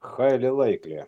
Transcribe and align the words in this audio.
highly 0.00 0.50
likely 0.50 1.06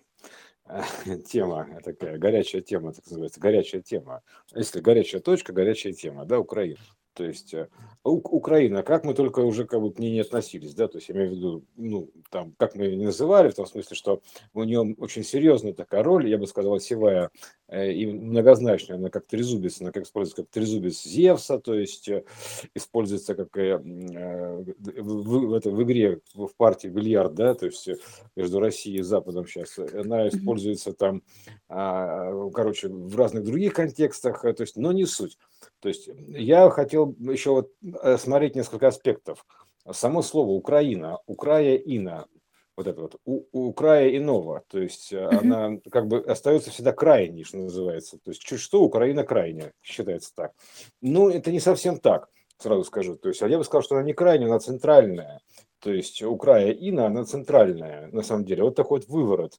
тема, 1.26 1.68
такая 1.82 2.18
горячая 2.18 2.62
тема, 2.62 2.92
так 2.92 3.04
называется, 3.06 3.40
горячая 3.40 3.82
тема. 3.82 4.22
Если 4.54 4.80
горячая 4.80 5.20
точка, 5.20 5.52
горячая 5.52 5.92
тема, 5.92 6.24
да, 6.24 6.38
Украина. 6.38 6.78
То 7.20 7.26
есть 7.26 7.52
э, 7.52 7.68
Украина, 8.02 8.82
как 8.82 9.04
мы 9.04 9.12
только 9.12 9.40
уже 9.40 9.66
как 9.66 9.82
бы 9.82 9.92
к 9.92 9.98
ней 9.98 10.10
не 10.10 10.20
относились, 10.20 10.72
да, 10.72 10.88
то 10.88 10.96
есть 10.96 11.10
я 11.10 11.14
имею 11.14 11.28
в 11.28 11.34
виду, 11.34 11.64
ну, 11.76 12.10
там, 12.30 12.54
как 12.56 12.74
мы 12.74 12.84
ее 12.84 12.96
не 12.96 13.04
называли, 13.04 13.50
в 13.50 13.54
том 13.54 13.66
смысле, 13.66 13.94
что 13.94 14.22
у 14.54 14.64
нее 14.64 14.94
очень 14.96 15.22
серьезная 15.22 15.74
такая 15.74 16.02
роль, 16.02 16.26
я 16.26 16.38
бы 16.38 16.46
сказал, 16.46 16.72
осевая 16.72 17.28
э, 17.68 17.92
и 17.92 18.06
многозначная, 18.06 18.96
она 18.96 19.10
как 19.10 19.26
трезубец, 19.26 19.82
она 19.82 19.92
как 19.92 20.04
используется 20.04 20.44
как 20.44 20.50
трезубец 20.50 21.02
Зевса, 21.02 21.58
то 21.58 21.74
есть 21.74 22.08
э, 22.08 22.24
используется 22.74 23.34
как 23.34 23.54
э, 23.58 23.76
в, 23.76 25.48
в, 25.50 25.52
это, 25.52 25.70
в 25.70 25.82
игре 25.82 26.20
в 26.32 26.48
партии 26.56 26.88
бильярд, 26.88 27.34
да, 27.34 27.52
то 27.52 27.66
есть 27.66 27.86
между 28.34 28.60
Россией 28.60 29.00
и 29.00 29.02
Западом 29.02 29.46
сейчас, 29.46 29.78
она 29.78 30.26
используется 30.28 30.94
там, 30.94 31.22
а, 31.68 32.48
короче, 32.48 32.88
в 32.88 33.14
разных 33.14 33.44
других 33.44 33.74
контекстах, 33.74 34.40
то 34.40 34.54
есть, 34.62 34.76
но 34.76 34.92
не 34.92 35.04
суть. 35.04 35.36
То 35.80 35.88
есть 35.88 36.08
я 36.28 36.68
хотел 36.70 37.14
еще 37.18 37.50
вот 37.50 37.70
э, 38.02 38.16
смотреть 38.18 38.54
несколько 38.54 38.88
аспектов. 38.88 39.44
Само 39.90 40.22
слово 40.22 40.50
Украина, 40.50 41.18
Украина, 41.26 42.26
вот 42.76 42.86
это 42.86 43.00
вот, 43.00 43.16
у, 43.24 43.44
у 43.52 43.72
края 43.72 44.16
иного, 44.16 44.62
то 44.68 44.78
есть 44.78 45.12
mm-hmm. 45.12 45.38
она 45.40 45.78
как 45.90 46.06
бы 46.06 46.20
остается 46.20 46.70
всегда 46.70 46.92
крайней, 46.92 47.44
что 47.44 47.58
называется. 47.58 48.18
То 48.18 48.30
есть 48.30 48.42
чуть 48.42 48.60
что 48.60 48.82
Украина 48.82 49.24
крайняя, 49.24 49.72
считается 49.82 50.32
так. 50.34 50.52
Но 51.00 51.30
это 51.30 51.50
не 51.50 51.60
совсем 51.60 51.98
так, 51.98 52.28
сразу 52.58 52.84
скажу. 52.84 53.16
То 53.16 53.28
есть 53.28 53.42
а 53.42 53.48
я 53.48 53.58
бы 53.58 53.64
сказал, 53.64 53.82
что 53.82 53.96
она 53.96 54.04
не 54.04 54.12
крайняя, 54.12 54.48
она 54.48 54.58
центральная. 54.58 55.40
То 55.80 55.92
есть 55.92 56.22
у 56.22 56.36
края 56.36 56.72
Ина 56.72 57.06
она 57.06 57.24
центральная, 57.24 58.08
на 58.08 58.22
самом 58.22 58.44
деле. 58.44 58.62
Вот 58.62 58.74
такой 58.74 59.00
вот 59.00 59.08
выворот. 59.08 59.54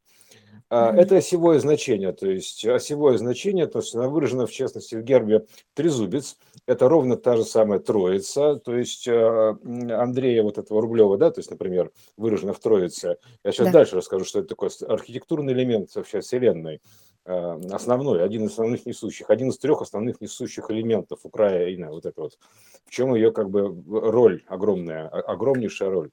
А, 0.71 0.95
это 0.95 1.17
осевое 1.17 1.59
значение, 1.59 2.13
то 2.13 2.31
есть 2.31 2.65
осевое 2.65 3.17
значение, 3.17 3.67
то 3.67 3.79
есть 3.79 3.93
она 3.93 4.07
выражена 4.07 4.47
в 4.47 4.51
частности 4.51 4.95
в 4.95 5.03
гербе 5.03 5.45
трезубец, 5.73 6.37
это 6.65 6.87
ровно 6.87 7.17
та 7.17 7.35
же 7.35 7.43
самая 7.43 7.79
троица, 7.79 8.55
то 8.55 8.77
есть 8.77 9.05
а, 9.05 9.57
Андрея 9.65 10.43
вот 10.43 10.57
этого 10.57 10.81
Рублева, 10.81 11.17
да, 11.17 11.29
то 11.29 11.39
есть, 11.39 11.51
например, 11.51 11.91
выражена 12.15 12.53
в 12.53 12.59
троице. 12.59 13.17
Я 13.43 13.51
сейчас 13.51 13.67
да. 13.67 13.73
дальше 13.73 13.97
расскажу, 13.97 14.23
что 14.23 14.39
это 14.39 14.47
такой 14.47 14.69
архитектурный 14.87 15.51
элемент 15.51 15.93
вообще 15.93 16.21
Вселенной, 16.21 16.79
а, 17.25 17.59
основной, 17.71 18.23
один 18.23 18.45
из 18.45 18.51
основных 18.51 18.85
несущих, 18.85 19.29
один 19.29 19.49
из 19.49 19.57
трех 19.57 19.81
основных 19.81 20.21
несущих 20.21 20.71
элементов 20.71 21.19
Украины, 21.23 21.89
вот 21.89 22.05
это 22.05 22.21
вот, 22.21 22.37
в 22.85 22.91
чем 22.91 23.13
ее 23.13 23.33
как 23.33 23.49
бы 23.49 23.75
роль 23.89 24.43
огромная, 24.47 25.09
огромнейшая 25.09 25.89
роль. 25.89 26.11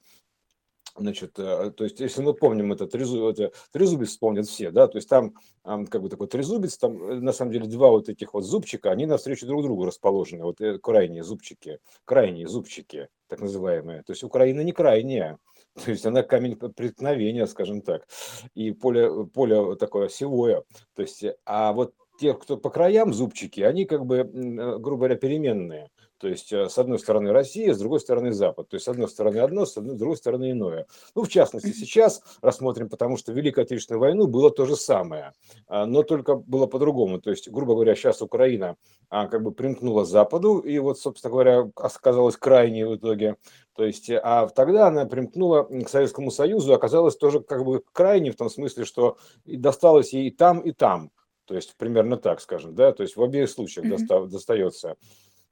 Значит, 0.99 1.39
э, 1.39 1.71
то 1.71 1.83
есть, 1.85 1.99
если 2.01 2.21
мы 2.21 2.33
помним 2.33 2.73
это, 2.73 2.85
трезу, 2.85 3.33
трезубец 3.71 4.09
вспомнят 4.09 4.47
все, 4.47 4.69
да, 4.69 4.87
то 4.87 4.97
есть 4.97 5.07
там 5.07 5.33
как 5.63 6.01
бы 6.01 6.09
такой 6.09 6.27
трезубец, 6.27 6.77
там 6.77 7.01
э, 7.01 7.19
на 7.21 7.31
самом 7.31 7.53
деле 7.53 7.67
два 7.67 7.89
вот 7.89 8.09
этих 8.09 8.33
вот 8.33 8.43
зубчика, 8.43 8.91
они 8.91 9.05
навстречу 9.05 9.47
друг 9.47 9.63
другу 9.63 9.85
расположены, 9.85 10.43
вот 10.43 10.59
э, 10.59 10.77
крайние 10.77 11.23
зубчики, 11.23 11.79
крайние 12.03 12.47
зубчики, 12.47 13.07
так 13.27 13.39
называемые. 13.39 14.03
То 14.03 14.11
есть 14.11 14.23
Украина 14.23 14.59
не 14.61 14.73
крайняя, 14.73 15.37
то 15.85 15.89
есть 15.89 16.05
она 16.05 16.21
камень 16.21 16.57
преткновения, 16.57 17.47
скажем 17.47 17.81
так, 17.81 18.05
и 18.53 18.71
поле, 18.71 19.25
поле 19.27 19.75
такое 19.77 20.07
осевое. 20.07 20.63
То 20.95 21.01
есть, 21.01 21.23
а 21.45 21.71
вот 21.71 21.93
те, 22.19 22.33
кто 22.33 22.57
по 22.57 22.69
краям 22.69 23.13
зубчики, 23.13 23.61
они 23.61 23.85
как 23.85 24.05
бы, 24.05 24.23
грубо 24.25 24.97
говоря, 24.97 25.15
переменные. 25.15 25.89
То 26.19 26.27
есть, 26.27 26.51
э, 26.51 26.67
с 26.67 26.77
одной 26.77 26.99
стороны 26.99 27.31
Россия, 27.31 27.73
с 27.73 27.79
другой 27.79 28.01
стороны 28.01 28.33
Запад. 28.33 28.67
То 28.67 28.75
есть, 28.75 28.85
с 28.85 28.89
одной 28.89 29.07
стороны 29.07 29.37
одно, 29.37 29.65
с 29.65 29.73
другой 29.75 30.17
стороны 30.17 30.51
иное. 30.51 30.85
Ну, 31.15 31.23
в 31.23 31.29
частности, 31.29 31.71
сейчас 31.71 32.21
рассмотрим, 32.41 32.89
потому 32.89 33.15
что 33.17 33.31
в 33.31 33.35
Великой 33.35 33.63
Отечественной 33.63 33.99
войну 33.99 34.27
было 34.27 34.51
то 34.51 34.65
же 34.65 34.75
самое, 34.75 35.31
а, 35.67 35.85
но 35.85 36.03
только 36.03 36.35
было 36.35 36.67
по-другому. 36.67 37.21
То 37.21 37.29
есть, 37.29 37.49
грубо 37.49 37.73
говоря, 37.73 37.95
сейчас 37.95 38.21
Украина 38.21 38.75
а, 39.09 39.27
как 39.27 39.43
бы 39.43 39.51
примкнула 39.51 40.03
Западу, 40.03 40.59
и 40.59 40.77
вот, 40.79 40.99
собственно 40.99 41.31
говоря, 41.31 41.71
оказалась 41.75 42.35
крайней 42.35 42.83
в 42.83 42.97
итоге. 42.97 43.37
То 43.75 43.85
есть, 43.85 44.09
а 44.11 44.47
тогда 44.49 44.87
она 44.87 45.05
примкнула 45.05 45.63
к 45.63 45.87
Советскому 45.87 46.31
Союзу, 46.31 46.73
оказалась 46.73 47.15
тоже 47.15 47.39
как 47.39 47.63
бы 47.63 47.81
крайней 47.93 48.31
в 48.31 48.35
том 48.35 48.49
смысле, 48.49 48.83
что 48.83 49.17
досталось 49.45 50.11
ей 50.11 50.27
и 50.27 50.31
там, 50.31 50.59
и 50.59 50.73
там. 50.73 51.11
То 51.45 51.55
есть 51.55 51.75
примерно 51.77 52.17
так, 52.17 52.41
скажем, 52.41 52.75
да, 52.75 52.91
то 52.91 53.01
есть 53.01 53.15
в 53.15 53.23
обеих 53.23 53.49
случаях 53.49 53.87
mm-hmm. 53.87 54.27
достается. 54.27 54.97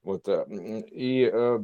Вот, 0.08 0.26
э, 0.30 0.46
и 0.90 1.30
э, 1.30 1.60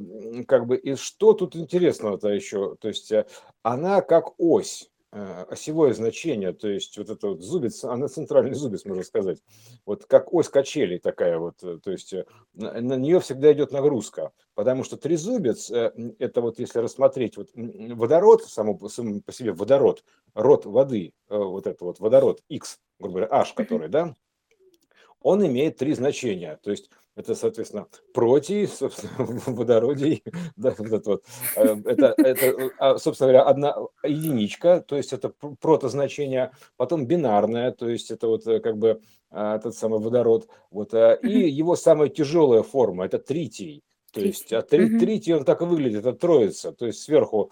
как 0.45 0.67
бы, 0.67 0.75
и 0.75 0.95
что 0.95 1.31
тут 1.31 1.55
интересного-то 1.55 2.27
еще? 2.27 2.75
То 2.75 2.89
есть 2.89 3.09
э, 3.13 3.25
она 3.61 4.01
как 4.01 4.33
ось, 4.37 4.89
осевое 5.11 5.93
значение, 5.93 6.53
то 6.53 6.67
есть 6.67 6.97
вот 6.97 7.09
это 7.09 7.27
вот 7.27 7.41
зубец, 7.41 7.83
она 7.83 8.07
центральный 8.07 8.55
зубец, 8.55 8.83
можно 8.83 9.03
сказать, 9.03 9.37
вот 9.85 10.05
как 10.07 10.33
ось 10.33 10.49
качелей 10.49 10.97
такая 10.97 11.37
вот, 11.37 11.57
то 11.57 11.91
есть 11.91 12.15
на, 12.55 12.81
на 12.81 12.95
нее 12.95 13.19
всегда 13.19 13.53
идет 13.53 13.71
нагрузка, 13.71 14.31
потому 14.55 14.83
что 14.83 14.97
трезубец, 14.97 15.69
это 15.69 16.41
вот 16.41 16.57
если 16.57 16.79
рассмотреть 16.79 17.37
вот 17.37 17.49
водород, 17.53 18.43
само, 18.43 18.89
сам 18.89 19.21
по 19.21 19.31
себе 19.31 19.53
водород, 19.53 20.03
род 20.33 20.65
воды, 20.65 21.13
вот 21.29 21.67
это 21.67 21.85
вот 21.85 21.99
водород 21.99 22.41
X, 22.49 22.79
грубо 22.99 23.19
говоря, 23.19 23.39
H, 23.39 23.53
который, 23.53 23.89
да, 23.89 24.15
он 25.23 25.45
имеет 25.45 25.77
три 25.77 25.93
значения, 25.93 26.59
то 26.61 26.69
есть 26.69 26.89
это, 27.15 27.35
соответственно, 27.35 27.87
протий, 28.13 28.67
собственно, 28.67 29.13
водородий, 29.47 30.23
да, 30.55 30.73
вот 30.77 30.91
это 30.91 31.09
вот, 31.09 31.23
э, 31.55 31.75
это, 31.85 32.13
это, 32.17 32.71
а, 32.77 32.97
собственно 32.97 33.31
говоря, 33.31 33.43
одна 33.43 33.75
единичка, 34.03 34.81
то 34.81 34.95
есть 34.95 35.13
это 35.13 35.29
протозначение, 35.61 36.51
потом 36.75 37.05
бинарное, 37.05 37.71
то 37.71 37.87
есть 37.87 38.11
это 38.11 38.27
вот 38.27 38.45
э, 38.47 38.59
как 38.59 38.77
бы 38.77 39.01
а, 39.31 39.55
этот 39.55 39.75
самый 39.75 39.99
водород, 39.99 40.47
вот, 40.71 40.93
э, 40.93 41.19
и 41.23 41.49
его 41.49 41.75
самая 41.75 42.09
тяжелая 42.09 42.63
форма, 42.63 43.05
это 43.05 43.19
тритий, 43.19 43.83
то 44.11 44.21
есть 44.21 44.53
а 44.53 44.61
три, 44.61 44.99
тритий 44.99 45.33
он 45.33 45.43
так 45.43 45.61
и 45.61 45.65
выглядит, 45.65 45.99
это 45.99 46.13
троица, 46.13 46.71
то 46.71 46.85
есть 46.85 47.01
сверху 47.01 47.51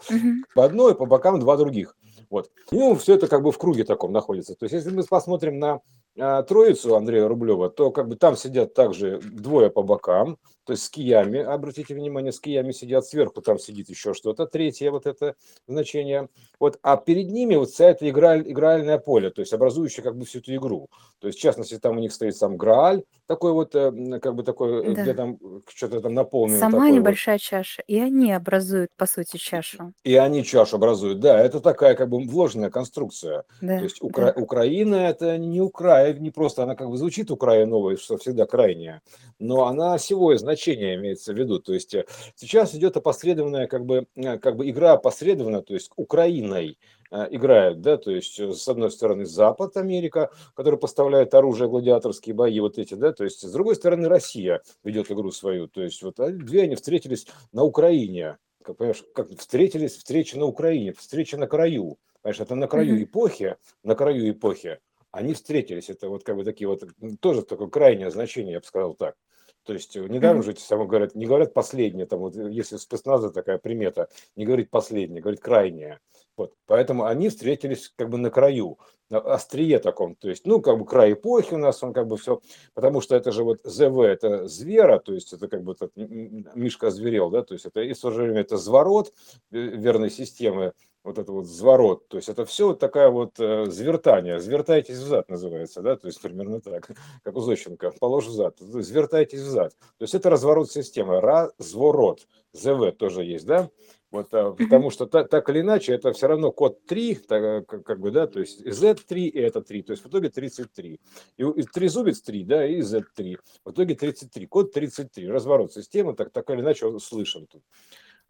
по 0.54 0.64
одной, 0.64 0.94
по 0.94 1.06
бокам 1.06 1.40
два 1.40 1.56
других. 1.56 1.96
Вот. 2.30 2.50
Ну, 2.70 2.94
все 2.94 3.16
это 3.16 3.26
как 3.26 3.42
бы 3.42 3.50
в 3.52 3.58
круге 3.58 3.84
таком 3.84 4.12
находится. 4.12 4.54
То 4.54 4.64
есть, 4.64 4.72
если 4.72 4.90
мы 4.90 5.02
посмотрим 5.02 5.58
на 5.58 5.80
троицу 6.16 6.94
Андрея 6.96 7.28
Рублева, 7.28 7.70
то 7.70 7.90
как 7.90 8.08
бы 8.08 8.16
там 8.16 8.36
сидят 8.36 8.74
также 8.74 9.20
двое 9.20 9.70
по 9.70 9.82
бокам, 9.82 10.38
то 10.64 10.72
есть 10.72 10.84
с 10.84 10.90
киями, 10.90 11.40
обратите 11.40 11.94
внимание, 11.94 12.32
с 12.32 12.40
киями 12.40 12.72
сидят, 12.72 13.04
сверху 13.04 13.42
там 13.42 13.58
сидит 13.58 13.88
еще 13.88 14.14
что-то, 14.14 14.46
третье 14.46 14.90
вот 14.90 15.06
это 15.06 15.34
значение. 15.66 16.28
Вот, 16.60 16.78
а 16.82 16.96
перед 16.96 17.30
ними 17.30 17.56
вот 17.56 17.70
вся 17.70 17.90
эта 17.90 18.08
игра, 18.08 18.38
игральное 18.38 18.98
поле, 18.98 19.30
то 19.30 19.40
есть 19.40 19.52
образующее 19.52 20.04
как 20.04 20.16
бы 20.16 20.24
всю 20.24 20.38
эту 20.38 20.54
игру. 20.54 20.88
То 21.18 21.28
есть, 21.28 21.38
в 21.38 21.42
частности, 21.42 21.78
там 21.78 21.96
у 21.96 22.00
них 22.00 22.12
стоит 22.12 22.36
сам 22.36 22.56
Грааль, 22.56 23.02
такой 23.26 23.52
вот, 23.52 23.74
э, 23.74 24.20
как 24.20 24.34
бы 24.34 24.42
такой, 24.42 24.84
э, 24.84 24.94
да. 24.94 25.02
где 25.02 25.14
там 25.14 25.38
что-то 25.68 26.00
там 26.00 26.14
наполнено. 26.14 26.58
Сама 26.58 26.90
небольшая 26.90 27.36
вот. 27.36 27.42
чаша, 27.42 27.82
и 27.86 27.98
они 27.98 28.32
образуют, 28.32 28.90
по 28.96 29.06
сути, 29.06 29.36
чашу. 29.36 29.92
И 30.04 30.14
они 30.16 30.44
чашу 30.44 30.76
образуют, 30.76 31.20
да, 31.20 31.40
это 31.40 31.60
такая 31.60 31.94
как 31.94 32.08
бы 32.08 32.22
вложенная 32.24 32.70
конструкция. 32.70 33.44
Да, 33.60 33.78
То 33.78 33.84
есть 33.84 34.02
Укра... 34.02 34.32
да. 34.32 34.40
Украина 34.40 34.96
это 34.96 35.38
не 35.38 35.60
Украина, 35.60 36.18
не 36.18 36.30
просто, 36.30 36.64
она 36.64 36.74
как 36.74 36.90
бы 36.90 36.96
звучит 36.96 37.30
Украина 37.30 37.70
новая, 37.70 37.96
что 37.96 38.18
всегда 38.18 38.46
крайняя, 38.46 39.00
но 39.38 39.66
она 39.66 39.94
осевое 39.94 40.36
значение 40.54 40.94
имеется 40.96 41.32
в 41.32 41.38
виду. 41.38 41.58
То 41.58 41.74
есть 41.74 41.94
э, 41.94 42.06
сейчас 42.34 42.74
идет 42.74 42.96
опосредованная 42.96 43.66
как 43.66 43.84
бы, 43.84 44.06
как 44.40 44.56
бы 44.56 44.68
игра 44.68 44.92
опосредованно, 44.92 45.62
то 45.62 45.74
есть 45.74 45.90
Украиной 45.96 46.78
Э, 47.14 47.28
играют, 47.30 47.82
да, 47.82 47.98
то 47.98 48.10
есть 48.10 48.40
э, 48.40 48.54
с 48.54 48.66
одной 48.68 48.90
стороны 48.90 49.26
Запад, 49.26 49.76
Америка, 49.76 50.30
который 50.54 50.78
поставляет 50.78 51.34
оружие, 51.34 51.68
гладиаторские 51.68 52.34
бои, 52.34 52.58
вот 52.58 52.78
эти, 52.78 52.94
да, 52.94 53.12
то 53.12 53.22
есть 53.22 53.40
с 53.40 53.52
другой 53.52 53.76
стороны 53.76 54.08
Россия 54.08 54.62
ведет 54.82 55.10
игру 55.10 55.30
свою, 55.30 55.68
то 55.68 55.82
есть 55.82 56.02
вот 56.02 56.18
а 56.20 56.30
две 56.30 56.62
они 56.62 56.74
встретились 56.74 57.26
на 57.52 57.64
Украине, 57.64 58.38
как, 58.62 58.78
понимаешь, 58.78 59.04
как 59.14 59.28
встретились, 59.36 59.98
встреча 59.98 60.38
на 60.38 60.46
Украине, 60.46 60.94
встреча 60.94 61.36
на 61.36 61.46
краю, 61.46 61.98
понимаешь, 62.22 62.40
это 62.40 62.54
на 62.54 62.66
краю 62.66 62.98
mm-hmm. 62.98 63.04
эпохи, 63.04 63.56
на 63.84 63.94
краю 63.94 64.30
эпохи, 64.30 64.78
они 65.10 65.34
встретились, 65.34 65.90
это 65.90 66.08
вот 66.08 66.24
как 66.24 66.36
бы 66.36 66.44
такие 66.44 66.66
вот, 66.66 66.82
тоже 67.20 67.42
такое 67.42 67.68
крайнее 67.68 68.10
значение, 68.10 68.54
я 68.54 68.60
бы 68.60 68.64
сказал 68.64 68.94
так. 68.94 69.16
То 69.64 69.72
есть 69.72 69.96
э, 69.96 70.06
недаром 70.08 70.42
же 70.42 70.52
эти 70.52 70.60
самые 70.60 70.88
говорят, 70.88 71.14
не 71.14 71.26
говорят 71.26 71.54
последнее, 71.54 72.06
там 72.06 72.20
вот 72.20 72.36
если 72.36 72.76
спецназа 72.76 73.30
такая 73.30 73.58
примета, 73.58 74.08
не 74.36 74.44
говорит 74.44 74.70
последнее, 74.70 75.22
говорит 75.22 75.40
крайнее. 75.40 76.00
Вот. 76.36 76.54
Поэтому 76.66 77.04
они 77.04 77.28
встретились 77.28 77.92
как 77.94 78.08
бы 78.08 78.18
на 78.18 78.30
краю, 78.30 78.78
на 79.10 79.18
острие 79.18 79.78
таком. 79.78 80.14
То 80.16 80.30
есть, 80.30 80.46
ну, 80.46 80.62
как 80.62 80.78
бы 80.78 80.86
край 80.86 81.12
эпохи 81.12 81.54
у 81.54 81.58
нас, 81.58 81.82
он 81.82 81.92
как 81.92 82.06
бы 82.06 82.16
все, 82.16 82.40
потому 82.72 83.00
что 83.02 83.14
это 83.14 83.32
же 83.32 83.44
вот 83.44 83.60
ЗВ, 83.64 84.00
это 84.00 84.48
звера, 84.48 84.98
то 84.98 85.12
есть 85.12 85.32
это 85.34 85.48
как 85.48 85.62
бы 85.62 85.72
этот, 85.72 85.92
Мишка 85.94 86.90
зверел, 86.90 87.30
да, 87.30 87.42
то 87.42 87.52
есть 87.52 87.66
это 87.66 87.82
и 87.82 87.92
в 87.92 88.00
то 88.00 88.10
же 88.10 88.22
время 88.22 88.40
это 88.40 88.56
зворот 88.56 89.12
э, 89.50 89.58
верной 89.58 90.10
системы, 90.10 90.72
вот 91.04 91.18
это 91.18 91.32
вот 91.32 91.46
зворот, 91.46 92.08
то 92.08 92.16
есть 92.16 92.28
это 92.28 92.44
все 92.44 92.68
вот 92.68 92.78
такая 92.78 93.08
вот 93.08 93.38
э, 93.40 93.66
звертание, 93.66 94.38
звертайтесь 94.38 94.98
взад 94.98 95.28
называется, 95.28 95.82
да, 95.82 95.96
то 95.96 96.06
есть 96.06 96.20
примерно 96.20 96.60
так, 96.60 96.90
как 97.24 97.36
у 97.36 97.40
Зощенко, 97.40 97.92
положь 97.98 98.26
взад, 98.26 98.58
звертайтесь 98.58 99.40
взад, 99.40 99.72
то 99.98 100.02
есть 100.02 100.14
это 100.14 100.30
разворот 100.30 100.70
системы, 100.70 101.20
разворот, 101.20 102.26
ЗВ 102.52 102.92
тоже 102.96 103.24
есть, 103.24 103.46
да, 103.46 103.70
Вот, 104.10 104.32
а, 104.32 104.52
потому 104.52 104.90
что 104.90 105.06
так, 105.06 105.28
так 105.28 105.48
или 105.48 105.60
иначе, 105.60 105.94
это 105.94 106.12
все 106.12 106.26
равно 106.28 106.52
код 106.52 106.84
3, 106.86 107.14
так, 107.14 107.66
как, 107.66 107.82
как 107.82 107.98
бы, 107.98 108.10
да, 108.10 108.26
то 108.26 108.40
есть 108.40 108.62
Z3 108.64 109.20
и 109.20 109.38
это 109.40 109.62
3, 109.62 109.82
то 109.82 109.92
есть 109.92 110.04
в 110.04 110.08
итоге 110.08 110.28
33. 110.28 111.00
И, 111.38 111.42
и 111.42 111.62
трезубец 111.62 112.20
3, 112.20 112.44
да, 112.44 112.66
и 112.66 112.80
Z3. 112.80 113.38
В 113.64 113.70
итоге 113.70 113.94
33, 113.94 114.46
код 114.46 114.72
33. 114.72 115.30
Разворот 115.30 115.72
системы, 115.72 116.14
так, 116.14 116.30
так 116.30 116.50
или 116.50 116.60
иначе, 116.60 116.86
он 116.86 117.00
слышен 117.00 117.46
тут. 117.46 117.62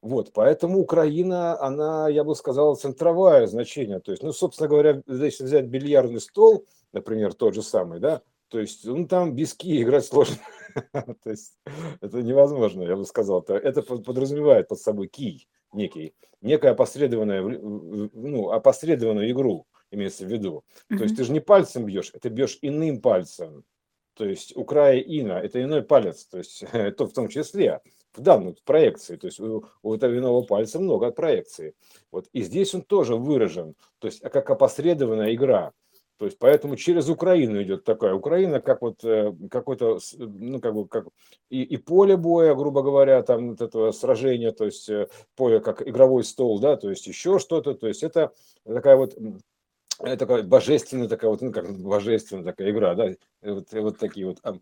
Вот, 0.02 0.32
поэтому 0.32 0.80
Украина, 0.80 1.60
она, 1.60 2.08
я 2.08 2.24
бы 2.24 2.34
сказал, 2.34 2.74
центровое 2.74 3.46
значение. 3.46 4.00
То 4.00 4.10
есть, 4.10 4.24
ну, 4.24 4.32
собственно 4.32 4.68
говоря, 4.68 5.00
если 5.06 5.44
взять 5.44 5.66
бильярдный 5.66 6.20
стол, 6.20 6.66
например, 6.92 7.34
тот 7.34 7.54
же 7.54 7.62
самый, 7.62 8.00
да, 8.00 8.20
то 8.48 8.58
есть, 8.58 8.84
ну, 8.84 9.06
там 9.06 9.34
без 9.34 9.54
ки 9.54 9.80
играть 9.80 10.04
сложно. 10.04 10.36
То 11.22 11.30
есть, 11.30 11.56
это 12.02 12.20
невозможно, 12.20 12.82
я 12.82 12.96
бы 12.96 13.06
сказал. 13.06 13.42
Это 13.48 13.80
подразумевает 13.82 14.68
под 14.68 14.78
собой 14.78 15.06
кий 15.06 15.48
некий, 15.72 16.14
некая 16.42 16.72
опосредованную, 16.72 18.10
ну, 18.12 18.50
опосредованную 18.50 19.30
игру, 19.30 19.66
имеется 19.90 20.26
в 20.26 20.28
виду. 20.28 20.64
Mm-hmm. 20.90 20.98
То 20.98 21.04
есть 21.04 21.16
ты 21.16 21.24
же 21.24 21.32
не 21.32 21.40
пальцем 21.40 21.86
бьешь, 21.86 22.12
ты 22.20 22.28
бьешь 22.28 22.58
иным 22.60 23.00
пальцем. 23.00 23.64
То 24.14 24.26
есть 24.26 24.54
у 24.54 24.64
края 24.64 24.98
ина 24.98 25.32
это 25.32 25.62
иной 25.62 25.82
палец, 25.82 26.26
то 26.26 26.38
есть 26.38 26.64
то 26.98 27.06
в 27.06 27.12
том 27.12 27.28
числе 27.28 27.80
в 28.14 28.20
данной 28.20 28.56
проекции, 28.64 29.16
то 29.16 29.26
есть 29.26 29.40
у, 29.40 29.64
у 29.82 29.94
этого 29.94 30.16
иного 30.16 30.42
пальца 30.42 30.78
много 30.78 31.10
проекции. 31.10 31.74
Вот 32.10 32.28
и 32.32 32.42
здесь 32.42 32.74
он 32.74 32.82
тоже 32.82 33.16
выражен, 33.16 33.74
то 33.98 34.06
есть 34.06 34.20
как 34.20 34.50
опосредованная 34.50 35.34
игра. 35.34 35.72
То 36.18 36.26
есть 36.26 36.38
поэтому 36.38 36.76
через 36.76 37.08
Украину 37.08 37.60
идет 37.62 37.82
такая 37.82 38.14
Украина, 38.14 38.60
как 38.60 38.80
вот 38.82 39.02
э, 39.02 39.32
какой-то, 39.50 39.98
ну 40.18 40.60
как 40.60 40.72
бы 40.72 40.86
как 40.86 41.08
и, 41.50 41.64
и 41.64 41.76
поле 41.78 42.16
боя, 42.16 42.54
грубо 42.54 42.82
говоря, 42.82 43.22
там 43.24 43.50
вот 43.50 43.60
этого 43.60 43.90
сражения, 43.90 44.52
то 44.52 44.66
есть 44.66 44.88
э, 44.88 45.08
поле 45.34 45.58
как 45.58 45.86
игровой 45.86 46.22
стол, 46.22 46.60
да, 46.60 46.76
то 46.76 46.90
есть 46.90 47.08
еще 47.08 47.40
что-то, 47.40 47.74
то 47.74 47.88
есть 47.88 48.04
это 48.04 48.32
такая 48.64 48.96
вот 48.96 49.16
такая 50.02 50.42
божественная 50.42 51.08
такая 51.08 51.30
вот, 51.30 51.40
ну 51.40 51.52
как 51.52 51.70
божественная 51.78 52.44
такая 52.44 52.70
игра, 52.70 52.94
да, 52.94 53.10
вот, 53.42 53.72
вот 53.72 53.98
такие 53.98 54.26
вот 54.26 54.38
а, 54.42 54.58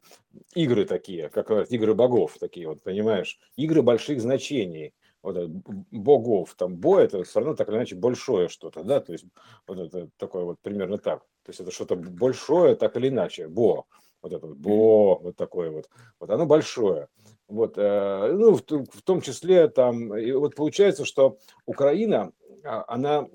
игры 0.54 0.84
такие, 0.84 1.28
как 1.30 1.50
игры 1.70 1.94
богов 1.94 2.36
такие 2.38 2.68
вот, 2.68 2.82
понимаешь, 2.82 3.38
игры 3.56 3.82
больших 3.82 4.20
значений 4.20 4.94
вот 5.22 5.36
это, 5.36 5.50
богов, 5.90 6.54
там 6.56 6.76
бо 6.76 6.98
это 6.98 7.24
все 7.24 7.40
равно 7.40 7.54
так 7.54 7.68
или 7.68 7.76
иначе 7.76 7.96
большое 7.96 8.48
что-то, 8.48 8.82
да, 8.82 9.00
то 9.00 9.12
есть 9.12 9.24
вот 9.66 9.78
это 9.78 10.08
такое 10.16 10.44
вот 10.44 10.60
примерно 10.60 10.98
так, 10.98 11.20
то 11.42 11.50
есть 11.50 11.60
это 11.60 11.70
что-то 11.70 11.96
большое 11.96 12.74
так 12.76 12.96
или 12.96 13.08
иначе, 13.08 13.48
бо, 13.48 13.84
вот 14.22 14.32
это 14.32 14.46
вот, 14.46 14.56
бо, 14.56 15.18
вот 15.18 15.36
такое 15.36 15.70
вот, 15.70 15.88
вот 16.18 16.30
оно 16.30 16.46
большое, 16.46 17.08
вот, 17.48 17.74
э, 17.76 18.32
ну 18.32 18.54
в, 18.54 18.62
в 18.62 19.02
том 19.02 19.20
числе 19.20 19.68
там, 19.68 20.16
и 20.16 20.32
вот 20.32 20.54
получается, 20.54 21.04
что 21.04 21.38
Украина, 21.66 22.32
а, 22.64 22.84
она, 22.88 23.26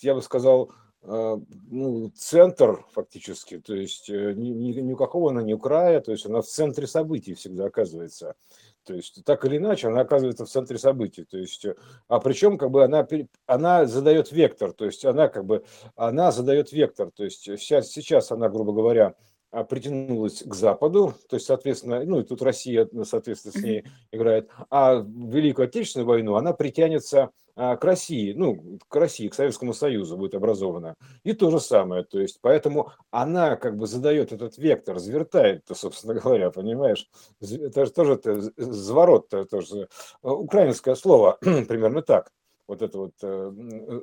я 0.00 0.14
бы 0.14 0.22
сказал, 0.22 0.70
э, 0.70 0.83
ну, 1.06 2.10
центр 2.16 2.84
фактически, 2.92 3.58
то 3.58 3.74
есть 3.74 4.08
э, 4.08 4.32
ни, 4.34 4.48
ни, 4.48 4.72
никакого 4.80 5.30
она 5.30 5.42
не 5.42 5.56
края, 5.56 6.00
то 6.00 6.12
есть 6.12 6.24
она 6.24 6.40
в 6.40 6.46
центре 6.46 6.86
событий 6.86 7.34
всегда 7.34 7.66
оказывается. 7.66 8.36
То 8.84 8.94
есть 8.94 9.24
так 9.24 9.44
или 9.44 9.56
иначе 9.56 9.88
она 9.88 10.00
оказывается 10.00 10.44
в 10.44 10.50
центре 10.50 10.78
событий. 10.78 11.24
То 11.24 11.36
есть, 11.36 11.64
э, 11.64 11.74
а 12.08 12.20
причем 12.20 12.56
как 12.56 12.70
бы 12.70 12.84
она, 12.84 13.06
она 13.46 13.86
задает 13.86 14.32
вектор, 14.32 14.72
то 14.72 14.86
есть 14.86 15.04
она 15.04 15.28
как 15.28 15.44
бы 15.44 15.64
она 15.94 16.32
задает 16.32 16.72
вектор. 16.72 17.10
То 17.10 17.24
есть 17.24 17.42
сейчас, 17.42 17.88
сейчас 17.88 18.32
она, 18.32 18.48
грубо 18.48 18.72
говоря, 18.72 19.14
притянулась 19.62 20.42
к 20.42 20.52
Западу, 20.54 21.14
то 21.28 21.36
есть, 21.36 21.46
соответственно, 21.46 22.02
ну 22.04 22.20
и 22.20 22.24
тут 22.24 22.42
Россия, 22.42 22.88
соответственно, 23.04 23.52
с 23.52 23.62
ней 23.62 23.84
играет, 24.10 24.50
а 24.70 24.94
Великую 24.96 25.66
Отечественную 25.66 26.08
войну 26.08 26.34
она 26.34 26.52
притянется 26.52 27.30
а, 27.56 27.76
к 27.76 27.84
России, 27.84 28.32
ну, 28.32 28.78
к 28.88 28.96
России, 28.96 29.28
к 29.28 29.34
Советскому 29.34 29.74
Союзу 29.74 30.16
будет 30.16 30.34
образована. 30.34 30.96
И 31.22 31.34
то 31.34 31.50
же 31.50 31.60
самое, 31.60 32.02
то 32.02 32.18
есть, 32.18 32.40
поэтому 32.40 32.90
она 33.12 33.54
как 33.54 33.76
бы 33.76 33.86
задает 33.86 34.32
этот 34.32 34.58
вектор, 34.58 34.96
развертает, 34.96 35.62
собственно 35.72 36.14
говоря, 36.20 36.50
понимаешь, 36.50 37.08
это 37.40 37.86
же 37.86 37.92
тоже 37.92 38.14
это, 38.14 38.40
заворот, 38.56 39.32
это 39.32 39.44
тоже 39.44 39.88
украинское 40.22 40.96
слово, 40.96 41.38
примерно 41.40 42.02
так 42.02 42.32
вот 42.66 42.82
это 42.82 42.98
вот 42.98 43.12
э, 43.22 43.52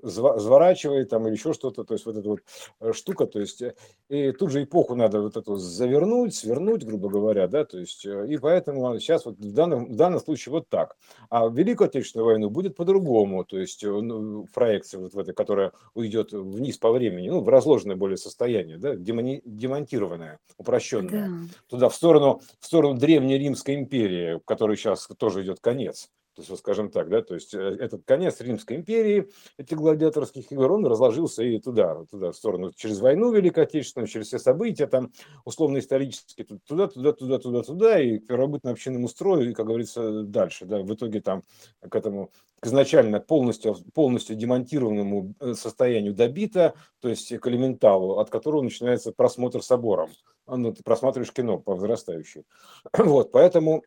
заворачивает 0.03 1.09
там 1.09 1.27
или 1.27 1.33
еще 1.33 1.53
что-то, 1.53 1.83
то 1.83 1.93
есть 1.93 2.05
вот 2.05 2.17
эта 2.17 2.29
вот 2.29 2.39
э, 2.79 2.93
штука, 2.93 3.25
то 3.25 3.39
есть 3.39 3.61
э, 3.61 3.75
и 4.09 4.31
тут 4.31 4.51
же 4.51 4.63
эпоху 4.63 4.95
надо 4.95 5.21
вот 5.21 5.37
эту 5.37 5.55
завернуть, 5.55 6.35
свернуть, 6.35 6.83
грубо 6.83 7.09
говоря, 7.09 7.47
да, 7.47 7.65
то 7.65 7.79
есть 7.79 8.05
и 8.05 8.37
поэтому 8.37 8.99
сейчас 8.99 9.25
вот 9.25 9.37
в 9.37 9.53
данном, 9.53 9.85
в 9.85 9.95
данном 9.95 10.19
случае 10.19 10.51
вот 10.51 10.69
так. 10.69 10.95
А 11.29 11.47
в 11.47 11.55
Великую 11.55 11.87
Отечественную 11.87 12.25
войну 12.25 12.49
будет 12.49 12.75
по-другому, 12.75 13.43
то 13.43 13.57
есть 13.57 13.83
ну, 13.83 14.45
проекция 14.53 14.99
вот 14.99 15.13
в 15.13 15.19
этой, 15.19 15.33
которая 15.33 15.71
уйдет 15.93 16.31
вниз 16.31 16.77
по 16.77 16.91
времени, 16.91 17.29
ну, 17.29 17.41
в 17.41 17.49
разложенное 17.49 17.95
более 17.95 18.17
состояние, 18.17 18.77
да, 18.77 18.95
демони, 18.95 19.41
демонтированное, 19.45 20.39
упрощенное, 20.57 21.29
да. 21.29 21.55
туда 21.67 21.89
в 21.89 21.95
сторону, 21.95 22.41
в 22.59 22.65
сторону 22.65 22.99
Древней 22.99 23.37
Римской 23.37 23.75
империи, 23.75 24.39
которой 24.45 24.77
сейчас 24.77 25.07
тоже 25.17 25.43
идет 25.43 25.59
конец. 25.59 26.09
То 26.33 26.41
есть, 26.41 26.49
вот 26.49 26.59
скажем 26.59 26.89
так, 26.89 27.09
да, 27.09 27.21
то 27.21 27.33
есть 27.33 27.53
э, 27.53 27.59
этот 27.59 28.03
конец 28.05 28.39
Римской 28.39 28.77
империи, 28.77 29.29
этих 29.57 29.77
гладиаторских 29.77 30.51
игр, 30.51 30.71
он 30.71 30.85
разложился 30.85 31.43
и 31.43 31.59
туда, 31.59 32.05
туда, 32.09 32.31
в 32.31 32.35
сторону, 32.35 32.71
через 32.73 32.99
войну 33.01 33.33
Великой 33.33 33.65
Отечественную, 33.65 34.07
через 34.07 34.27
все 34.27 34.39
события 34.39 34.87
там 34.87 35.11
условно-исторические, 35.43 36.47
туда, 36.65 36.87
туда, 36.87 37.11
туда, 37.11 37.37
туда, 37.37 37.63
туда, 37.63 37.99
и 37.99 38.19
к 38.19 38.27
первобытно-общинному 38.27 39.09
строю, 39.09 39.49
и, 39.49 39.53
как 39.53 39.65
говорится, 39.65 40.23
дальше, 40.23 40.65
да, 40.65 40.79
в 40.79 40.93
итоге 40.93 41.19
там 41.19 41.43
к 41.81 41.93
этому 41.95 42.31
к 42.61 42.67
изначально 42.67 43.19
полностью, 43.19 43.75
полностью 43.93 44.35
демонтированному 44.35 45.33
э, 45.39 45.53
состоянию 45.55 46.13
добита, 46.13 46.75
то 46.99 47.09
есть 47.09 47.35
к 47.35 47.47
элементалу, 47.47 48.19
от 48.19 48.29
которого 48.29 48.61
начинается 48.61 49.11
просмотр 49.11 49.63
собором. 49.63 50.11
Ну, 50.47 50.71
ты 50.71 50.83
просматриваешь 50.83 51.33
кино 51.33 51.57
по 51.57 51.75
возрастающей. 51.75 52.45
Вот, 52.97 53.31
поэтому 53.31 53.83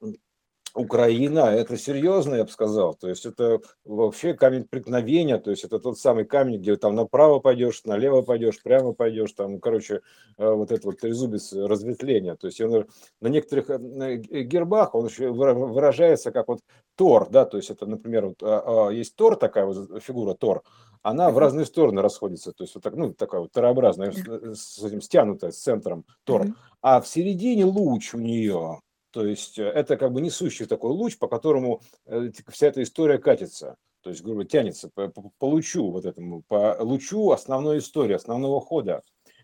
Украина, 0.75 1.41
это 1.55 1.77
серьезно, 1.77 2.35
я 2.35 2.45
бы 2.45 2.51
сказал. 2.51 2.95
То 2.95 3.09
есть 3.09 3.25
это 3.27 3.61
вообще 3.85 4.35
камень 4.35 4.65
преткновения, 4.65 5.39
то 5.39 5.51
есть 5.51 5.65
это 5.65 5.79
тот 5.79 5.99
самый 5.99 6.25
камень, 6.25 6.61
где 6.61 6.77
там 6.77 6.97
направо 6.97 7.39
пойдешь, 7.39 7.85
налево 7.85 8.23
пойдешь, 8.23 8.61
прямо 8.61 8.93
пойдешь, 8.93 9.33
там, 9.33 9.61
короче, 9.61 10.01
э, 10.37 10.51
вот 10.51 10.73
это 10.73 10.89
вот 10.89 10.99
трезубец 10.99 11.53
разветвления. 11.53 12.35
То 12.35 12.49
есть 12.49 12.61
он 12.61 12.87
на 13.21 13.29
некоторых 13.29 13.71
э, 13.71 14.17
гербах 14.17 14.95
он 14.97 15.07
еще 15.07 15.31
выражается 15.31 16.33
как 16.33 16.49
вот 16.49 16.61
Тор, 16.97 17.29
да, 17.31 17.45
то 17.45 17.57
есть 17.57 17.71
это, 17.71 17.87
например, 17.87 18.27
вот, 18.27 18.43
а, 18.43 18.89
а, 18.89 18.93
есть 18.93 19.15
Тор, 19.15 19.37
такая 19.37 19.67
вот 19.67 20.03
фигура 20.03 20.35
Тор, 20.35 20.63
она 21.03 21.31
в 21.31 21.39
разные 21.39 21.67
стороны 21.67 22.03
расходится, 22.03 22.53
то 22.53 22.65
есть 22.65 22.75
вот 22.75 22.83
так, 22.83 22.95
ну, 22.95 23.13
такая 23.13 23.43
вот 23.43 23.53
торообразная, 23.53 24.13
с 24.55 24.83
этим 24.83 25.01
стянутая, 25.01 25.51
с 25.51 25.59
центром 25.59 26.05
Тор, 26.25 26.47
а 26.83 27.01
в 27.01 27.07
середине 27.07 27.65
луч 27.65 28.15
у 28.15 28.19
нее, 28.19 28.81
то 29.15 29.25
есть 29.25 29.61
э, 29.61 29.63
это 29.63 29.97
как 29.97 30.13
бы 30.13 30.21
несущий 30.21 30.67
такой 30.67 30.91
луч, 30.91 31.17
по 31.19 31.29
которому 31.29 31.81
э, 32.07 32.33
вся 32.49 32.67
эта 32.67 32.83
история 32.83 33.19
катится. 33.19 33.77
То 34.03 34.11
есть, 34.11 34.23
грубо 34.23 34.45
тянется 34.45 34.91
по, 34.93 35.07
по, 35.07 35.31
по 35.39 35.45
лучу 35.49 35.89
вот 35.89 36.05
этому, 36.05 36.43
по 36.43 36.77
лучу 36.81 37.31
основной 37.31 37.79
истории, 37.79 38.15
основного 38.15 38.61
хода. 38.61 39.03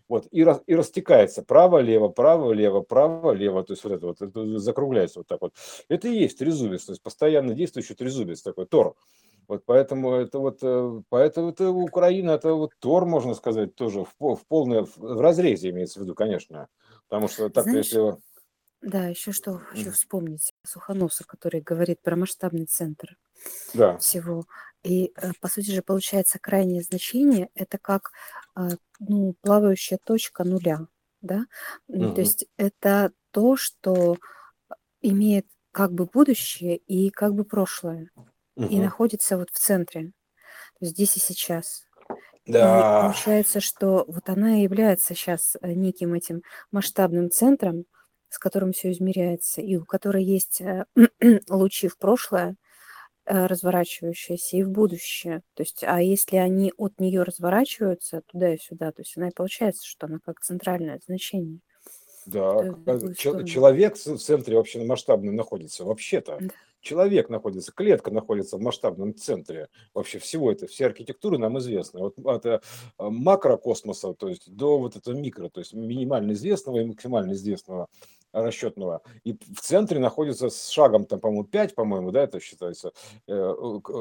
Вот, 0.09 0.27
и, 0.29 0.43
раз, 0.43 0.61
и 0.67 0.75
растекается 0.75 1.41
право-лево, 1.41 2.09
право-лево, 2.09 2.81
право-лево, 2.81 3.63
то 3.63 3.71
есть 3.71 3.85
вот 3.85 3.93
это 3.93 4.07
вот 4.07 4.21
это 4.21 4.59
закругляется 4.59 5.19
вот 5.19 5.27
так 5.27 5.39
вот. 5.39 5.53
Это 5.87 6.09
и 6.09 6.19
есть 6.19 6.37
трезубец, 6.37 6.83
то 6.83 6.91
есть 6.91 7.01
постоянно 7.01 7.53
действующий 7.53 7.95
трезубец, 7.95 8.41
такой 8.41 8.65
тор. 8.65 8.95
Вот 9.47 9.63
поэтому 9.65 10.11
это 10.11 10.39
вот, 10.39 10.59
э, 10.61 11.01
поэтому 11.07 11.51
это 11.51 11.69
Украина, 11.69 12.31
это 12.31 12.53
вот 12.53 12.71
Тор, 12.79 13.05
можно 13.05 13.33
сказать, 13.35 13.73
тоже 13.75 14.03
в, 14.03 14.35
в 14.35 14.45
полной, 14.47 14.83
в 14.83 15.21
разрезе 15.21 15.69
имеется 15.69 15.99
в 15.99 16.03
виду, 16.03 16.13
конечно. 16.13 16.67
Потому 17.07 17.29
что 17.29 17.49
так, 17.49 17.63
Знаешь, 17.63 17.85
если 17.85 18.17
да, 18.81 19.07
еще 19.07 19.31
что 19.31 19.59
хочу 19.59 19.91
вспомнить. 19.91 20.51
Сухоноса, 20.65 21.23
который 21.23 21.61
говорит 21.61 22.01
про 22.01 22.15
масштабный 22.15 22.65
центр 22.65 23.17
Да. 23.73 23.97
всего. 23.97 24.45
И, 24.83 25.11
э, 25.15 25.31
по 25.39 25.47
сути 25.47 25.71
же, 25.71 25.81
получается, 25.83 26.39
крайнее 26.39 26.81
значение– 26.81 27.49
это 27.53 27.77
как 27.77 28.11
а, 28.55 28.69
ну, 28.99 29.35
плавающая 29.41 29.99
точка 30.03 30.43
нуля. 30.43 30.87
Да? 31.21 31.45
То 31.87 32.21
есть 32.21 32.45
это 32.57 33.11
то, 33.31 33.55
что 33.55 34.17
имеет 35.01 35.45
как 35.71 35.93
бы 35.93 36.05
будущее 36.05 36.77
и 36.77 37.09
как 37.11 37.33
бы 37.35 37.43
прошлое. 37.45 38.09
И 38.55 38.79
находится 38.79 39.37
вот 39.37 39.49
в 39.51 39.57
центре. 39.59 40.11
То 40.79 40.85
есть 40.85 40.93
здесь 40.93 41.15
и 41.17 41.19
сейчас. 41.19 41.85
И 42.45 42.51
Да. 42.51 43.01
получается, 43.03 43.59
что 43.61 44.03
вот 44.07 44.27
она 44.29 44.57
и 44.59 44.63
является 44.63 45.13
сейчас 45.13 45.55
э, 45.61 45.73
неким 45.73 46.13
этим 46.15 46.41
масштабным 46.71 47.29
центром, 47.31 47.85
с 48.31 48.39
которым 48.39 48.71
все 48.71 48.91
измеряется, 48.91 49.61
и 49.61 49.75
у 49.75 49.85
которой 49.85 50.23
есть 50.23 50.61
э, 50.61 50.85
лучи 51.49 51.89
в 51.89 51.97
прошлое, 51.97 52.55
э, 53.25 53.45
разворачивающиеся, 53.45 54.57
и 54.57 54.63
в 54.63 54.71
будущее. 54.71 55.41
То 55.53 55.63
есть, 55.63 55.83
а 55.85 56.01
если 56.01 56.37
они 56.37 56.71
от 56.77 56.99
нее 56.99 57.23
разворачиваются 57.23 58.21
туда 58.25 58.53
и 58.53 58.57
сюда, 58.57 58.93
то 58.93 59.01
есть 59.01 59.17
она 59.17 59.27
и 59.27 59.33
получается, 59.35 59.85
что 59.85 60.07
она 60.07 60.19
как 60.23 60.39
центральное 60.39 60.99
значение. 61.05 61.59
Да, 62.25 62.63
человек 63.45 63.97
в 63.97 64.17
центре 64.17 64.55
вообще 64.55 64.83
масштабный 64.83 65.33
находится, 65.33 65.83
вообще-то. 65.83 66.39
Человек 66.81 67.29
находится, 67.29 67.71
клетка 67.71 68.11
находится 68.11 68.57
в 68.57 68.61
масштабном 68.61 69.15
центре 69.15 69.69
вообще 69.93 70.19
всего 70.19 70.51
это, 70.51 70.67
все 70.67 70.87
архитектуры 70.87 71.37
нам 71.37 71.57
известны. 71.59 71.99
Вот 72.01 72.15
от 72.25 72.45
э, 72.45 72.61
макрокосмоса, 72.97 74.13
то 74.13 74.27
есть 74.27 74.53
до 74.53 74.77
вот 74.77 74.95
этого 74.95 75.15
микро, 75.15 75.49
то 75.49 75.59
есть 75.59 75.73
минимально 75.73 76.33
известного 76.33 76.79
и 76.79 76.85
максимально 76.85 77.33
известного 77.33 77.87
расчетного. 78.33 79.01
И 79.23 79.33
в 79.33 79.61
центре 79.61 79.99
находится 79.99 80.49
с 80.49 80.69
шагом, 80.69 81.05
там, 81.05 81.19
по-моему, 81.19 81.43
5, 81.43 81.75
по-моему, 81.75 82.11
да, 82.11 82.23
это 82.23 82.39
считается, 82.39 82.93
э, 83.27 83.53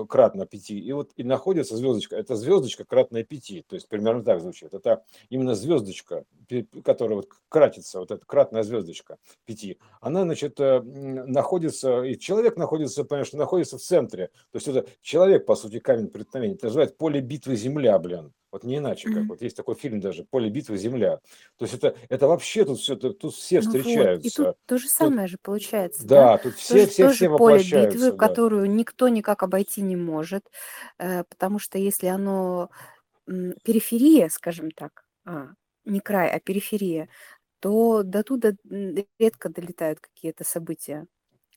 кратно 0.08 0.46
5. 0.46 0.70
И 0.70 0.92
вот 0.92 1.10
и 1.16 1.24
находится 1.24 1.76
звездочка, 1.76 2.16
это 2.16 2.36
звездочка 2.36 2.84
кратная 2.84 3.24
5, 3.24 3.66
то 3.66 3.74
есть 3.74 3.88
примерно 3.88 4.22
так 4.22 4.40
звучит. 4.40 4.72
Это 4.74 5.04
именно 5.28 5.54
звездочка, 5.54 6.24
которая 6.84 7.16
вот 7.16 7.28
кратится, 7.48 8.00
вот 8.00 8.10
эта 8.10 8.24
кратная 8.24 8.62
звездочка 8.62 9.18
5. 9.46 9.76
Она, 10.00 10.22
значит, 10.22 10.60
э, 10.60 10.80
находится, 10.80 12.02
и 12.02 12.18
человек 12.18 12.56
находится, 12.56 12.69
понимаешь, 12.78 13.32
находится 13.32 13.78
в 13.78 13.82
центре. 13.82 14.28
То 14.50 14.56
есть 14.56 14.68
это 14.68 14.86
человек, 15.02 15.46
по 15.46 15.54
сути, 15.56 15.78
камень 15.78 16.08
преткновения. 16.08 16.54
Это 16.54 16.66
называется 16.66 16.96
поле 16.96 17.20
битвы 17.20 17.56
Земля, 17.56 17.98
блин. 17.98 18.32
Вот 18.52 18.64
не 18.64 18.78
иначе, 18.78 19.10
как 19.10 19.28
вот 19.28 19.42
есть 19.42 19.56
такой 19.56 19.76
фильм 19.76 20.00
даже 20.00 20.24
«Поле 20.24 20.50
битвы. 20.50 20.76
Земля». 20.76 21.18
То 21.56 21.64
есть 21.64 21.74
это, 21.74 21.96
это 22.08 22.26
вообще 22.26 22.64
тут 22.64 22.80
все, 22.80 22.96
тут, 22.96 23.18
тут 23.20 23.34
все 23.34 23.60
Ну 23.60 23.70
вот, 23.70 23.74
и 23.76 23.80
встречаются. 23.82 24.44
тут 24.44 24.56
то 24.66 24.78
же 24.78 24.88
Тут, 24.98 25.14
самое 25.14 25.28
же 25.28 25.38
получается, 25.40 26.04
да? 26.04 26.36
да, 26.36 26.38
тут 26.38 26.54
все, 26.56 26.74
Тоже, 26.74 26.86
все, 26.86 27.02
тоже 27.04 27.14
все 27.14 27.36
поле 27.36 27.58
битвы, 27.62 28.10
да. 28.10 28.16
которую 28.16 28.70
никто 28.70 29.08
никак 29.08 29.42
обойти 29.44 29.82
не 29.82 29.94
может, 29.96 30.50
э, 30.98 31.22
потому 31.24 31.60
что 31.60 31.78
если 31.78 32.08
оно 32.08 32.70
периферия, 33.62 34.28
скажем 34.28 34.72
так, 34.72 35.04
а, 35.24 35.50
не 35.84 36.00
край, 36.00 36.28
а 36.30 36.40
периферия, 36.40 37.08
то 37.60 38.02
до 38.02 38.24
туда 38.24 38.52
редко 39.18 39.48
долетают 39.48 40.00
какие-то 40.00 40.44
события. 40.44 41.06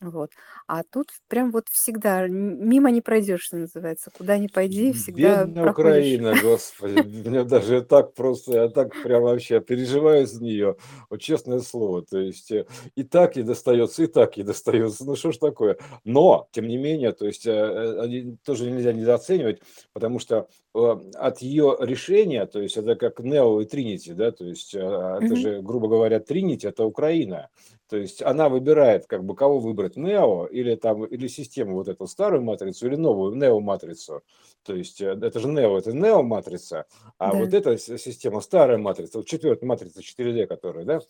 Вот. 0.03 0.31
А 0.67 0.83
тут 0.83 1.07
прям 1.27 1.51
вот 1.51 1.69
всегда 1.69 2.27
мимо 2.27 2.91
не 2.91 3.01
пройдешь, 3.01 3.41
что 3.41 3.57
называется. 3.57 4.11
Куда 4.11 4.37
ни 4.37 4.47
пойди, 4.47 4.91
всегда 4.91 5.45
Бедная 5.45 5.63
проходишь. 5.63 5.89
Украина, 5.89 6.35
господи, 6.41 7.27
мне 7.27 7.43
даже 7.43 7.81
так 7.81 8.13
просто, 8.13 8.53
я 8.53 8.67
так 8.67 8.91
прям 9.01 9.23
вообще 9.23 9.61
переживаю 9.61 10.27
за 10.27 10.43
нее, 10.43 10.75
вот 11.09 11.21
честное 11.21 11.59
слово, 11.59 12.03
то 12.03 12.19
есть 12.19 12.51
э, 12.51 12.65
и 12.95 13.03
так 13.03 13.35
ей 13.35 13.43
достается, 13.43 14.03
и 14.03 14.07
так 14.07 14.37
ей 14.37 14.43
достается, 14.43 15.05
ну 15.05 15.15
что 15.15 15.31
ж 15.31 15.37
такое, 15.37 15.77
но, 16.03 16.47
тем 16.51 16.67
не 16.67 16.77
менее, 16.77 17.13
то 17.13 17.25
есть 17.25 17.45
э, 17.45 17.51
э, 17.51 18.35
тоже 18.43 18.69
нельзя 18.69 18.93
недооценивать, 18.93 19.61
потому 19.93 20.19
что 20.19 20.47
от 20.73 21.39
ее 21.39 21.77
решения, 21.79 22.45
то 22.45 22.59
есть 22.59 22.77
это 22.77 22.95
как 22.95 23.19
Нео 23.19 23.61
и 23.61 23.65
Тринити, 23.65 24.13
да, 24.13 24.31
то 24.31 24.45
есть 24.45 24.73
э, 24.73 24.79
это 24.79 25.35
же, 25.35 25.61
грубо 25.61 25.87
говоря, 25.87 26.19
Тринити 26.19 26.67
это 26.67 26.83
Украина, 26.83 27.49
то 27.93 27.97
есть 27.97 28.23
она 28.23 28.49
выбирает, 28.49 29.05
как 29.05 29.23
бы, 29.23 29.35
кого 29.35 29.59
выбрать, 29.59 29.97
Нео 29.97 30.47
или 30.47 30.73
там, 30.73 31.05
или 31.05 31.27
систему 31.27 31.75
вот 31.75 31.87
эту 31.87 32.07
старую 32.07 32.41
матрицу, 32.41 32.87
или 32.87 32.95
новую 32.95 33.35
Нео-матрицу. 33.35 34.23
То 34.63 34.73
есть 34.75 34.99
э, 34.99 35.11
это 35.21 35.39
же 35.39 35.47
Нео, 35.47 35.77
это 35.77 35.91
Нео-матрица, 35.93 36.85
а 37.19 37.35
вот 37.35 37.51
Да. 37.51 37.57
эта 37.59 37.77
с- 37.77 37.99
система 37.99 38.41
старая 38.41 38.79
матрица, 38.79 39.19
вот 39.19 39.27
четвертая 39.27 39.67
матрица 39.67 40.01
4D, 40.01 40.47
которая, 40.47 40.85
да, 40.85 41.01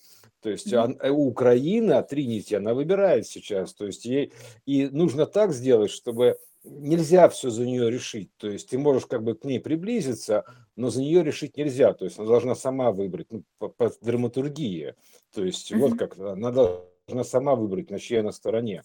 то 0.42 0.50
есть 0.50 0.74
Мгм. 0.74 0.82
ан- 0.82 0.98
э, 1.00 1.10
Украина, 1.10 2.04
Тринити, 2.04 2.56
она 2.56 2.74
выбирает 2.74 3.26
сейчас, 3.28 3.74
то 3.74 3.86
есть 3.86 4.04
ей, 4.04 4.34
и 4.66 4.90
нужно 4.90 5.26
так 5.26 5.54
сделать, 5.54 5.90
чтобы 5.90 6.36
нельзя 6.64 7.30
все 7.30 7.50
за 7.50 7.66
нее 7.66 7.90
решить, 7.92 8.30
то 8.38 8.50
есть 8.50 8.70
ты 8.70 8.78
можешь 8.78 9.06
как 9.06 9.24
бы 9.24 9.36
к 9.36 9.44
ней 9.44 9.60
приблизиться, 9.60 10.46
но 10.76 10.90
за 10.90 11.02
нее 11.02 11.24
решить 11.24 11.58
нельзя, 11.58 11.94
то 11.94 12.06
есть 12.06 12.18
она 12.18 12.28
должна 12.28 12.56
сама 12.56 12.92
выбрать, 12.92 13.28
ну, 13.32 13.44
по, 13.60 13.70
по 13.70 13.92
драматургии, 14.02 14.96
то 15.34 15.44
есть 15.44 15.72
вот 15.74 15.92
Мгм. 15.92 15.98
как 15.98 16.18
она 16.18 16.52
должна 16.52 17.24
сама 17.24 17.56
выбрать, 17.56 17.90
на 17.90 18.00
чьей 18.00 18.22
она 18.22 18.32
стороне. 18.32 18.84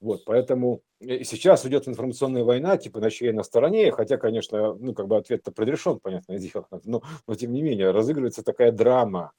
Вот, 0.00 0.24
поэтому 0.24 0.80
э, 1.00 1.24
сейчас 1.24 1.66
идет 1.66 1.86
информационная 1.86 2.42
война, 2.42 2.78
типа 2.78 3.00
на 3.00 3.10
чьей 3.10 3.32
на 3.32 3.42
стороне, 3.42 3.92
хотя, 3.92 4.16
конечно, 4.16 4.74
ну, 4.74 4.94
как 4.94 5.06
бы 5.08 5.18
ответ-то 5.18 5.52
предрешен, 5.52 6.00
понятное 6.00 6.38
дело, 6.38 6.66
но, 6.84 7.02
но 7.26 7.34
тем 7.34 7.52
не 7.52 7.60
менее 7.60 7.90
разыгрывается 7.90 8.42
такая 8.42 8.72
драма, 8.72 9.32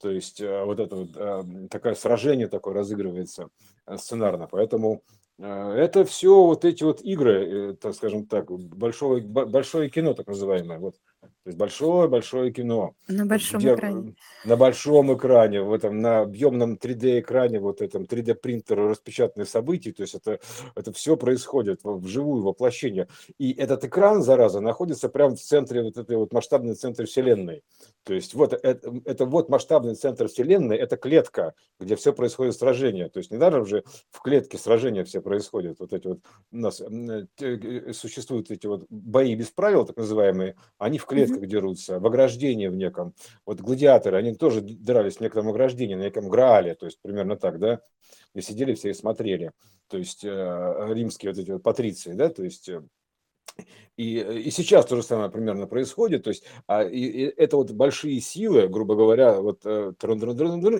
то 0.00 0.10
есть 0.10 0.40
э, 0.40 0.64
вот 0.64 0.80
это 0.80 0.96
вот 0.96 1.10
э, 1.14 1.68
такое 1.68 1.94
сражение 1.94 2.48
такое 2.48 2.72
разыгрывается 2.72 3.48
сценарно, 3.96 4.48
поэтому 4.50 5.02
это 5.38 6.04
все 6.06 6.42
вот 6.44 6.64
эти 6.64 6.82
вот 6.82 7.02
игры, 7.02 7.70
э, 7.70 7.74
так 7.74 7.94
скажем 7.94 8.26
так, 8.26 8.50
большое, 8.50 9.22
бо- 9.22 9.44
большое 9.46 9.90
кино 9.90 10.14
так 10.14 10.26
называемое, 10.28 10.78
вот, 10.78 10.94
то 11.20 11.28
есть 11.44 11.58
большое-большое 11.58 12.52
кино, 12.52 12.94
На 13.08 13.26
большом 13.26 13.60
где 13.60 13.74
экране. 13.74 14.14
э, 14.44 14.48
на 14.48 14.56
большом 14.56 15.14
экране, 15.14 15.60
в 15.62 15.72
этом, 15.74 16.00
на 16.00 16.20
объемном 16.20 16.78
3D-экране, 16.78 17.60
вот 17.60 17.82
этом 17.82 18.04
3D-принтере 18.04 18.88
распечатанные 18.88 19.46
события, 19.46 19.92
то 19.92 20.02
есть 20.02 20.14
это, 20.14 20.40
это 20.74 20.92
все 20.92 21.16
происходит 21.18 21.80
в- 21.84 21.98
вживую, 21.98 22.42
воплощение. 22.42 23.06
И 23.38 23.52
этот 23.52 23.84
экран, 23.84 24.22
зараза, 24.22 24.60
находится 24.60 25.08
прямо 25.10 25.36
в 25.36 25.40
центре 25.40 25.82
вот 25.82 25.98
этой 25.98 26.16
вот 26.16 26.32
масштабной 26.32 26.74
центре 26.74 27.04
Вселенной. 27.04 27.62
То 28.04 28.14
есть 28.14 28.34
вот 28.34 28.52
это, 28.54 28.94
это 29.04 29.26
вот 29.26 29.48
масштабный 29.50 29.96
центр 29.96 30.28
Вселенной, 30.28 30.76
это 30.78 30.96
клетка, 30.96 31.52
где 31.78 31.94
все 31.96 32.12
происходит 32.14 32.54
сражение. 32.56 33.08
То 33.10 33.18
есть 33.18 33.30
недаром 33.30 33.66
же 33.66 33.84
в 34.10 34.22
клетке 34.22 34.56
сражения 34.56 35.04
все 35.04 35.20
происходят. 35.26 35.80
Вот 35.80 35.92
эти 35.92 36.06
вот 36.06 36.20
у 36.52 36.56
нас 36.56 36.80
э, 36.80 37.92
существуют 37.92 38.52
эти 38.52 38.68
вот 38.68 38.86
бои 38.88 39.34
без 39.34 39.50
правил, 39.50 39.84
так 39.84 39.96
называемые, 39.96 40.54
они 40.78 40.98
в 40.98 41.06
клетках 41.06 41.44
дерутся, 41.46 41.98
в 41.98 42.06
ограждении 42.06 42.68
в 42.68 42.76
неком. 42.76 43.12
Вот 43.44 43.60
гладиаторы, 43.60 44.18
они 44.18 44.36
тоже 44.36 44.60
дрались 44.60 45.16
в 45.16 45.20
неком 45.20 45.48
ограждении, 45.48 45.96
на 45.96 46.02
неком 46.02 46.28
граале, 46.28 46.76
то 46.76 46.86
есть 46.86 47.00
примерно 47.02 47.36
так, 47.36 47.58
да, 47.58 47.80
где 48.32 48.42
сидели 48.42 48.74
все 48.74 48.90
и 48.90 48.94
смотрели. 48.94 49.50
То 49.88 49.98
есть 49.98 50.24
э, 50.24 50.86
римские 50.94 51.32
вот 51.32 51.38
эти 51.40 51.50
вот 51.50 51.64
патриции, 51.64 52.12
да, 52.12 52.28
то 52.28 52.44
есть 52.44 52.68
э, 52.68 52.84
и, 53.96 54.18
э, 54.18 54.38
и 54.40 54.50
сейчас 54.50 54.86
то 54.86 54.96
же 54.96 55.02
самое 55.02 55.30
примерно 55.30 55.66
происходит. 55.66 56.24
То 56.24 56.30
есть 56.30 56.44
а, 56.66 56.84
и, 56.84 57.00
и 57.00 57.22
это 57.24 57.56
вот 57.56 57.70
большие 57.72 58.20
силы, 58.20 58.68
грубо 58.68 58.94
говоря, 58.94 59.40
вот 59.40 59.62
э, 59.64 59.92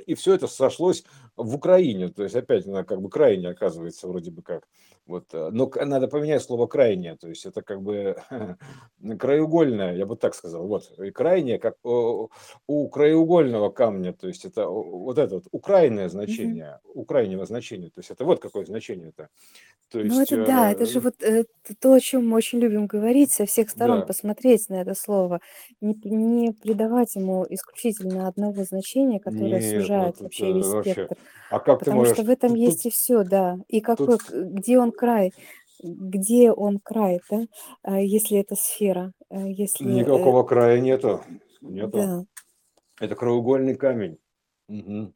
и 0.07 0.15
все 0.15 0.35
это 0.35 0.47
сошлось 0.47 1.05
в 1.37 1.55
Украине. 1.55 2.09
То 2.09 2.23
есть 2.23 2.35
опять 2.35 2.67
она 2.67 2.85
как 2.85 3.01
бы 3.01 3.09
крайне 3.09 3.49
оказывается 3.49 4.07
вроде 4.09 4.31
бы 4.31 4.43
как. 4.43 4.69
Вот, 5.07 5.33
э, 5.33 5.51
но 5.53 5.71
надо 5.85 6.09
поменять 6.09 6.43
слово 6.43 6.67
крайнее, 6.67 7.17
то 7.17 7.29
есть 7.29 7.47
это 7.47 7.63
как 7.63 7.81
бы 7.81 8.17
краеугольное, 9.19 9.95
я 9.95 10.05
бы 10.05 10.17
так 10.17 10.35
сказал. 10.35 10.67
Вот 10.67 10.93
и 10.99 11.11
крайнее, 11.11 11.59
как 11.59 11.77
у, 11.85 12.31
у 12.67 12.89
краеугольного 12.89 13.71
камня, 13.71 14.13
то 14.13 14.27
есть 14.27 14.45
это 14.45 14.67
вот 14.69 15.19
это 15.19 15.37
вот 15.37 15.45
украинное 15.53 16.09
значение, 16.09 16.81
у 16.93 17.05
крайнего 17.05 17.47
значения, 17.47 17.89
то 17.89 18.01
есть 18.01 18.11
это 18.11 18.25
вот 18.25 18.41
какое 18.41 18.65
значение 18.65 19.11
это. 19.11 19.29
То 19.91 19.99
Ну, 19.99 20.05
есть 20.21 20.33
это 20.33 20.45
да, 20.45 20.73
это 20.73 20.85
же 20.87 20.99
э, 20.99 21.03
вот 21.03 21.23
э, 21.23 21.45
то, 21.81 21.93
о 21.93 22.01
чем 22.01 22.29
мы 22.29 22.37
очень 22.37 22.59
любим 22.59 22.87
говорить, 22.89 23.31
со 23.31 23.47
всех 23.47 23.71
сторон 23.71 24.01
да. 24.01 24.07
посмотреть 24.07 24.69
на 24.69 24.81
это 24.83 24.95
слово, 24.97 25.41
не, 25.81 25.95
не 26.05 26.53
придавать 26.53 27.15
ему 27.15 27.47
исключительно 27.49 28.27
одного 28.27 28.65
значения, 28.65 29.21
которое 29.21 29.61
Нет, 29.61 29.75
ну 29.75 29.81
сужает 29.81 30.15
это 30.17 30.25
вообще 30.25 30.53
весь 30.53 30.67
вообще. 30.67 30.93
спектр. 30.93 31.17
А 31.51 31.61
как 31.61 31.85
ты 31.85 31.85
Потому 31.85 32.05
что 32.05 32.15
можешь? 32.17 32.27
в 32.27 32.31
этом 32.31 32.51
Тут, 32.51 32.59
есть 32.59 32.87
и 32.87 32.91
все, 32.91 33.23
да. 33.23 33.59
И 33.69 33.81
какой, 33.81 34.19
тут 34.19 34.29
где 34.31 34.79
он 34.81 34.91
край, 34.97 35.33
где 35.83 36.51
он 36.53 36.79
край, 36.83 37.21
да, 37.31 37.47
А 37.83 38.01
если 38.01 38.39
это 38.39 38.55
сфера, 38.57 39.13
а 39.31 39.47
если, 39.47 39.87
э, 39.87 39.93
никакого 39.93 40.43
края 40.43 40.81
нету. 40.81 41.23
Нету. 41.61 41.99
да. 41.99 42.25
Это 43.01 43.15
краеугольный 43.15 43.75
камень. 43.75 44.19
М, 44.69 45.15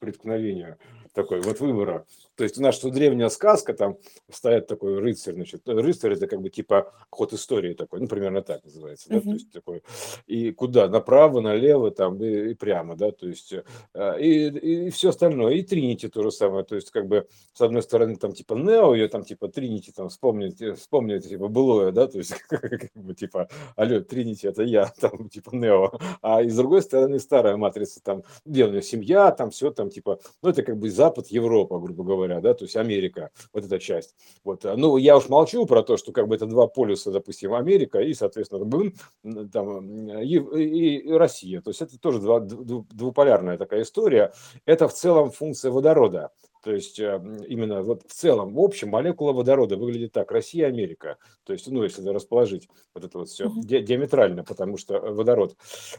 Преткновение 0.00 0.78
такой 1.14 1.40
вот 1.40 1.60
выбора. 1.60 2.06
То 2.36 2.44
есть 2.44 2.58
у 2.58 2.62
нас 2.62 2.74
что 2.74 2.90
древняя 2.90 3.28
сказка, 3.28 3.74
там 3.74 3.96
стоят 4.30 4.66
такой 4.66 4.98
рыцарь, 4.98 5.34
значит, 5.34 5.68
э, 5.68 5.72
рыцарь 5.72 6.14
это 6.14 6.26
как 6.26 6.40
бы 6.40 6.50
типа 6.50 6.92
ход 7.10 7.32
истории 7.32 7.74
такой, 7.74 8.00
ну 8.00 8.08
примерно 8.08 8.42
так 8.42 8.64
называется, 8.64 9.08
да, 9.08 9.20
то 9.20 9.30
есть 9.30 9.52
такой, 9.52 9.82
и 10.26 10.50
куда, 10.50 10.88
направо, 10.88 11.40
налево, 11.40 11.90
там 11.90 12.22
и, 12.22 12.50
и 12.50 12.54
прямо, 12.54 12.96
да, 12.96 13.12
то 13.12 13.28
есть 13.28 13.54
э, 13.94 14.20
и, 14.20 14.46
и 14.48 14.90
все 14.90 15.10
остальное, 15.10 15.54
и 15.54 15.62
Тринити 15.62 16.08
то 16.08 16.22
же 16.22 16.32
самое, 16.32 16.64
то 16.64 16.74
есть 16.74 16.90
как 16.90 17.06
бы 17.06 17.28
с 17.52 17.60
одной 17.60 17.82
стороны 17.82 18.16
там 18.16 18.32
типа 18.32 18.54
Нео, 18.54 18.94
ее 18.94 19.08
там 19.08 19.24
типа 19.24 19.48
Тринити 19.48 19.92
там 19.92 20.08
вспомнить, 20.08 20.60
э, 20.60 20.74
вспомнить 20.74 21.28
типа 21.28 21.48
былое, 21.48 21.92
да, 21.92 22.08
то 22.08 22.18
есть 22.18 22.32
как 22.48 22.90
бы 22.94 23.14
типа, 23.14 23.48
алло, 23.76 24.00
Тринити 24.00 24.48
это 24.48 24.62
я, 24.64 24.86
там 25.00 25.28
типа 25.28 25.54
Нео, 25.54 25.92
а 26.20 26.42
и 26.42 26.48
с 26.48 26.56
другой 26.56 26.82
стороны 26.82 27.20
старая 27.20 27.56
матрица, 27.56 28.02
там, 28.02 28.24
где 28.44 28.64
у 28.64 28.70
нее 28.70 28.82
семья, 28.82 29.30
там 29.30 29.50
все 29.50 29.70
там 29.70 29.90
типа, 29.90 30.18
ну 30.42 30.50
это 30.50 30.64
как 30.64 30.78
бы 30.78 30.90
Запад, 30.90 31.28
Европа, 31.28 31.78
грубо 31.78 32.02
говоря, 32.02 32.23
да, 32.28 32.54
то 32.54 32.64
есть 32.64 32.76
Америка, 32.76 33.30
вот 33.52 33.64
эта 33.64 33.78
часть. 33.78 34.14
Вот, 34.44 34.64
а, 34.64 34.76
ну 34.76 34.96
я 34.96 35.16
уж 35.16 35.28
молчу 35.28 35.66
про 35.66 35.82
то, 35.82 35.96
что 35.96 36.12
как 36.12 36.28
бы 36.28 36.34
это 36.34 36.46
два 36.46 36.66
полюса, 36.66 37.10
допустим, 37.10 37.54
Америка 37.54 38.00
и, 38.00 38.14
соответственно, 38.14 38.64
бым, 38.64 38.94
м, 39.24 39.48
там 39.50 40.08
и, 40.20 40.36
и- 40.36 40.96
и 40.98 41.12
Россия. 41.12 41.60
То 41.60 41.70
есть 41.70 41.82
это 41.82 41.98
тоже 41.98 42.20
два- 42.20 42.40
дву- 42.40 42.86
двуполярная 42.92 43.58
такая 43.58 43.82
история. 43.82 44.32
Это 44.66 44.88
в 44.88 44.94
целом 44.94 45.30
функция 45.30 45.70
водорода. 45.70 46.30
То 46.62 46.72
есть 46.72 46.98
э, 46.98 47.20
именно 47.46 47.82
вот 47.82 48.04
в 48.08 48.12
целом, 48.14 48.54
в 48.54 48.60
общем, 48.60 48.88
молекула 48.88 49.32
водорода 49.34 49.76
выглядит 49.76 50.12
так, 50.12 50.30
Россия, 50.32 50.66
Америка. 50.66 51.18
То 51.44 51.52
есть, 51.52 51.68
ну, 51.68 51.82
если 51.82 52.08
расположить 52.08 52.68
вот 52.94 53.04
это 53.04 53.18
вот 53.18 53.28
все 53.28 53.48
мгм, 53.50 53.60
диаметрально, 53.62 54.44
потому 54.44 54.78
что 54.78 54.94
э, 54.94 55.10
водород. 55.12 55.56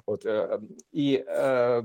Вот, 0.07 0.25
э, 0.25 0.59
и, 0.91 1.23
э, 1.27 1.83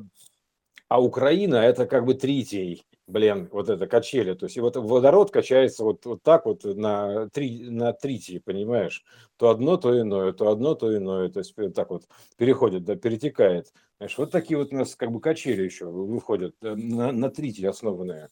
а 0.89 1.01
Украина 1.03 1.57
это 1.57 1.87
как 1.87 2.05
бы 2.05 2.15
третий 2.15 2.85
блин, 3.11 3.49
вот 3.53 3.69
это 3.69 3.87
качели. 3.87 4.35
То 4.35 4.47
есть 4.47 4.57
и 4.57 4.61
вот 4.61 4.77
водород 4.77 5.31
качается 5.31 5.85
вот, 5.85 6.05
вот 6.07 6.23
так 6.23 6.47
вот 6.47 6.65
на, 6.65 7.29
три, 7.31 7.69
на 7.69 7.93
тритии, 7.93 8.39
понимаешь? 8.39 9.05
То 9.37 9.51
одно, 9.51 9.77
то 9.77 9.99
иное, 10.01 10.33
то 10.33 10.51
одно, 10.51 10.75
то 10.75 10.97
иное. 10.97 11.29
То 11.29 11.41
есть 11.41 11.55
так 11.75 11.91
вот 11.91 12.05
переходит, 12.37 12.85
да, 12.85 12.97
перетекает. 12.97 13.73
Знаешь, 13.99 14.17
вот 14.17 14.31
такие 14.31 14.57
вот 14.57 14.73
у 14.73 14.77
нас 14.77 14.95
как 14.95 15.11
бы 15.11 15.21
качели 15.21 15.63
еще 15.63 15.87
выходят 15.87 16.55
э, 16.63 16.75
на, 16.75 17.13
на 17.13 17.31
тритии 17.31 17.67
основанные 17.67 18.29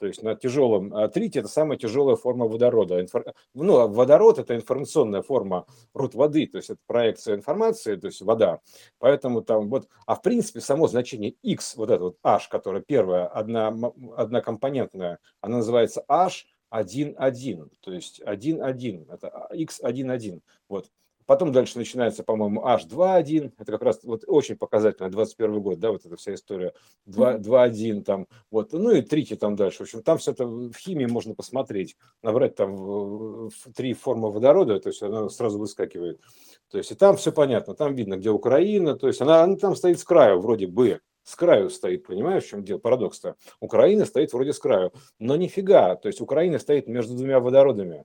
то 0.00 0.06
есть 0.06 0.22
на 0.22 0.34
тяжелом 0.34 0.94
а 0.94 1.08
трите 1.08 1.40
это 1.40 1.48
самая 1.48 1.78
тяжелая 1.78 2.16
форма 2.16 2.46
водорода. 2.46 3.00
Инфор... 3.00 3.34
Ну, 3.54 3.76
а 3.76 3.86
водород 3.86 4.38
это 4.38 4.56
информационная 4.56 5.22
форма 5.22 5.66
род 5.92 6.14
воды, 6.14 6.46
то 6.46 6.56
есть 6.56 6.70
это 6.70 6.80
проекция 6.86 7.36
информации, 7.36 7.96
то 7.96 8.06
есть 8.06 8.22
вода. 8.22 8.60
Поэтому 8.98 9.42
там 9.42 9.68
вот, 9.68 9.88
а 10.06 10.14
в 10.14 10.22
принципе 10.22 10.60
само 10.60 10.88
значение 10.88 11.34
x, 11.42 11.76
вот 11.76 11.90
это 11.90 12.02
вот 12.02 12.16
h, 12.24 12.48
которая 12.48 12.82
первая, 12.82 13.26
одна, 13.26 13.68
однокомпонентная, 14.16 15.18
она 15.42 15.58
называется 15.58 16.02
h 16.08 16.46
1,1, 16.72 17.68
то 17.80 17.92
есть 17.92 18.20
1,1, 18.20 19.12
это 19.12 19.48
x1,1. 19.52 20.40
Вот. 20.68 20.88
Потом 21.30 21.52
дальше 21.52 21.78
начинается, 21.78 22.24
по-моему, 22.24 22.60
H2.1. 22.60 23.52
Это 23.56 23.70
как 23.70 23.82
раз 23.82 24.00
вот 24.02 24.24
очень 24.26 24.56
показательно, 24.56 25.08
21 25.10 25.60
год, 25.60 25.78
да, 25.78 25.92
вот 25.92 26.04
эта 26.04 26.16
вся 26.16 26.34
история. 26.34 26.72
2.1 27.06 28.02
там, 28.02 28.26
вот. 28.50 28.72
Ну 28.72 28.90
и 28.90 29.00
трити 29.00 29.36
там 29.36 29.54
дальше. 29.54 29.78
В 29.78 29.80
общем, 29.82 30.02
там 30.02 30.18
все 30.18 30.32
это 30.32 30.44
в 30.44 30.74
химии 30.74 31.06
можно 31.06 31.36
посмотреть. 31.36 31.96
Набрать 32.24 32.56
там 32.56 33.48
три 33.76 33.94
формы 33.94 34.32
водорода, 34.32 34.80
то 34.80 34.88
есть 34.88 35.04
она 35.04 35.28
сразу 35.28 35.60
выскакивает. 35.60 36.20
То 36.68 36.78
есть 36.78 36.90
и 36.90 36.96
там 36.96 37.16
все 37.16 37.30
понятно, 37.30 37.76
там 37.76 37.94
видно, 37.94 38.16
где 38.16 38.30
Украина, 38.30 38.96
то 38.96 39.06
есть 39.06 39.20
она, 39.20 39.44
она 39.44 39.54
там 39.54 39.76
стоит 39.76 40.00
с 40.00 40.04
краю 40.04 40.40
вроде 40.40 40.66
бы, 40.66 40.98
с 41.22 41.36
краю 41.36 41.70
стоит, 41.70 42.08
понимаешь, 42.08 42.42
в 42.42 42.48
чем 42.48 42.64
дело, 42.64 42.78
парадокс-то. 42.78 43.36
Украина 43.60 44.04
стоит 44.04 44.32
вроде 44.32 44.52
с 44.52 44.58
краю, 44.58 44.92
но 45.20 45.36
нифига, 45.36 45.94
то 45.94 46.08
есть 46.08 46.20
Украина 46.20 46.58
стоит 46.58 46.88
между 46.88 47.14
двумя 47.14 47.38
водородами. 47.38 48.04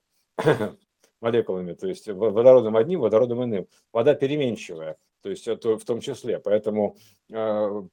Молекулами, 1.26 1.74
то 1.74 1.88
есть 1.88 2.08
водородом 2.08 2.78
одним, 2.78 3.00
водородом 3.02 3.44
иным. 3.44 3.68
Вода 3.92 4.14
переменчивая, 4.14 4.98
то 5.22 5.30
есть 5.30 5.48
это 5.48 5.78
в 5.78 5.84
том 5.84 6.00
числе. 6.00 6.40
Поэтому 6.40 6.98
э, 7.32 7.84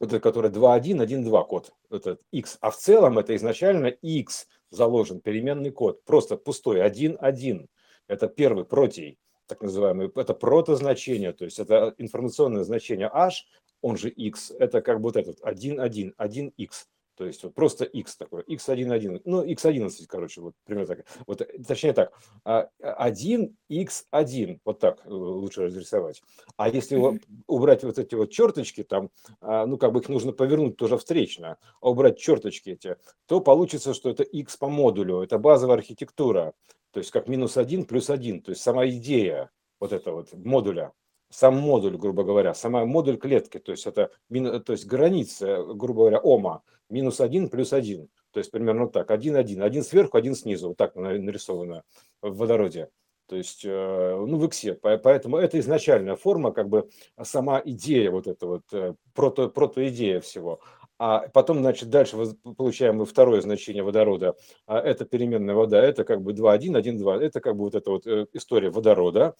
это, 0.00 0.18
который 0.18 0.50
2.1, 0.50 1.06
1.2 1.06 1.46
код, 1.46 1.72
этот 1.90 2.22
x. 2.32 2.56
А 2.62 2.70
в 2.70 2.76
целом 2.76 3.18
это 3.18 3.36
изначально 3.36 3.88
x 3.88 4.48
заложен, 4.70 5.20
переменный 5.20 5.70
код, 5.70 6.02
просто 6.04 6.36
пустой, 6.38 6.80
1.1. 6.80 7.66
Это 8.08 8.28
первый 8.28 8.64
протей, 8.64 9.18
так 9.46 9.60
называемый, 9.60 10.10
это 10.14 10.32
протозначение, 10.32 11.34
то 11.34 11.44
есть 11.44 11.58
это 11.58 11.94
информационное 11.98 12.64
значение 12.64 13.10
h, 13.12 13.44
он 13.82 13.98
же 13.98 14.08
x, 14.08 14.52
это 14.58 14.80
как 14.80 15.00
бы 15.00 15.08
вот 15.08 15.16
этот 15.16 15.40
1.1, 15.42 16.14
1x. 16.16 16.70
То 17.16 17.26
есть 17.26 17.42
вот 17.44 17.54
просто 17.54 17.84
x 17.84 18.16
такой, 18.16 18.42
x1, 18.42 19.22
ну 19.24 19.44
x11, 19.44 19.90
короче, 20.08 20.40
вот 20.40 20.54
примерно 20.64 20.96
так. 20.96 21.06
Вот, 21.26 21.40
э, 21.42 21.62
точнее 21.66 21.92
так, 21.92 22.12
1, 22.44 23.56
а, 23.68 23.72
x1, 23.72 24.58
вот 24.64 24.80
так 24.80 25.00
э, 25.04 25.10
лучше 25.10 25.66
разрисовать. 25.66 26.22
А 26.56 26.68
если 26.68 27.00
убрать 27.46 27.84
вот 27.84 27.98
эти 27.98 28.14
вот 28.14 28.30
черточки, 28.30 28.82
там, 28.82 29.10
а, 29.40 29.66
ну 29.66 29.78
как 29.78 29.92
бы 29.92 30.00
их 30.00 30.08
нужно 30.08 30.32
повернуть 30.32 30.76
тоже 30.76 30.98
встречно, 30.98 31.58
а 31.80 31.90
убрать 31.90 32.18
черточки 32.18 32.70
эти, 32.70 32.96
то 33.26 33.40
получится, 33.40 33.94
что 33.94 34.10
это 34.10 34.24
x 34.24 34.56
по 34.56 34.68
модулю, 34.68 35.22
это 35.22 35.38
базовая 35.38 35.76
архитектура, 35.76 36.54
то 36.90 36.98
есть 36.98 37.12
как 37.12 37.28
минус 37.28 37.56
1 37.56 37.84
плюс 37.84 38.10
1, 38.10 38.42
то 38.42 38.50
есть 38.50 38.62
сама 38.62 38.88
идея 38.88 39.50
вот 39.78 39.92
этого 39.92 40.16
вот 40.16 40.32
модуля 40.32 40.92
сам 41.34 41.56
модуль, 41.56 41.96
грубо 41.96 42.22
говоря, 42.22 42.54
сама 42.54 42.84
модуль 42.84 43.16
клетки, 43.16 43.58
то 43.58 43.72
есть 43.72 43.86
это 43.86 44.10
то 44.30 44.72
есть 44.72 44.86
граница, 44.86 45.64
грубо 45.64 46.02
говоря, 46.02 46.18
ома, 46.18 46.62
минус 46.88 47.20
1 47.20 47.48
плюс 47.48 47.72
1. 47.72 48.08
То 48.30 48.38
есть 48.38 48.50
примерно 48.50 48.88
так, 48.88 49.10
1, 49.10 49.36
1, 49.36 49.62
один 49.62 49.82
сверху, 49.82 50.16
один 50.16 50.34
снизу, 50.34 50.68
вот 50.68 50.76
так 50.76 50.94
нарисовано 50.96 51.82
в 52.22 52.36
водороде. 52.36 52.88
То 53.26 53.36
есть, 53.36 53.64
э, 53.64 54.24
ну, 54.26 54.36
в 54.36 54.44
иксе. 54.46 54.74
Поэтому 54.74 55.38
это 55.38 55.58
изначальная 55.58 56.14
форма, 56.14 56.52
как 56.52 56.68
бы 56.68 56.90
сама 57.22 57.60
идея, 57.64 58.10
вот 58.10 58.26
эта 58.26 58.46
вот 58.46 58.62
э, 58.72 58.94
прото, 59.14 59.48
протоидея 59.48 60.20
всего. 60.20 60.60
А 60.98 61.28
потом, 61.32 61.58
значит, 61.58 61.90
дальше 61.90 62.16
получаем 62.56 62.96
мы 62.96 63.06
второе 63.06 63.40
значение 63.40 63.82
водорода. 63.82 64.36
А 64.66 64.78
это 64.78 65.04
переменная 65.04 65.54
вода, 65.54 65.82
это 65.82 66.04
как 66.04 66.22
бы 66.22 66.32
2,1, 66.32 66.80
1,2. 66.80 67.20
Это 67.20 67.40
как 67.40 67.56
бы 67.56 67.64
вот 67.64 67.74
эта 67.74 67.90
вот 67.90 68.06
э, 68.06 68.26
история 68.32 68.70
водорода. 68.70 69.34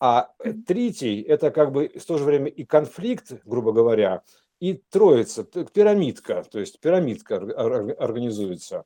А 0.00 0.30
третий– 0.66 1.22
это 1.28 1.50
как 1.50 1.72
бы 1.72 1.88
в 1.88 2.04
то 2.04 2.18
же 2.18 2.24
время 2.24 2.48
и 2.48 2.64
конфликт, 2.64 3.32
грубо 3.44 3.72
говоря, 3.72 4.22
и 4.60 4.74
троица, 4.74 5.44
пирамидка, 5.44 6.44
то 6.50 6.58
есть 6.58 6.80
пирамидка 6.80 7.36
организуется 7.36 8.84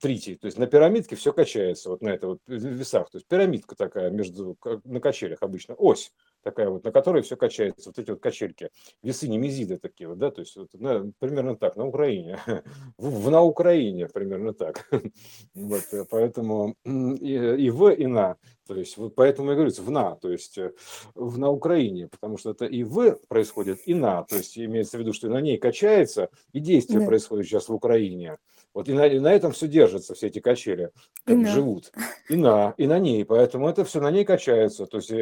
тритий, 0.00 0.36
то 0.36 0.46
есть 0.46 0.58
на 0.58 0.66
пирамидке 0.66 1.16
все 1.16 1.32
качается, 1.32 1.90
вот 1.90 2.02
на 2.02 2.10
это 2.10 2.28
вот 2.28 2.40
весах, 2.46 3.10
то 3.10 3.18
есть 3.18 3.28
пирамидка 3.28 3.76
такая 3.76 4.10
между, 4.10 4.56
на 4.84 5.00
качелях 5.00 5.42
обычно, 5.42 5.74
ось 5.74 6.12
такая 6.42 6.68
вот, 6.68 6.84
на 6.84 6.92
которой 6.92 7.22
все 7.22 7.36
качается, 7.36 7.90
вот 7.90 7.98
эти 7.98 8.10
вот 8.10 8.20
качельки, 8.20 8.70
весы 9.02 9.28
немезиды 9.28 9.78
такие 9.78 10.08
вот, 10.08 10.18
да, 10.18 10.30
то 10.30 10.40
есть 10.40 10.56
вот, 10.56 10.68
на, 10.74 11.12
примерно 11.18 11.56
так, 11.56 11.76
на 11.76 11.86
Украине, 11.86 12.38
в, 12.98 13.24
в, 13.24 13.30
на 13.30 13.42
Украине 13.42 14.08
примерно 14.08 14.52
так, 14.52 14.88
вот, 15.54 15.84
э, 15.92 16.04
поэтому 16.10 16.76
и, 16.84 17.34
и 17.66 17.70
в, 17.70 17.90
и 17.90 18.06
на, 18.06 18.36
то 18.66 18.76
есть 18.76 18.96
вот 18.96 19.14
поэтому 19.14 19.50
я 19.50 19.56
говорю, 19.56 19.72
в 19.72 19.90
на, 19.90 20.16
то 20.16 20.30
есть 20.30 20.58
э, 20.58 20.72
в, 21.14 21.38
на 21.38 21.50
Украине, 21.50 22.08
потому 22.08 22.38
что 22.38 22.50
это 22.50 22.66
и 22.66 22.84
в 22.84 23.18
происходит, 23.28 23.80
и 23.86 23.94
на, 23.94 24.22
то 24.24 24.36
есть 24.36 24.58
имеется 24.58 24.96
в 24.96 25.00
виду, 25.00 25.12
что 25.12 25.28
на 25.28 25.40
ней 25.40 25.58
качается, 25.58 26.28
и 26.52 26.60
действие 26.60 27.00
да. 27.00 27.06
происходит 27.06 27.46
сейчас 27.46 27.68
в 27.68 27.74
Украине, 27.74 28.38
вот 28.74 28.88
и 28.88 28.92
на, 28.92 29.06
и 29.06 29.18
на 29.18 29.32
этом 29.32 29.52
все 29.52 29.68
держится, 29.68 30.14
все 30.14 30.28
эти 30.28 30.38
качели, 30.38 30.90
как 31.24 31.42
да. 31.42 31.50
живут. 31.50 31.92
И 32.28 32.36
на, 32.36 32.74
и 32.78 32.86
на 32.86 32.98
ней. 32.98 33.24
Поэтому 33.24 33.68
это 33.68 33.84
все 33.84 34.00
на 34.00 34.10
ней 34.10 34.24
качается. 34.24 34.86
То 34.86 34.98
есть, 34.98 35.12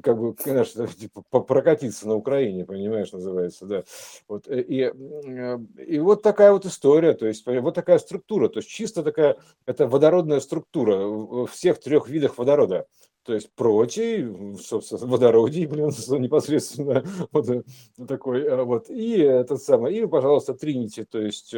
как 0.00 0.18
бы, 0.18 0.34
конечно, 0.34 0.86
типа, 1.00 1.22
прокатиться 1.40 2.06
на 2.06 2.14
Украине, 2.14 2.64
понимаешь, 2.64 3.12
называется, 3.12 3.66
да. 3.66 3.84
Вот, 4.28 4.48
э, 4.48 4.60
и, 4.60 4.92
э, 4.92 5.58
и 5.84 5.98
вот 5.98 6.22
такая 6.22 6.52
вот 6.52 6.64
история, 6.64 7.14
то 7.14 7.26
есть, 7.26 7.44
вот 7.44 7.74
такая 7.74 7.98
структура. 7.98 8.48
То 8.48 8.60
есть, 8.60 8.68
чисто 8.68 9.02
такая, 9.02 9.36
это 9.66 9.88
водородная 9.88 10.40
структура 10.40 11.46
всех 11.46 11.80
трех 11.80 12.08
видах 12.08 12.38
водорода. 12.38 12.86
То 13.24 13.34
есть 13.34 13.52
против, 13.54 14.60
собственно, 14.60 15.06
водородий, 15.06 15.66
блин, 15.66 15.90
непосредственно 16.20 17.04
вот 17.32 17.48
э, 17.48 17.62
такой, 18.06 18.64
вот, 18.64 18.90
и 18.90 19.18
этот 19.18 19.60
самый, 19.60 19.96
и, 19.96 20.06
пожалуйста, 20.06 20.54
тринити, 20.54 21.04
то 21.04 21.20
есть 21.20 21.54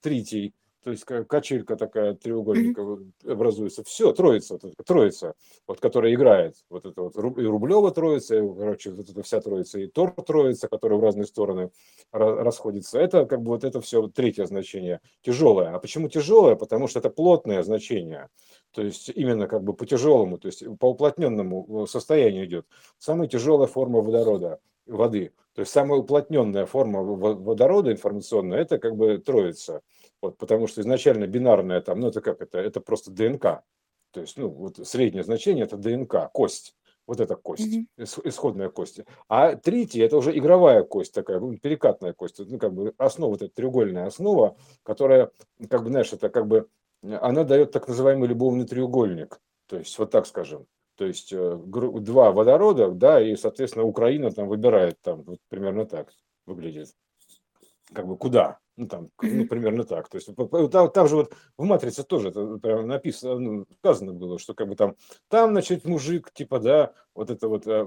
тритий, 0.00 0.54
то 0.84 0.90
есть 0.90 1.04
качелька 1.04 1.76
такая 1.76 2.14
треугольника 2.14 2.80
mm-hmm. 2.80 3.32
образуется. 3.32 3.82
Все, 3.84 4.12
троица, 4.12 4.58
троица, 4.86 5.34
вот, 5.66 5.80
которая 5.80 6.14
играет. 6.14 6.54
Вот 6.70 6.86
это 6.86 7.02
вот 7.02 7.16
и 7.16 7.44
Рублева 7.44 7.90
троица, 7.90 8.36
и, 8.36 8.40
короче, 8.40 8.92
вот 8.92 9.10
эта 9.10 9.22
вся 9.22 9.40
троица, 9.40 9.80
и 9.80 9.86
Тор 9.88 10.12
троица, 10.12 10.68
которая 10.68 10.98
в 10.98 11.02
разные 11.02 11.26
стороны 11.26 11.70
расходится. 12.12 12.98
Это 12.98 13.26
как 13.26 13.42
бы 13.42 13.48
вот 13.48 13.64
это 13.64 13.80
все 13.80 14.06
третье 14.08 14.46
значение, 14.46 15.00
тяжелое. 15.22 15.74
А 15.74 15.78
почему 15.78 16.08
тяжелое? 16.08 16.54
Потому 16.54 16.86
что 16.86 17.00
это 17.00 17.10
плотное 17.10 17.62
значение. 17.62 18.28
То 18.72 18.82
есть 18.82 19.08
именно 19.08 19.48
как 19.48 19.64
бы 19.64 19.74
по 19.74 19.84
тяжелому, 19.84 20.38
то 20.38 20.46
есть 20.46 20.64
по 20.78 20.90
уплотненному 20.90 21.86
состоянию 21.86 22.46
идет. 22.46 22.66
Самая 22.98 23.28
тяжелая 23.28 23.66
форма 23.66 24.00
водорода, 24.00 24.60
воды. 24.86 25.32
То 25.54 25.62
есть 25.62 25.72
самая 25.72 25.98
уплотненная 25.98 26.66
форма 26.66 27.02
водорода 27.02 27.90
информационная, 27.90 28.60
это 28.60 28.78
как 28.78 28.94
бы 28.94 29.18
троица. 29.18 29.80
Вот, 30.20 30.36
потому 30.36 30.66
что 30.66 30.80
изначально 30.80 31.26
бинарное 31.26 31.80
там, 31.80 32.00
ну 32.00 32.08
это 32.08 32.20
как 32.20 32.40
это, 32.40 32.58
это 32.58 32.80
просто 32.80 33.10
ДНК. 33.10 33.62
То 34.12 34.20
есть, 34.20 34.36
ну, 34.36 34.48
вот 34.48 34.76
среднее 34.86 35.22
значение 35.22 35.64
это 35.64 35.76
ДНК, 35.76 36.30
кость. 36.32 36.74
Вот 37.06 37.20
эта 37.20 37.36
кость, 37.36 37.66
mm-hmm. 37.66 38.28
исходная 38.28 38.68
кость. 38.68 39.00
А 39.28 39.56
третья 39.56 40.04
это 40.04 40.18
уже 40.18 40.36
игровая 40.36 40.82
кость 40.82 41.14
такая, 41.14 41.40
ну, 41.40 41.56
перекатная 41.56 42.12
кость. 42.12 42.38
Ну, 42.38 42.58
как 42.58 42.74
бы 42.74 42.92
основа, 42.98 43.30
вот 43.30 43.42
эта 43.42 43.54
треугольная 43.54 44.06
основа, 44.06 44.56
которая, 44.82 45.30
как 45.70 45.84
бы, 45.84 45.88
знаешь, 45.88 46.12
это 46.12 46.28
как 46.28 46.46
бы, 46.46 46.68
она 47.02 47.44
дает 47.44 47.72
так 47.72 47.88
называемый 47.88 48.28
любовный 48.28 48.66
треугольник. 48.66 49.40
То 49.68 49.78
есть, 49.78 49.98
вот 49.98 50.10
так 50.10 50.26
скажем. 50.26 50.66
То 50.96 51.06
есть 51.06 51.32
э, 51.32 51.58
два 51.64 52.32
водорода, 52.32 52.90
да, 52.90 53.22
и, 53.22 53.36
соответственно, 53.36 53.86
Украина 53.86 54.30
там 54.30 54.48
выбирает, 54.48 55.00
там, 55.00 55.22
вот 55.22 55.38
примерно 55.48 55.86
так 55.86 56.12
выглядит. 56.44 56.88
Как 57.94 58.06
бы 58.06 58.18
куда? 58.18 58.58
Ну, 58.78 58.86
там, 58.86 59.10
ну, 59.20 59.44
примерно 59.46 59.82
так. 59.82 60.08
То 60.08 60.18
есть 60.18 60.30
там, 60.70 60.90
там 60.92 61.08
же 61.08 61.16
вот 61.16 61.34
в 61.56 61.64
«Матрице» 61.64 62.04
тоже 62.04 62.28
это 62.28 62.82
написано, 62.82 63.38
ну, 63.40 63.66
сказано 63.80 64.12
было, 64.12 64.38
что 64.38 64.54
как 64.54 64.68
бы 64.68 64.76
там, 64.76 64.94
там, 65.28 65.50
значит, 65.50 65.84
мужик, 65.84 66.30
типа, 66.32 66.60
да, 66.60 66.92
вот 67.18 67.30
это 67.30 67.48
вот 67.48 67.66
э, 67.66 67.84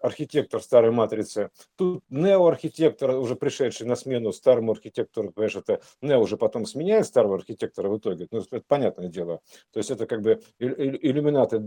архитектор 0.00 0.62
старой 0.62 0.90
матрицы. 0.92 1.50
Тут 1.76 2.02
неоархитектор, 2.08 3.10
уже 3.16 3.36
пришедший 3.36 3.86
на 3.86 3.96
смену 3.96 4.32
старому 4.32 4.72
архитектору, 4.72 5.30
понимаешь, 5.30 5.56
это 5.56 5.82
нео 6.00 6.22
уже 6.22 6.38
потом 6.38 6.64
сменяет 6.64 7.06
старого 7.06 7.34
архитектора 7.34 7.90
в 7.90 7.98
итоге. 7.98 8.28
Ну, 8.30 8.38
это 8.38 8.62
понятное 8.66 9.08
дело. 9.08 9.40
То 9.72 9.78
есть 9.78 9.90
это 9.90 10.06
как 10.06 10.22
бы 10.22 10.40
иллюминаты 10.58 11.62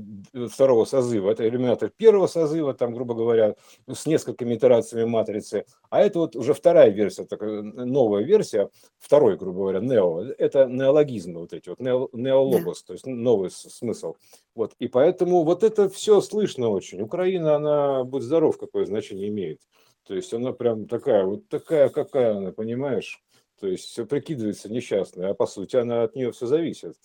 второго 0.50 0.86
созыва, 0.86 1.30
это 1.30 1.48
иллюминаты 1.48 1.92
первого 1.96 2.26
созыва, 2.26 2.74
там, 2.74 2.96
грубо 2.96 3.14
говоря, 3.14 3.56
с 3.88 4.08
несколькими 4.08 4.56
итерациями 4.56 5.06
матрицы. 5.06 5.66
А 5.92 6.02
это 6.02 6.18
вот 6.18 6.36
уже 6.36 6.56
вторая 6.56 6.90
версия, 6.90 7.26
такая 7.26 7.62
новая 7.62 8.24
версия, 8.24 8.70
второй, 8.98 9.38
грубо 9.38 9.60
говоря, 9.60 9.80
нео. 9.80 10.24
Это 10.40 10.66
неологизмы 10.66 11.42
вот 11.42 11.54
эти 11.54 11.70
вот, 11.70 11.80
нео, 11.80 12.10
неологос, 12.14 12.82
да. 12.82 12.88
то 12.88 12.94
есть 12.94 13.06
новый 13.06 13.52
смысл. 13.52 14.16
Вот, 14.56 14.74
и 14.80 14.88
поэтому 14.88 15.44
вот 15.44 15.64
это 15.64 15.90
все 15.90 16.22
слышно 16.22 16.70
очень. 16.70 16.95
Украина, 17.02 17.56
она, 17.56 18.04
будь 18.04 18.24
здоров, 18.24 18.58
какое 18.58 18.86
значение 18.86 19.30
имеет. 19.30 19.62
То 20.04 20.16
есть 20.16 20.34
она 20.34 20.54
прям 20.54 20.88
такая, 20.88 21.26
вот 21.26 21.48
такая, 21.48 21.90
какая 21.90 22.38
она, 22.38 22.52
понимаешь? 22.52 23.24
То 23.60 23.68
есть 23.68 23.86
все 23.86 24.06
прикидывается 24.06 24.72
несчастной, 24.72 25.30
а 25.30 25.34
по 25.34 25.46
сути 25.48 25.76
она 25.76 26.04
от 26.04 26.16
нее 26.16 26.32
все 26.32 26.46
зависит. 26.46 26.96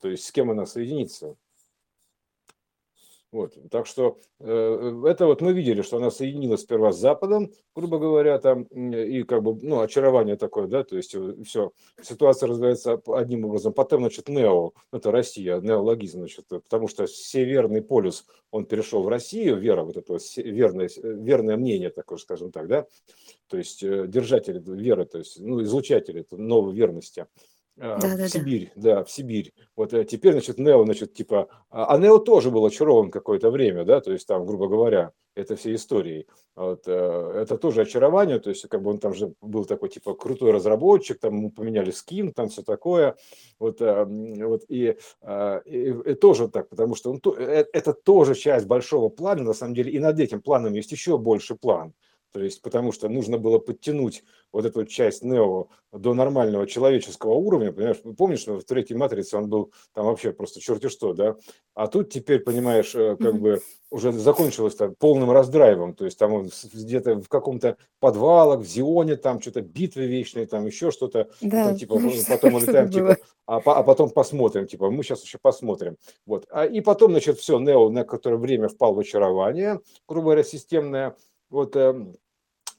То 0.00 0.08
есть 0.08 0.24
с 0.24 0.32
кем 0.32 0.50
она 0.50 0.66
соединится. 0.66 1.36
Вот. 3.32 3.56
Так 3.70 3.86
что 3.86 4.18
э, 4.40 5.02
это 5.06 5.26
вот 5.26 5.40
мы 5.40 5.52
видели, 5.52 5.82
что 5.82 5.98
она 5.98 6.10
соединилась 6.10 6.62
сперва 6.62 6.90
с 6.90 6.98
Западом, 6.98 7.52
грубо 7.76 7.98
говоря, 7.98 8.38
там, 8.38 8.64
и 8.64 9.22
как 9.22 9.44
бы, 9.44 9.56
ну, 9.62 9.80
очарование 9.80 10.36
такое, 10.36 10.66
да, 10.66 10.82
то 10.82 10.96
есть 10.96 11.14
э, 11.14 11.36
все, 11.44 11.70
ситуация 12.02 12.48
развивается 12.48 13.00
одним 13.06 13.44
образом. 13.44 13.72
Потом, 13.72 14.00
значит, 14.00 14.28
нео, 14.28 14.72
это 14.92 15.12
Россия, 15.12 15.60
неологизм, 15.60 16.18
значит, 16.18 16.46
потому 16.48 16.88
что 16.88 17.06
северный 17.06 17.82
полюс, 17.82 18.26
он 18.50 18.64
перешел 18.64 19.04
в 19.04 19.08
Россию, 19.08 19.58
вера, 19.58 19.84
вот 19.84 19.96
это 19.96 20.18
верное, 20.36 20.90
верное 21.00 21.56
мнение 21.56 21.90
такое, 21.90 22.18
скажем 22.18 22.50
так, 22.50 22.66
да, 22.66 22.86
то 23.46 23.58
есть 23.58 23.84
э, 23.84 24.06
держатели 24.08 24.60
веры, 24.60 25.04
то 25.04 25.18
есть, 25.18 25.38
ну, 25.38 25.62
излучатели 25.62 26.26
новой 26.32 26.74
верности– 26.74 27.26
да, 27.80 27.96
в 27.96 28.16
да, 28.18 28.28
Сибирь, 28.28 28.70
да. 28.76 28.96
да, 28.96 29.04
в 29.04 29.10
Сибирь. 29.10 29.54
Вот 29.74 29.94
э, 29.94 30.04
теперь, 30.04 30.32
значит, 30.32 30.58
Нео, 30.58 30.84
значит, 30.84 31.14
типа, 31.14 31.48
а, 31.70 31.94
а 31.94 31.98
Нео 31.98 32.18
тоже 32.18 32.50
был 32.50 32.66
очарован 32.66 33.10
какое-то 33.10 33.50
время, 33.50 33.84
да, 33.84 34.02
то 34.02 34.12
есть 34.12 34.26
там, 34.26 34.44
грубо 34.44 34.68
говоря, 34.68 35.12
это 35.34 35.56
все 35.56 35.74
истории. 35.74 36.26
Вот, 36.54 36.82
э, 36.86 37.32
это 37.36 37.56
тоже 37.56 37.82
очарование, 37.82 38.38
то 38.38 38.50
есть 38.50 38.68
как 38.68 38.82
бы 38.82 38.90
он 38.90 38.98
там 38.98 39.14
же 39.14 39.32
был 39.40 39.64
такой, 39.64 39.88
типа, 39.88 40.14
крутой 40.14 40.50
разработчик, 40.52 41.18
там 41.18 41.36
ему 41.36 41.50
поменяли 41.50 41.90
скин, 41.90 42.34
там 42.34 42.50
все 42.50 42.62
такое, 42.62 43.16
вот, 43.58 43.80
э, 43.80 44.04
вот 44.04 44.64
и, 44.68 44.96
и, 45.64 45.94
и 46.04 46.14
тоже 46.14 46.48
так, 46.48 46.68
потому 46.68 46.94
что 46.94 47.10
он, 47.10 47.20
это 47.38 47.94
тоже 47.94 48.34
часть 48.34 48.66
большого 48.66 49.08
плана, 49.08 49.42
на 49.42 49.54
самом 49.54 49.72
деле, 49.72 49.90
и 49.90 49.98
над 49.98 50.20
этим 50.20 50.42
планом 50.42 50.74
есть 50.74 50.92
еще 50.92 51.16
больше 51.16 51.54
план. 51.54 51.94
То 52.32 52.40
есть, 52.40 52.62
потому 52.62 52.92
что 52.92 53.08
нужно 53.08 53.38
было 53.38 53.58
подтянуть 53.58 54.22
вот 54.52 54.64
эту 54.64 54.84
часть 54.86 55.22
Нео 55.22 55.68
до 55.92 56.14
нормального 56.14 56.66
человеческого 56.66 57.34
уровня, 57.34 57.72
понимаешь, 57.72 57.98
помнишь, 58.16 58.40
что 58.40 58.58
в 58.58 58.64
третьей 58.64 58.96
матрице 58.96 59.36
он 59.36 59.48
был 59.48 59.72
там 59.92 60.06
вообще 60.06 60.32
просто 60.32 60.60
черти 60.60 60.88
что, 60.88 61.12
да, 61.12 61.36
а 61.74 61.88
тут 61.88 62.10
теперь, 62.10 62.40
понимаешь, 62.40 62.94
э, 62.94 63.16
как 63.16 63.34
mm-hmm. 63.34 63.38
бы 63.38 63.60
уже 63.90 64.12
закончилось 64.12 64.76
там 64.76 64.94
полным 64.96 65.32
раздрайвом, 65.32 65.94
то 65.94 66.04
есть 66.04 66.18
там 66.18 66.32
он 66.32 66.50
где-то 66.72 67.16
в 67.16 67.28
каком-то 67.28 67.76
подвалах, 67.98 68.60
в 68.60 68.66
Зионе, 68.66 69.16
там 69.16 69.40
что-то 69.40 69.62
битвы 69.62 70.06
вечные, 70.06 70.46
там 70.46 70.66
еще 70.66 70.92
что-то, 70.92 71.28
да, 71.40 71.66
там, 71.66 71.76
типа, 71.76 71.98
потом 72.28 72.52
мы 72.52 72.60
летаем, 72.60 72.90
типа, 72.90 73.16
а, 73.46 73.56
а 73.56 73.82
потом 73.82 74.10
посмотрим, 74.10 74.66
типа, 74.66 74.90
мы 74.90 75.02
сейчас 75.02 75.24
еще 75.24 75.38
посмотрим, 75.42 75.96
вот, 76.24 76.46
а, 76.50 76.66
и 76.66 76.80
потом, 76.80 77.10
значит, 77.10 77.38
все, 77.38 77.58
Нео 77.58 77.88
на 77.88 78.04
которое 78.04 78.36
время 78.36 78.68
впал 78.68 78.94
в 78.94 79.00
очарование, 79.00 79.80
грубо 80.06 80.26
говоря, 80.26 80.44
системное, 80.44 81.16
вот, 81.50 81.76
эм, 81.76 82.14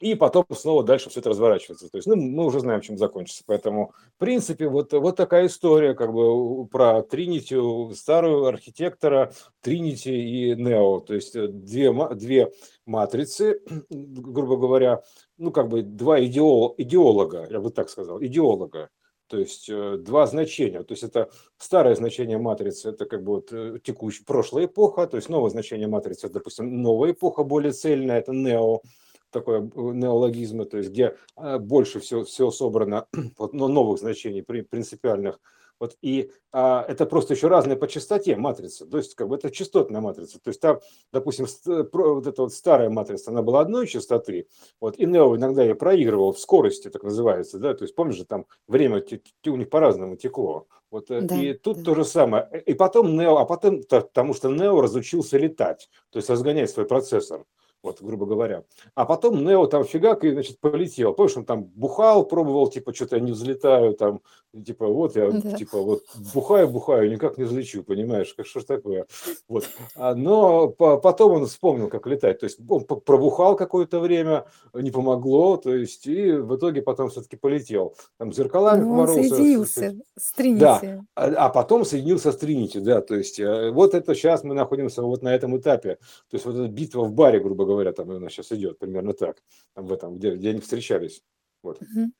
и 0.01 0.15
потом 0.15 0.45
снова 0.51 0.83
дальше 0.83 1.11
все 1.11 1.19
это 1.19 1.29
разворачивается. 1.29 1.87
То 1.87 1.97
есть, 1.97 2.07
ну, 2.07 2.15
мы 2.15 2.45
уже 2.45 2.59
знаем, 2.59 2.81
чем 2.81 2.97
закончится. 2.97 3.43
Поэтому, 3.45 3.93
в 4.15 4.19
принципе, 4.19 4.67
вот, 4.67 4.91
вот 4.93 5.15
такая 5.15 5.45
история 5.45 5.93
как 5.93 6.11
бы 6.11 6.65
про 6.65 7.03
Тринити, 7.03 7.93
старую 7.93 8.45
архитектора, 8.45 9.31
Тринити 9.61 10.09
и 10.09 10.55
Нео. 10.55 11.01
То 11.01 11.13
есть, 11.13 11.35
э, 11.35 11.47
две, 11.47 11.93
две 12.15 12.51
матрицы, 12.87 13.61
грубо 13.89 14.57
говоря, 14.57 15.03
ну, 15.37 15.51
как 15.51 15.67
бы 15.67 15.83
два 15.83 16.19
идеол, 16.25 16.73
идеолога, 16.79 17.47
я 17.51 17.59
бы 17.59 17.69
так 17.69 17.87
сказал, 17.89 18.21
идеолога. 18.23 18.89
То 19.31 19.39
есть 19.39 19.69
э, 19.69 19.95
два 19.97 20.27
значения. 20.27 20.83
То 20.83 20.91
есть 20.91 21.03
это 21.03 21.29
старое 21.57 21.95
значение 21.95 22.37
матрицы, 22.37 22.89
это 22.89 23.05
как 23.05 23.23
бы 23.23 23.35
вот 23.35 23.53
э, 23.53 23.79
текущая, 23.81 24.25
прошлая 24.25 24.65
эпоха, 24.65 25.07
то 25.07 25.15
есть 25.15 25.29
новое 25.29 25.49
значение 25.49 25.87
матрицы, 25.87 26.27
допустим, 26.27 26.81
новая 26.81 27.13
эпоха, 27.13 27.45
более 27.45 27.71
цельная, 27.71 28.19
это 28.19 28.33
нео, 28.33 28.81
такое 29.29 29.61
э, 29.61 29.69
неологизмы, 29.73 30.65
то 30.65 30.77
есть 30.79 30.89
где 30.89 31.15
больше 31.37 32.01
всего, 32.01 32.25
всего 32.25 32.51
собрано 32.51 33.07
вот, 33.37 33.53
новых 33.53 33.99
значений 33.99 34.43
принципиальных 34.43 35.39
вот, 35.81 35.97
и 36.03 36.29
а, 36.51 36.85
это 36.87 37.07
просто 37.07 37.33
еще 37.33 37.47
разные 37.47 37.75
по 37.75 37.87
частоте 37.87 38.35
матрицы. 38.35 38.85
То 38.85 38.97
есть, 38.97 39.15
как 39.15 39.27
бы 39.27 39.35
это 39.35 39.49
частотная 39.49 39.99
матрица. 39.99 40.39
То 40.39 40.49
есть, 40.49 40.61
там, 40.61 40.79
допустим, 41.11 41.47
вот 41.65 42.27
эта 42.27 42.43
вот 42.43 42.53
старая 42.53 42.91
матрица, 42.91 43.31
она 43.31 43.41
была 43.41 43.61
одной 43.61 43.87
частоты, 43.87 44.47
вот, 44.79 44.99
и 44.99 45.07
Нео 45.07 45.35
иногда 45.35 45.63
ее 45.63 45.73
проигрывал 45.73 46.33
в 46.33 46.39
скорости, 46.39 46.91
так 46.91 47.01
называется, 47.01 47.57
да, 47.57 47.73
то 47.73 47.83
есть, 47.83 47.95
помнишь 47.95 48.17
же, 48.17 48.25
там 48.25 48.45
время 48.67 49.03
у 49.47 49.55
них 49.55 49.71
по-разному 49.71 50.17
текло. 50.17 50.67
Вот, 50.91 51.09
э, 51.09 51.21
да, 51.21 51.35
и 51.35 51.53
тут 51.53 51.77
да. 51.77 51.83
то 51.83 51.95
же 51.95 52.05
самое. 52.05 52.47
И 52.67 52.75
потом 52.75 53.17
Нео, 53.17 53.37
а 53.37 53.45
потом, 53.45 53.81
потому 53.81 54.35
что 54.35 54.51
Нео 54.51 54.81
разучился 54.81 55.39
летать, 55.39 55.89
то 56.11 56.17
есть 56.17 56.29
разгонять 56.29 56.69
свой 56.69 56.85
процессор 56.85 57.43
вот, 57.83 58.01
грубо 58.01 58.25
говоря. 58.25 58.63
А 58.95 59.05
потом 59.05 59.43
Нео 59.43 59.65
там 59.65 59.83
фигак 59.83 60.23
и, 60.23 60.31
значит, 60.31 60.59
полетел. 60.59 61.13
Помнишь, 61.13 61.37
он 61.37 61.45
там 61.45 61.63
бухал, 61.63 62.25
пробовал, 62.25 62.67
типа, 62.67 62.93
что-то 62.93 63.15
я 63.15 63.21
не 63.21 63.31
взлетаю, 63.31 63.93
там, 63.93 64.21
типа, 64.65 64.87
вот 64.87 65.15
я, 65.15 65.31
да. 65.31 65.53
типа, 65.53 65.81
вот 65.81 66.03
бухаю, 66.33 66.67
бухаю, 66.69 67.09
никак 67.09 67.37
не 67.37 67.45
взлечу, 67.45 67.83
понимаешь, 67.83 68.33
как 68.33 68.45
что 68.45 68.59
ж 68.59 68.65
такое. 68.65 69.07
Вот. 69.47 69.67
А, 69.95 70.13
но 70.13 70.67
по, 70.67 70.97
потом 70.97 71.33
он 71.33 71.45
вспомнил, 71.47 71.89
как 71.89 72.05
летать. 72.07 72.39
То 72.39 72.45
есть 72.45 72.59
он 72.67 72.83
пробухал 72.85 73.55
какое-то 73.55 73.99
время, 73.99 74.45
не 74.73 74.91
помогло, 74.91 75.57
то 75.57 75.75
есть, 75.75 76.05
и 76.07 76.31
в 76.33 76.55
итоге 76.55 76.81
потом 76.81 77.09
все-таки 77.09 77.35
полетел. 77.35 77.95
Там 78.17 78.33
зеркалами 78.33 78.81
ну, 78.81 78.99
Он 78.99 79.07
соединился 79.07 79.95
с 80.17 80.31
Тринити. 80.33 80.59
Да, 80.59 80.81
а, 81.15 81.25
а 81.45 81.49
потом 81.49 81.85
соединился 81.85 82.31
с 82.31 82.37
Тринити, 82.37 82.79
да, 82.79 83.01
то 83.01 83.15
есть, 83.15 83.39
э, 83.39 83.71
вот 83.71 83.93
это 83.93 84.13
сейчас 84.15 84.43
мы 84.43 84.53
находимся 84.53 85.01
вот 85.01 85.21
на 85.23 85.33
этом 85.33 85.57
этапе. 85.57 85.95
То 86.29 86.35
есть, 86.35 86.45
вот 86.45 86.55
эта 86.55 86.67
битва 86.67 87.03
в 87.03 87.13
баре, 87.13 87.39
грубо 87.39 87.65
говоря, 87.65 87.70
говоря, 87.73 87.93
там 87.93 88.09
она 88.11 88.29
сейчас 88.29 88.51
идет 88.51 88.79
примерно 88.79 89.13
так, 89.13 89.41
там 89.73 89.85
в 89.85 89.93
этом, 89.93 90.17
где, 90.17 90.35
где 90.35 90.49
они 90.51 90.59
встречались. 90.59 91.23
Вот. 91.63 91.81
Угу. 91.81 92.11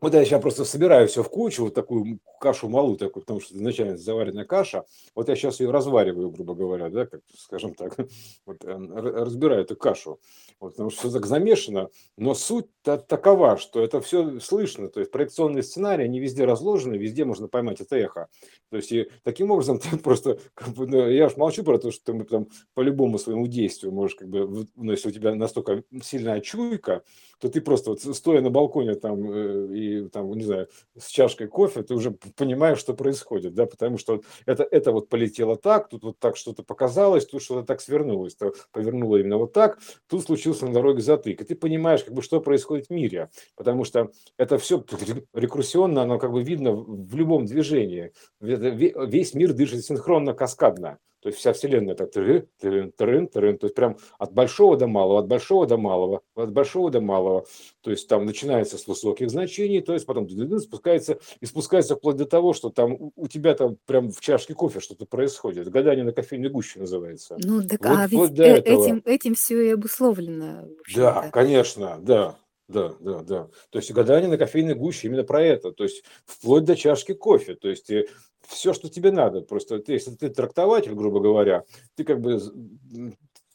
Вот 0.00 0.12
я 0.12 0.24
сейчас 0.24 0.42
просто 0.42 0.64
собираю 0.64 1.08
все 1.08 1.22
в 1.22 1.30
кучу, 1.30 1.64
вот 1.64 1.74
такую 1.74 2.20
кашу 2.38 2.68
малую 2.68 2.98
такую, 2.98 3.22
потому 3.22 3.40
что 3.40 3.56
изначально 3.56 3.96
заваренная 3.96 4.44
каша. 4.44 4.84
Вот 5.14 5.28
я 5.28 5.36
сейчас 5.36 5.60
ее 5.60 5.70
развариваю, 5.70 6.30
грубо 6.30 6.54
говоря, 6.54 6.90
да, 6.90 7.06
как, 7.06 7.22
скажем 7.36 7.74
так, 7.74 7.96
вот, 8.46 8.62
э, 8.62 8.76
разбираю 8.76 9.62
эту 9.62 9.74
кашу. 9.74 10.20
Вот, 10.60 10.72
потому 10.72 10.90
что 10.90 11.00
все 11.00 11.10
так 11.10 11.26
замешано, 11.26 11.88
но 12.16 12.34
суть 12.34 12.66
такова, 12.82 13.56
что 13.56 13.82
это 13.82 14.00
все 14.00 14.38
слышно, 14.40 14.88
то 14.88 15.00
есть 15.00 15.10
проекционные 15.12 15.62
сценарии, 15.62 16.04
они 16.04 16.20
везде 16.20 16.44
разложены, 16.44 16.94
везде 16.94 17.24
можно 17.24 17.48
поймать 17.48 17.80
это 17.80 17.96
эхо. 17.96 18.28
То 18.70 18.76
есть 18.76 18.92
и 18.92 19.10
таким 19.22 19.50
образом 19.50 19.78
ты 19.80 19.96
просто, 19.96 20.38
как 20.54 20.74
бы, 20.74 20.86
ну, 20.86 21.08
я 21.08 21.26
уж 21.26 21.36
молчу 21.36 21.64
про 21.64 21.78
то, 21.78 21.90
что 21.90 22.12
ты 22.12 22.24
там 22.24 22.48
по 22.74 22.82
любому 22.82 23.18
своему 23.18 23.46
действию 23.46 23.92
можешь, 23.92 24.16
как 24.16 24.28
бы, 24.28 24.66
ну, 24.76 24.92
если 24.92 25.08
у 25.08 25.12
тебя 25.12 25.34
настолько 25.34 25.82
сильная 26.02 26.40
чуйка, 26.40 27.02
то 27.38 27.48
ты 27.48 27.60
просто 27.60 27.90
вот 27.90 28.00
стоя 28.00 28.40
на 28.40 28.50
балконе 28.50 28.94
там 28.94 29.30
э, 29.30 29.76
и 29.76 30.08
там, 30.08 30.32
не 30.32 30.44
знаю, 30.44 30.68
с 30.98 31.08
чашкой 31.08 31.48
кофе, 31.48 31.82
ты 31.82 31.94
уже 31.94 32.12
понимаешь, 32.36 32.78
что 32.78 32.94
происходит, 32.94 33.54
да, 33.54 33.66
потому 33.66 33.98
что 33.98 34.22
это, 34.46 34.66
это 34.70 34.92
вот 34.92 35.08
полетело 35.08 35.56
так, 35.56 35.88
тут 35.88 36.02
вот 36.02 36.18
так 36.18 36.36
что-то 36.36 36.62
показалось, 36.62 37.26
тут 37.26 37.42
что-то 37.42 37.66
так 37.66 37.80
свернулось, 37.80 38.34
то 38.34 38.52
повернуло 38.72 39.16
именно 39.16 39.38
вот 39.38 39.52
так, 39.52 39.78
тут 40.08 40.24
случился 40.24 40.66
на 40.66 40.72
дороге 40.72 41.02
затык, 41.02 41.40
и 41.40 41.44
ты 41.44 41.54
понимаешь, 41.54 42.04
как 42.04 42.14
бы, 42.14 42.22
что 42.22 42.40
происходит 42.40 42.86
в 42.86 42.90
мире, 42.90 43.30
потому 43.56 43.84
что 43.84 44.10
это 44.36 44.58
все 44.58 44.84
рекурсионно, 45.34 46.02
оно 46.02 46.18
как 46.18 46.32
бы 46.32 46.42
видно 46.42 46.72
в 46.72 47.14
любом 47.14 47.46
движении, 47.46 48.12
весь 48.40 49.34
мир 49.34 49.52
дышит 49.52 49.84
синхронно, 49.84 50.34
каскадно, 50.34 50.98
то 51.20 51.28
есть 51.28 51.38
вся 51.38 51.52
вселенная 51.52 51.94
так 51.94 52.10
трын, 52.10 52.46
трын, 52.60 52.92
трын, 52.92 53.28
трын, 53.28 53.58
то 53.58 53.66
есть 53.66 53.74
прям 53.74 53.96
от 54.18 54.32
большого 54.32 54.76
до 54.76 54.86
малого, 54.86 55.20
от 55.20 55.26
большого 55.26 55.66
до 55.66 55.76
малого, 55.76 56.22
от 56.34 56.52
большого 56.52 56.90
до 56.90 57.00
малого. 57.00 57.46
То 57.80 57.90
есть 57.90 58.08
там 58.08 58.26
начинается 58.26 58.78
с 58.78 58.86
высоких 58.86 59.30
значений, 59.30 59.80
то 59.80 59.94
есть 59.94 60.06
потом 60.06 60.28
спускается 60.60 61.18
и 61.40 61.46
спускается 61.46 61.96
вплоть 61.96 62.16
до 62.16 62.26
того, 62.26 62.52
что 62.52 62.70
там 62.70 63.12
у 63.16 63.28
тебя 63.28 63.54
там 63.54 63.76
прям 63.86 64.10
в 64.10 64.20
чашке 64.20 64.54
кофе 64.54 64.80
что-то 64.80 65.06
происходит. 65.06 65.68
Гадание 65.68 66.04
на 66.04 66.12
кофейной 66.12 66.50
гуще 66.50 66.80
называется. 66.80 67.36
Ну, 67.42 67.62
так, 67.62 67.80
вот, 67.80 67.98
а 67.98 68.06
ведь 68.06 68.38
э- 68.38 68.56
этим, 68.58 69.02
этим 69.04 69.34
все 69.34 69.66
и 69.66 69.70
обусловлено. 69.70 70.68
Да, 70.94 71.30
конечно, 71.32 71.98
да. 72.00 72.36
Да, 72.68 72.94
да, 73.00 73.22
да. 73.22 73.48
То 73.70 73.78
есть 73.78 73.92
гадание 73.92 74.28
на 74.28 74.38
кофейной 74.38 74.74
гуще 74.74 75.06
именно 75.08 75.22
про 75.22 75.42
это. 75.42 75.72
То 75.72 75.84
есть 75.84 76.02
вплоть 76.24 76.64
до 76.64 76.74
чашки 76.74 77.14
кофе. 77.14 77.54
То 77.54 77.68
есть 77.68 77.90
э, 77.90 78.06
все, 78.46 78.72
что 78.72 78.88
тебе 78.88 79.12
надо. 79.12 79.42
Просто 79.42 79.78
ты, 79.78 79.92
если 79.92 80.10
ты 80.14 80.30
трактователь, 80.30 80.94
грубо 80.94 81.20
говоря, 81.20 81.64
ты 81.94 82.04
как 82.04 82.20
бы 82.20 82.40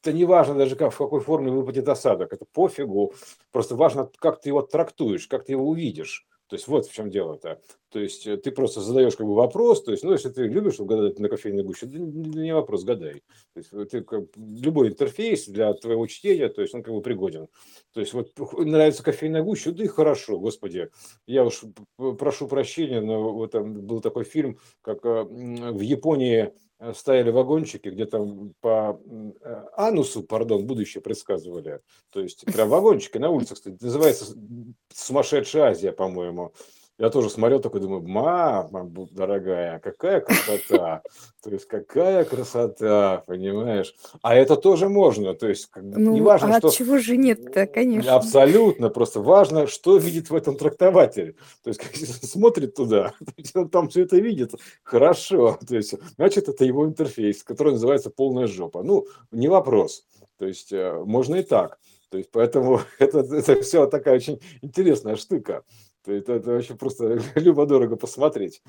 это 0.02 0.13
не 0.13 0.26
важно 0.26 0.56
даже, 0.56 0.76
как, 0.76 0.93
в 0.93 0.97
какой 0.97 1.19
форме 1.19 1.52
выпадет 1.52 1.88
осадок, 1.88 2.34
это 2.34 2.45
пофигу. 2.52 3.13
Просто 3.52 3.76
важно, 3.76 4.10
как 4.17 4.41
ты 4.41 4.50
его 4.50 4.62
трактуешь, 4.62 5.28
как 5.28 5.45
ты 5.45 5.52
его 5.52 5.67
увидишь. 5.67 6.26
То 6.52 6.56
есть 6.56 6.68
вот 6.68 6.86
в 6.86 6.94
чем 6.94 7.10
дело-то. 7.10 7.62
То 7.92 8.00
есть 8.02 8.28
э, 8.28 8.36
ты 8.36 8.52
просто 8.52 8.82
задаешь 8.82 9.16
как 9.16 9.26
бы 9.26 9.36
вопрос, 9.36 9.86
то 9.86 9.92
есть, 9.92 10.04
ну, 10.04 10.12
если 10.12 10.28
ты 10.28 10.48
любишь 10.48 10.80
гадать 10.80 11.18
на 11.18 11.30
кофейной 11.30 11.64
гуще, 11.64 11.86
да 11.86 11.98
не 11.98 12.54
вопрос, 12.54 12.84
гадай. 12.84 13.24
То 13.54 13.60
есть 13.60 13.90
ты, 13.90 14.02
как, 14.02 14.26
любой 14.36 14.90
интерфейс 14.90 15.48
для 15.48 15.74
твоего 15.74 16.06
чтения, 16.08 16.50
то 16.50 16.62
есть 16.62 16.76
он 16.76 16.84
как 16.84 16.94
бы 16.94 17.02
пригоден. 17.02 17.48
То 17.94 18.02
есть 18.02 18.12
вот 18.12 18.34
нравится 18.58 19.02
кофейная 19.02 19.44
гуща, 19.44 19.72
да 19.72 19.86
и 19.86 19.88
хорошо, 19.88 20.40
господи. 20.40 20.90
Я 21.26 21.46
уж 21.46 21.64
прошу 22.20 22.50
прощения, 22.50 23.00
но 23.00 23.32
вот 23.32 23.52
там 23.52 23.72
был 23.72 24.02
такой 24.02 24.26
фильм, 24.26 24.60
как 24.82 25.06
э, 25.06 25.24
в 25.24 25.80
Японии 25.80 26.52
стояли 26.96 27.30
вагончики, 27.30 27.89
где 27.89 28.06
там 28.06 28.54
по 28.60 29.00
э, 29.41 29.63
анусу, 29.76 30.24
пардон, 30.24 30.65
будущее 30.65 31.02
предсказывали. 31.02 31.82
То 32.10 32.22
есть 32.22 32.46
прям 32.46 32.70
вагончики 32.70 33.17
на 33.17 33.30
улицах, 33.30 33.58
кстати, 33.58 33.78
называется 33.82 34.36
«Сумасшедшая 34.94 35.72
Азия», 35.72 35.91
по-моему. 35.91 36.54
Я 37.02 37.10
тоже 37.10 37.32
смотрел 37.32 37.60
такой, 37.60 37.82
думаю, 37.82 38.04
мама, 38.04 38.88
дорогая, 39.12 39.80
какая 39.80 40.22
красота. 40.22 41.02
То 41.44 41.50
есть 41.50 41.66
какая 41.66 42.24
красота, 42.26 43.24
понимаешь? 43.26 43.96
А 44.22 44.36
это 44.36 44.56
тоже 44.56 44.88
можно. 44.88 45.34
То 45.34 45.50
есть 45.50 45.72
ну, 45.76 46.14
не 46.14 46.22
важно, 46.22 46.58
а 46.58 46.60
что... 46.60 46.70
чего 46.70 47.00
же 47.00 47.18
нет-то, 47.18 47.66
конечно. 47.66 48.14
Абсолютно. 48.14 48.90
Просто 48.90 49.20
важно, 49.20 49.66
что 49.66 49.98
видит 49.98 50.30
в 50.30 50.36
этом 50.36 50.56
трактователь. 50.56 51.38
То 51.64 51.70
есть 51.72 51.80
как 51.82 51.96
смотрит 51.96 52.76
туда, 52.76 53.14
он 53.56 53.70
там 53.70 53.90
все 53.90 54.04
это 54.04 54.18
видит. 54.18 54.54
Хорошо. 54.84 55.58
То 55.68 55.78
есть 55.78 55.96
значит, 56.18 56.50
это 56.50 56.66
его 56.66 56.86
интерфейс, 56.86 57.44
который 57.44 57.74
называется 57.74 58.12
полная 58.12 58.46
жопа. 58.46 58.84
Ну, 58.84 59.08
не 59.32 59.48
вопрос. 59.48 60.06
То 60.38 60.46
есть 60.46 60.72
э, 60.72 61.02
можно 61.04 61.38
и 61.38 61.42
так. 61.44 61.80
То 62.12 62.18
есть 62.18 62.30
поэтому 62.32 62.82
это, 63.00 63.20
это 63.20 63.60
все 63.64 63.88
такая 63.88 64.18
очень 64.18 64.40
интересная 64.62 65.16
штука. 65.16 65.64
Это, 66.06 66.34
это 66.34 66.52
вообще 66.52 66.76
просто 66.76 67.20
любо-дорого 67.36 67.96
посмотреть. 67.96 68.62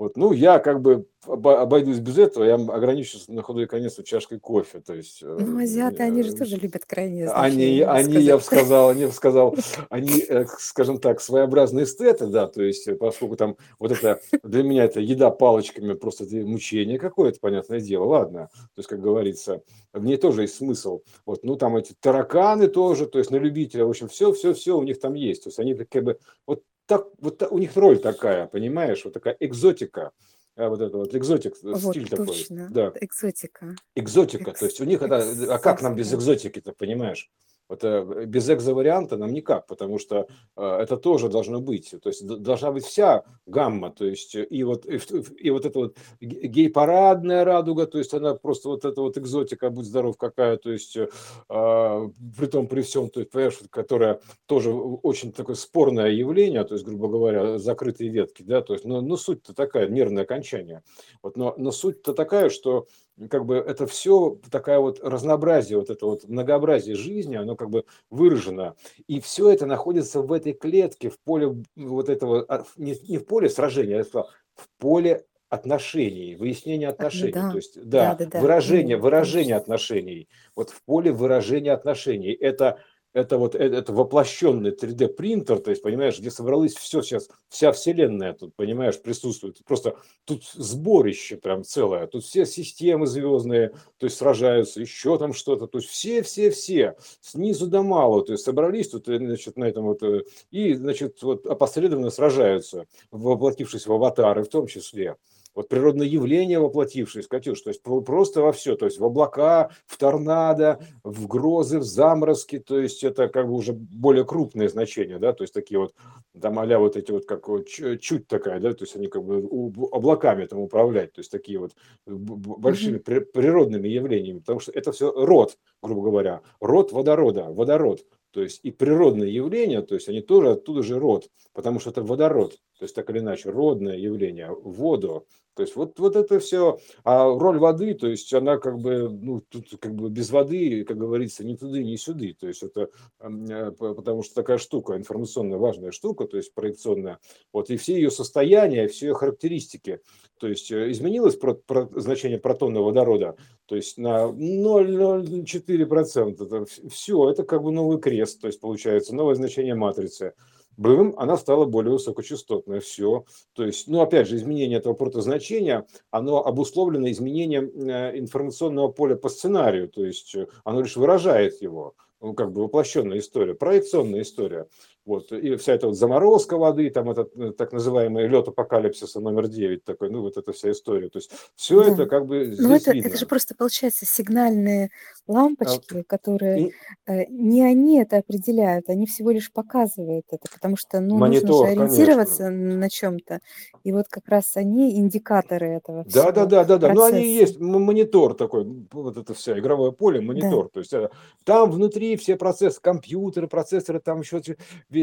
Вот, 0.00 0.16
ну, 0.16 0.32
я 0.32 0.60
как 0.60 0.80
бы 0.80 1.06
обойдусь 1.26 1.98
без 1.98 2.16
этого, 2.16 2.44
я 2.44 2.54
ограничусь 2.54 3.28
на 3.28 3.42
худой 3.42 3.66
конец 3.66 4.02
чашкой 4.02 4.40
кофе. 4.40 4.80
То 4.80 4.94
есть, 4.94 5.22
э, 5.22 5.26
ну, 5.38 5.58
азиаты, 5.58 6.02
они 6.02 6.22
же 6.22 6.34
тоже 6.34 6.56
любят 6.56 6.86
крайние 6.86 7.28
Они, 7.28 7.82
они 7.82 8.16
я 8.22 8.38
бы 8.38 8.42
сказал, 8.42 8.88
они 8.88 9.04
бы 9.04 9.12
сказал, 9.12 9.54
они, 9.90 10.24
э, 10.26 10.46
скажем 10.58 11.00
так, 11.00 11.20
своеобразные 11.20 11.84
эстеты, 11.84 12.28
да, 12.28 12.46
то 12.46 12.62
есть, 12.62 12.88
э, 12.88 12.94
поскольку 12.94 13.36
там 13.36 13.58
вот 13.78 13.92
это, 13.92 14.22
для 14.42 14.62
меня 14.62 14.84
это 14.84 15.00
еда 15.00 15.28
палочками, 15.28 15.92
просто 15.92 16.24
мучение 16.46 16.98
какое-то, 16.98 17.38
понятное 17.38 17.80
дело, 17.80 18.04
ладно. 18.04 18.48
То 18.54 18.78
есть, 18.78 18.88
как 18.88 19.02
говорится, 19.02 19.60
в 19.92 20.02
ней 20.02 20.16
тоже 20.16 20.42
есть 20.42 20.54
смысл. 20.54 21.02
Вот, 21.26 21.44
ну, 21.44 21.56
там 21.56 21.76
эти 21.76 21.92
тараканы 22.00 22.68
тоже, 22.68 23.04
то 23.04 23.18
есть, 23.18 23.30
на 23.30 23.36
любителя, 23.36 23.84
в 23.84 23.90
общем, 23.90 24.08
все, 24.08 24.32
все, 24.32 24.54
все 24.54 24.78
у 24.78 24.82
них 24.82 24.98
там 24.98 25.12
есть. 25.12 25.44
То 25.44 25.48
есть, 25.50 25.58
они 25.58 25.74
как 25.74 26.04
бы, 26.04 26.18
вот 26.46 26.62
так, 26.90 27.06
вот 27.20 27.40
у 27.52 27.58
них 27.58 27.76
роль 27.76 28.00
такая, 28.00 28.48
понимаешь, 28.48 29.04
вот 29.04 29.14
такая 29.14 29.36
экзотика, 29.38 29.89
а 29.96 30.68
вот 30.68 30.80
это 30.80 30.96
вот 30.96 31.14
экзотик, 31.14 31.54
э, 31.62 31.72
вот, 31.72 31.94
стиль 31.94 32.08
точно. 32.08 32.68
такой. 32.68 32.92
Да. 32.92 32.92
Экзотика. 33.00 33.76
Экзотика, 33.94 34.50
Экс... 34.50 34.60
то 34.60 34.66
есть 34.66 34.80
у 34.80 34.84
них 34.84 35.00
это, 35.00 35.54
а 35.54 35.58
как 35.58 35.80
нам 35.80 35.94
без 35.94 36.12
экзотики-то, 36.12 36.72
понимаешь? 36.72 37.30
Вот 37.70 37.84
э, 37.84 38.26
без 38.26 38.50
экзоварианта 38.50 39.16
нам 39.16 39.32
никак, 39.32 39.68
потому 39.68 40.00
что 40.00 40.26
э, 40.56 40.78
это 40.82 40.96
тоже 40.96 41.28
должно 41.28 41.60
быть. 41.60 41.94
То 42.02 42.08
есть 42.08 42.26
должна 42.26 42.72
быть 42.72 42.84
вся 42.84 43.22
гамма, 43.46 43.92
то 43.92 44.04
есть 44.04 44.34
и 44.34 44.64
вот, 44.64 44.84
и, 44.86 44.98
и 45.38 45.50
вот 45.50 45.64
эта 45.64 45.78
вот 45.78 45.96
гей-парадная 46.20 47.44
радуга, 47.44 47.86
то 47.86 47.98
есть 47.98 48.12
она 48.12 48.34
просто 48.34 48.70
вот 48.70 48.84
эта 48.84 49.00
вот 49.00 49.16
экзотика, 49.16 49.70
будь 49.70 49.86
здоров 49.86 50.18
какая, 50.18 50.56
то 50.56 50.72
есть 50.72 50.96
э, 50.96 51.08
при 51.48 52.46
том, 52.46 52.66
при 52.66 52.82
всем, 52.82 53.08
то 53.08 53.20
есть, 53.20 53.30
понимаешь, 53.30 53.60
которая 53.70 54.20
тоже 54.46 54.72
очень 54.72 55.30
такое 55.32 55.54
спорное 55.54 56.10
явление, 56.10 56.64
то 56.64 56.74
есть, 56.74 56.84
грубо 56.84 57.06
говоря, 57.06 57.58
закрытые 57.58 58.10
ветки, 58.10 58.42
да, 58.42 58.62
то 58.62 58.72
есть, 58.72 58.84
но, 58.84 59.00
но 59.00 59.16
суть-то 59.16 59.54
такая, 59.54 59.88
нервное 59.88 60.24
окончание. 60.24 60.82
Вот, 61.22 61.36
но, 61.36 61.54
но 61.56 61.70
суть-то 61.70 62.14
такая, 62.14 62.50
что 62.50 62.88
как 63.28 63.44
бы 63.44 63.56
это 63.56 63.86
все 63.86 64.38
такая 64.50 64.78
вот 64.78 65.00
разнообразие, 65.02 65.78
вот 65.78 65.90
это 65.90 66.06
вот 66.06 66.28
многообразие 66.28 66.96
жизни, 66.96 67.36
оно 67.36 67.56
как 67.56 67.70
бы 67.70 67.84
выражено. 68.10 68.76
И 69.06 69.20
все 69.20 69.50
это 69.50 69.66
находится 69.66 70.22
в 70.22 70.32
этой 70.32 70.52
клетке, 70.52 71.10
в 71.10 71.18
поле 71.20 71.62
вот 71.76 72.08
этого, 72.08 72.44
а, 72.48 72.64
не, 72.76 72.96
не 73.08 73.18
в 73.18 73.26
поле 73.26 73.50
сражения, 73.50 73.98
я 73.98 74.04
сказал, 74.04 74.30
в 74.54 74.68
поле 74.78 75.24
отношений, 75.50 76.36
выяснения 76.36 76.88
отношений, 76.88 77.32
да, 77.32 77.50
то 77.50 77.56
есть 77.56 77.84
да, 77.84 78.14
да, 78.14 78.26
да, 78.26 78.40
выражение, 78.40 78.96
да. 78.96 79.02
выражение 79.02 79.56
отношений, 79.56 80.28
вот 80.54 80.70
в 80.70 80.82
поле 80.84 81.12
выражения 81.12 81.72
отношений. 81.72 82.30
Это 82.32 82.78
это 83.12 83.38
вот 83.38 83.54
это, 83.54 83.76
это 83.76 83.92
воплощенный 83.92 84.70
3D 84.70 85.08
принтер, 85.08 85.58
то 85.58 85.70
есть, 85.70 85.82
понимаешь, 85.82 86.18
где 86.18 86.30
собралось 86.30 86.74
все 86.74 87.02
сейчас, 87.02 87.28
вся 87.48 87.72
вселенная 87.72 88.34
тут, 88.34 88.54
понимаешь, 88.54 89.00
присутствует. 89.00 89.58
Просто 89.64 89.96
тут 90.24 90.44
сборище 90.54 91.36
прям 91.36 91.64
целое, 91.64 92.06
тут 92.06 92.24
все 92.24 92.46
системы 92.46 93.06
звездные, 93.06 93.70
то 93.98 94.06
есть 94.06 94.16
сражаются, 94.16 94.80
еще 94.80 95.18
там 95.18 95.32
что-то, 95.32 95.66
то 95.66 95.78
есть 95.78 95.90
все, 95.90 96.22
все, 96.22 96.50
все, 96.50 96.96
снизу 97.20 97.66
до 97.66 97.82
малого, 97.82 98.24
то 98.24 98.32
есть 98.32 98.44
собрались 98.44 98.90
тут, 98.90 99.08
э, 99.08 99.18
значит, 99.18 99.56
на 99.56 99.64
этом 99.64 99.84
вот, 99.84 100.02
э, 100.02 100.24
и, 100.50 100.74
значит, 100.74 101.22
вот 101.22 101.46
опосредованно 101.46 102.10
сражаются, 102.10 102.86
воплотившись 103.10 103.86
в 103.86 103.92
аватары 103.92 104.44
в 104.44 104.48
том 104.48 104.66
числе 104.66 105.16
вот 105.60 105.68
природное 105.68 106.06
явление 106.06 106.58
воплотившись, 106.58 107.26
Катюш, 107.26 107.60
то 107.60 107.70
есть 107.70 107.82
просто 107.82 108.40
во 108.40 108.52
все, 108.52 108.76
то 108.76 108.86
есть 108.86 108.98
в 108.98 109.04
облака, 109.04 109.70
в 109.86 109.96
торнадо, 109.98 110.80
в 111.04 111.26
грозы, 111.26 111.78
в 111.78 111.84
заморозки, 111.84 112.58
то 112.58 112.78
есть 112.78 113.04
это 113.04 113.28
как 113.28 113.46
бы 113.46 113.54
уже 113.54 113.72
более 113.72 114.24
крупные 114.24 114.68
значения, 114.68 115.18
да, 115.18 115.32
то 115.32 115.44
есть 115.44 115.54
такие 115.54 115.78
вот, 115.78 115.94
там 116.40 116.58
а 116.58 116.78
вот 116.78 116.96
эти 116.96 117.10
вот, 117.10 117.26
как 117.26 117.48
вот 117.48 117.66
чуть 117.68 118.26
такая, 118.26 118.60
да, 118.60 118.72
то 118.72 118.84
есть 118.84 118.96
они 118.96 119.08
как 119.08 119.24
бы 119.24 119.46
облаками 119.92 120.46
там 120.46 120.60
управлять, 120.60 121.12
то 121.12 121.20
есть 121.20 121.30
такие 121.30 121.58
вот 121.58 121.72
большими 122.06 122.98
природными 122.98 123.88
явлениями, 123.88 124.38
потому 124.38 124.60
что 124.60 124.72
это 124.72 124.92
все 124.92 125.12
род, 125.12 125.58
грубо 125.82 126.02
говоря, 126.02 126.40
род 126.60 126.92
водорода, 126.92 127.44
водород, 127.50 128.04
то 128.32 128.42
есть 128.42 128.60
и 128.62 128.70
природные 128.70 129.34
явления, 129.34 129.82
то 129.82 129.94
есть 129.94 130.08
они 130.08 130.20
тоже 130.20 130.50
оттуда 130.50 130.82
же 130.82 130.98
род, 130.98 131.28
потому 131.52 131.80
что 131.80 131.90
это 131.90 132.02
водород, 132.02 132.52
то 132.78 132.84
есть 132.84 132.94
так 132.94 133.10
или 133.10 133.18
иначе 133.18 133.50
родное 133.50 133.96
явление, 133.96 134.50
воду, 134.50 135.26
то 135.54 135.62
есть 135.62 135.76
вот, 135.76 135.98
вот 135.98 136.16
это 136.16 136.38
все, 136.38 136.78
а 137.04 137.24
роль 137.24 137.58
воды, 137.58 137.94
то 137.94 138.08
есть 138.08 138.32
она 138.32 138.58
как 138.58 138.78
бы, 138.78 139.10
ну, 139.10 139.40
тут 139.40 139.68
как 139.80 139.94
бы 139.94 140.08
без 140.08 140.30
воды, 140.30 140.84
как 140.84 140.96
говорится, 140.96 141.44
ни 141.44 141.56
туда, 141.56 141.78
ни 141.80 141.96
сюда, 141.96 142.26
то 142.38 142.46
есть 142.46 142.62
это, 142.62 142.88
э, 143.18 143.72
потому 143.72 144.22
что 144.22 144.34
такая 144.36 144.58
штука, 144.58 144.96
информационная 144.96 145.58
важная 145.58 145.90
штука, 145.90 146.26
то 146.26 146.36
есть 146.36 146.54
проекционная, 146.54 147.18
вот, 147.52 147.68
и 147.68 147.76
все 147.76 147.94
ее 147.94 148.10
состояния, 148.10 148.88
все 148.88 149.08
ее 149.08 149.14
характеристики, 149.14 150.00
то 150.38 150.48
есть 150.48 150.70
э, 150.70 150.90
изменилось 150.92 151.36
про, 151.36 151.54
про, 151.54 151.88
значение 152.00 152.38
протона 152.38 152.80
водорода, 152.80 153.36
то 153.70 153.76
есть 153.76 153.96
на 153.98 154.24
0,04%, 154.24 156.44
это 156.44 156.64
все, 156.90 157.30
это 157.30 157.44
как 157.44 157.62
бы 157.62 157.70
новый 157.70 158.00
крест, 158.00 158.40
то 158.40 158.48
есть 158.48 158.58
получается 158.58 159.14
новое 159.14 159.36
значение 159.36 159.76
матрицы, 159.76 160.32
Бым, 160.76 161.14
она 161.16 161.36
стала 161.36 161.66
более 161.66 161.92
высокочастотной. 161.92 162.80
Все. 162.80 163.24
То 163.52 163.64
есть, 163.64 163.86
ну, 163.86 164.00
опять 164.00 164.26
же, 164.26 164.34
изменение 164.36 164.78
этого 164.78 164.94
протозначения, 164.94 165.86
оно 166.10 166.44
обусловлено 166.44 167.08
изменением 167.10 167.70
э, 167.88 168.18
информационного 168.18 168.88
поля 168.88 169.14
по 169.14 169.28
сценарию. 169.28 169.88
То 169.88 170.04
есть, 170.04 170.34
э, 170.34 170.48
оно 170.64 170.80
лишь 170.80 170.96
выражает 170.96 171.62
его 171.62 171.94
ну, 172.20 172.34
как 172.34 172.52
бы 172.52 172.62
воплощенная 172.62 173.18
история, 173.18 173.54
проекционная 173.54 174.22
история. 174.22 174.66
Вот, 175.10 175.32
и 175.32 175.56
вся 175.56 175.72
эта 175.72 175.88
вот 175.88 175.96
заморозка 175.96 176.56
воды, 176.56 176.88
там 176.88 177.10
этот 177.10 177.36
э, 177.36 177.50
так 177.50 177.72
называемый 177.72 178.28
лед 178.28 178.46
апокалипсиса 178.46 179.18
номер 179.18 179.48
9 179.48 179.82
такой, 179.82 180.08
ну 180.08 180.20
вот 180.20 180.36
эта 180.36 180.52
вся 180.52 180.70
история. 180.70 181.08
То 181.08 181.18
есть 181.18 181.32
все 181.56 181.82
да. 181.82 181.90
это 181.90 182.06
как 182.06 182.26
бы 182.26 182.46
здесь 182.46 182.60
Ну 182.60 182.72
это, 182.72 182.92
видно. 182.92 183.08
это 183.08 183.18
же 183.18 183.26
просто 183.26 183.56
получается 183.56 184.06
сигнальные 184.06 184.90
лампочки, 185.26 185.98
а, 185.98 186.04
которые 186.04 186.68
и... 186.68 186.72
э, 187.06 187.26
не 187.28 187.64
они 187.64 188.00
это 188.00 188.18
определяют, 188.18 188.88
они 188.88 189.06
всего 189.06 189.32
лишь 189.32 189.52
показывают 189.52 190.26
это, 190.30 190.46
потому 190.48 190.76
что 190.76 191.00
ну, 191.00 191.18
Монитор, 191.18 191.48
нужно 191.48 191.66
же 191.66 191.72
ориентироваться 191.72 192.44
конечно. 192.44 192.76
на 192.76 192.88
чем-то. 192.88 193.40
И 193.82 193.90
вот 193.90 194.06
как 194.08 194.28
раз 194.28 194.56
они 194.56 194.96
индикаторы 194.96 195.70
этого. 195.70 196.04
Да, 196.06 196.30
да, 196.30 196.46
да, 196.46 196.62
да, 196.62 196.78
да. 196.78 196.94
Ну 196.94 197.02
они 197.02 197.24
и 197.24 197.34
есть 197.34 197.58
монитор 197.58 198.34
такой, 198.34 198.64
вот 198.92 199.16
это 199.16 199.34
все 199.34 199.58
игровое 199.58 199.90
поле, 199.90 200.20
монитор. 200.20 200.66
Да. 200.66 200.70
То 200.74 200.78
есть 200.78 200.92
э, 200.92 201.10
там 201.42 201.72
внутри 201.72 202.14
все 202.14 202.36
процессы, 202.36 202.80
компьютеры, 202.80 203.48
процессоры, 203.48 203.98
там 203.98 204.20
еще 204.20 204.40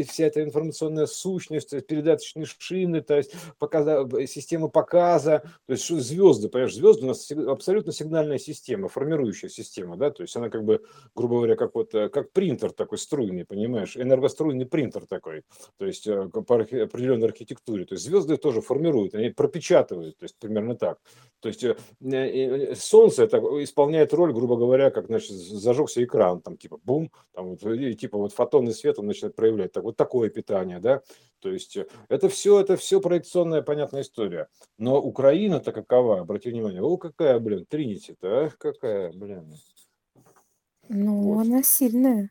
вся 0.02 0.26
эта 0.26 0.42
информационная 0.42 1.06
сущность, 1.06 1.70
передаточные 1.86 2.46
шины, 2.46 3.00
то 3.02 3.16
есть 3.16 3.32
показа, 3.58 4.06
система 4.26 4.68
показа, 4.68 5.42
то 5.66 5.72
есть 5.72 5.88
звезды, 5.88 6.48
понимаешь, 6.48 6.74
звезды 6.74 7.04
у 7.04 7.08
нас 7.08 7.30
абсолютно 7.30 7.92
сигнальная 7.92 8.38
система, 8.38 8.88
формирующая 8.88 9.48
система, 9.48 9.96
да, 9.96 10.10
то 10.10 10.22
есть 10.22 10.36
она 10.36 10.50
как 10.50 10.64
бы, 10.64 10.82
грубо 11.14 11.36
говоря, 11.36 11.56
как 11.56 11.74
вот, 11.74 11.94
э, 11.94 12.08
как 12.08 12.32
принтер 12.32 12.72
такой 12.72 12.98
струйный, 12.98 13.44
понимаешь, 13.44 13.96
энергоструйный 13.96 14.66
принтер 14.66 15.06
такой, 15.06 15.42
то 15.76 15.86
есть 15.86 16.06
э, 16.06 16.28
по 16.28 16.56
определенной 16.56 17.28
архитектуре, 17.28 17.84
то 17.84 17.94
есть 17.94 18.04
звезды 18.04 18.36
тоже 18.36 18.60
формируют, 18.60 19.14
они 19.14 19.30
пропечатывают, 19.30 20.18
то 20.18 20.24
есть 20.24 20.36
примерно 20.38 20.76
так. 20.76 20.98
То 21.40 21.48
есть 21.48 21.64
Солнце 22.80 23.24
это 23.24 23.38
исполняет 23.62 24.12
роль, 24.12 24.32
грубо 24.32 24.56
говоря, 24.56 24.90
как 24.90 25.06
значит, 25.06 25.30
зажегся 25.30 26.02
экран, 26.02 26.40
там 26.40 26.56
типа 26.56 26.80
бум, 26.82 27.12
там, 27.32 27.54
и, 27.54 27.94
типа 27.94 28.18
вот 28.18 28.32
фотонный 28.32 28.72
свет 28.72 28.98
он 28.98 29.06
начинает 29.06 29.36
проявлять. 29.36 29.72
Так, 29.78 29.84
вот 29.84 29.96
такое 29.96 30.28
питание, 30.28 30.80
да. 30.80 31.02
То 31.38 31.52
есть 31.52 31.76
э, 31.76 31.86
это 32.08 32.28
все, 32.28 32.60
это 32.60 32.76
все 32.76 33.00
проекционная, 33.00 33.62
понятная 33.62 34.02
история. 34.02 34.48
Но 34.76 35.00
Украина-то 35.00 35.70
какова? 35.70 36.20
Обратите 36.20 36.50
внимание, 36.50 36.82
о, 36.82 36.96
какая, 36.96 37.38
блин, 37.38 37.64
Тринити-то, 37.64 38.46
а? 38.46 38.50
какая, 38.58 39.12
блин. 39.12 39.54
Ну, 40.88 41.22
вот. 41.22 41.46
она 41.46 41.62
сильная. 41.62 42.30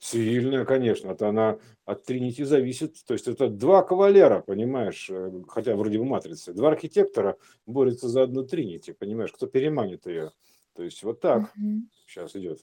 Сильная, 0.00 0.64
конечно, 0.64 1.12
это 1.12 1.28
она 1.28 1.58
от 1.84 2.04
Тринити 2.04 2.42
зависит. 2.42 2.96
То 3.06 3.14
есть 3.14 3.28
это 3.28 3.48
два 3.48 3.84
кавалера, 3.84 4.40
понимаешь, 4.40 5.08
э, 5.08 5.30
хотя 5.46 5.76
вроде 5.76 5.98
бы 5.98 6.04
матрицы. 6.04 6.52
Два 6.52 6.70
архитектора 6.70 7.36
борются 7.64 8.08
за 8.08 8.24
одну 8.24 8.42
Тринити, 8.42 8.92
понимаешь, 8.92 9.32
кто 9.32 9.46
переманит 9.46 10.06
ее. 10.06 10.32
То 10.74 10.82
есть 10.82 11.04
вот 11.04 11.20
так 11.20 11.52
угу. 11.56 11.82
сейчас 12.08 12.34
идет. 12.34 12.58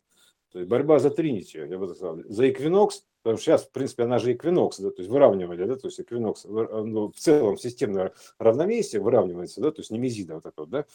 То 0.51 0.59
есть 0.59 0.69
борьба 0.69 0.99
за 0.99 1.09
Тринити, 1.09 1.57
я 1.57 1.77
бы 1.77 1.87
сказал. 1.87 2.19
За 2.25 2.49
Эквинокс 2.49 3.05
Потому 3.25 3.37
что 3.39 3.45
сейчас, 3.45 3.63
в 3.63 3.71
принципе, 3.71 4.03
она 4.03 4.19
же 4.19 4.33
эквинокс, 4.33 4.79
да, 4.79 4.91
то 4.91 4.99
есть 4.99 5.09
выравнивали, 5.09 5.65
да, 5.65 5.75
то 5.77 5.87
есть 5.87 5.99
эквинокс, 5.99 6.43
ну, 6.45 7.11
в 7.11 7.15
целом 7.17 7.57
системное 7.57 8.13
равновесие 8.37 9.01
выравнивается, 9.01 9.61
да, 9.61 9.71
то 9.71 9.81
есть 9.81 9.89
немезида 9.89 10.35
вот 10.35 10.45
это 10.45 10.53
вот, 10.55 10.69
да, 10.69 10.85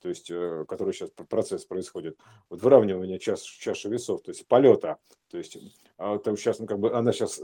то 0.00 0.08
есть, 0.08 0.30
э, 0.30 0.64
который 0.68 0.94
сейчас 0.94 1.10
процесс 1.28 1.64
происходит, 1.64 2.16
вот 2.48 2.62
выравнивание 2.62 3.18
чаш, 3.18 3.40
чаши 3.40 3.88
весов, 3.88 4.22
то 4.22 4.30
есть 4.30 4.46
полета, 4.46 4.98
то 5.32 5.38
есть, 5.38 5.58
а 5.98 6.18
там 6.18 6.36
сейчас, 6.36 6.60
ну, 6.60 6.66
как 6.66 6.78
бы, 6.78 6.92
она 6.94 7.12
сейчас, 7.12 7.42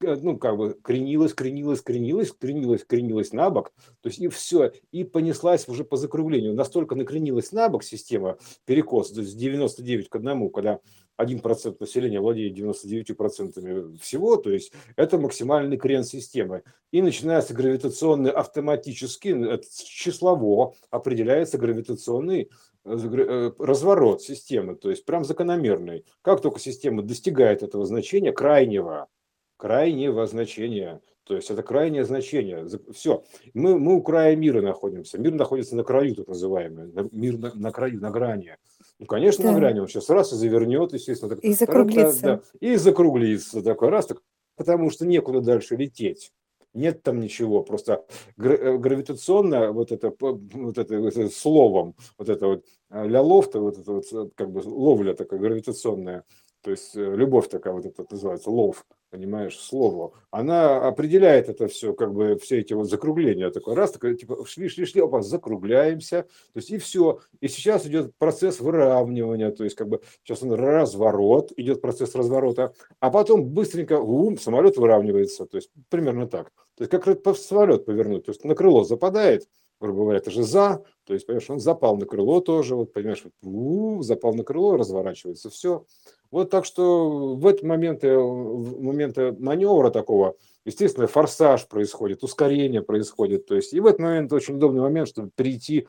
ну, 0.00 0.36
как 0.36 0.56
бы, 0.56 0.76
кренилась, 0.82 1.32
кренилась, 1.32 1.80
кренилась, 1.80 2.32
кренилась, 2.32 2.84
кренилась 2.84 3.32
на 3.32 3.50
бок, 3.50 3.72
то 4.00 4.08
есть, 4.08 4.18
и 4.18 4.26
все, 4.26 4.72
и 4.90 5.04
понеслась 5.04 5.68
уже 5.68 5.84
по 5.84 5.96
закруглению, 5.96 6.54
настолько 6.54 6.96
накренилась 6.96 7.52
на 7.52 7.68
бок 7.68 7.84
система, 7.84 8.36
перекос, 8.64 9.12
то 9.12 9.20
есть 9.20 9.36
99 9.36 10.08
к 10.08 10.16
1, 10.16 10.50
когда 10.50 10.80
1% 11.22 11.76
населения 11.78 12.20
владеет 12.20 12.56
99% 12.56 13.98
всего, 13.98 14.36
то 14.36 14.50
есть 14.50 14.72
это 14.96 15.18
максимальный 15.18 15.76
крен 15.76 16.04
системы. 16.04 16.62
И 16.90 17.02
начинается 17.02 17.54
гравитационный 17.54 18.30
автоматически, 18.30 19.60
числово 19.84 20.74
определяется 20.90 21.58
гравитационный 21.58 22.50
э, 22.84 22.98
э, 22.98 23.52
разворот 23.58 24.22
системы, 24.22 24.76
то 24.76 24.90
есть 24.90 25.04
прям 25.04 25.24
закономерный. 25.24 26.04
Как 26.22 26.40
только 26.40 26.60
система 26.60 27.02
достигает 27.02 27.62
этого 27.62 27.84
значения, 27.86 28.32
крайнего, 28.32 29.08
крайнего 29.56 30.26
значения, 30.26 31.00
то 31.30 31.36
есть 31.36 31.48
это 31.48 31.62
крайнее 31.62 32.04
значение. 32.04 32.66
Все. 32.92 33.22
Мы, 33.54 33.78
мы 33.78 33.94
у 33.94 34.02
края 34.02 34.34
мира 34.34 34.60
находимся. 34.62 35.16
Мир 35.16 35.32
находится 35.32 35.76
на 35.76 35.84
краю, 35.84 36.16
так 36.16 36.26
называемый. 36.26 36.90
Мир 37.12 37.38
на, 37.38 37.54
на 37.54 37.70
краю, 37.70 38.00
на 38.00 38.10
грани. 38.10 38.56
Ну, 39.00 39.06
конечно, 39.06 39.44
да. 39.44 39.54
грани. 39.54 39.80
Он 39.80 39.88
сейчас 39.88 40.10
раз 40.10 40.32
и 40.32 40.36
завернет, 40.36 40.92
естественно. 40.92 41.34
Так, 41.34 41.42
и 41.42 41.54
закруглится. 41.54 42.22
Да, 42.22 42.40
и 42.60 42.76
закруглится 42.76 43.62
такой 43.62 43.88
раз, 43.88 44.06
так, 44.06 44.22
потому 44.56 44.90
что 44.90 45.06
некуда 45.06 45.40
дальше 45.40 45.74
лететь. 45.74 46.32
Нет 46.74 47.02
там 47.02 47.18
ничего, 47.18 47.62
просто 47.62 48.04
э, 48.36 48.76
гравитационно 48.76 49.72
вот 49.72 49.90
это, 49.90 50.12
вот 50.20 50.78
это, 50.78 51.00
вот 51.00 51.16
это 51.16 51.34
словом, 51.34 51.96
вот 52.16 52.28
это 52.28 52.46
вот 52.46 52.64
э, 52.90 53.08
ля 53.08 53.22
лофта, 53.22 53.58
вот 53.58 53.78
это 53.78 53.92
вот 53.92 54.04
э, 54.12 54.28
как 54.36 54.52
бы 54.52 54.60
ловля 54.64 55.14
такая 55.14 55.40
гравитационная, 55.40 56.24
то 56.62 56.70
есть 56.70 56.94
любовь 56.94 57.48
такая 57.48 57.72
вот 57.72 57.86
это 57.86 58.04
называется, 58.10 58.50
лов, 58.50 58.84
понимаешь, 59.10 59.58
слово, 59.58 60.12
она 60.30 60.86
определяет 60.86 61.48
это 61.48 61.66
все, 61.66 61.92
как 61.92 62.14
бы 62.14 62.38
все 62.38 62.60
эти 62.60 62.72
вот 62.72 62.88
закругления, 62.88 63.50
такой 63.50 63.74
раз, 63.74 63.92
такой, 63.92 64.16
типа, 64.16 64.44
шли, 64.46 64.68
шли, 64.68 64.84
шли, 64.86 65.00
опа, 65.00 65.22
закругляемся, 65.22 66.22
то 66.22 66.56
есть 66.56 66.70
и 66.70 66.78
все, 66.78 67.20
и 67.40 67.48
сейчас 67.48 67.86
идет 67.86 68.14
процесс 68.18 68.60
выравнивания, 68.60 69.50
то 69.50 69.64
есть 69.64 69.76
как 69.76 69.88
бы 69.88 70.00
сейчас 70.22 70.42
он 70.42 70.52
разворот, 70.52 71.52
идет 71.56 71.80
процесс 71.80 72.14
разворота, 72.14 72.72
а 73.00 73.10
потом 73.10 73.44
быстренько, 73.44 73.98
ум, 74.00 74.38
самолет 74.38 74.76
выравнивается, 74.76 75.46
то 75.46 75.56
есть 75.56 75.70
примерно 75.88 76.26
так, 76.28 76.52
то 76.76 76.84
есть 76.84 76.90
как 76.90 77.36
самолет 77.36 77.84
повернуть, 77.84 78.26
то 78.26 78.30
есть 78.30 78.44
на 78.44 78.54
крыло 78.54 78.84
западает, 78.84 79.48
грубо 79.80 80.02
говоря, 80.02 80.18
это 80.18 80.30
же 80.30 80.42
за, 80.42 80.84
то 81.04 81.14
есть, 81.14 81.26
понимаешь, 81.26 81.50
он 81.50 81.58
запал 81.58 81.96
на 81.96 82.06
крыло 82.06 82.40
тоже, 82.40 82.76
вот, 82.76 82.92
понимаешь, 82.92 83.24
вот, 83.24 83.32
у, 83.42 84.02
запал 84.02 84.34
на 84.34 84.44
крыло, 84.44 84.76
разворачивается, 84.76 85.50
все, 85.50 85.84
вот 86.30 86.50
так 86.50 86.64
что 86.64 87.34
в 87.34 87.46
этот 87.46 87.64
момент, 87.64 88.02
в 88.04 88.82
моменты 88.82 89.32
маневра 89.32 89.90
такого, 89.90 90.36
естественно, 90.64 91.06
форсаж 91.08 91.66
происходит, 91.66 92.22
ускорение 92.22 92.82
происходит. 92.82 93.46
То 93.46 93.56
есть 93.56 93.72
и 93.72 93.80
в 93.80 93.86
этот 93.86 94.00
момент 94.00 94.32
очень 94.32 94.56
удобный 94.56 94.82
момент, 94.82 95.08
чтобы 95.08 95.30
перейти, 95.34 95.88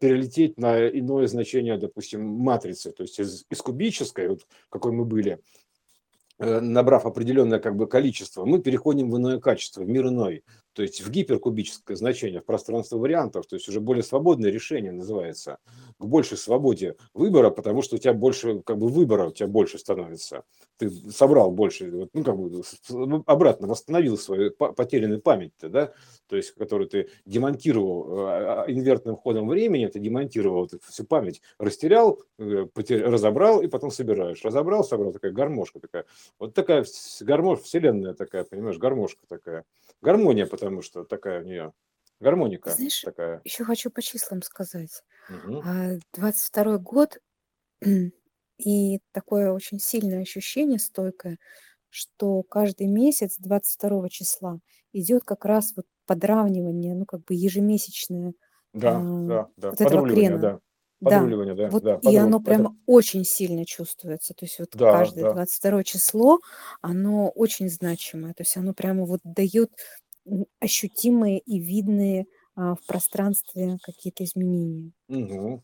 перелететь 0.00 0.58
на 0.58 0.88
иное 0.88 1.28
значение, 1.28 1.78
допустим, 1.78 2.24
матрицы. 2.24 2.90
То 2.90 3.02
есть 3.04 3.20
из, 3.20 3.44
из 3.48 3.62
кубической, 3.62 4.28
вот 4.28 4.46
какой 4.70 4.90
мы 4.90 5.04
были, 5.04 5.38
э, 6.38 6.60
набрав 6.60 7.06
определенное 7.06 7.60
как 7.60 7.76
бы 7.76 7.86
количество, 7.86 8.44
мы 8.44 8.60
переходим 8.60 9.10
в 9.10 9.16
иное 9.16 9.38
качество, 9.38 9.82
в 9.82 9.88
мир 9.88 10.08
иной 10.08 10.42
то 10.76 10.82
есть 10.82 11.00
в 11.00 11.10
гиперкубическое 11.10 11.96
значение, 11.96 12.42
в 12.42 12.44
пространство 12.44 12.98
вариантов, 12.98 13.46
то 13.46 13.56
есть 13.56 13.66
уже 13.66 13.80
более 13.80 14.02
свободное 14.02 14.50
решение 14.50 14.92
называется, 14.92 15.56
к 15.98 16.04
большей 16.04 16.36
свободе 16.36 16.96
выбора, 17.14 17.48
потому 17.48 17.80
что 17.80 17.96
у 17.96 17.98
тебя 17.98 18.12
больше, 18.12 18.60
как 18.60 18.76
бы 18.76 18.88
выбора 18.88 19.28
у 19.28 19.32
тебя 19.32 19.48
больше 19.48 19.78
становится. 19.78 20.44
Ты 20.76 20.90
собрал 20.90 21.50
больше, 21.50 22.08
ну 22.12 22.22
как 22.22 22.36
бы 22.36 22.62
обратно 23.24 23.68
восстановил 23.68 24.18
свою 24.18 24.50
потерянную 24.50 25.22
память, 25.22 25.52
да, 25.62 25.94
то 26.28 26.36
есть 26.36 26.52
которую 26.52 26.90
ты 26.90 27.08
демонтировал 27.24 28.06
а, 28.10 28.64
а, 28.66 28.70
инвертным 28.70 29.16
ходом 29.16 29.48
времени, 29.48 29.86
ты 29.86 29.98
демонтировал 29.98 30.66
эту 30.66 30.78
всю 30.80 31.04
память, 31.04 31.40
растерял, 31.58 32.20
э, 32.38 32.66
потерял, 32.66 33.10
разобрал 33.10 33.62
и 33.62 33.66
потом 33.66 33.90
собираешь. 33.90 34.44
Разобрал, 34.44 34.84
собрал, 34.84 35.12
такая 35.12 35.32
гармошка 35.32 35.80
такая. 35.80 36.04
Вот 36.38 36.52
такая 36.52 36.84
гармошка, 37.20 37.64
вселенная 37.64 38.12
такая, 38.12 38.44
понимаешь, 38.44 38.76
гармошка 38.76 39.22
такая. 39.26 39.64
Гармония, 40.02 40.46
потому 40.46 40.82
что 40.82 41.04
такая 41.04 41.42
у 41.42 41.44
нее 41.44 41.72
гармоника 42.20 42.70
Знаешь, 42.70 43.02
такая. 43.02 43.44
еще 43.44 43.64
хочу 43.64 43.90
по 43.90 44.02
числам 44.02 44.42
сказать. 44.42 45.02
Угу. 45.28 45.70
22 46.14 46.78
год 46.78 47.18
и 48.58 49.00
такое 49.12 49.52
очень 49.52 49.80
сильное 49.80 50.22
ощущение 50.22 50.78
стойкое, 50.78 51.38
что 51.90 52.42
каждый 52.44 52.88
месяц 52.88 53.36
22 53.38 54.08
числа 54.10 54.60
идет 54.92 55.24
как 55.24 55.44
раз 55.44 55.74
вот 55.76 55.86
подравнивание, 56.06 56.94
ну 56.94 57.06
как 57.06 57.24
бы 57.24 57.34
ежемесячное 57.34 58.34
Да, 58.74 58.92
а, 58.98 59.02
да, 59.26 59.48
да. 59.56 59.70
вот 59.70 59.80
этого 59.80 60.02
крена. 60.02 60.38
да. 60.40 60.60
Подруливание, 61.00 61.54
да. 61.54 61.68
вот 61.68 61.82
да, 61.82 62.00
и 62.02 62.16
оно 62.16 62.40
прямо 62.40 62.70
Это... 62.70 62.74
очень 62.86 63.24
сильно 63.24 63.66
чувствуется. 63.66 64.34
То 64.34 64.44
есть 64.46 64.58
вот 64.58 64.70
Да, 64.72 64.92
каждое 64.92 65.24
да. 65.24 65.32
22 65.34 65.84
число, 65.84 66.40
оно 66.80 67.28
очень 67.28 67.68
значимое. 67.68 68.32
То 68.32 68.42
есть 68.42 68.56
оно 68.56 68.72
прямо 68.72 69.04
вот 69.04 69.20
дает 69.22 69.70
ощутимые 70.60 71.38
и 71.38 71.58
видные 71.58 72.26
а, 72.56 72.74
в 72.74 72.86
пространстве 72.86 73.78
какие-то 73.82 74.24
изменения. 74.24 74.92
Мгм. 75.08 75.62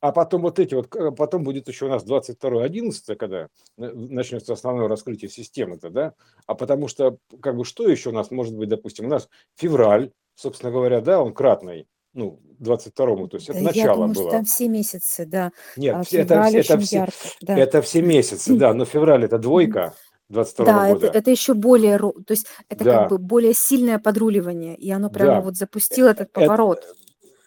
А 0.00 0.12
потом 0.12 0.42
вот 0.42 0.58
эти 0.58 0.74
вот, 0.74 0.90
потом 1.16 1.44
будет 1.44 1.66
еще 1.66 1.86
у 1.86 1.88
нас 1.88 2.04
22.11, 2.04 3.16
когда 3.16 3.48
начнется 3.78 4.52
основное 4.52 4.86
раскрытие 4.86 5.30
системы-то, 5.30 5.88
да? 5.88 6.14
А 6.46 6.54
потому 6.54 6.88
что, 6.88 7.16
как 7.40 7.56
бы, 7.56 7.64
что 7.64 7.88
еще 7.88 8.10
у 8.10 8.12
нас 8.12 8.30
может 8.30 8.54
быть, 8.54 8.68
допустим, 8.68 9.06
у 9.06 9.08
нас 9.08 9.30
февраль, 9.56 10.12
собственно 10.34 10.70
говоря, 10.70 11.00
да, 11.00 11.22
он 11.22 11.32
кратный, 11.32 11.86
ну, 12.14 12.40
22-му, 12.60 13.28
то 13.28 13.36
есть 13.36 13.48
это 13.48 13.58
Да, 13.58 13.60
я 13.60 13.66
начало 13.66 13.94
думаю, 13.96 14.14
что 14.14 14.22
было. 14.22 14.30
там 14.32 14.44
все 14.44 14.68
месяцы, 14.68 15.26
да. 15.26 15.50
Нет, 15.76 15.94
А 15.96 16.00
это, 16.00 16.34
это, 16.56 16.78
все, 16.78 16.96
ярко, 16.96 17.12
да. 17.42 17.58
это 17.58 17.82
все 17.82 18.02
месяцы, 18.02 18.56
да, 18.56 18.72
но 18.72 18.84
февраль 18.84 19.24
это 19.24 19.38
двойка 19.38 19.92
22 20.30 20.64
Да, 20.64 20.88
это, 20.88 20.94
года. 21.06 21.18
это 21.18 21.30
еще 21.30 21.54
более, 21.54 21.98
то 21.98 22.14
есть 22.28 22.46
это 22.68 22.84
как 22.84 22.94
Да, 22.94 23.08
бы 23.08 23.18
более 23.18 23.52
сильное 23.54 23.98
подруливание, 23.98 24.76
и 24.76 24.90
оно 24.90 25.10
прямо 25.10 25.34
да. 25.34 25.40
вот 25.42 25.56
запустило 25.56 26.08
этот 26.08 26.30
Это, 26.30 26.40
поворот. 26.40 26.86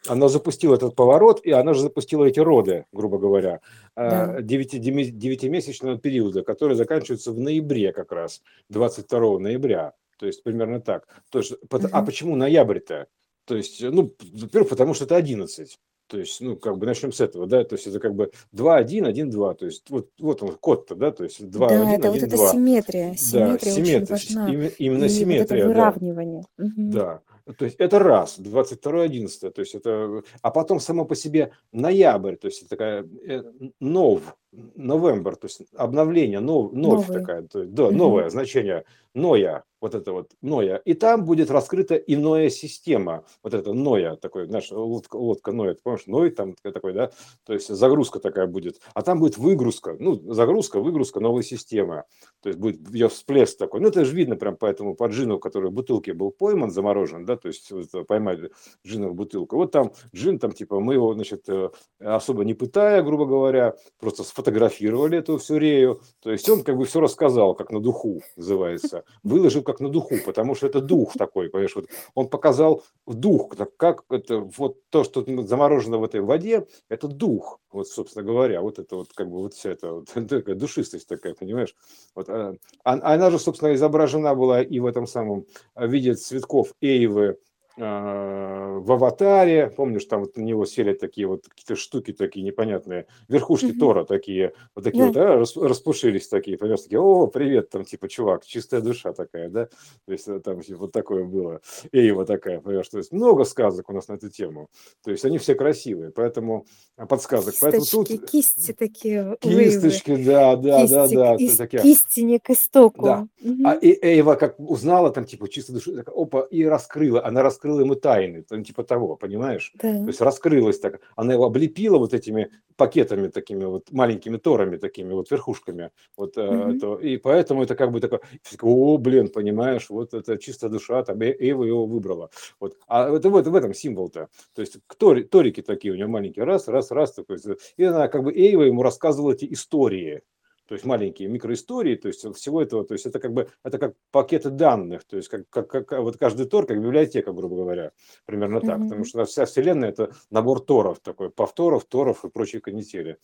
оно 0.08 0.28
запустило 0.28 0.76
этот 0.76 0.96
поворот, 0.96 1.40
и 1.44 1.52
оно 1.52 1.74
же 1.74 1.82
запустило 1.82 2.26
эти 2.26 2.40
роды, 2.40 2.86
грубо 2.92 3.18
говоря, 3.18 3.62
Да. 3.96 4.36
э, 4.40 4.42
девятимесячного 4.44 5.98
периода, 5.98 6.44
который 6.44 6.76
заканчивается 6.76 7.32
в 7.32 7.40
ноябре 7.40 7.94
как 7.94 8.12
раз, 8.12 8.42
22 8.70 9.40
ноября. 9.40 9.94
То 10.20 10.26
есть 10.26 10.44
примерно 10.44 10.82
так. 10.82 11.08
То 11.32 11.40
есть, 11.40 11.54
пот- 11.70 11.90
а 11.92 12.02
почему 12.04 12.36
ноябрь-то? 12.36 13.08
То 13.48 13.56
есть, 13.56 13.82
ну, 13.82 14.14
во-первых, 14.34 14.70
потому 14.70 14.94
что 14.94 15.06
это 15.06 15.16
11. 15.16 15.80
То 16.08 16.20
есть, 16.20 16.40
ну, 16.40 16.56
как 16.56 16.78
бы 16.78 16.86
начнем 16.86 17.12
с 17.12 17.20
этого, 17.20 17.48
да, 17.48 17.64
то 17.66 17.76
есть 17.76 17.88
это 17.88 18.00
как 18.00 18.14
бы 18.16 18.32
2, 18.54 18.78
1, 18.78 19.06
1, 19.06 19.30
2, 19.30 19.54
то 19.56 19.66
есть 19.66 19.90
вот, 19.90 20.10
вот 20.20 20.42
он 20.42 20.56
код-то, 20.56 20.96
да, 20.96 21.12
то 21.12 21.26
есть 21.26 21.46
2, 21.50 21.68
Да, 21.68 21.82
1, 21.82 21.90
это 21.90 22.08
вот 22.08 22.18
1, 22.18 22.28
эта 22.28 22.38
2. 22.38 22.52
симметрия. 22.52 23.10
Да, 23.10 23.18
Симметрия 23.18 23.74
очень 23.74 23.86
симметрия, 23.86 24.06
важна. 24.10 24.48
именно, 24.50 24.72
именно 24.78 24.96
И 24.98 25.00
вот 25.00 25.04
это 25.06 25.14
симметрия, 25.14 25.64
да. 25.64 25.68
выравнивание. 25.68 26.44
Мгм. 26.58 26.92
Да, 26.92 27.22
то 27.58 27.66
есть 27.66 27.78
это 27.78 28.00
раз, 28.00 28.40
22.11, 28.40 29.52
то 29.52 29.60
есть 29.62 29.76
это, 29.76 30.24
а 30.42 30.52
потом 30.52 30.80
само 30.80 31.04
по 31.04 31.16
себе 31.16 31.52
ноябрь, 31.74 32.36
то 32.38 32.48
есть 32.48 32.62
это 32.62 32.70
такая 32.70 33.06
э, 33.28 33.44
нов, 33.82 34.22
новембр, 34.52 35.36
то 35.36 35.48
есть 35.48 35.62
обновление, 35.76 36.40
нов, 36.40 36.72
новь 36.72 37.08
такая, 37.08 37.42
то 37.44 37.60
есть, 37.64 37.74
да, 37.74 37.92
новое 37.92 38.30
значение, 38.30 38.86
ноя, 39.14 39.64
вот 39.88 39.96
это 39.96 40.12
вот 40.12 40.32
ноя, 40.42 40.78
и 40.86 40.94
там 40.94 41.26
будет 41.26 41.50
раскрыта 41.50 41.96
иная 41.96 42.50
система, 42.50 43.24
вот 43.44 43.54
это 43.54 43.74
ноя, 43.74 44.16
такой, 44.16 44.46
знаешь, 44.46 44.72
лодка, 44.72 45.16
лодка 45.16 45.52
ноя, 45.52 45.74
ты 45.74 45.82
помнишь, 45.82 46.06
ной 46.08 46.30
там 46.32 46.56
такой, 46.62 46.94
да, 46.94 47.12
то 47.46 47.54
есть 47.54 47.70
загрузка 47.70 48.20
такая 48.20 48.48
будет, 48.48 48.80
а 48.94 49.02
там 49.02 49.20
будет 49.20 49.38
выгрузка, 49.38 49.96
ну, 50.00 50.16
загрузка, 50.34 50.80
выгрузка 50.80 51.20
новой 51.20 51.44
системы, 51.44 52.04
то 52.42 52.50
есть 52.50 52.60
будет 52.60 52.94
ее 52.94 53.10
всплеск 53.10 53.58
такой, 53.58 53.80
ну, 53.80 53.88
это 53.88 54.04
же 54.06 54.16
видно 54.16 54.36
прям 54.36 54.58
по 54.58 54.66
этому 54.66 54.96
поджину, 54.96 55.40
который 55.40 55.70
в 55.70 55.74
бутылке 55.74 56.14
был 56.14 56.32
пойман, 56.32 56.72
заморожен, 56.72 57.26
да, 57.26 57.38
то 57.38 57.48
есть 57.48 57.72
вот, 57.72 58.08
поймали 58.08 58.52
джина 58.86 59.10
в 59.10 59.16
бутылку, 59.16 59.56
вот 59.56 59.72
там 59.72 59.94
джин, 60.14 60.40
там, 60.40 60.52
типа, 60.52 60.80
мы 60.80 60.96
его, 60.96 61.14
значит, 61.14 61.48
э, 61.48 61.70
особо 62.00 62.44
не 62.44 62.54
пытая, 62.54 63.02
грубо 63.02 63.26
говоря, 63.26 63.76
просто 64.00 64.24
сфотографировали 64.24 65.18
эту 65.18 65.38
всю 65.38 65.58
рею, 65.58 66.02
то 66.22 66.32
есть 66.32 66.48
он 66.50 66.64
как 66.64 66.78
бы 66.78 66.86
все 66.86 67.00
рассказал, 67.00 67.56
как 67.56 67.72
на 67.72 67.80
духу 67.80 68.22
называется, 68.36 69.04
выложил 69.24 69.64
как 69.64 69.77
на 69.80 69.90
духу, 69.90 70.16
потому 70.26 70.56
что 70.56 70.68
это 70.68 70.82
дух 70.82 71.14
такой, 71.18 71.50
понимаешь, 71.50 71.76
вот 71.76 71.88
он 72.16 72.30
показал 72.30 72.84
дух, 73.06 73.54
как 73.78 74.04
это 74.10 74.40
вот 74.40 74.78
то, 74.90 75.04
что 75.04 75.24
заморожено 75.46 75.98
в 75.98 76.04
этой 76.04 76.22
воде, 76.22 76.68
это 76.90 77.08
дух, 77.08 77.60
вот, 77.72 77.88
собственно 77.88 78.26
говоря, 78.26 78.62
вот 78.62 78.80
это 78.80 78.96
вот 78.96 79.14
как 79.14 79.30
бы 79.30 79.38
вот 79.38 79.54
вся 79.54 79.72
эта 79.72 79.92
вот, 79.92 80.10
такая 80.30 80.56
душистость 80.56 81.08
такая, 81.08 81.34
понимаешь, 81.34 81.76
вот, 82.16 82.30
а, 82.30 82.56
а- 82.84 83.14
она 83.14 83.32
же, 83.32 83.40
собственно, 83.40 83.74
изображена 83.74 84.36
была 84.36 84.62
и 84.62 84.80
в 84.80 84.86
этом 84.86 85.08
самом 85.08 85.46
а, 85.74 85.88
виде 85.88 86.14
цветков 86.16 86.74
Эйвы, 86.82 87.38
в 87.78 88.92
аватаре, 88.92 89.68
помнишь, 89.70 90.06
там 90.06 90.22
вот 90.22 90.36
на 90.36 90.42
него 90.42 90.66
сели 90.66 90.94
такие 90.94 91.28
вот 91.28 91.48
какие-то 91.48 91.76
штуки 91.76 92.12
такие 92.12 92.44
непонятные, 92.44 93.06
верхушки 93.28 93.68
Мгм. 93.68 93.80
Тора 93.80 94.04
такие, 94.06 94.54
вот 94.76 94.84
такие 94.84 95.12
Да. 95.12 95.22
вот, 95.22 95.30
а, 95.30 95.38
рас- 95.38 95.56
распушились 95.58 96.28
такие, 96.28 96.58
понимаешь, 96.58 96.82
такие, 96.82 97.00
о, 97.00 97.28
привет, 97.28 97.70
там, 97.70 97.86
типа, 97.86 98.08
чувак, 98.10 98.46
чистая 98.46 98.82
душа 98.82 99.14
такая, 99.14 99.50
да, 99.50 99.66
то 100.06 100.12
есть 100.12 100.28
э, 100.28 100.40
там 100.40 100.62
типа, 100.62 100.80
вот 100.80 100.92
такое 100.92 101.24
было, 101.24 101.62
Эйва 101.92 102.26
такая, 102.26 102.62
понимаешь, 102.62 102.90
то 102.90 102.98
есть 102.98 103.12
много 103.12 103.44
сказок 103.44 103.90
у 103.90 103.94
нас 103.94 104.08
на 104.08 104.14
эту 104.14 104.30
тему, 104.30 104.70
то 105.04 105.12
есть 105.12 105.24
они 105.26 105.38
все 105.38 105.54
красивые, 105.54 106.12
поэтому 106.12 106.66
а, 106.96 107.06
подсказок, 107.06 107.54
поэтому 107.62 107.86
тут 107.86 108.08
Кисточки, 108.08 108.26
кисти 108.32 108.74
такие 108.74 109.38
кисточки, 109.40 110.16
да, 110.24 110.56
да, 110.56 110.88
да, 110.88 111.04
Кисти, 111.08 111.16
да, 111.16 111.38
к- 111.38 111.42
из 111.42 111.58
такие, 111.58 111.82
кистини 111.84 112.38
к 112.40 112.50
истоку. 112.50 113.04
да, 113.04 113.28
а 113.40 113.74
Мгм. 113.76 113.80
и 113.82 114.00
Эйва 114.02 114.34
как 114.36 114.60
узнала 114.60 115.12
там 115.12 115.26
типа 115.26 115.48
чисто 115.48 115.74
душу, 115.74 115.94
так, 115.96 116.10
опа, 116.10 116.42
и 116.50 116.64
раскрыла, 116.64 117.24
она 117.24 117.44
раскрыла 117.44 117.67
ему 117.80 117.96
тайны, 117.96 118.44
там 118.44 118.64
типа 118.64 118.84
того, 118.84 119.16
понимаешь? 119.16 119.74
То 119.80 119.88
Да. 119.88 120.06
есть 120.08 120.22
раскрылась 120.22 120.80
так, 120.80 121.02
она 121.16 121.34
его 121.34 121.46
облепила 121.46 121.98
вот 121.98 122.14
этими 122.14 122.50
пакетами 122.76 123.28
такими 123.30 123.66
вот 123.66 123.92
маленькими 123.92 124.38
торами 124.38 124.78
такими 124.78 125.14
вот 125.14 125.32
верхушками, 125.32 125.90
вот 126.16 126.38
Мгм. 126.38 126.78
это, 126.78 126.94
и 126.96 127.18
поэтому 127.18 127.64
это 127.64 127.76
как 127.76 127.92
бы 127.92 128.00
такое, 128.00 128.22
о, 128.62 128.98
блин, 128.98 129.30
понимаешь, 129.30 129.90
вот 129.90 130.14
это 130.14 130.38
чистая 130.38 130.70
душа, 130.70 131.04
там 131.04 131.20
Э- 131.22 131.36
Эйва 131.40 131.64
его 131.66 131.86
выбрала, 131.88 132.30
вот, 132.60 132.78
а 132.88 133.10
это 133.16 133.30
вот 133.30 133.48
в 133.48 133.56
этом 133.56 133.74
символ-то, 133.74 134.28
то 134.54 134.62
есть 134.62 134.78
Тори- 135.00 135.24
торики 135.24 135.62
такие 135.62 135.92
у 135.94 135.96
нее 135.98 136.08
маленькие, 136.08 136.46
раз, 136.46 136.68
раз, 136.68 136.92
раз, 136.92 137.14
такой, 137.14 137.38
и 137.78 137.84
она 137.84 138.08
как 138.08 138.24
бы 138.24 138.32
Эйва 138.34 138.64
ему 138.64 138.84
рассказывала 138.84 139.34
эти 139.34 139.52
истории, 139.52 140.22
то 140.68 140.76
есть 140.76 140.86
маленькие 140.86 141.30
микроистории, 141.30 141.96
то 141.96 142.08
есть 142.10 142.26
всего 142.36 142.62
этого, 142.62 142.84
то 142.86 142.94
есть 142.94 143.06
это 143.06 143.20
как 143.20 143.34
бы 143.34 143.50
это 143.64 143.78
как 143.78 143.96
пакеты 144.12 144.50
данных, 144.50 145.06
то 145.06 145.18
есть 145.18 145.30
как, 145.30 145.50
как, 145.50 145.70
как 145.70 145.92
вот 146.00 146.18
каждый 146.18 146.46
тор 146.48 146.66
как 146.68 146.82
библиотека, 146.82 147.32
грубо 147.32 147.56
говоря, 147.58 147.92
примерно 148.26 148.62
так, 148.62 148.84
потому 148.84 149.02
Мгм. 149.02 149.06
что 149.06 149.26
вся 149.26 149.46
вселенная 149.46 149.90
это 149.90 150.12
набор 150.30 150.60
торов 150.62 151.00
такой, 151.00 151.30
повторов, 151.30 151.86
торов 151.86 152.26
и 152.26 152.30
прочей 152.30 152.60
канители. 152.60 153.18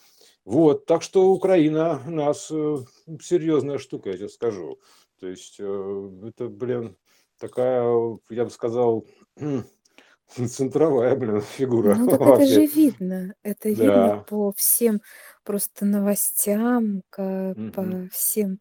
Вот, 0.45 0.85
так 0.85 1.01
что 1.03 1.29
Украина 1.31 2.01
у 2.07 2.11
нас 2.11 2.49
э, 2.51 2.77
серьезная 3.21 3.77
штука, 3.77 4.09
я 4.11 4.17
тебе 4.17 4.29
скажу. 4.29 4.79
То 5.19 5.27
есть 5.27 5.57
э, 5.59 6.09
это, 6.27 6.47
блин, 6.47 6.97
такая, 7.39 7.83
я 8.29 8.45
бы 8.45 8.49
сказал, 8.51 9.05
центровая, 10.27 11.15
блин, 11.15 11.41
фигура 11.41 11.95
Ну 11.95 12.05
так 12.07 12.25
это 12.25 12.45
же 12.45 12.65
видно. 12.65 13.35
Это 13.43 13.69
видно 13.69 14.11
Да. 14.11 14.25
по 14.25 14.51
всем 14.55 15.01
просто 15.43 15.85
новостям, 15.85 17.03
ка- 17.09 17.53
Мгм. 17.55 17.71
по 17.71 18.09
всем 18.11 18.59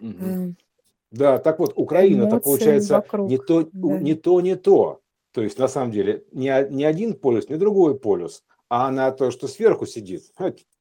Мгм. 0.00 0.24
э, 0.24 0.54
Да, 1.10 1.38
так 1.38 1.58
вот, 1.58 1.72
Украина-то 1.76 2.36
эмоциям 2.36 2.42
получается 2.42 2.94
не 2.94 3.36
вокруг. 3.36 3.46
то, 3.46 3.56
у- 3.82 3.88
Да. 3.88 3.98
не 4.00 4.14
то, 4.14 4.40
не 4.40 4.56
то. 4.56 5.00
То 5.32 5.42
есть, 5.42 5.58
на 5.58 5.68
самом 5.68 5.90
деле, 5.90 6.24
не, 6.32 6.48
о- 6.50 6.68
не 6.68 6.84
один 6.84 7.14
полюс, 7.14 7.48
не 7.48 7.56
другой 7.56 7.98
полюс, 7.98 8.44
а 8.68 8.88
она 8.88 9.10
то, 9.10 9.30
что 9.30 9.48
сверху 9.48 9.86
сидит. 9.86 10.22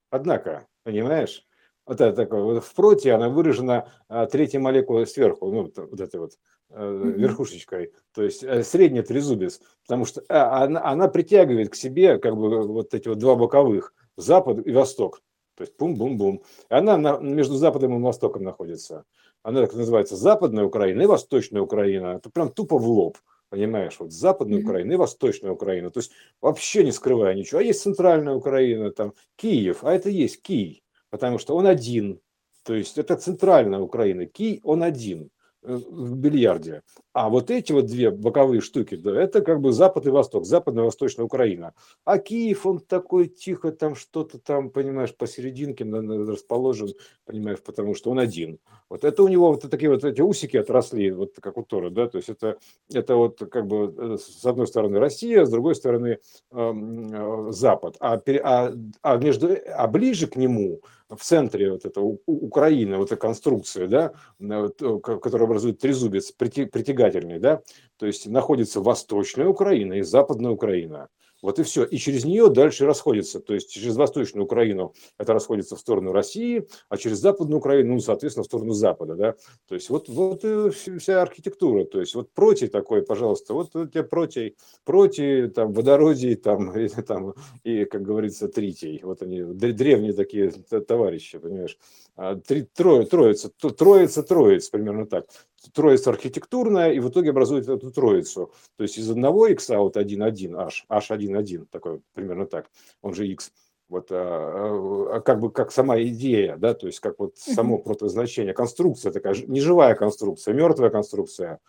Однако, 0.09 0.67
понимаешь? 0.83 1.43
Вот 1.85 2.01
это 2.01 2.13
такое, 2.13 2.41
вот 2.43 2.63
в 2.65 2.73
проте 2.75 3.13
она 3.13 3.29
выражена 3.29 3.89
а, 4.09 4.25
третьей 4.25 4.59
молекулой 4.59 5.07
сверху, 5.07 5.49
ну, 5.51 5.61
вот, 5.63 5.77
вот 5.77 6.01
этой 6.01 6.19
вот 6.19 6.33
э, 6.69 6.85
Мгм. 6.85 7.13
верхушечкой, 7.13 7.93
то 8.13 8.23
есть 8.23 8.43
э, 8.43 8.61
средний 8.63 9.01
трезубец, 9.03 9.61
потому 9.87 10.03
что 10.05 10.21
а, 10.27 10.63
она, 10.65 10.83
она 10.83 11.07
притягивает 11.07 11.69
к 11.69 11.75
себе 11.75 12.17
как 12.19 12.35
бы 12.35 12.67
вот 12.67 12.93
эти 12.93 13.07
вот 13.07 13.19
два 13.19 13.35
боковых, 13.35 13.93
запад 14.17 14.67
и 14.67 14.71
восток, 14.73 15.21
то 15.57 15.63
есть 15.63 15.73
бум-бум-бум. 15.79 16.43
Она 16.69 16.97
на- 16.97 17.17
между 17.17 17.55
западом 17.55 17.97
и 17.97 18.01
востоком 18.01 18.43
находится. 18.43 19.05
Она 19.41 19.61
так 19.61 19.73
называется 19.73 20.15
Западная 20.15 20.65
Украина 20.65 21.01
и 21.01 21.05
Восточная 21.07 21.61
Украина. 21.61 22.17
Это 22.17 22.29
прям 22.29 22.49
тупо 22.49 22.77
в 22.77 22.87
лоб. 22.87 23.17
Понимаешь, 23.49 23.95
вот 23.99 24.11
Западная 24.11 24.59
Мгм. 24.59 24.67
Украина 24.67 24.91
и 24.93 24.95
Восточная 24.97 25.51
Украина. 25.51 25.89
То 25.89 25.99
есть 25.99 26.11
вообще 26.41 26.83
не 26.83 26.91
скрывая 26.91 27.33
ничего. 27.33 27.59
А 27.59 27.63
есть 27.63 27.81
Центральная 27.81 28.35
Украина, 28.35 28.91
там 28.91 29.13
Киев, 29.35 29.83
а 29.83 29.93
это 29.93 30.09
есть 30.09 30.41
Кий, 30.41 30.83
потому 31.09 31.39
что 31.39 31.55
он 31.55 31.65
один. 31.65 32.19
То 32.63 32.75
есть 32.75 32.97
это 32.97 33.15
Центральная 33.15 33.79
Украина. 33.79 34.25
Кий, 34.25 34.59
он 34.63 34.83
один 34.83 35.31
в 35.67 36.15
бильярде. 36.15 36.81
А 37.13 37.29
вот 37.29 37.51
эти 37.51 37.71
вот 37.71 37.87
две 37.87 38.11
боковые 38.11 38.61
штуки, 38.61 38.95
да, 38.95 39.19
это 39.21 39.41
как 39.41 39.59
бы 39.59 39.71
Запад 39.71 40.05
и 40.05 40.09
Восток, 40.09 40.45
Западная 40.45 40.83
и 40.83 40.85
Восточная 40.85 41.25
Украина. 41.25 41.73
А 42.05 42.17
Киев, 42.19 42.65
он 42.65 42.79
такой 42.79 43.27
тихо 43.27 43.71
там 43.71 43.95
что-то 43.95 44.39
там, 44.39 44.69
понимаешь, 44.69 45.15
посерединке 45.15 45.83
расположен, 45.83 46.89
понимаешь, 47.25 47.61
потому 47.61 47.95
что 47.95 48.11
он 48.11 48.19
один. 48.19 48.59
Вот 48.89 49.03
это 49.03 49.23
у 49.23 49.27
него 49.27 49.51
вот 49.51 49.69
такие 49.69 49.89
вот 49.89 50.03
эти 50.03 50.21
усики 50.21 50.57
отросли, 50.57 51.11
вот 51.11 51.33
как 51.41 51.57
у 51.57 51.63
Тора, 51.63 51.89
да, 51.89 52.07
то 52.07 52.17
есть 52.17 52.29
это, 52.29 52.57
это 52.93 53.15
вот 53.15 53.39
как 53.51 53.67
бы 53.67 53.93
э, 53.97 54.17
с 54.17 54.45
одной 54.45 54.67
стороны 54.67 54.99
Россия, 54.99 55.45
с 55.45 55.49
другой 55.49 55.75
стороны 55.75 56.19
эм, 56.51 57.49
э, 57.49 57.51
Запад, 57.51 57.97
а, 57.99 58.21
а, 58.43 58.73
а 59.01 59.17
между, 59.17 59.57
а 59.75 59.87
ближе 59.87 60.27
к 60.27 60.35
нему, 60.35 60.81
в 61.09 61.23
центре 61.23 61.71
вот 61.71 61.85
это 61.85 62.01
У- 62.01 62.19
У- 62.25 62.45
Украины, 62.47 62.97
вот 62.97 63.11
эта 63.11 63.15
конструкция, 63.15 63.87
да, 63.87 64.11
э, 64.39 64.69
которая 65.01 65.47
образует 65.47 65.79
трезубец 65.79 66.31
притягательный, 66.31 67.39
да, 67.39 67.61
то 67.97 68.05
есть 68.05 68.27
находится 68.27 68.81
Восточная 68.81 69.47
Украина 69.47 69.93
и 69.93 70.01
Западная 70.01 70.51
Украина. 70.51 71.07
Вот 71.41 71.59
и 71.59 71.63
все. 71.63 71.83
И 71.83 71.97
через 71.97 72.25
нее 72.25 72.49
дальше 72.49 72.85
расходится. 72.85 73.39
То 73.39 73.53
есть 73.53 73.69
через 73.71 73.95
Восточную 73.95 74.45
Украину 74.45 74.93
это 75.17 75.33
расходится 75.33 75.75
в 75.75 75.79
сторону 75.79 76.11
России, 76.11 76.67
а 76.89 76.97
через 76.97 77.19
Западную 77.19 77.59
Украину, 77.59 77.93
ну, 77.93 77.99
соответственно, 77.99 78.43
в 78.43 78.47
сторону 78.47 78.73
Запада. 78.73 79.15
Да? 79.15 79.35
То 79.67 79.75
есть 79.75 79.89
вот, 79.89 80.09
вот 80.09 80.43
и 80.43 80.47
вс- 80.47 80.97
вся 80.97 81.21
архитектура. 81.21 81.85
То 81.85 81.99
есть 81.99 82.15
вот 82.15 82.31
протей 82.31 82.67
такой, 82.67 83.03
пожалуйста, 83.03 83.53
вот 83.53 83.75
у 83.75 83.85
тебя 83.85 84.03
протей, 84.03 84.55
протей, 84.83 85.47
там, 85.49 85.73
водородий, 85.73 86.35
там, 86.35 86.71
и, 86.77 86.87
там, 86.87 87.33
и, 87.63 87.85
как 87.85 88.01
говорится, 88.01 88.47
тритий. 88.47 88.99
Вот 89.03 89.21
они, 89.21 89.41
дре- 89.41 89.73
древние 89.73 90.13
такие 90.13 90.49
товарищи, 90.51 91.37
понимаешь. 91.37 91.77
А, 92.15 92.35
Три, 92.35 92.63
трое, 92.63 93.05
троица, 93.05 93.49
троица, 93.49 94.23
троиц, 94.23 94.69
примерно 94.69 95.05
так. 95.05 95.27
Троица 95.73 96.09
архитектурная, 96.09 96.91
и 96.91 96.99
в 96.99 97.09
итоге 97.09 97.31
образует 97.31 97.67
эту 97.67 97.91
троицу. 97.91 98.51
То 98.75 98.83
есть 98.83 98.97
из 98.97 99.09
одного 99.09 99.47
x 99.47 99.69
вот 99.69 99.97
1, 99.97 100.21
1, 100.21 100.55
h, 100.55 100.85
h1, 100.89 101.67
такой 101.71 102.01
примерно 102.13 102.45
так, 102.45 102.69
он 103.01 103.13
же 103.13 103.27
x. 103.27 103.51
Вот, 103.89 104.07
а, 104.11 105.15
а, 105.15 105.21
как 105.21 105.39
бы 105.39 105.49
как 105.49 105.71
сама 105.71 106.01
идея, 106.01 106.57
да, 106.57 106.73
то 106.73 106.87
есть 106.87 106.99
как 106.99 107.19
вот 107.19 107.37
само 107.37 107.77
протозначение, 107.77 108.53
конструкция 108.53 109.13
такая, 109.13 109.33
неживая 109.47 109.95
конструкция, 109.95 110.53
мертвая 110.53 110.89
конструкция, 110.89 111.59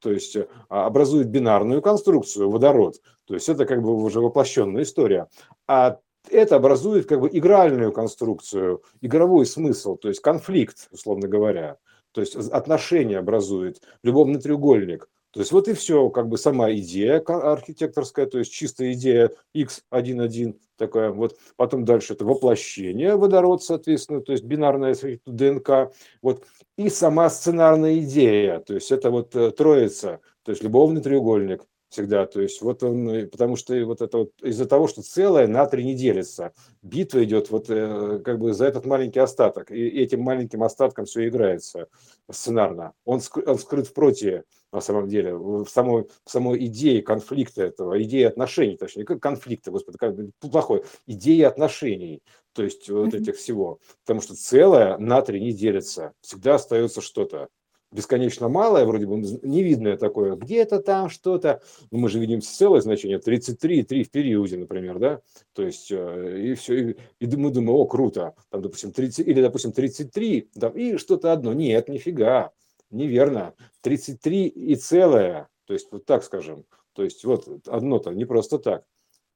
то 0.00 0.10
есть 0.10 0.36
э, 0.36 0.48
а, 0.70 0.86
образует 0.86 1.28
бинарную 1.28 1.82
конструкцию, 1.82 2.48
водород, 2.48 3.02
то 3.26 3.34
есть 3.34 3.50
это 3.50 3.66
как 3.66 3.82
бы 3.82 3.94
уже 3.94 4.20
воплощенная 4.20 4.84
история. 4.84 5.28
А 5.66 5.98
это 6.30 6.56
образует 6.56 7.06
как 7.06 7.20
бы 7.20 7.28
игральную 7.30 7.92
конструкцию, 7.92 8.82
игровой 9.02 9.44
смысл, 9.46 9.96
то 9.96 10.08
есть 10.08 10.20
конфликт, 10.20 10.88
условно 10.90 11.28
говоря. 11.28 11.76
То 12.16 12.22
есть 12.22 12.34
отношения 12.34 13.18
образует, 13.18 13.82
любовный 14.02 14.40
треугольник. 14.40 15.10
То 15.32 15.40
есть 15.40 15.52
вот 15.52 15.68
и 15.68 15.74
все, 15.74 16.08
как 16.08 16.30
бы 16.30 16.38
сама 16.38 16.72
идея 16.72 17.18
архитекторская, 17.18 18.24
то 18.24 18.38
есть 18.38 18.50
чистая 18.50 18.94
идея 18.94 19.32
X11 19.54 20.56
такая, 20.78 21.10
вот. 21.10 21.36
Потом 21.56 21.84
дальше 21.84 22.14
это 22.14 22.24
воплощение 22.24 23.16
водород, 23.16 23.62
соответственно, 23.62 24.22
то 24.22 24.32
есть 24.32 24.44
бинарная 24.44 24.96
ДНК, 25.26 25.92
вот, 26.22 26.46
и 26.78 26.88
сама 26.88 27.28
сценарная 27.28 27.98
идея, 27.98 28.60
то 28.60 28.72
есть 28.72 28.90
это 28.90 29.10
вот 29.10 29.36
э, 29.36 29.50
троица, 29.50 30.20
то 30.42 30.52
есть 30.52 30.62
любовный 30.62 31.02
треугольник, 31.02 31.64
всегда. 31.88 32.26
То 32.26 32.40
есть 32.40 32.60
вот 32.62 32.82
он, 32.82 33.28
потому 33.30 33.56
что 33.56 33.74
вот 33.84 34.00
это 34.00 34.18
вот 34.18 34.30
из-за 34.42 34.66
того, 34.66 34.88
что 34.88 35.02
целое 35.02 35.46
на 35.46 35.66
три 35.66 35.84
не 35.84 35.94
делится, 35.94 36.52
битва 36.82 37.24
идет 37.24 37.50
вот 37.50 37.70
э, 37.70 38.20
как 38.24 38.38
бы 38.38 38.52
за 38.52 38.66
этот 38.66 38.86
маленький 38.86 39.20
остаток, 39.20 39.70
и 39.70 39.86
этим 39.86 40.20
маленьким 40.22 40.62
остатком 40.62 41.04
все 41.04 41.28
играется 41.28 41.88
сценарно. 42.30 42.92
Он, 43.04 43.20
он 43.46 43.58
скрыт 43.58 43.86
в 43.86 43.92
проте 43.92 44.44
на 44.72 44.80
самом 44.80 45.08
деле, 45.08 45.34
в 45.34 45.66
самой, 45.68 46.06
в 46.24 46.30
самой 46.30 46.66
идее 46.66 47.00
конфликта 47.00 47.62
этого, 47.62 48.02
идеи 48.02 48.24
отношений, 48.24 48.76
точнее, 48.76 49.04
как 49.04 49.20
конфликта, 49.20 49.70
господи, 49.70 49.96
как 49.96 50.14
плохой, 50.38 50.82
идеи 51.06 51.42
отношений, 51.42 52.22
то 52.52 52.62
есть 52.62 52.88
вот 52.90 53.14
этих 53.14 53.36
всего. 53.36 53.78
Потому 54.04 54.20
что 54.20 54.34
целое 54.34 54.98
на 54.98 55.22
три 55.22 55.40
не 55.40 55.52
делится, 55.52 56.12
всегда 56.20 56.56
остается 56.56 57.00
что-то 57.00 57.48
бесконечно 57.96 58.48
малое, 58.48 58.84
вроде 58.84 59.06
бы 59.06 59.16
невидное 59.16 59.96
такое, 59.96 60.36
где-то 60.36 60.80
там 60.80 61.08
что-то, 61.08 61.62
но 61.90 61.98
мы 61.98 62.08
же 62.08 62.20
видим 62.20 62.42
целое 62.42 62.80
значение, 62.82 63.18
33 63.18 63.82
3 63.84 64.04
в 64.04 64.10
периоде, 64.10 64.58
например, 64.58 64.98
да, 64.98 65.20
то 65.54 65.62
есть 65.62 65.90
э, 65.90 66.50
и 66.50 66.54
все, 66.54 66.90
и, 66.90 66.96
и 67.20 67.36
мы 67.36 67.50
думаем, 67.50 67.70
о, 67.70 67.86
круто, 67.86 68.34
там, 68.50 68.60
допустим, 68.60 68.92
30, 68.92 69.26
или, 69.26 69.40
допустим, 69.40 69.72
33, 69.72 70.50
там, 70.60 70.72
и 70.72 70.98
что-то 70.98 71.32
одно, 71.32 71.54
нет, 71.54 71.88
нифига, 71.88 72.52
неверно, 72.90 73.54
33 73.80 74.46
и 74.46 74.74
целое, 74.76 75.48
то 75.64 75.72
есть 75.72 75.88
вот 75.90 76.04
так 76.04 76.22
скажем, 76.22 76.66
то 76.92 77.02
есть 77.02 77.24
вот 77.24 77.48
одно-то 77.66 78.10
не 78.10 78.26
просто 78.26 78.58
так, 78.58 78.84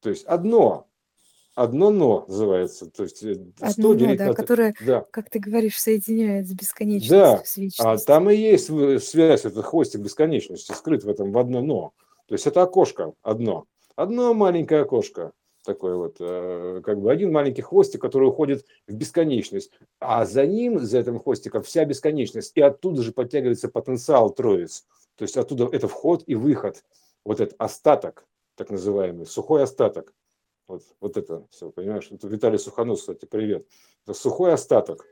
то 0.01 0.09
есть 0.09 0.23
одно, 0.25 0.87
одно 1.55 1.89
но 1.89 2.25
называется. 2.27 2.89
То 2.89 3.03
есть 3.03 3.17
100 3.17 3.29
э, 3.29 3.35
Одно 3.59 3.93
но, 3.93 4.15
да, 4.15 4.27
на... 4.27 4.33
которое, 4.33 4.73
да. 4.85 5.05
как 5.11 5.29
ты 5.29 5.39
говоришь, 5.39 5.79
соединяет 5.79 6.47
с 6.47 6.53
бесконечностью, 6.53 7.17
да. 7.17 7.41
с 7.43 7.79
А 7.79 7.97
там 7.97 8.29
и 8.29 8.35
есть 8.35 8.67
связь, 9.05 9.45
это 9.45 9.61
хвостик 9.61 10.01
бесконечности, 10.01 10.71
скрыт 10.71 11.03
в 11.03 11.09
этом 11.09 11.31
в 11.31 11.37
одно 11.37 11.61
но. 11.61 11.93
То 12.27 12.35
есть 12.35 12.47
это 12.47 12.61
окошко 12.61 13.13
одно. 13.21 13.65
Одно 13.95 14.33
маленькое 14.33 14.81
окошко 14.81 15.33
такой 15.63 15.95
вот, 15.95 16.17
э, 16.19 16.81
как 16.83 16.99
бы 16.99 17.11
один 17.11 17.31
маленький 17.31 17.61
хвостик, 17.61 18.01
который 18.01 18.29
уходит 18.29 18.65
в 18.87 18.93
бесконечность, 18.93 19.71
а 19.99 20.25
за 20.25 20.45
ним, 20.45 20.79
за 20.79 20.99
этим 20.99 21.19
хвостиком, 21.19 21.63
вся 21.63 21.85
бесконечность, 21.85 22.51
и 22.55 22.61
оттуда 22.61 23.01
же 23.03 23.11
подтягивается 23.11 23.69
потенциал 23.69 24.31
троиц, 24.31 24.85
то 25.15 25.23
есть 25.23 25.37
оттуда 25.37 25.69
это 25.71 25.87
вход 25.87 26.23
и 26.25 26.35
выход, 26.35 26.83
вот 27.23 27.39
этот 27.39 27.55
остаток, 27.59 28.25
так 28.55 28.69
называемый, 28.69 29.25
сухой 29.25 29.63
остаток, 29.63 30.13
вот, 30.71 30.83
вот 31.01 31.17
это 31.17 31.45
все, 31.51 31.69
понимаешь? 31.69 32.07
Это 32.11 32.27
Виталий 32.27 32.57
Суханов, 32.57 32.99
кстати, 32.99 33.25
привет. 33.25 33.67
Это 34.05 34.13
сухой 34.13 34.53
остаток. 34.53 35.05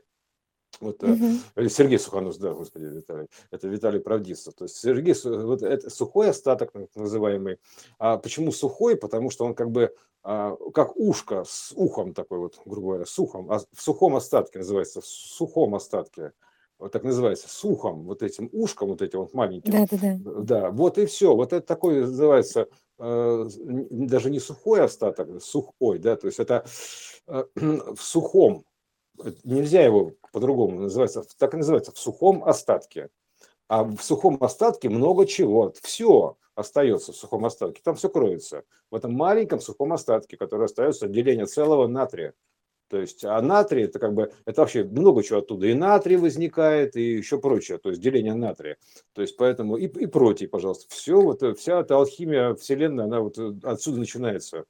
Вот, 0.80 1.02
угу. 1.02 1.68
Сергей 1.68 1.98
Суханов, 1.98 2.38
да, 2.38 2.54
господи, 2.54 2.84
Виталий. 2.84 3.28
Это 3.50 3.68
Виталий 3.68 4.00
Правдистов. 4.00 4.54
То 4.54 4.64
есть 4.64 4.76
Сергей, 4.76 5.14
вот 5.22 5.62
это 5.62 5.90
сухой 5.90 6.30
остаток, 6.30 6.72
называемый. 6.94 7.58
А 7.98 8.16
почему 8.16 8.52
сухой? 8.52 8.96
Потому 8.96 9.30
что 9.30 9.44
он 9.44 9.54
как 9.54 9.70
бы 9.70 9.94
а, 10.22 10.56
как 10.72 10.96
ушко 10.96 11.44
с 11.46 11.72
ухом 11.76 12.14
такой 12.14 12.38
вот, 12.38 12.58
грубо 12.64 12.88
говоря, 12.88 13.06
с 13.06 13.18
ухом. 13.18 13.50
А 13.50 13.58
в 13.58 13.82
сухом 13.82 14.16
остатке 14.16 14.58
называется, 14.60 15.00
в 15.00 15.06
сухом 15.06 15.74
остатке 15.74 16.32
вот 16.78 16.92
так 16.92 17.04
называется, 17.04 17.46
сухом, 17.48 18.04
вот 18.04 18.22
этим 18.22 18.48
ушком, 18.52 18.88
вот 18.88 19.02
этим 19.02 19.20
вот 19.20 19.34
маленьким. 19.34 19.70
Да, 19.70 19.86
да, 19.90 19.98
да. 19.98 20.42
Да, 20.42 20.70
вот 20.70 20.96
и 20.96 21.04
все. 21.04 21.36
Вот 21.36 21.52
это 21.52 21.66
такой 21.66 22.00
называется 22.00 22.68
даже 23.00 24.30
не 24.30 24.40
сухой 24.40 24.82
остаток, 24.82 25.28
а 25.30 25.40
сухой, 25.40 25.98
да, 25.98 26.16
то 26.16 26.26
есть 26.26 26.38
это 26.38 26.64
э, 27.26 27.44
в 27.54 28.00
сухом, 28.00 28.64
нельзя 29.44 29.82
его 29.82 30.12
по-другому 30.32 30.80
называется, 30.80 31.24
так 31.38 31.54
и 31.54 31.56
называется, 31.56 31.92
в 31.92 31.98
сухом 31.98 32.44
остатке. 32.44 33.08
А 33.68 33.84
в 33.84 34.00
сухом 34.00 34.36
остатке 34.42 34.88
много 34.88 35.26
чего, 35.26 35.72
все 35.82 36.36
остается 36.54 37.12
в 37.12 37.16
сухом 37.16 37.46
остатке, 37.46 37.80
там 37.82 37.94
все 37.94 38.08
кроется. 38.08 38.64
В 38.90 38.96
этом 38.96 39.14
маленьком 39.14 39.60
сухом 39.60 39.92
остатке, 39.92 40.36
который 40.36 40.66
остается 40.66 41.06
отделение 41.06 41.46
целого 41.46 41.86
натрия. 41.86 42.34
То 42.90 43.00
есть, 43.00 43.24
а 43.24 43.40
натрий 43.40 43.84
это 43.84 44.00
как 44.00 44.14
бы, 44.14 44.32
это 44.44 44.62
вообще 44.62 44.82
много 44.82 45.22
чего 45.22 45.38
оттуда. 45.38 45.68
И 45.68 45.74
натрий 45.74 46.16
возникает, 46.16 46.96
и 46.96 47.12
еще 47.12 47.38
прочее, 47.38 47.78
то 47.78 47.90
есть 47.90 48.02
деление 48.02 48.34
натрия. 48.34 48.78
То 49.12 49.22
есть, 49.22 49.36
поэтому 49.36 49.76
и, 49.76 49.86
и 49.86 50.06
против, 50.06 50.50
пожалуйста. 50.50 50.86
Все, 50.88 51.20
вот 51.20 51.40
вся 51.56 51.80
эта 51.80 51.94
алхимия 51.94 52.52
Вселенной, 52.54 53.04
она 53.04 53.20
вот 53.20 53.38
э, 53.38 53.54
отсюда 53.62 54.00
начинается. 54.00 54.64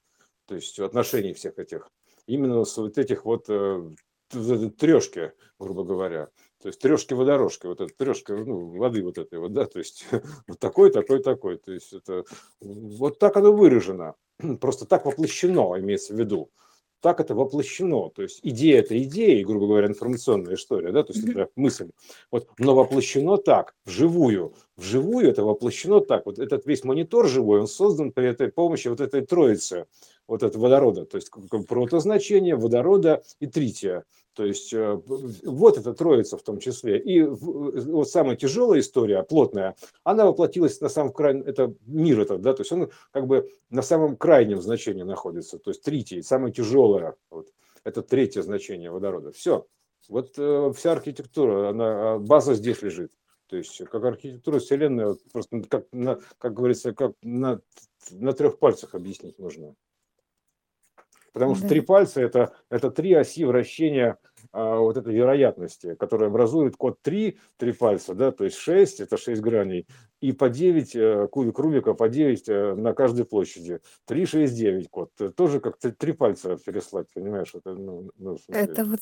То 0.46 0.54
есть, 0.54 0.78
отношений 0.78 1.32
всех 1.32 1.58
этих. 1.58 1.88
Именно 2.26 2.66
с 2.66 2.76
вот 2.76 2.98
этих 2.98 3.24
вот 3.24 3.46
э, 3.48 3.88
трешки, 4.78 5.32
грубо 5.58 5.84
говоря. 5.84 6.28
То 6.60 6.68
есть 6.68 6.78
трешки 6.78 7.14
водорожки, 7.14 7.68
вот 7.68 7.80
эта 7.80 7.94
трешка 7.96 8.36
ну, 8.36 8.66
воды 8.76 9.02
вот 9.02 9.16
этой 9.16 9.38
вот, 9.38 9.54
да, 9.54 9.64
то 9.64 9.78
есть 9.78 10.04
вот 10.46 10.58
такой, 10.58 10.90
такой, 10.90 11.22
такой. 11.22 11.56
То 11.56 11.72
есть 11.72 11.94
это 11.94 12.24
вот 12.60 13.18
так 13.18 13.38
оно 13.38 13.50
выражено, 13.50 14.14
просто 14.60 14.84
так 14.84 15.06
воплощено, 15.06 15.78
имеется 15.78 16.12
в 16.12 16.18
виду 16.18 16.50
так 17.00 17.20
это 17.20 17.34
воплощено. 17.34 18.10
То 18.10 18.22
есть 18.22 18.40
идея 18.42 18.80
это 18.80 19.00
идея, 19.02 19.44
грубо 19.44 19.66
говоря, 19.66 19.88
информационная 19.88 20.54
история, 20.54 20.92
да, 20.92 21.02
то 21.02 21.12
есть 21.12 21.26
это 21.26 21.48
мысль. 21.56 21.90
Вот, 22.30 22.48
но 22.58 22.74
воплощено 22.74 23.36
так, 23.36 23.74
вживую. 23.84 24.54
Вживую 24.76 25.28
это 25.28 25.44
воплощено 25.44 26.00
так. 26.00 26.26
Вот 26.26 26.38
этот 26.38 26.66
весь 26.66 26.84
монитор 26.84 27.28
живой, 27.28 27.60
он 27.60 27.66
создан 27.66 28.12
при 28.12 28.28
этой 28.28 28.48
помощи 28.48 28.88
вот 28.88 29.00
этой 29.00 29.24
троицы, 29.24 29.86
вот 30.30 30.44
этого 30.44 30.62
водорода, 30.62 31.06
то 31.06 31.16
есть 31.16 31.28
протозначение, 31.68 32.54
водорода 32.54 33.22
и 33.40 33.48
трития. 33.48 34.04
То 34.34 34.44
есть 34.44 34.72
э, 34.72 35.00
вот 35.04 35.76
эта 35.76 35.92
троица 35.92 36.38
в 36.38 36.42
том 36.42 36.60
числе. 36.60 37.00
И 37.00 37.20
вот 37.22 38.08
самая 38.08 38.36
тяжелая 38.36 38.78
история, 38.78 39.24
плотная, 39.24 39.74
она 40.04 40.24
воплотилась 40.26 40.80
на 40.80 40.88
самом 40.88 41.12
крайнем, 41.12 41.42
это 41.42 41.74
мир 41.84 42.20
этот, 42.20 42.42
да, 42.42 42.54
то 42.54 42.60
есть 42.60 42.70
он 42.70 42.90
как 43.10 43.26
бы 43.26 43.50
на 43.70 43.82
самом 43.82 44.16
крайнем 44.16 44.62
значении 44.62 45.02
находится, 45.02 45.58
то 45.58 45.70
есть 45.72 45.82
тритий, 45.82 46.22
самое 46.22 46.52
тяжелое, 46.52 47.16
вот, 47.28 47.48
это 47.82 48.00
третье 48.02 48.42
значение 48.42 48.92
водорода. 48.92 49.32
Все, 49.32 49.66
вот 50.08 50.34
э, 50.38 50.72
вся 50.76 50.92
архитектура, 50.92 51.70
она, 51.70 52.14
а 52.14 52.18
база 52.20 52.54
здесь 52.54 52.82
лежит. 52.82 53.10
То 53.48 53.56
есть 53.56 53.78
как 53.90 54.04
архитектура 54.04 54.60
Вселенной, 54.60 55.16
просто 55.32 55.60
как, 55.68 55.86
на, 55.90 56.20
как 56.38 56.54
говорится, 56.54 56.94
как 56.94 57.14
на, 57.20 57.60
на 58.12 58.32
трех 58.32 58.60
пальцах 58.60 58.94
объяснить 58.94 59.40
можно. 59.40 59.74
Потому 61.32 61.54
что 61.54 61.64
да. 61.64 61.68
три 61.68 61.80
пальца 61.80 62.20
это, 62.20 62.52
это 62.68 62.90
три 62.90 63.12
оси 63.14 63.44
вращения 63.44 64.18
а, 64.52 64.78
вот 64.78 64.96
этой 64.96 65.14
вероятности, 65.14 65.94
которая 65.94 66.28
образует 66.28 66.76
код 66.76 67.00
3, 67.02 67.38
три 67.56 67.72
пальца, 67.72 68.14
да, 68.14 68.32
то 68.32 68.44
есть 68.44 68.56
6, 68.56 69.00
это 69.00 69.16
6 69.16 69.40
граней, 69.40 69.86
и 70.20 70.32
по 70.32 70.48
9, 70.48 70.96
э, 70.96 71.28
кубик 71.28 71.58
Рубика 71.58 71.94
по 71.94 72.08
9 72.08 72.48
э, 72.48 72.74
на 72.74 72.92
каждой 72.92 73.24
площади. 73.24 73.80
3, 74.06 74.26
6, 74.26 74.54
9 74.54 74.90
код. 74.90 75.10
Тоже 75.36 75.60
как 75.60 75.78
три 75.78 76.12
пальца 76.12 76.56
переслать, 76.56 77.06
понимаешь? 77.14 77.52
Это, 77.54 77.74
ну, 77.74 78.10
ну, 78.16 78.36
это 78.48 78.84
вот 78.84 79.00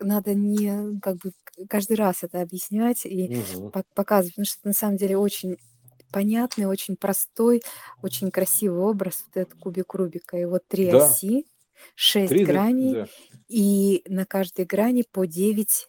надо 0.00 0.34
не 0.34 0.98
как 1.00 1.16
бы 1.16 1.32
каждый 1.68 1.96
раз 1.96 2.22
это 2.22 2.40
объяснять 2.40 3.06
и 3.06 3.42
угу. 3.54 3.70
показывать, 3.94 4.34
потому 4.34 4.46
что 4.46 4.58
это 4.60 4.68
на 4.68 4.74
самом 4.74 4.96
деле 4.96 5.16
очень 5.16 5.56
понятный, 6.12 6.66
очень 6.66 6.96
простой, 6.96 7.62
очень 8.02 8.30
красивый 8.30 8.80
образ, 8.80 9.24
вот 9.26 9.36
этот 9.36 9.58
кубик 9.58 9.94
Рубика. 9.94 10.36
И 10.36 10.44
вот 10.44 10.62
три 10.68 10.90
да. 10.90 11.06
оси, 11.06 11.46
шесть 11.94 12.30
Три, 12.30 12.44
граней, 12.44 12.92
да. 12.92 13.08
и 13.48 14.02
на 14.06 14.26
каждой 14.26 14.64
грани 14.64 15.04
по 15.10 15.26
9 15.26 15.88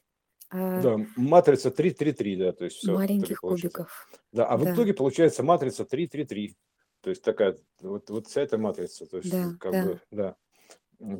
а, 0.50 0.82
да, 0.82 0.98
матрица 1.18 1.70
3-3-3, 1.70 2.38
да, 2.38 2.52
то 2.54 2.66
есть 2.66 2.78
все. 2.78 2.94
Маленьких 2.94 3.42
кубиков. 3.42 4.08
Да, 4.32 4.46
а 4.46 4.58
в 4.58 4.64
да. 4.64 4.74
итоге 4.74 4.94
получается 4.94 5.44
матрица 5.44 5.84
3-3-3. 5.84 6.54
То 7.02 7.10
есть 7.10 7.22
такая, 7.22 7.58
вот, 7.82 8.10
вот 8.10 8.28
вся 8.28 8.42
эта 8.42 8.58
матрица, 8.58 9.06
то 9.06 9.18
есть 9.18 9.30
да, 9.30 9.56
как 9.60 9.72
да. 9.72 9.84
бы, 9.84 10.02
да. 10.12 10.36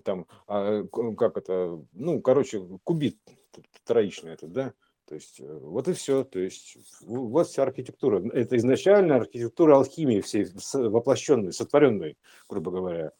Там, 0.04 0.26
а, 0.48 0.84
как 1.18 1.38
это, 1.38 1.80
ну, 1.92 2.22
короче, 2.22 2.66
кубит 2.84 3.18
троичный 3.84 4.34
этот, 4.34 4.52
да, 4.52 4.74
то 5.08 5.16
есть 5.16 5.40
э, 5.40 5.60
вот 5.62 5.88
и 5.88 5.94
все. 5.94 6.24
То 6.24 6.40
есть 6.40 6.78
вот 7.02 7.48
вся 7.48 7.64
архитектура. 7.64 8.22
Это 8.34 8.58
изначально 8.58 9.16
архитектура 9.16 9.76
алхимии 9.76 10.20
всей 10.22 10.48
воплощенной, 10.74 11.54
сотворенной, 11.54 12.18
грубо 12.50 12.72
говоря 12.72 13.12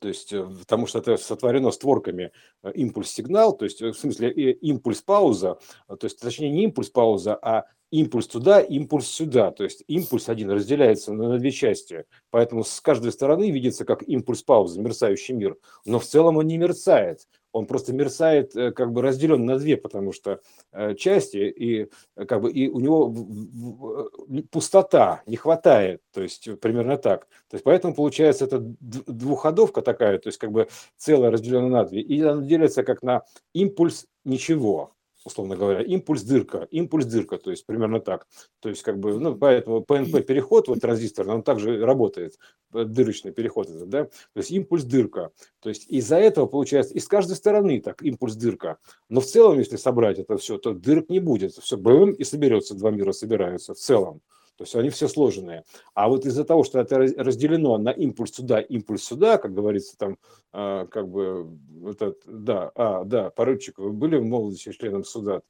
то 0.00 0.08
есть, 0.08 0.32
э, 0.32 0.46
потому 0.60 0.86
что 0.86 0.98
это 0.98 1.16
сотворено 1.16 1.70
створками 1.70 2.32
э, 2.62 2.72
импульс-сигнал, 2.72 3.56
то 3.56 3.64
есть, 3.64 3.80
э, 3.82 3.92
в 3.92 3.98
смысле, 3.98 4.30
импульс-пауза, 4.52 5.58
то 5.86 5.98
есть, 6.02 6.20
точнее, 6.20 6.50
не 6.50 6.64
импульс-пауза, 6.64 7.38
а 7.40 7.64
импульс 7.90 8.26
туда, 8.26 8.60
импульс 8.60 9.06
сюда. 9.06 9.50
То 9.50 9.64
есть, 9.64 9.84
импульс 9.86 10.28
один 10.28 10.50
разделяется 10.50 11.12
на 11.12 11.38
две 11.38 11.50
части, 11.50 12.04
поэтому 12.30 12.64
с 12.64 12.80
каждой 12.80 13.12
стороны 13.12 13.50
видится 13.50 13.84
как 13.84 14.02
импульс-пауза, 14.02 14.80
мерцающий 14.80 15.34
мир, 15.34 15.56
но 15.84 15.98
в 15.98 16.04
целом 16.04 16.36
он 16.36 16.46
не 16.46 16.58
мерцает, 16.58 17.26
он 17.52 17.66
просто 17.66 17.92
мерцает, 17.92 18.54
э, 18.54 18.72
как 18.72 18.92
бы 18.92 19.02
разделен 19.02 19.44
на 19.44 19.58
две, 19.58 19.76
потому 19.76 20.12
что 20.12 20.40
э, 20.72 20.94
части, 20.94 21.38
и 21.38 21.90
как 22.26 22.42
бы 22.42 22.52
и 22.52 22.68
у 22.68 22.80
него 22.80 24.04
пустота, 24.50 25.22
не 25.26 25.36
хватает, 25.36 26.02
то 26.12 26.22
есть 26.22 26.48
примерно 26.60 26.98
так. 26.98 27.26
То 27.48 27.54
есть 27.54 27.64
поэтому 27.64 27.94
получается 27.94 28.44
это 28.44 28.58
двуходовка 28.60 29.82
такая, 29.82 30.18
то 30.18 30.28
есть 30.28 30.38
как 30.38 30.52
бы 30.52 30.68
целое 30.96 31.30
разделено 31.30 31.68
на 31.68 31.84
две, 31.84 32.00
и 32.00 32.20
она 32.20 32.42
делится 32.42 32.82
как 32.82 33.02
на 33.02 33.22
импульс 33.54 34.06
ничего 34.24 34.92
условно 35.28 35.56
говоря, 35.56 35.82
импульс 35.82 36.22
дырка, 36.22 36.66
импульс 36.70 37.06
дырка, 37.06 37.38
то 37.38 37.50
есть 37.50 37.64
примерно 37.64 38.00
так. 38.00 38.26
То 38.60 38.68
есть 38.68 38.82
как 38.82 38.98
бы, 38.98 39.18
ну, 39.18 39.36
поэтому 39.36 39.82
ПНП 39.82 40.22
переход, 40.26 40.68
вот 40.68 40.80
транзистор, 40.80 41.28
он 41.28 41.42
также 41.42 41.84
работает, 41.84 42.38
э, 42.74 42.84
дырочный 42.84 43.32
переход 43.32 43.70
этот, 43.70 43.88
да, 43.88 44.04
то 44.04 44.10
есть 44.36 44.50
импульс 44.50 44.84
дырка. 44.84 45.30
То 45.60 45.68
есть 45.68 45.86
из-за 45.88 46.16
этого 46.16 46.46
получается, 46.46 46.94
из 46.94 47.06
каждой 47.06 47.36
стороны 47.36 47.80
так 47.80 48.02
импульс 48.02 48.34
дырка. 48.34 48.78
Но 49.08 49.20
в 49.20 49.26
целом, 49.26 49.58
если 49.58 49.76
собрать 49.76 50.18
это 50.18 50.36
все, 50.36 50.58
то 50.58 50.72
дырок 50.72 51.08
не 51.08 51.20
будет. 51.20 51.52
Все 51.52 51.76
БМ 51.76 52.10
и 52.10 52.24
соберется, 52.24 52.74
два 52.74 52.90
мира 52.90 53.12
собираются 53.12 53.74
в 53.74 53.78
целом. 53.78 54.20
То 54.58 54.64
есть 54.64 54.74
они 54.74 54.90
все 54.90 55.06
сложные. 55.06 55.62
А 55.94 56.08
вот 56.08 56.26
из-за 56.26 56.44
того, 56.44 56.64
что 56.64 56.80
это 56.80 56.98
разделено 56.98 57.78
на 57.78 57.90
импульс 57.90 58.34
сюда, 58.34 58.60
импульс 58.60 59.04
сюда, 59.04 59.38
как 59.38 59.54
говорится, 59.54 59.96
там, 59.96 60.18
э, 60.52 60.86
как 60.90 61.08
бы, 61.08 61.46
этот, 61.88 62.18
да, 62.26 62.72
а, 62.74 63.04
да, 63.04 63.30
поручик, 63.30 63.78
вы 63.78 63.92
были 63.92 64.16
в 64.16 64.24
молодости 64.24 64.72
членом 64.72 65.04
суда, 65.04 65.42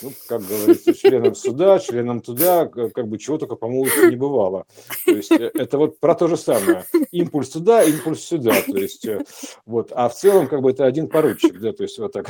ну, 0.00 0.10
как 0.28 0.42
говорится, 0.42 0.94
членом 0.94 1.34
суда, 1.34 1.78
членом 1.78 2.20
туда, 2.20 2.66
как 2.66 3.06
бы 3.06 3.18
чего 3.18 3.38
только 3.38 3.56
по 3.56 3.68
молодости 3.68 4.10
не 4.10 4.16
бывало. 4.16 4.66
То 5.04 5.12
есть 5.12 5.30
э, 5.30 5.50
это 5.54 5.78
вот 5.78 6.00
про 6.00 6.14
то 6.14 6.28
же 6.28 6.36
самое. 6.36 6.84
Импульс 7.10 7.50
туда, 7.50 7.82
импульс 7.82 8.24
сюда. 8.24 8.54
То 8.66 8.76
есть, 8.76 9.06
э, 9.06 9.24
вот, 9.66 9.92
а 9.94 10.08
в 10.08 10.14
целом, 10.14 10.48
как 10.48 10.62
бы 10.62 10.70
это 10.70 10.84
один 10.84 11.08
поручик, 11.08 11.60
да, 11.60 11.72
то 11.72 11.82
есть 11.82 11.98
вот 11.98 12.12
так. 12.12 12.26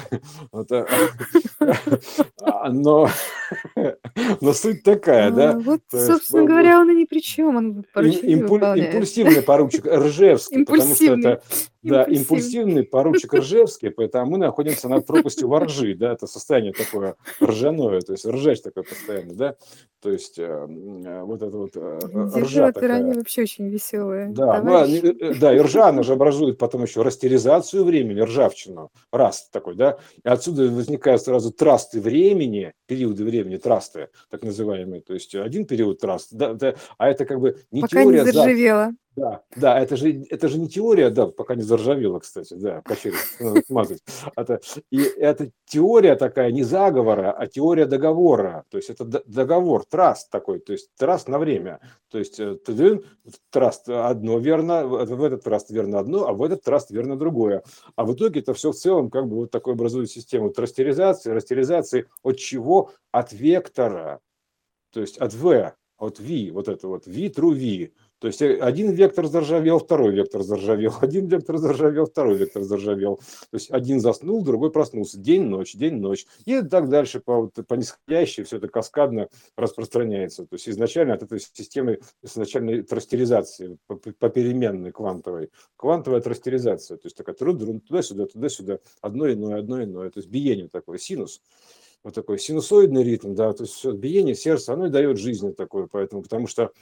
Вот, 0.50 0.70
а, 2.42 2.70
но, 2.70 3.08
но 4.40 4.52
суть 4.52 4.82
такая, 4.82 5.30
да. 5.30 5.58
Вот 5.58 5.82
собственно 6.06 6.44
говоря, 6.44 6.80
он 6.80 6.90
и 6.90 6.94
ни 6.94 7.04
при 7.04 7.20
чем, 7.20 7.56
он 7.56 7.84
Импуль, 8.22 8.64
импульсивный 8.78 9.42
поручик 9.42 9.86
Ржевский, 9.86 10.64
потому 10.64 10.94
что 10.94 11.14
это 11.14 11.42
да, 11.82 12.04
импульсивный 12.04 12.84
поручик 12.84 13.34
Ржевский, 13.34 13.90
поэтому 13.90 14.32
мы 14.32 14.38
находимся 14.38 14.88
над 14.88 15.06
пропастью 15.06 15.48
воржи, 15.48 15.94
да, 15.94 16.12
это 16.12 16.26
состояние 16.26 16.72
такое 16.72 17.16
ржаное, 17.42 18.00
то 18.00 18.12
есть 18.12 18.24
ржач 18.26 18.60
такой 18.60 18.84
постоянно, 18.84 19.34
да, 19.34 19.56
то 20.00 20.10
есть 20.10 20.38
э, 20.38 20.42
э, 20.44 21.22
вот 21.22 21.42
это 21.42 21.56
вот 21.56 21.70
э, 21.76 21.98
ржа 22.36 22.72
такая. 22.72 22.96
они 22.96 23.12
вообще 23.12 23.42
очень 23.42 23.68
веселые. 23.68 24.28
Да, 24.28 24.62
ну, 24.62 24.86
да, 25.40 25.54
и 25.54 25.58
ржа, 25.60 25.88
она 25.88 26.02
же 26.02 26.12
образует 26.12 26.58
потом 26.58 26.82
еще 26.82 27.02
растеризацию 27.02 27.84
времени, 27.84 28.20
ржавчину, 28.20 28.90
раст 29.12 29.50
такой, 29.50 29.74
да, 29.74 29.98
и 30.24 30.28
отсюда 30.28 30.68
возникают 30.68 31.22
сразу 31.22 31.52
трасты 31.52 32.00
времени, 32.00 32.72
периоды 32.86 33.24
времени, 33.24 33.56
трасты, 33.56 34.08
так 34.30 34.42
называемые, 34.42 35.02
то 35.02 35.14
есть 35.14 35.34
один 35.34 35.66
период 35.66 36.00
траст, 36.00 36.28
да, 36.32 36.54
да, 36.54 36.74
а 36.98 37.08
это 37.08 37.24
как 37.24 37.40
бы 37.40 37.58
не 37.70 37.80
Пока 37.80 38.02
теория... 38.02 38.20
не 38.20 38.32
заржавела. 38.32 38.92
Да, 39.14 39.42
да, 39.56 39.78
это 39.78 39.96
же, 39.96 40.24
это 40.30 40.48
же 40.48 40.58
не 40.58 40.68
теория, 40.68 41.10
да, 41.10 41.26
пока 41.26 41.54
не 41.54 41.62
заржавела, 41.62 42.18
кстати, 42.18 42.54
да, 42.54 42.80
качели 42.80 43.14
смазать. 43.66 44.02
Это, 44.36 44.60
и 44.90 45.02
это 45.02 45.50
теория 45.66 46.16
такая 46.16 46.50
не 46.50 46.62
заговора, 46.62 47.30
а 47.30 47.46
теория 47.46 47.84
договора. 47.84 48.64
То 48.70 48.78
есть 48.78 48.88
это 48.88 49.04
договор, 49.04 49.84
траст 49.84 50.30
такой, 50.30 50.60
то 50.60 50.72
есть 50.72 50.88
траст 50.96 51.28
на 51.28 51.38
время. 51.38 51.80
То 52.10 52.18
есть 52.18 52.40
э, 52.40 52.56
траст 53.50 53.88
одно 53.88 54.38
верно, 54.38 54.86
в 54.86 55.22
этот 55.22 55.44
траст 55.44 55.70
верно 55.70 55.98
одно, 55.98 56.26
а 56.26 56.32
в 56.32 56.42
этот 56.42 56.62
траст 56.62 56.90
верно 56.90 57.18
другое. 57.18 57.64
А 57.96 58.06
в 58.06 58.14
итоге 58.14 58.40
это 58.40 58.54
все 58.54 58.72
в 58.72 58.76
целом 58.76 59.10
как 59.10 59.28
бы 59.28 59.36
вот 59.36 59.50
такой 59.50 59.74
образует 59.74 60.10
систему 60.10 60.48
трастеризации, 60.50 61.32
растеризации 61.32 62.08
от 62.22 62.38
чего? 62.38 62.92
От 63.10 63.34
вектора, 63.34 64.20
то 64.90 65.00
есть 65.02 65.18
от 65.18 65.34
V, 65.34 65.74
от 65.98 66.18
V, 66.18 66.50
вот 66.50 66.68
это 66.68 66.88
вот 66.88 67.06
V 67.06 67.28
true 67.28 67.52
V. 67.54 67.92
То 68.22 68.28
есть 68.28 68.40
э, 68.40 68.56
один 68.58 68.92
вектор 68.92 69.26
заржавел, 69.26 69.80
второй 69.80 70.12
вектор 70.12 70.44
заржавел, 70.44 70.94
один 71.00 71.26
вектор 71.26 71.58
заржавел, 71.58 72.06
второй 72.06 72.36
вектор 72.36 72.62
заржавел. 72.62 73.16
То 73.16 73.54
есть 73.56 73.68
один 73.72 73.98
заснул, 73.98 74.44
другой 74.44 74.70
проснулся. 74.70 75.18
День, 75.18 75.42
ночь, 75.42 75.74
день, 75.74 75.96
ночь. 75.96 76.24
И 76.44 76.62
так 76.62 76.88
дальше 76.88 77.18
по, 77.18 77.48
по 77.48 77.74
нисходящей 77.74 78.44
все 78.44 78.58
это 78.58 78.68
каскадно 78.68 79.28
распространяется. 79.56 80.46
То 80.46 80.54
есть 80.54 80.68
изначально 80.68 81.14
от 81.14 81.24
этой 81.24 81.40
системы 81.40 81.98
изначальной 82.22 82.82
трастеризации 82.82 83.76
по, 83.88 84.28
переменной 84.28 84.92
квантовой. 84.92 85.50
Квантовая 85.74 86.20
трастеризация. 86.20 86.98
То 86.98 87.06
есть 87.06 87.16
такая 87.16 87.34
туда-сюда, 87.34 88.26
туда-сюда. 88.26 88.78
Одно 89.00 89.32
иное, 89.32 89.58
одно 89.58 89.82
иное. 89.82 90.10
То 90.10 90.20
есть 90.20 90.28
биение 90.28 90.68
такое, 90.68 90.98
синус 90.98 91.42
вот 92.04 92.14
такой 92.14 92.38
синусоидный 92.38 93.04
ритм, 93.04 93.34
да, 93.34 93.52
то 93.52 93.62
есть 93.62 93.84
биение 93.84 94.34
сердца, 94.34 94.72
оно 94.72 94.86
и 94.86 94.90
дает 94.90 95.18
жизнь 95.18 95.54
такое, 95.54 95.86
поэтому, 95.86 96.22
потому 96.22 96.48
что 96.48 96.72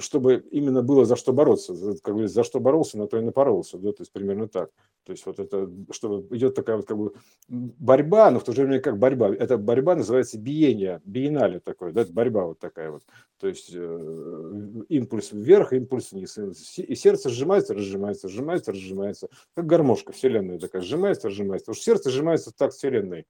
чтобы 0.00 0.44
именно 0.50 0.82
было 0.82 1.04
за 1.04 1.16
что 1.16 1.32
бороться. 1.32 1.74
Как 2.02 2.14
бы 2.14 2.28
за 2.28 2.44
что 2.44 2.60
боролся, 2.60 2.98
на 2.98 3.06
то 3.06 3.18
и 3.18 3.22
напоролся. 3.22 3.78
Да? 3.78 3.92
То 3.92 4.02
есть 4.02 4.12
примерно 4.12 4.48
так. 4.48 4.70
То 5.04 5.12
есть 5.12 5.24
вот 5.26 5.38
это, 5.38 5.70
чтобы 5.92 6.36
идет 6.36 6.54
такая 6.54 6.76
вот 6.76 6.86
как 6.86 6.98
бы 6.98 7.12
борьба, 7.48 8.30
но 8.30 8.40
в 8.40 8.44
то 8.44 8.52
же 8.52 8.62
время 8.62 8.80
как 8.80 8.98
борьба. 8.98 9.28
Эта 9.28 9.56
борьба 9.56 9.94
называется 9.94 10.38
биение, 10.38 11.00
биенале 11.04 11.60
такое, 11.60 11.92
да, 11.92 12.04
борьба 12.08 12.46
вот 12.46 12.58
такая 12.58 12.90
вот. 12.90 13.02
То 13.38 13.46
есть 13.46 13.70
э, 13.72 14.84
импульс 14.88 15.30
вверх, 15.30 15.72
импульс 15.72 16.10
вниз. 16.10 16.38
И 16.76 16.94
сердце 16.94 17.28
сжимается, 17.28 17.74
разжимается, 17.74 18.28
сжимается, 18.28 18.72
разжимается. 18.72 19.28
Как 19.54 19.66
гармошка 19.66 20.12
вселенная 20.12 20.58
такая, 20.58 20.82
сжимается, 20.82 21.28
разжимается. 21.28 21.72
Что 21.72 21.82
сердце 21.82 22.10
сжимается 22.10 22.52
так 22.56 22.72
вселенной 22.72 23.26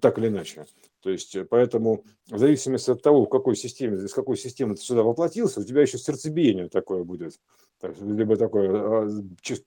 так 0.00 0.18
или 0.18 0.28
иначе. 0.28 0.66
То 1.00 1.10
есть, 1.10 1.36
э, 1.36 1.44
поэтому 1.44 2.04
в 2.28 2.38
зависимости 2.38 2.90
от 2.90 3.02
того, 3.02 3.24
в 3.24 3.28
какой 3.28 3.56
системе, 3.56 4.02
из 4.02 4.12
какой 4.12 4.36
системы 4.36 4.74
ты 4.74 4.82
сюда 4.82 5.02
воплотился, 5.02 5.60
у 5.60 5.64
тебя 5.64 5.82
еще 5.82 5.98
сердцебиение 5.98 6.68
такое 6.68 7.04
будет. 7.04 7.38
Либо 8.00 8.36
такое, 8.36 8.70
а, 8.72 9.08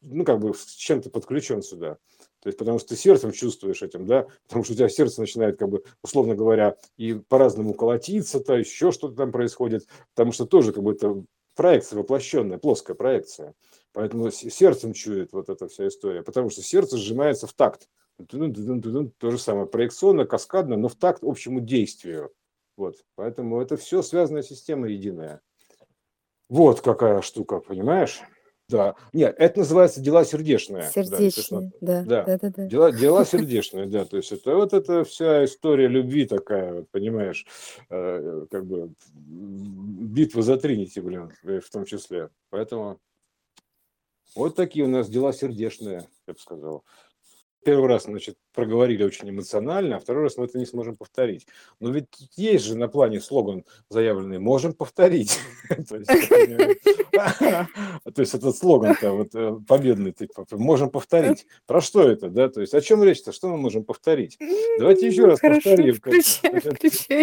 ну, 0.01 0.26
как 0.26 0.39
бы 0.39 0.53
с 0.53 0.66
чем 0.76 1.01
то 1.01 1.10
подключен 1.10 1.62
сюда. 1.62 1.97
То 2.41 2.47
есть, 2.47 2.57
потому 2.57 2.80
что 2.80 2.89
ты 2.89 2.95
сердцем 2.95 3.32
чувствуешь 3.32 3.84
этим, 3.84 4.05
да, 4.05 4.28
потому 4.47 4.64
что 4.64 4.74
у 4.74 4.76
тебя 4.76 4.89
сердце 4.89 5.22
начинает, 5.22 5.60
как 5.60 5.70
бы, 5.70 5.84
условно 6.03 6.36
говоря, 6.36 6.76
и 6.97 7.14
по-разному 7.14 7.74
колотиться, 7.74 8.39
то 8.39 8.55
еще 8.55 8.91
что-то 8.91 9.16
там 9.16 9.32
происходит, 9.32 9.88
потому 10.16 10.32
что 10.32 10.45
тоже 10.45 10.72
как 10.72 10.84
бы 10.84 10.93
это 10.93 11.24
проекция 11.55 11.99
воплощенная, 11.99 12.57
плоская 12.57 12.95
проекция. 12.95 13.53
Поэтому 13.91 14.32
сердцем 14.32 14.93
чует 14.93 15.34
вот 15.34 15.49
эта 15.49 15.68
вся 15.68 15.88
история, 15.88 16.24
потому 16.24 16.49
что 16.49 16.62
сердце 16.62 16.97
сжимается 16.97 17.47
в 17.47 17.53
такт 17.53 17.88
то 18.28 19.32
же 19.32 19.38
самое, 19.38 19.67
проекционно, 19.67 20.26
каскадно, 20.26 20.78
но 20.78 20.88
в 20.88 20.95
такт 20.95 21.24
общему 21.24 21.59
действию. 21.59 22.32
Вот, 22.78 22.95
поэтому 23.15 23.61
это 23.61 23.78
все 23.78 24.01
связанная 24.01 24.41
система 24.43 24.88
единая. 24.88 25.41
Вот 26.49 26.82
какая 26.82 27.22
штука, 27.22 27.59
понимаешь? 27.59 28.22
Да. 28.70 28.95
Нет, 29.13 29.36
это 29.39 29.59
называется 29.59 29.99
дела 29.99 30.24
сердечные. 30.24 30.89
Сердечные, 30.93 31.72
да. 31.82 32.03
Да, 32.03 32.24
да, 32.24 32.38
да. 32.38 32.49
да. 32.55 32.65
Дела, 32.67 32.91
дела 32.91 33.26
сердечные, 33.26 33.88
да. 33.88 34.05
То 34.05 34.17
есть 34.17 34.32
это 34.32 34.55
вот 34.55 34.74
эта 34.74 35.03
вся 35.03 35.43
история 35.43 35.88
любви 35.88 36.26
такая, 36.26 36.74
вот, 36.74 36.89
понимаешь, 36.89 37.47
э, 37.89 38.45
как 38.49 38.65
бы 38.65 38.93
битва 39.11 40.43
за 40.43 40.57
Тринити, 40.57 40.99
блин, 40.99 41.32
в 41.43 41.70
том 41.72 41.86
числе. 41.86 42.30
Поэтому 42.51 42.99
вот 44.36 44.55
такие 44.55 44.86
у 44.86 44.89
нас 44.89 45.09
дела 45.09 45.34
сердечные, 45.34 46.07
я 46.28 46.34
бы 46.34 46.39
сказал 46.39 46.84
первый 47.64 47.88
раз, 47.88 48.03
значит, 48.03 48.36
проговорили 48.53 49.03
очень 49.03 49.30
эмоционально, 49.30 49.97
а 49.97 49.99
второй 49.99 50.24
раз 50.24 50.38
мы 50.38 50.45
это 50.45 50.57
не 50.57 50.66
сможем 50.66 50.95
повторить. 50.95 51.47
Но 51.80 51.91
ведь 51.91 52.07
есть 52.36 52.66
же 52.66 52.78
на 52.78 52.88
плане 52.88 53.22
слоган 53.22 53.64
заявленный 53.89 54.39
«можем 54.39 54.74
повторить». 54.74 55.39
То 58.14 58.22
есть 58.22 58.34
этот 58.34 58.57
слоган-то 58.57 59.12
вот 59.12 59.30
э, 59.34 59.57
победный, 59.68 60.12
типа, 60.12 60.45
можем 60.51 60.89
повторить. 60.89 61.45
Про 61.66 61.82
что 61.82 62.10
это, 62.10 62.30
да? 62.30 62.49
То 62.49 62.62
есть 62.62 62.74
о 62.74 62.82
чем 62.82 63.03
речь-то? 63.03 63.32
Что 63.32 63.49
мы 63.49 63.57
можем 63.57 63.84
повторить? 63.84 64.38
Давайте 64.78 65.07
еще 65.07 65.26
раз 65.26 65.39
повторим. 65.39 65.99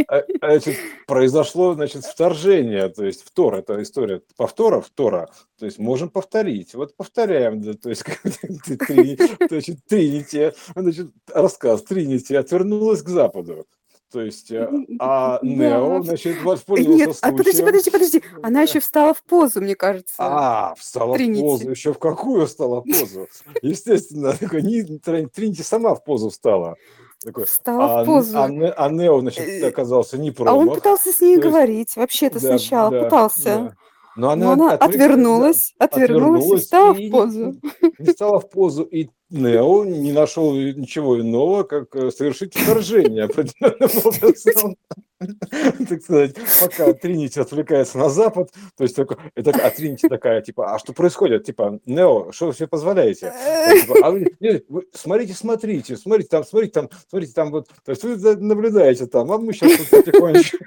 А, 0.08 0.22
а, 0.40 0.58
произошло, 1.06 1.74
значит, 1.74 2.04
вторжение, 2.04 2.88
то 2.88 3.04
есть 3.04 3.22
втор, 3.22 3.54
это 3.56 3.80
история 3.82 4.22
повтора, 4.36 4.80
втора, 4.80 5.28
то 5.58 5.66
есть 5.66 5.78
можем 5.78 6.10
повторить. 6.10 6.74
Вот 6.74 6.96
повторяем, 6.96 7.62
то 7.76 7.88
есть 7.88 8.04
Тринити, 10.30 10.56
значит, 10.74 11.10
рассказ 11.32 11.82
Тринити 11.82 12.34
отвернулась 12.34 13.02
к 13.02 13.08
западу. 13.08 13.66
То 14.12 14.20
есть, 14.20 14.52
э, 14.52 14.70
а 15.00 15.40
Нео, 15.42 16.00
значит, 16.02 16.42
воспользовался 16.42 17.06
Нет, 17.06 17.16
случаем. 17.16 17.34
а 17.34 17.36
подожди, 17.36 17.62
подожди, 17.62 17.90
подожди. 17.90 18.22
Она 18.42 18.62
еще 18.62 18.78
встала 18.78 19.14
в 19.14 19.22
позу, 19.24 19.60
мне 19.60 19.74
кажется. 19.74 20.14
А, 20.18 20.74
встала 20.76 21.16
Тринити. 21.16 21.40
в 21.40 21.44
позу. 21.44 21.70
Еще 21.70 21.92
в 21.92 21.98
какую 21.98 22.46
встала 22.46 22.82
в 22.82 22.84
позу? 22.84 23.26
Естественно, 23.62 24.32
такой, 24.32 24.62
Тринити 24.62 25.62
сама 25.62 25.94
в 25.94 26.04
позу 26.04 26.30
встала. 26.30 26.76
Такой, 27.24 27.46
встала 27.46 28.00
а, 28.00 28.02
в 28.04 28.06
позу. 28.06 28.38
А, 28.38 28.44
а 28.44 28.90
Нео, 28.90 29.20
значит, 29.20 29.46
э, 29.48 29.66
оказался 29.66 30.18
не 30.18 30.30
промах. 30.30 30.54
А 30.54 30.56
он 30.56 30.74
пытался 30.74 31.12
с 31.12 31.20
ней 31.20 31.36
говорить, 31.36 31.96
вообще-то 31.96 32.40
да, 32.40 32.56
сначала 32.56 32.90
да, 32.90 33.04
пытался. 33.04 33.44
Да. 33.44 33.74
Но 34.16 34.30
она, 34.30 34.46
Но 34.46 34.52
она 34.52 34.72
отвернулась, 34.72 35.74
отвернулась, 35.78 36.40
отвернулась 36.40 36.60
и 36.60 36.64
встала 36.64 36.94
и, 36.94 37.08
в 37.08 37.12
позу. 37.12 37.54
не 37.98 38.10
стала 38.12 38.40
в 38.40 38.48
позу, 38.48 38.84
и 38.84 39.10
Нео 39.30 39.84
не 39.84 40.12
нашел 40.12 40.54
ничего 40.54 41.20
иного, 41.20 41.64
как 41.64 41.94
э, 41.96 42.10
совершить 42.10 42.54
вторжение 42.56 43.24
определенным 43.24 44.76
так 45.88 46.02
сказать, 46.02 46.36
пока 46.60 46.92
Тринити 46.92 47.40
отвлекается 47.40 47.96
на 47.96 48.10
Запад, 48.10 48.50
то 48.76 48.84
есть 48.84 48.94
только, 48.94 49.16
это, 49.34 49.50
а 49.50 49.70
Тринити 49.70 50.08
такая, 50.08 50.42
типа, 50.42 50.74
а 50.74 50.78
что 50.78 50.92
происходит? 50.92 51.44
Типа, 51.44 51.80
Нео, 51.86 52.32
что 52.32 52.48
вы 52.48 52.54
себе 52.54 52.66
позволяете? 52.66 53.32
Типа, 53.80 53.94
а 54.02 54.10
вы, 54.10 54.36
вы, 54.68 54.84
смотрите, 54.92 55.32
смотрите, 55.32 55.96
смотрите, 55.96 56.28
там, 56.28 56.44
смотрите, 56.44 56.72
там, 56.72 56.90
смотрите, 57.08 57.32
там 57.32 57.50
вот, 57.50 57.68
то 57.84 57.90
есть 57.90 58.04
вы 58.04 58.16
наблюдаете 58.36 59.06
там, 59.06 59.32
а 59.32 59.38
мы 59.38 59.52
сейчас 59.54 59.72
тут 59.78 59.90
потихонечку. 59.90 60.58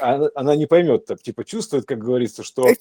А 0.00 0.28
она 0.34 0.56
не 0.56 0.66
поймет, 0.66 1.08
типа, 1.22 1.44
чувствует, 1.44 1.84
как 1.84 1.98
говорится, 1.98 2.42
что 2.42 2.66
э, 2.68 2.74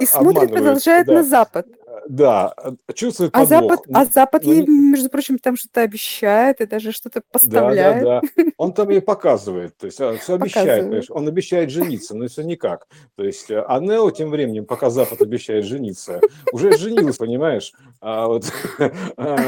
И 0.00 0.06
смотрит, 0.06 0.52
продолжает 0.52 1.06
на 1.06 1.22
Запад. 1.22 1.66
Да, 2.08 2.54
чувствует 2.94 3.30
а 3.34 3.44
Запад, 3.46 3.80
а 3.92 4.04
Запад 4.04 4.44
ей, 4.44 4.64
между 4.66 5.08
прочим, 5.08 5.38
там 5.38 5.56
что-то 5.56 5.82
обещает 5.82 6.60
и 6.60 6.66
даже 6.66 6.92
что-то 6.92 7.22
поставляет. 7.32 8.04
Да, 8.04 8.20
да, 8.20 8.28
да. 8.44 8.50
Он 8.56 8.72
там 8.72 8.90
ей 8.90 9.00
показывает, 9.00 9.76
то 9.76 9.86
есть 9.86 10.00
а, 10.00 10.16
все 10.16 10.34
обещает, 10.34 10.84
понимаешь? 10.84 11.10
он 11.10 11.26
обещает 11.26 11.70
жениться, 11.70 12.14
но 12.14 12.28
все 12.28 12.42
никак. 12.42 12.86
То 13.16 13.24
есть, 13.24 13.50
э, 13.50 13.64
а 13.66 13.80
Нео 13.80 14.10
тем 14.10 14.30
временем, 14.30 14.66
пока 14.66 14.90
Запад 14.90 15.20
обещает 15.20 15.64
жениться, 15.64 16.20
уже 16.52 16.76
женился, 16.76 17.18
понимаешь? 17.18 17.72
А 18.00 18.28
вот, 18.28 18.44
а, 19.16 19.38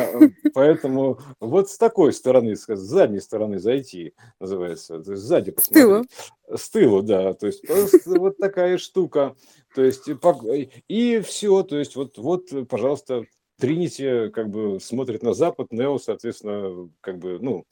поэтому 0.52 1.20
вот 1.40 1.70
с 1.70 1.78
такой 1.78 2.12
стороны, 2.12 2.56
с 2.56 2.66
задней 2.76 3.20
стороны 3.20 3.58
зайти, 3.58 4.14
называется, 4.40 4.98
то 5.00 5.12
есть 5.12 5.22
сзади 5.22 5.52
посмотреть. 5.52 5.84
С 5.84 5.86
тылу. 5.86 6.56
С 6.56 6.70
тылу, 6.70 7.02
да, 7.02 7.34
то 7.34 7.46
есть 7.46 7.62
вот 8.06 8.36
такая 8.38 8.78
штука. 8.78 9.36
То 9.78 9.84
есть 9.84 10.08
и, 10.08 10.70
и 10.88 11.20
все, 11.20 11.62
то 11.62 11.78
есть 11.78 11.94
вот, 11.94 12.18
вот, 12.18 12.48
пожалуйста, 12.68 13.22
Тринити 13.60 14.28
как 14.30 14.50
бы 14.50 14.80
смотрит 14.80 15.22
на 15.22 15.34
Запад, 15.34 15.68
Нео, 15.70 15.98
соответственно, 15.98 16.90
как 17.00 17.18
бы, 17.18 17.38
ну, 17.40 17.64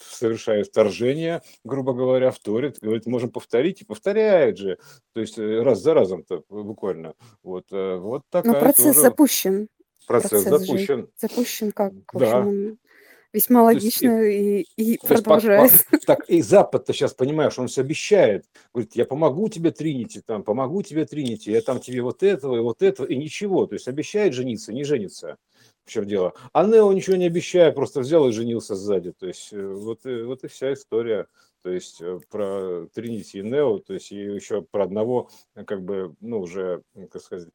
совершает 0.00 0.68
вторжение, 0.68 1.42
грубо 1.64 1.94
говоря, 1.94 2.30
вторит, 2.30 2.78
говорит, 2.80 3.06
можем 3.06 3.30
повторить, 3.32 3.80
и 3.80 3.84
повторяет 3.84 4.56
же, 4.56 4.78
то 5.14 5.20
есть 5.20 5.36
э, 5.36 5.62
раз 5.62 5.80
за 5.80 5.94
разом-то 5.94 6.44
буквально. 6.48 7.14
Вот, 7.42 7.64
э, 7.72 7.96
вот 7.96 8.22
такая 8.30 8.52
Но 8.52 8.60
процесс 8.60 8.94
тоже... 8.94 9.00
запущен. 9.00 9.68
Процесс, 10.06 10.44
процесс 10.44 10.48
запущен. 10.48 11.08
Запущен 11.16 11.72
как, 11.72 11.92
в 12.12 12.22
общем, 12.22 12.70
да. 12.70 12.91
Весьма 13.32 13.62
логично 13.62 14.20
есть, 14.20 14.72
и, 14.76 14.94
и 14.94 14.98
продолжает. 14.98 15.72
По, 15.90 15.96
по, 15.98 16.06
так 16.06 16.28
и 16.28 16.42
Запад-то 16.42 16.92
сейчас, 16.92 17.14
понимаешь, 17.14 17.58
он 17.58 17.68
все 17.68 17.80
обещает. 17.80 18.44
Говорит, 18.74 18.94
я 18.94 19.06
помогу 19.06 19.48
тебе, 19.48 19.70
Тринити, 19.70 20.20
там, 20.20 20.42
помогу 20.42 20.82
тебе, 20.82 21.06
Тринити, 21.06 21.50
я 21.50 21.62
там 21.62 21.80
тебе 21.80 22.02
вот 22.02 22.22
этого 22.22 22.56
и 22.56 22.60
вот 22.60 22.82
этого, 22.82 23.06
и 23.06 23.16
ничего. 23.16 23.66
То 23.66 23.74
есть 23.74 23.88
обещает 23.88 24.34
жениться, 24.34 24.72
не 24.72 24.84
женится. 24.84 25.38
В 25.84 25.90
чем 25.90 26.06
дело? 26.06 26.34
А 26.52 26.64
Нео 26.64 26.92
ничего 26.92 27.16
не 27.16 27.26
обещая, 27.26 27.72
просто 27.72 28.00
взял 28.00 28.28
и 28.28 28.32
женился 28.32 28.76
сзади. 28.76 29.12
То 29.12 29.26
есть 29.26 29.52
э, 29.52 29.66
вот, 29.66 30.06
э, 30.06 30.24
вот 30.24 30.44
и 30.44 30.48
вся 30.48 30.72
история. 30.74 31.26
То 31.62 31.70
есть 31.70 32.00
э, 32.00 32.20
про 32.30 32.86
Тринити 32.94 33.38
и 33.38 33.42
Нео, 33.42 33.78
то 33.78 33.94
есть 33.94 34.12
и 34.12 34.16
еще 34.16 34.62
про 34.62 34.84
одного, 34.84 35.30
как 35.66 35.82
бы, 35.82 36.14
ну, 36.20 36.40
уже, 36.40 36.82
как 37.10 37.22
сказать, 37.22 37.48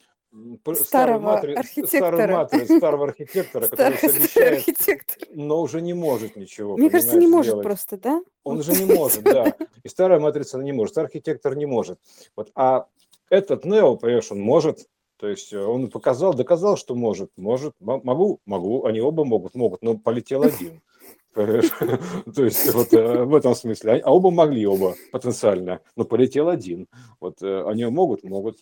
старого 0.75 1.19
матри... 1.19 1.53
архитектора. 1.53 2.27
Матри... 2.27 2.65
старого 2.65 3.05
архитектора, 3.05 3.67
который 3.67 3.97
обещает, 3.97 4.57
архитектор. 4.57 5.27
но 5.33 5.61
уже 5.61 5.81
не 5.81 5.93
может 5.93 6.35
ничего. 6.35 6.77
Мне 6.77 6.89
кажется, 6.89 7.17
не 7.17 7.27
может 7.27 7.61
просто, 7.61 7.97
да? 7.97 8.21
Он 8.43 8.59
уже 8.59 8.73
не 8.73 8.85
может, 8.85 9.23
да. 9.23 9.55
И 9.83 9.89
старая 9.89 10.19
матрица 10.19 10.57
не 10.57 10.73
может, 10.73 10.97
архитектор 10.97 11.55
не 11.55 11.65
может. 11.65 11.99
Вот, 12.35 12.51
а 12.55 12.87
этот 13.29 13.65
Нео, 13.65 13.95
понимаешь, 13.95 14.31
он 14.31 14.39
может, 14.39 14.87
то 15.17 15.27
есть 15.27 15.51
э, 15.51 15.59
он 15.59 15.89
показал, 15.89 16.33
доказал, 16.33 16.77
что 16.77 16.95
может, 16.95 17.31
может, 17.37 17.73
могу, 17.79 18.39
могу, 18.45 18.85
они 18.85 19.01
оба 19.01 19.25
могут, 19.25 19.55
могут, 19.55 19.81
но 19.81 19.97
полетел 19.97 20.43
один. 20.43 20.81
То 21.37 22.43
есть 22.43 22.73
вот 22.73 22.91
э, 22.93 23.23
в 23.23 23.35
этом 23.35 23.53
смысле. 23.53 24.01
А 24.03 24.11
оба 24.11 24.31
могли, 24.31 24.65
оба 24.65 24.95
потенциально, 25.11 25.81
но 25.95 26.03
полетел 26.03 26.49
один. 26.49 26.87
Вот 27.19 27.43
э, 27.43 27.63
они 27.67 27.85
могут, 27.85 28.23
могут. 28.23 28.57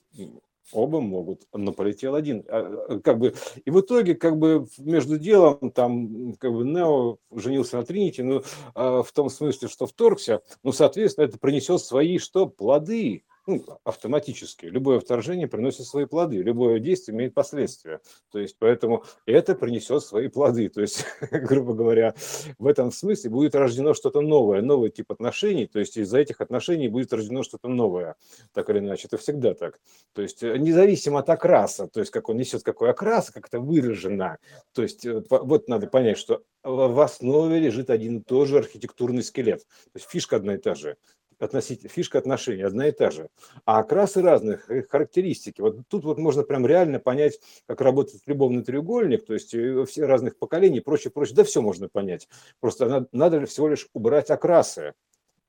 Оба 0.72 0.99
могут, 0.99 1.43
но 1.53 1.72
полетел 1.74 2.16
один. 2.16 2.43
А, 2.47 2.86
а, 2.89 2.99
как 2.99 3.20
бы, 3.20 3.36
и 3.63 3.70
в 3.70 3.80
итоге, 3.82 4.16
как 4.16 4.38
бы, 4.38 4.68
между 4.80 5.20
делом, 5.20 5.72
там, 5.72 6.34
как 6.39 6.51
бы, 6.51 6.66
Нео 6.66 7.18
женился 7.32 7.78
на 7.78 7.86
Тринити, 7.86 8.22
ну, 8.22 8.41
а, 8.74 9.03
в 9.03 9.11
том 9.11 9.30
смысле, 9.30 9.68
что 9.68 9.86
вторгся, 9.86 10.41
ну, 10.63 10.72
соответственно, 10.72 11.26
это 11.26 11.38
принесет 11.38 11.82
свои, 11.82 12.18
что, 12.18 12.47
плоды 12.47 13.24
ну, 13.48 13.64
автоматически. 13.84 14.66
Любое 14.66 15.00
вторжение 15.00 15.48
приносит 15.48 15.86
свои 15.86 16.06
плоды, 16.06 16.38
любое 16.38 16.80
действие 16.80 17.16
имеет 17.16 17.34
последствия. 17.34 18.02
То 18.32 18.39
есть, 18.39 18.56
поэтому 18.58 19.04
это 19.26 19.56
принесет 19.56 20.04
свои 20.04 20.28
плоды. 20.30 20.70
То 20.70 20.82
есть, 20.82 21.06
грубо 21.32 21.74
говоря, 21.74 22.16
в 22.58 22.68
этом 22.68 22.91
смысле 22.91 23.30
будет 23.30 23.56
рождено 23.56 23.93
что-то 23.93 24.22
новое, 24.22 24.62
новый 24.62 24.89
тип 24.89 25.12
отношений. 25.12 25.68
То 25.68 25.80
есть, 25.80 25.98
из-за 25.98 26.20
этих 26.20 26.41
отношений 26.41 26.88
будет 26.88 27.14
рождено 27.14 27.43
что-то 27.43 27.68
новое, 27.68 28.16
так 28.54 28.70
или 28.70 28.80
иначе. 28.80 29.08
Это 29.08 29.18
всегда 29.18 29.54
так. 29.54 29.80
То 30.14 30.22
есть, 30.22 30.41
э, 30.41 30.58
независимо 30.58 31.20
от 31.20 31.30
окраса, 31.30 31.88
то 31.88 32.00
есть, 32.00 32.12
как 32.12 32.30
он 32.30 32.38
несет 32.38 32.64
какой 32.64 32.89
окрас, 32.89 33.30
как 33.30 33.48
это 33.48 33.60
выражено. 33.60 34.38
То 34.74 34.82
есть, 34.82 35.06
э, 35.06 35.24
вот 35.30 35.68
надо 35.68 35.88
понять, 35.88 36.18
что 36.18 36.41
в 36.64 37.00
основе 37.00 37.60
лежит 37.60 37.91
один 37.91 38.18
и 38.18 38.24
тот 38.24 38.48
же 38.48 38.58
архитектурный 38.58 39.22
скелет. 39.22 39.60
То 39.60 39.98
есть, 39.98 40.10
фишка 40.10 40.38
одна 40.38 40.56
и 40.56 40.58
та 40.58 40.74
же 40.74 40.98
относительно, 41.39 41.89
фишка 41.89 42.17
отношений 42.17 42.63
одна 42.63 42.88
и 42.88 42.91
та 42.91 43.11
же. 43.11 43.29
А 43.65 43.79
окрасы 43.79 44.21
разных, 44.21 44.69
их 44.69 44.89
характеристики. 44.89 45.61
Вот 45.61 45.79
тут 45.88 46.03
вот 46.03 46.17
можно 46.17 46.43
прям 46.43 46.65
реально 46.65 46.99
понять, 46.99 47.39
как 47.67 47.81
работает 47.81 48.23
любовный 48.25 48.63
треугольник, 48.63 49.25
то 49.25 49.33
есть 49.33 49.53
э, 49.53 49.86
все 49.86 50.05
разных 50.05 50.38
поколений, 50.38 50.79
прочее, 50.79 51.11
прочее. 51.11 51.36
Да 51.36 51.43
все 51.43 51.61
можно 51.61 51.89
понять. 51.89 52.27
Просто 52.59 52.88
надо, 52.88 53.07
надо 53.11 53.45
всего 53.45 53.67
лишь 53.67 53.88
убрать 53.93 54.29
окрасы. 54.29 54.93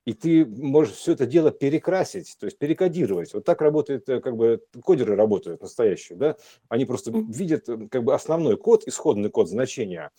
И 0.06 0.12
ты 0.12 0.46
можешь 0.46 0.94
все 0.94 1.12
это 1.12 1.26
дело 1.26 1.50
перекрасить, 1.50 2.36
то 2.38 2.46
есть 2.46 2.58
перекодировать. 2.58 3.34
Вот 3.34 3.44
так 3.44 3.60
работает, 3.60 4.08
э, 4.08 4.20
как 4.20 4.36
бы 4.36 4.62
кодеры 4.84 5.16
работают 5.16 5.62
настоящие, 5.62 6.16
да? 6.16 6.36
Они 6.68 6.84
просто 6.84 7.10
видят 7.10 7.68
э, 7.68 7.88
как 7.90 8.04
бы 8.04 8.14
основной 8.14 8.56
код, 8.56 8.84
исходный 8.86 9.30
код 9.30 9.48
значения, 9.48 10.12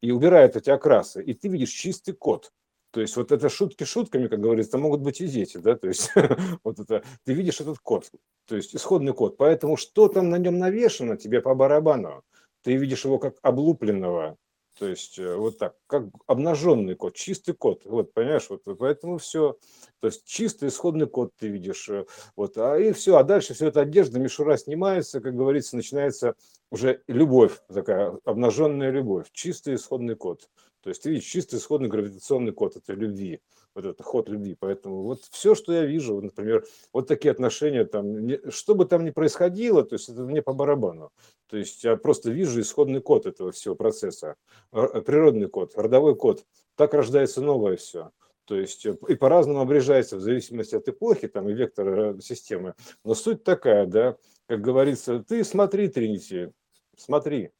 и 0.00 0.10
убирают 0.12 0.56
эти 0.56 0.70
окрасы. 0.70 1.22
И 1.22 1.34
ты 1.34 1.48
видишь 1.48 1.70
чистый 1.70 2.12
код. 2.12 2.52
То 2.94 3.00
есть 3.00 3.16
вот 3.16 3.32
это 3.32 3.48
шутки 3.48 3.82
шутками, 3.82 4.28
как 4.28 4.38
говорится, 4.38 4.78
могут 4.78 5.00
быть 5.00 5.20
и 5.20 5.26
дети, 5.26 5.56
да, 5.56 5.74
то 5.74 5.88
есть 5.88 6.12
вот 6.64 6.78
это, 6.78 7.02
ты 7.24 7.34
видишь 7.34 7.60
этот 7.60 7.80
код, 7.80 8.08
то 8.46 8.54
есть 8.54 8.72
исходный 8.76 9.12
код, 9.12 9.36
поэтому 9.36 9.76
что 9.76 10.06
там 10.06 10.30
на 10.30 10.36
нем 10.36 10.60
навешено, 10.60 11.16
тебе 11.16 11.40
по 11.40 11.56
барабану, 11.56 12.22
ты 12.62 12.76
видишь 12.76 13.04
его 13.04 13.18
как 13.18 13.34
облупленного, 13.42 14.36
то 14.78 14.88
есть 14.88 15.18
э, 15.18 15.36
вот 15.36 15.58
так, 15.58 15.76
как 15.86 16.04
обнаженный 16.26 16.94
код, 16.94 17.14
чистый 17.14 17.54
код, 17.54 17.82
вот, 17.84 18.12
понимаешь, 18.12 18.48
вот, 18.48 18.62
поэтому 18.78 19.18
все, 19.18 19.56
то 20.00 20.08
есть 20.08 20.24
чистый 20.24 20.68
исходный 20.68 21.06
код 21.06 21.32
ты 21.38 21.48
видишь, 21.48 21.88
э, 21.88 22.06
вот, 22.36 22.58
а 22.58 22.76
и 22.76 22.92
все, 22.92 23.16
а 23.16 23.24
дальше 23.24 23.54
все 23.54 23.68
это 23.68 23.82
одежда, 23.82 24.18
мишура 24.18 24.56
снимается, 24.56 25.20
как 25.20 25.36
говорится, 25.36 25.76
начинается 25.76 26.34
уже 26.70 27.02
любовь, 27.06 27.60
такая 27.72 28.18
обнаженная 28.24 28.90
любовь, 28.90 29.26
чистый 29.32 29.76
исходный 29.76 30.16
код, 30.16 30.48
то 30.82 30.90
есть 30.90 31.02
ты 31.02 31.10
видишь 31.10 31.24
чистый 31.24 31.56
исходный 31.56 31.88
гравитационный 31.88 32.52
код 32.52 32.76
этой 32.76 32.96
любви, 32.96 33.40
вот 33.74 33.84
этот 33.84 34.04
ход 34.06 34.28
любви. 34.28 34.56
Поэтому 34.58 35.02
вот 35.02 35.22
все, 35.30 35.54
что 35.54 35.72
я 35.72 35.84
вижу, 35.84 36.20
например, 36.20 36.64
вот 36.92 37.08
такие 37.08 37.30
отношения, 37.30 37.84
там, 37.84 38.26
не, 38.26 38.40
что 38.50 38.74
бы 38.74 38.84
там 38.84 39.04
ни 39.04 39.10
происходило, 39.10 39.84
то 39.84 39.94
есть 39.94 40.08
это 40.08 40.22
мне 40.22 40.42
по 40.42 40.52
барабану. 40.52 41.10
То 41.48 41.56
есть 41.56 41.84
я 41.84 41.96
просто 41.96 42.30
вижу 42.30 42.60
исходный 42.60 43.00
код 43.00 43.26
этого 43.26 43.52
всего 43.52 43.74
процесса, 43.74 44.36
природный 44.70 45.48
код, 45.48 45.72
родовой 45.76 46.16
код. 46.16 46.44
Так 46.76 46.94
рождается 46.94 47.40
новое 47.40 47.76
все. 47.76 48.10
То 48.44 48.56
есть 48.56 48.84
э, 48.84 48.96
и 49.08 49.14
по-разному 49.14 49.60
обрежается 49.60 50.16
в 50.16 50.20
зависимости 50.20 50.74
от 50.74 50.88
эпохи 50.88 51.28
там, 51.28 51.48
и 51.48 51.54
вектора 51.54 52.20
системы. 52.20 52.74
Но 53.04 53.14
суть 53.14 53.42
такая, 53.42 53.86
да, 53.86 54.16
как 54.46 54.60
говорится, 54.60 55.20
ты 55.20 55.44
смотри, 55.44 55.88
Тринити, 55.88 56.52
смотри, 56.96 57.50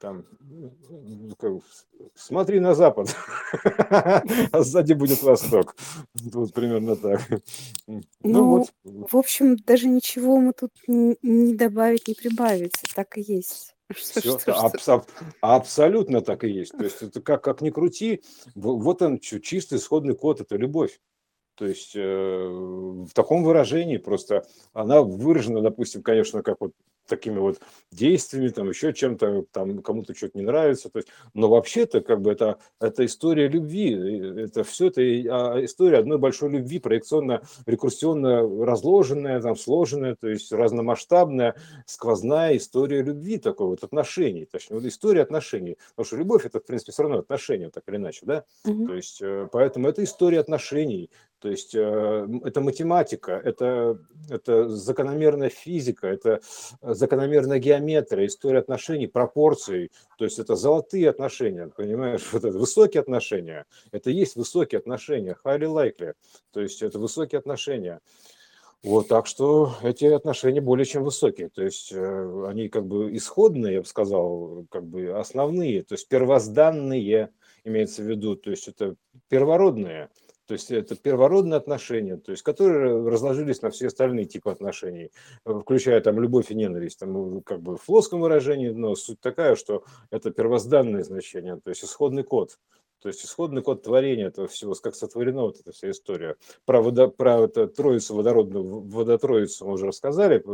там, 0.00 0.24
смотри 2.14 2.58
на 2.58 2.74
запад, 2.74 3.14
а 4.52 4.62
сзади 4.62 4.94
будет 4.94 5.22
восток. 5.22 5.76
Вот 6.14 6.54
примерно 6.54 6.96
так. 6.96 7.20
Ну, 7.86 8.02
ну 8.22 8.44
вот. 8.46 8.72
в 8.84 9.16
общем, 9.16 9.56
даже 9.56 9.88
ничего 9.88 10.38
мы 10.38 10.52
тут 10.54 10.72
не 10.88 11.54
добавить, 11.54 12.08
не 12.08 12.14
прибавить. 12.14 12.72
Так 12.94 13.18
и 13.18 13.20
есть. 13.20 13.74
Что, 13.92 14.20
Все, 14.20 14.38
что, 14.38 14.54
аб- 14.54 14.78
что? 14.78 15.04
абсолютно 15.40 16.20
так 16.20 16.44
и 16.44 16.48
есть. 16.48 16.70
То 16.78 16.84
есть 16.84 17.02
это 17.02 17.20
как, 17.20 17.42
как 17.42 17.60
ни 17.60 17.70
крути, 17.70 18.22
вот 18.54 19.02
он 19.02 19.18
чистый 19.18 19.78
исходный 19.78 20.14
код, 20.14 20.40
это 20.40 20.56
любовь. 20.56 21.00
То 21.56 21.66
есть 21.66 21.96
э, 21.96 22.00
в 22.00 23.10
таком 23.12 23.42
выражении 23.42 23.96
просто 23.96 24.46
она 24.72 25.02
выражена, 25.02 25.60
допустим, 25.60 26.02
конечно, 26.02 26.42
как 26.44 26.56
вот 26.60 26.72
такими 27.10 27.38
вот 27.38 27.60
действиями, 27.90 28.48
там 28.48 28.68
еще 28.68 28.94
чем-то, 28.94 29.44
там 29.52 29.82
кому-то 29.82 30.14
что-то 30.14 30.38
не 30.38 30.44
нравится. 30.44 30.88
То 30.88 31.00
есть, 31.00 31.08
но 31.34 31.48
вообще-то 31.48 32.00
как 32.00 32.22
бы 32.22 32.32
это, 32.32 32.58
это 32.80 33.04
история 33.04 33.48
любви, 33.48 34.40
это 34.42 34.64
все 34.64 34.86
это 34.86 35.02
а, 35.02 35.64
история 35.64 35.98
одной 35.98 36.18
большой 36.18 36.50
любви, 36.50 36.78
проекционно, 36.78 37.42
рекурсионно 37.66 38.64
разложенная, 38.64 39.40
там 39.40 39.56
сложенная, 39.56 40.16
то 40.18 40.28
есть 40.28 40.52
разномасштабная, 40.52 41.56
сквозная 41.86 42.56
история 42.56 43.02
любви 43.02 43.38
такой 43.38 43.66
вот 43.66 43.84
отношений, 43.84 44.46
точнее, 44.50 44.76
вот 44.76 44.86
история 44.86 45.22
отношений. 45.22 45.76
Потому 45.90 46.06
что 46.06 46.16
любовь 46.16 46.46
это, 46.46 46.60
в 46.60 46.64
принципе, 46.64 46.92
все 46.92 47.02
равно 47.02 47.18
отношения, 47.18 47.70
так 47.70 47.84
или 47.88 47.96
иначе, 47.96 48.20
да? 48.24 48.44
Угу. 48.64 48.86
То 48.86 48.94
есть, 48.94 49.20
э, 49.20 49.48
поэтому 49.52 49.88
это 49.88 50.04
история 50.04 50.40
отношений, 50.40 51.10
то 51.40 51.48
есть 51.48 51.74
э, 51.74 52.28
это 52.44 52.60
математика, 52.60 53.32
это, 53.32 53.98
это 54.28 54.68
закономерная 54.68 55.48
физика, 55.48 56.06
это 56.06 56.40
закономерная 56.82 57.58
геометрия, 57.58 58.26
история 58.26 58.58
отношений, 58.58 59.06
пропорций. 59.06 59.90
То 60.18 60.24
есть 60.24 60.38
это 60.38 60.54
золотые 60.54 61.08
отношения, 61.08 61.68
понимаешь, 61.68 62.28
вот 62.32 62.44
это 62.44 62.58
высокие 62.58 63.00
отношения. 63.00 63.64
Это 63.90 64.10
есть 64.10 64.36
высокие 64.36 64.78
отношения, 64.78 65.36
highly 65.44 65.66
likely. 65.66 66.12
То 66.52 66.60
есть 66.60 66.82
это 66.82 66.98
высокие 66.98 67.38
отношения. 67.38 68.00
Вот, 68.82 69.08
так 69.08 69.26
что 69.26 69.74
эти 69.82 70.06
отношения 70.06 70.60
более 70.60 70.86
чем 70.86 71.04
высокие. 71.04 71.48
То 71.48 71.62
есть 71.62 71.92
э, 71.92 72.44
они 72.48 72.68
как 72.68 72.86
бы 72.86 73.14
исходные, 73.16 73.74
я 73.74 73.80
бы 73.80 73.86
сказал, 73.86 74.66
как 74.70 74.84
бы 74.84 75.18
основные, 75.18 75.82
то 75.82 75.94
есть 75.94 76.08
первозданные 76.08 77.30
имеется 77.64 78.02
в 78.02 78.06
виду, 78.06 78.36
то 78.36 78.50
есть 78.50 78.68
это 78.68 78.96
первородные. 79.28 80.08
То 80.50 80.54
есть 80.54 80.68
это 80.72 80.96
первородные 80.96 81.58
отношения, 81.58 82.16
то 82.16 82.32
есть 82.32 82.42
которые 82.42 83.08
разложились 83.08 83.62
на 83.62 83.70
все 83.70 83.86
остальные 83.86 84.24
типы 84.24 84.50
отношений, 84.50 85.12
включая 85.44 86.00
там 86.00 86.18
любовь 86.18 86.50
и 86.50 86.56
ненависть, 86.56 86.98
там 86.98 87.12
ну, 87.12 87.40
как 87.40 87.62
бы 87.62 87.76
в 87.76 87.86
плоском 87.86 88.20
выражении, 88.20 88.70
но 88.70 88.96
суть 88.96 89.20
такая, 89.20 89.54
что 89.54 89.84
это 90.10 90.32
первозданное 90.32 91.04
значение, 91.04 91.60
то 91.62 91.70
есть 91.70 91.84
исходный 91.84 92.24
код. 92.24 92.58
То 93.00 93.08
есть 93.08 93.24
исходный 93.24 93.62
код 93.62 93.84
творения 93.84 94.26
этого 94.26 94.48
всего, 94.48 94.74
как 94.74 94.96
сотворена 94.96 95.42
вот 95.42 95.60
эта 95.60 95.70
вся 95.70 95.92
история. 95.92 96.34
Про, 96.64 96.82
водо, 96.82 97.06
про 97.06 97.42
это, 97.42 97.68
троицу 97.68 98.16
водородную, 98.16 98.80
водотроицу 98.80 99.66
мы 99.66 99.74
уже 99.74 99.86
рассказали, 99.86 100.44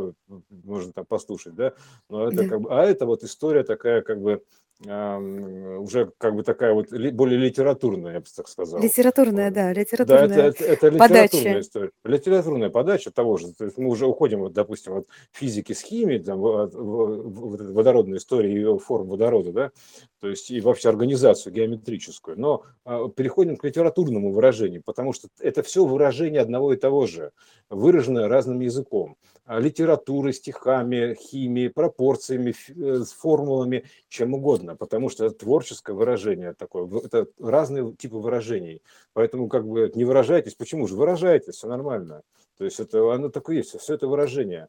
можно 0.51 0.93
там 0.93 1.07
послушать, 1.07 1.55
да, 1.55 1.73
но 2.11 2.29
это 2.29 2.43
да. 2.43 2.49
как 2.49 2.61
бы, 2.61 2.71
а 2.71 2.85
это 2.85 3.07
вот 3.07 3.25
история 3.25 3.65
такая 3.65 4.03
как 4.03 4.21
бы 4.21 4.43
уже 4.83 6.13
как 6.19 6.35
бы 6.35 6.43
такая 6.43 6.75
вот 6.75 6.91
более 6.91 7.39
литературная, 7.39 8.15
я 8.15 8.21
бы 8.21 8.27
так 8.35 8.47
сказал. 8.49 8.81
Литературная, 8.83 9.51
да, 9.51 9.73
литературная 9.73 10.29
да, 10.29 10.35
это, 10.35 10.65
это, 10.65 10.65
это 10.65 10.89
литературная 10.89 11.29
подача. 11.29 11.61
история. 11.61 11.91
Литературная 12.05 12.71
подача 12.71 13.11
того 13.11 13.39
же. 13.39 13.55
То 13.55 13.65
есть 13.65 13.79
мы 13.79 13.89
уже 13.89 14.07
уходим, 14.07 14.41
вот, 14.41 14.53
допустим, 14.53 14.99
от 14.99 15.09
физики 15.33 15.73
с 15.73 15.81
химией, 15.81 16.23
там, 16.23 16.45
от, 16.45 16.75
от, 16.75 16.77
от 16.77 17.61
водородной 17.71 18.19
истории 18.19 18.61
и 18.61 18.79
форм 18.79 19.09
водорода, 19.09 19.53
да, 19.53 19.71
то 20.21 20.29
есть 20.29 20.51
и 20.51 20.61
вообще 20.61 20.89
организацию 20.89 21.53
геометрическую, 21.53 22.39
но 22.39 22.65
а, 22.85 23.09
переходим 23.09 23.57
к 23.57 23.65
литературному 23.65 24.33
выражению, 24.33 24.83
потому 24.85 25.13
что 25.13 25.29
это 25.41 25.63
все 25.63 25.85
выражение 25.85 26.41
одного 26.41 26.75
и 26.75 26.77
того 26.77 27.07
же, 27.07 27.33
выраженное 27.71 28.29
разным 28.29 28.61
языком. 28.61 29.17
А, 29.45 29.61
литературой, 29.61 30.33
стихами, 30.33 31.15
химией, 31.15 31.71
пропорциями, 31.71 32.55
э, 32.69 33.05
формулами, 33.05 33.85
чем 34.09 34.35
угодно, 34.35 34.66
потому 34.75 35.09
что 35.09 35.27
это 35.27 35.37
творческое 35.37 35.93
выражение 35.93 36.55
такое, 36.55 36.89
это 37.05 37.27
разные 37.39 37.93
типы 37.93 38.17
выражений. 38.17 38.83
Поэтому 39.13 39.49
как 39.49 39.67
бы 39.67 39.93
не 39.95 40.05
выражайтесь, 40.05 40.55
почему 40.55 40.89
же 40.89 40.97
выражайтесь, 40.97 41.55
все 41.55 41.69
нормально. 41.69 42.23
То 42.59 42.65
есть 42.65 42.81
это 42.81 43.13
оно 43.13 43.29
такое 43.29 43.57
есть, 43.57 43.79
все 43.79 43.95
это 43.95 44.09
выражение 44.09 44.69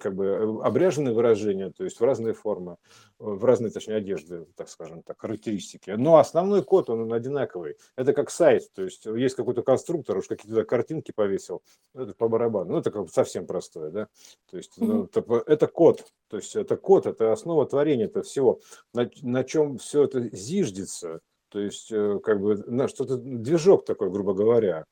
как 0.00 0.14
бы 0.14 0.24
э, 0.24 0.62
обряженные 0.62 1.14
выражения, 1.14 1.70
то 1.70 1.84
есть 1.84 2.00
в 2.00 2.04
разные 2.04 2.34
формы, 2.34 2.76
в 3.18 3.44
разные, 3.44 3.70
точнее, 3.70 3.96
одежды, 3.96 4.46
так 4.56 4.68
скажем 4.68 5.02
так, 5.02 5.20
характеристики. 5.20 5.90
Но 5.90 6.16
основной 6.16 6.62
код, 6.62 6.90
он 6.90 7.12
одинаковый. 7.12 7.76
Это 7.96 8.12
как 8.12 8.30
сайт, 8.30 8.70
то 8.74 8.82
есть 8.82 9.06
есть 9.06 9.34
какой-то 9.34 9.62
конструктор, 9.62 10.16
уж 10.16 10.26
какие-то 10.26 10.64
картинки 10.64 11.12
повесил, 11.12 11.62
это 11.94 12.14
по 12.14 12.28
барабану. 12.28 12.72
Ну, 12.72 12.78
это 12.78 12.90
как 12.90 13.10
совсем 13.10 13.46
простое, 13.46 13.90
да. 13.90 14.08
То 14.50 14.56
есть 14.56 14.74
ну, 14.76 15.04
это, 15.04 15.24
это 15.46 15.66
код, 15.66 16.06
то 16.28 16.36
есть 16.36 16.56
это 16.56 16.76
код, 16.76 17.06
это 17.06 17.32
основа 17.32 17.66
творения 17.66 18.06
это 18.06 18.22
всего. 18.22 18.60
На, 18.92 19.10
на 19.22 19.44
чем 19.44 19.78
все 19.78 20.04
это 20.04 20.34
зиждется, 20.34 21.20
то 21.48 21.60
есть, 21.60 21.92
э, 21.92 22.20
как 22.22 22.40
бы, 22.40 22.56
на 22.66 22.88
что-то, 22.88 23.16
движок 23.16 23.84
такой, 23.84 24.10
грубо 24.10 24.34
говоря, 24.34 24.84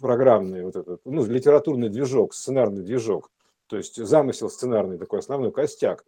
программный 0.00 0.64
вот 0.64 0.76
этот, 0.76 1.00
ну, 1.04 1.24
литературный 1.26 1.88
движок, 1.88 2.34
сценарный 2.34 2.82
движок, 2.82 3.30
то 3.72 3.78
есть 3.78 3.96
замысел 3.96 4.50
сценарный 4.50 4.98
такой 4.98 5.20
основной 5.20 5.50
костяк 5.50 6.04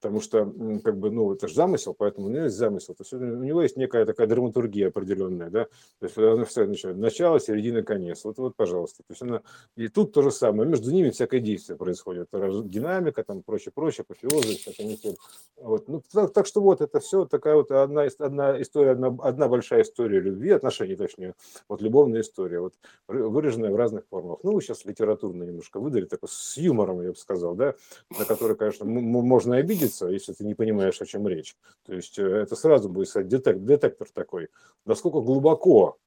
потому 0.00 0.20
что, 0.20 0.52
как 0.84 0.96
бы, 0.96 1.10
ну, 1.10 1.32
это 1.32 1.48
же 1.48 1.54
замысел, 1.54 1.94
поэтому 1.96 2.28
у 2.28 2.30
него 2.30 2.44
есть 2.44 2.56
замысел, 2.56 2.94
то 2.94 3.02
есть 3.02 3.12
у 3.12 3.18
него 3.18 3.62
есть 3.62 3.76
некая 3.76 4.06
такая 4.06 4.26
драматургия 4.26 4.88
определенная, 4.88 5.50
да, 5.50 5.64
то 5.98 6.06
есть 6.06 6.16
она 6.16 6.44
все 6.44 6.66
начинает, 6.66 6.98
начало, 6.98 7.40
середина, 7.40 7.82
конец, 7.82 8.24
вот, 8.24 8.38
вот, 8.38 8.54
пожалуйста, 8.56 8.98
то 8.98 9.12
есть 9.12 9.22
она, 9.22 9.42
и 9.76 9.88
тут 9.88 10.12
то 10.12 10.22
же 10.22 10.30
самое, 10.30 10.68
между 10.68 10.92
ними 10.92 11.10
всякое 11.10 11.40
действие 11.40 11.76
происходит, 11.76 12.28
динамика, 12.32 13.24
там, 13.24 13.42
прочее, 13.42 13.72
прочее, 13.74 14.04
апофеозы, 14.08 14.56
всякое, 14.56 15.16
вот, 15.56 15.88
ну, 15.88 16.02
так, 16.12 16.32
так 16.32 16.46
что 16.46 16.60
вот, 16.60 16.80
это 16.80 17.00
все 17.00 17.24
такая 17.24 17.56
вот 17.56 17.70
одна, 17.72 18.06
одна 18.18 18.62
история, 18.62 18.92
одна, 18.92 19.16
одна 19.20 19.48
большая 19.48 19.82
история 19.82 20.20
любви, 20.20 20.50
отношений, 20.50 20.94
точнее, 20.94 21.34
вот 21.68 21.82
любовная 21.82 22.20
история, 22.20 22.60
вот, 22.60 22.74
выраженная 23.08 23.72
в 23.72 23.76
разных 23.76 24.04
формах, 24.08 24.38
ну, 24.44 24.60
сейчас 24.60 24.84
литературно 24.84 25.42
немножко 25.42 25.80
выдали, 25.80 26.04
такой 26.04 26.28
с 26.30 26.56
юмором, 26.56 27.02
я 27.02 27.10
бы 27.10 27.16
сказал, 27.16 27.54
да, 27.56 27.74
на 28.16 28.24
который, 28.24 28.56
конечно, 28.56 28.84
можно 28.84 29.56
обидеться, 29.56 29.87
обидеться, 29.88 30.06
если 30.08 30.32
ты 30.32 30.44
не 30.44 30.54
понимаешь, 30.54 31.00
о 31.00 31.06
чем 31.06 31.26
речь. 31.28 31.56
То 31.84 31.94
есть 31.94 32.18
э, 32.18 32.22
это 32.22 32.56
сразу 32.56 32.88
будет 32.88 33.08
сказать 33.08 33.28
детек, 33.28 33.58
детектор 33.58 34.08
такой, 34.12 34.48
насколько 34.84 35.20
глубоко 35.20 35.98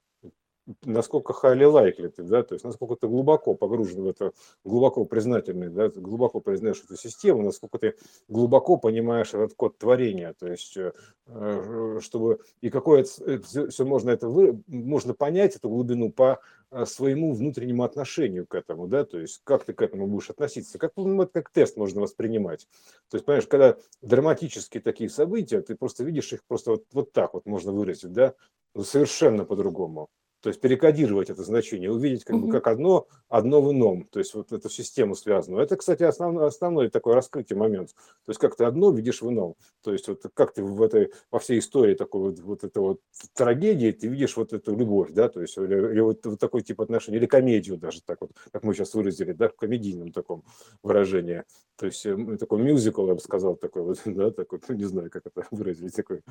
насколько 0.85 1.33
highly 1.33 1.65
likely 1.65 2.09
ты, 2.09 2.23
да, 2.23 2.43
то 2.43 2.53
есть 2.53 2.63
насколько 2.63 2.95
ты 2.95 3.07
глубоко 3.07 3.55
погружен 3.55 4.03
в 4.03 4.07
это, 4.07 4.31
глубоко 4.63 5.05
признательный, 5.05 5.69
да, 5.69 5.89
глубоко 5.89 6.39
признаешь 6.39 6.83
эту 6.83 6.95
систему, 6.95 7.41
насколько 7.41 7.79
ты 7.79 7.95
глубоко 8.27 8.77
понимаешь 8.77 9.33
этот 9.33 9.55
код 9.55 9.79
творения, 9.79 10.35
то 10.39 10.47
есть 10.47 10.77
э, 10.77 10.93
э, 11.25 11.99
чтобы 12.01 12.39
и 12.61 12.69
какое 12.69 13.03
все 13.03 13.85
можно 13.85 14.11
это 14.11 14.29
вы, 14.29 14.61
можно 14.67 15.15
понять 15.15 15.55
эту 15.55 15.67
глубину 15.67 16.11
по 16.11 16.39
своему 16.85 17.33
внутреннему 17.33 17.83
отношению 17.83 18.47
к 18.47 18.55
этому, 18.55 18.87
да, 18.87 19.03
то 19.03 19.19
есть 19.19 19.41
как 19.43 19.65
ты 19.65 19.73
к 19.73 19.81
этому 19.81 20.07
будешь 20.07 20.29
относиться, 20.29 20.77
как, 20.77 20.93
ну, 20.95 21.27
как 21.27 21.49
тест 21.49 21.77
можно 21.77 22.01
воспринимать. 22.01 22.67
То 23.09 23.17
есть, 23.17 23.25
понимаешь, 23.25 23.47
когда 23.47 23.77
драматические 24.01 24.81
такие 24.81 25.09
события, 25.09 25.61
ты 25.61 25.75
просто 25.75 26.03
видишь 26.03 26.31
их 26.33 26.43
просто 26.45 26.71
вот, 26.71 26.85
вот 26.93 27.11
так 27.11 27.33
вот 27.33 27.45
можно 27.45 27.71
выразить, 27.71 28.13
да, 28.13 28.33
совершенно 28.81 29.45
по-другому 29.45 30.09
то 30.41 30.49
есть 30.49 30.59
перекодировать 30.59 31.29
это 31.29 31.43
значение, 31.43 31.91
увидеть 31.91 32.23
как, 32.23 32.39
бы, 32.39 32.51
как 32.51 32.67
одно, 32.67 33.07
одно 33.29 33.61
в 33.61 33.71
ином, 33.71 34.07
то 34.11 34.19
есть 34.19 34.33
вот 34.33 34.51
эту 34.51 34.69
систему 34.69 35.15
связанную. 35.15 35.63
Это, 35.63 35.77
кстати, 35.77 36.03
основной, 36.03 36.47
основной 36.47 36.89
такой 36.89 37.13
раскрытие 37.13 37.57
момент. 37.57 37.89
То 38.25 38.31
есть 38.31 38.39
как 38.39 38.55
ты 38.55 38.63
одно 38.65 38.91
видишь 38.91 39.21
в 39.21 39.29
ином. 39.29 39.55
То 39.83 39.93
есть 39.93 40.07
вот 40.07 40.23
как 40.33 40.53
ты 40.53 40.63
в 40.63 40.81
этой, 40.81 41.11
во 41.29 41.39
всей 41.39 41.59
истории 41.59 41.93
такой 41.93 42.21
вот, 42.21 42.39
вот 42.39 42.63
этой 42.63 42.79
вот 42.79 43.01
трагедии 43.33 43.91
ты 43.91 44.07
видишь 44.07 44.35
вот 44.35 44.51
эту 44.51 44.75
любовь, 44.75 45.11
да, 45.11 45.29
то 45.29 45.41
есть 45.41 45.57
или, 45.57 45.91
или 45.91 45.99
вот, 45.99 46.25
вот 46.25 46.39
такой 46.39 46.61
тип 46.61 46.81
отношений, 46.81 47.17
или 47.17 47.27
комедию 47.27 47.77
даже 47.77 48.01
так 48.01 48.17
вот, 48.21 48.31
как 48.51 48.63
мы 48.63 48.73
сейчас 48.73 48.95
выразили, 48.95 49.33
да, 49.33 49.47
в 49.47 49.55
комедийном 49.55 50.11
таком 50.11 50.43
выражении. 50.81 51.43
То 51.77 51.85
есть 51.85 52.05
э, 52.05 52.37
такой 52.39 52.61
мюзикл, 52.61 53.07
я 53.07 53.15
бы 53.15 53.19
сказал, 53.19 53.55
такой 53.55 53.83
вот, 53.83 54.01
да, 54.05 54.31
такой, 54.31 54.59
не 54.69 54.85
знаю, 54.85 55.11
как 55.11 55.25
это 55.25 55.45
выразить, 55.51 55.95
такой 55.95 56.21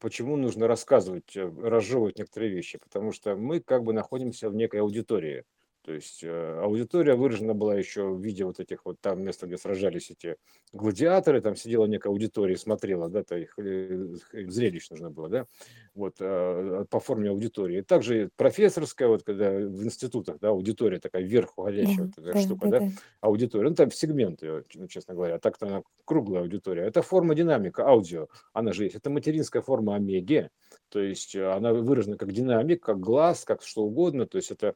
почему 0.00 0.36
нужно 0.36 0.66
рассказывать, 0.68 1.36
э, 1.36 1.42
разжевывать 1.62 2.18
некоторые 2.18 2.52
вещи? 2.52 2.78
Потому 2.78 3.12
что 3.12 3.36
мы 3.36 3.60
как 3.60 3.84
бы 3.84 3.92
находимся 3.92 4.50
в 4.50 4.54
некой 4.56 4.80
аудитории. 4.80 5.44
То 5.82 5.94
есть 5.94 6.22
э, 6.22 6.60
аудитория 6.62 7.14
выражена 7.14 7.54
была 7.54 7.74
еще 7.74 8.10
в 8.10 8.20
виде 8.20 8.44
вот 8.44 8.60
этих 8.60 8.84
вот 8.84 9.00
там 9.00 9.22
места, 9.22 9.46
где 9.46 9.56
сражались 9.56 10.10
эти 10.10 10.36
гладиаторы, 10.74 11.40
там 11.40 11.56
сидела 11.56 11.86
некая 11.86 12.10
аудитория, 12.10 12.58
смотрела, 12.58 13.08
да, 13.08 13.24
то 13.24 13.34
их, 13.36 13.58
э, 13.58 14.08
их 14.34 14.52
зрелищ 14.52 14.90
нужно 14.90 15.10
было, 15.10 15.30
да, 15.30 15.46
вот 15.94 16.16
э, 16.20 16.84
по 16.90 17.00
форме 17.00 17.30
аудитории. 17.30 17.80
Также 17.80 18.30
профессорская, 18.36 19.08
вот 19.08 19.22
когда 19.22 19.50
в 19.52 19.82
институтах, 19.82 20.38
да, 20.38 20.50
аудитория 20.50 21.00
такая 21.00 21.22
вверх 21.22 21.56
уходящая 21.56 21.96
да, 21.96 22.02
вот 22.04 22.18
эта 22.18 22.32
да, 22.34 22.40
штука, 22.40 22.68
да, 22.68 22.80
да, 22.80 22.88
аудитория, 23.22 23.70
ну 23.70 23.74
там 23.74 23.90
сегменты, 23.90 24.64
честно 24.90 25.14
говоря, 25.14 25.36
а 25.36 25.38
так-то 25.38 25.66
она 25.66 25.82
круглая 26.04 26.42
аудитория. 26.42 26.82
Это 26.82 27.00
форма 27.00 27.34
динамика, 27.34 27.88
аудио, 27.88 28.28
она 28.52 28.74
же 28.74 28.84
есть. 28.84 28.96
Это 28.96 29.08
материнская 29.08 29.62
форма 29.62 29.94
омеги, 29.94 30.50
то 30.90 31.00
есть 31.00 31.34
она 31.34 31.72
выражена 31.72 32.18
как 32.18 32.32
динамик, 32.32 32.82
как 32.82 33.00
глаз, 33.00 33.46
как 33.46 33.62
что 33.62 33.84
угодно, 33.84 34.26
то 34.26 34.36
есть 34.36 34.50
это 34.50 34.74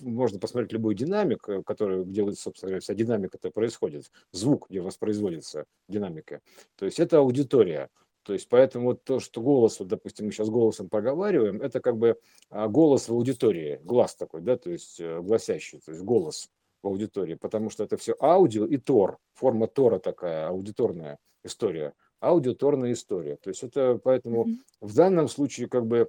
можно 0.00 0.38
посмотреть 0.38 0.72
любой 0.72 0.94
динамик, 0.94 1.46
который, 1.64 2.04
где, 2.04 2.30
собственно 2.32 2.70
говоря, 2.70 2.80
вся 2.80 2.94
динамика 2.94 3.36
это 3.36 3.50
происходит, 3.50 4.10
звук, 4.32 4.68
где 4.68 4.80
воспроизводится 4.80 5.64
динамика. 5.88 6.40
То 6.76 6.84
есть 6.86 7.00
это 7.00 7.18
аудитория. 7.18 7.88
То 8.22 8.34
есть 8.34 8.48
поэтому 8.48 8.86
вот 8.86 9.04
то, 9.04 9.18
что 9.18 9.40
голос, 9.40 9.80
вот, 9.80 9.88
допустим, 9.88 10.26
мы 10.26 10.32
сейчас 10.32 10.50
голосом 10.50 10.88
проговариваем, 10.88 11.62
это 11.62 11.80
как 11.80 11.96
бы 11.96 12.18
а, 12.50 12.68
голос 12.68 13.08
в 13.08 13.12
аудитории, 13.12 13.80
глаз 13.82 14.14
такой, 14.14 14.42
да, 14.42 14.58
то 14.58 14.70
есть 14.70 15.00
э, 15.00 15.20
гласящий, 15.22 15.80
то 15.80 15.92
есть 15.92 16.04
голос. 16.04 16.50
в 16.82 16.86
аудитории, 16.86 17.34
потому 17.34 17.70
что 17.70 17.84
это 17.84 17.96
все 17.96 18.14
аудио 18.20 18.66
и 18.66 18.76
тор, 18.76 19.18
форма 19.34 19.66
тора 19.66 19.98
такая, 19.98 20.48
аудиторная 20.48 21.18
история, 21.44 21.94
аудиторная 22.20 22.92
история. 22.92 23.36
То 23.36 23.50
есть 23.50 23.62
это 23.62 24.00
поэтому 24.02 24.44
mm-hmm. 24.44 24.56
в 24.80 24.94
данном 24.94 25.28
случае 25.28 25.68
как 25.68 25.86
бы 25.86 26.08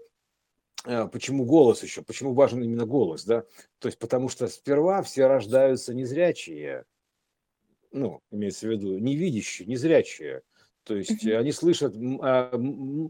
Почему 0.83 1.45
голос 1.45 1.83
еще? 1.83 2.01
Почему 2.01 2.33
важен 2.33 2.63
именно 2.63 2.85
голос, 2.85 3.23
да? 3.23 3.43
То 3.79 3.87
есть 3.87 3.99
потому 3.99 4.29
что 4.29 4.47
сперва 4.47 5.03
все 5.03 5.27
рождаются 5.27 5.93
незрячие, 5.93 6.85
ну, 7.91 8.21
имеется 8.31 8.67
в 8.67 8.71
виду, 8.71 8.97
невидящие, 8.97 9.67
незрячие. 9.67 10.41
То 10.83 10.95
есть 10.95 11.25
они 11.25 11.51
слышат, 11.51 11.93
а, 12.21 12.59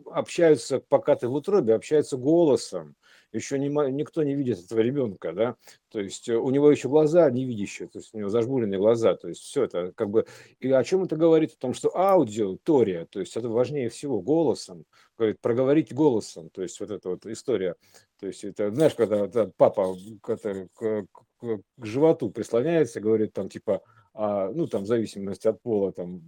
общаются, 0.07 0.79
пока 0.79 1.15
ты 1.15 1.27
в 1.27 1.33
утробе, 1.33 1.73
общаются 1.73 2.17
голосом. 2.17 2.95
Еще 3.33 3.57
не, 3.57 3.69
никто 3.91 4.23
не 4.23 4.35
видит 4.35 4.59
этого 4.59 4.81
ребенка, 4.81 5.31
да. 5.31 5.55
То 5.89 5.99
есть 5.99 6.27
э, 6.27 6.35
у 6.35 6.49
него 6.49 6.69
еще 6.69 6.89
глаза 6.89 7.29
невидящие, 7.29 7.87
то 7.87 7.99
есть 7.99 8.13
у 8.13 8.17
него 8.17 8.29
зажмуренные 8.29 8.77
глаза. 8.77 9.15
То 9.15 9.29
есть 9.29 9.41
все 9.41 9.63
это 9.63 9.93
как 9.93 10.09
бы... 10.09 10.25
И 10.59 10.69
о 10.69 10.83
чем 10.83 11.03
это 11.03 11.15
говорит? 11.15 11.53
О 11.53 11.57
том, 11.57 11.73
что 11.73 11.95
аудио, 11.97 12.57
тория, 12.63 13.05
то 13.05 13.19
есть 13.21 13.37
это 13.37 13.47
важнее 13.47 13.89
всего 13.89 14.21
голосом. 14.21 14.85
Говорит, 15.17 15.39
проговорить 15.39 15.93
голосом. 15.93 16.49
То 16.49 16.61
есть 16.61 16.79
вот 16.79 16.91
эта 16.91 17.09
вот 17.09 17.25
история. 17.25 17.75
То 18.19 18.27
есть 18.27 18.43
это, 18.43 18.73
знаешь, 18.73 18.95
когда, 18.95 19.19
когда 19.19 19.49
папа 19.55 19.95
который 20.21 20.67
к, 20.73 21.05
к, 21.39 21.61
к 21.79 21.85
животу 21.85 22.31
прислоняется, 22.31 22.99
говорит 22.99 23.33
там 23.33 23.47
типа, 23.47 23.81
а, 24.13 24.49
ну 24.49 24.67
там 24.67 24.83
в 24.83 24.87
зависимости 24.87 25.47
от 25.47 25.61
пола, 25.61 25.93
там, 25.93 26.21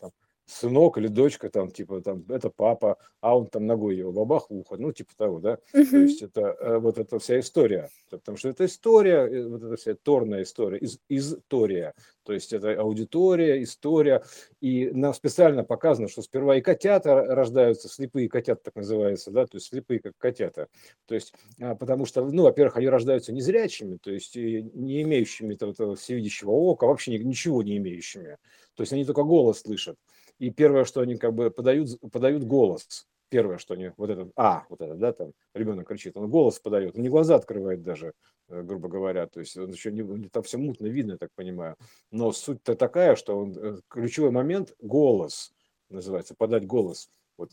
там 0.00 0.10
сынок 0.48 0.98
или 0.98 1.08
дочка, 1.08 1.50
там, 1.50 1.70
типа, 1.70 2.00
там, 2.00 2.24
это 2.28 2.50
папа, 2.50 2.96
а 3.20 3.36
он 3.36 3.46
там 3.48 3.66
ногой 3.66 3.96
его 3.96 4.12
бабах 4.12 4.50
в 4.50 4.54
ухо, 4.54 4.76
ну, 4.78 4.92
типа 4.92 5.12
того, 5.16 5.40
да, 5.40 5.58
uh-huh. 5.74 5.90
то 5.90 5.96
есть 5.98 6.22
это 6.22 6.40
э, 6.40 6.78
вот 6.78 6.98
эта 6.98 7.18
вся 7.18 7.38
история, 7.38 7.90
потому 8.10 8.38
что 8.38 8.48
это 8.48 8.64
история, 8.64 9.46
вот 9.46 9.62
эта 9.62 9.76
вся 9.76 9.94
торная 9.94 10.42
история, 10.42 10.78
из, 10.78 10.98
история, 11.08 11.94
то 12.24 12.32
есть 12.32 12.52
это 12.52 12.72
аудитория, 12.80 13.62
история, 13.62 14.22
и 14.60 14.90
нам 14.90 15.12
специально 15.12 15.64
показано, 15.64 16.08
что 16.08 16.22
сперва 16.22 16.56
и 16.56 16.62
котята 16.62 17.14
рождаются, 17.14 17.88
слепые 17.88 18.28
котята 18.28 18.62
так 18.64 18.76
называются, 18.76 19.30
да, 19.30 19.46
то 19.46 19.56
есть 19.56 19.68
слепые 19.68 20.00
как 20.00 20.16
котята, 20.16 20.68
то 21.06 21.14
есть, 21.14 21.34
а, 21.60 21.74
потому 21.74 22.06
что, 22.06 22.24
ну, 22.24 22.44
во-первых, 22.44 22.78
они 22.78 22.88
рождаются 22.88 23.32
незрячими, 23.32 23.98
то 23.98 24.10
есть 24.10 24.34
не 24.34 25.02
имеющими 25.02 25.54
этого 25.54 25.94
всевидящего 25.94 26.50
ока, 26.50 26.86
вообще 26.86 27.18
ничего 27.18 27.62
не 27.62 27.76
имеющими, 27.76 28.38
то 28.74 28.82
есть 28.82 28.92
они 28.92 29.04
только 29.04 29.24
голос 29.24 29.60
слышат, 29.60 29.96
и 30.38 30.50
первое, 30.50 30.84
что 30.84 31.00
они 31.00 31.16
как 31.16 31.34
бы 31.34 31.50
подают, 31.50 32.00
подают 32.12 32.44
голос. 32.44 33.06
Первое, 33.30 33.58
что 33.58 33.74
они, 33.74 33.92
вот 33.96 34.08
этот, 34.08 34.32
а, 34.36 34.64
вот 34.70 34.80
это, 34.80 34.94
да, 34.94 35.12
там 35.12 35.32
ребенок 35.54 35.86
кричит, 35.86 36.16
он 36.16 36.30
голос 36.30 36.58
подает, 36.58 36.96
он 36.96 37.02
не 37.02 37.10
глаза 37.10 37.34
открывает 37.34 37.82
даже, 37.82 38.14
э, 38.48 38.62
грубо 38.62 38.88
говоря, 38.88 39.26
то 39.26 39.40
есть 39.40 39.54
он 39.58 39.70
еще 39.70 39.92
не, 39.92 40.28
там 40.30 40.42
все 40.44 40.56
мутно 40.56 40.86
видно, 40.86 41.12
я 41.12 41.18
так 41.18 41.30
понимаю. 41.34 41.76
Но 42.10 42.32
суть-то 42.32 42.74
такая, 42.74 43.16
что 43.16 43.38
он, 43.38 43.54
э, 43.54 43.80
ключевой 43.88 44.30
момент– 44.30 44.74
голос, 44.80 45.52
называется, 45.90 46.34
подать 46.34 46.66
голос. 46.66 47.10
Вот, 47.36 47.52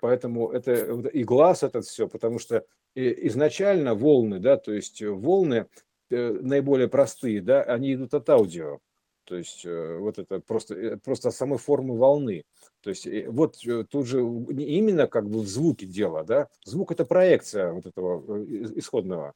поэтому 0.00 0.50
это 0.50 0.72
и 1.08 1.24
глаз 1.24 1.62
этот 1.62 1.86
все, 1.86 2.06
потому 2.06 2.38
что 2.38 2.66
изначально 2.94 3.94
волны, 3.94 4.38
да, 4.40 4.56
то 4.56 4.72
есть 4.72 5.00
волны 5.00 5.66
э, 6.10 6.32
наиболее 6.42 6.88
простые, 6.88 7.40
да, 7.40 7.62
они 7.62 7.94
идут 7.94 8.12
от 8.12 8.28
аудио. 8.28 8.80
То 9.24 9.36
есть 9.36 9.64
э, 9.64 9.98
вот 9.98 10.18
это 10.18 10.40
просто, 10.40 10.74
э, 10.74 10.96
просто 10.96 11.30
самой 11.30 11.58
формы 11.58 11.96
волны. 11.96 12.44
То 12.80 12.90
есть 12.90 13.06
э, 13.06 13.28
вот 13.28 13.56
тут 13.90 14.06
же 14.06 14.20
именно 14.20 15.06
как 15.06 15.28
бы 15.28 15.40
в 15.40 15.48
звуке 15.48 15.86
дело, 15.86 16.24
да, 16.24 16.48
звук 16.64 16.92
это 16.92 17.04
проекция 17.04 17.72
вот 17.72 17.86
этого 17.86 18.42
исходного. 18.76 19.34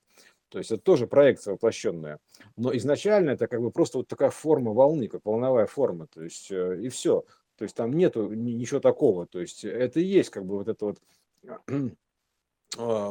То 0.48 0.58
есть 0.58 0.70
это 0.70 0.82
тоже 0.82 1.06
проекция 1.06 1.52
воплощенная. 1.52 2.18
Но 2.56 2.74
изначально 2.76 3.30
это 3.30 3.46
как 3.46 3.60
бы 3.60 3.70
просто 3.70 3.98
вот 3.98 4.08
такая 4.08 4.30
форма 4.30 4.72
волны, 4.72 5.08
как 5.08 5.24
волновая 5.24 5.66
форма. 5.66 6.06
То 6.06 6.22
есть 6.22 6.50
и 6.50 6.88
все. 6.88 7.24
То 7.56 7.64
есть 7.64 7.74
там 7.74 7.92
нету 7.92 8.32
ничего 8.32 8.80
такого. 8.80 9.26
То 9.26 9.40
есть 9.40 9.64
это 9.64 10.00
и 10.00 10.04
есть 10.04 10.30
как 10.30 10.44
бы 10.44 10.56
вот 10.58 10.68
это 10.68 10.84
вот 10.84 10.98
а, 12.78 13.08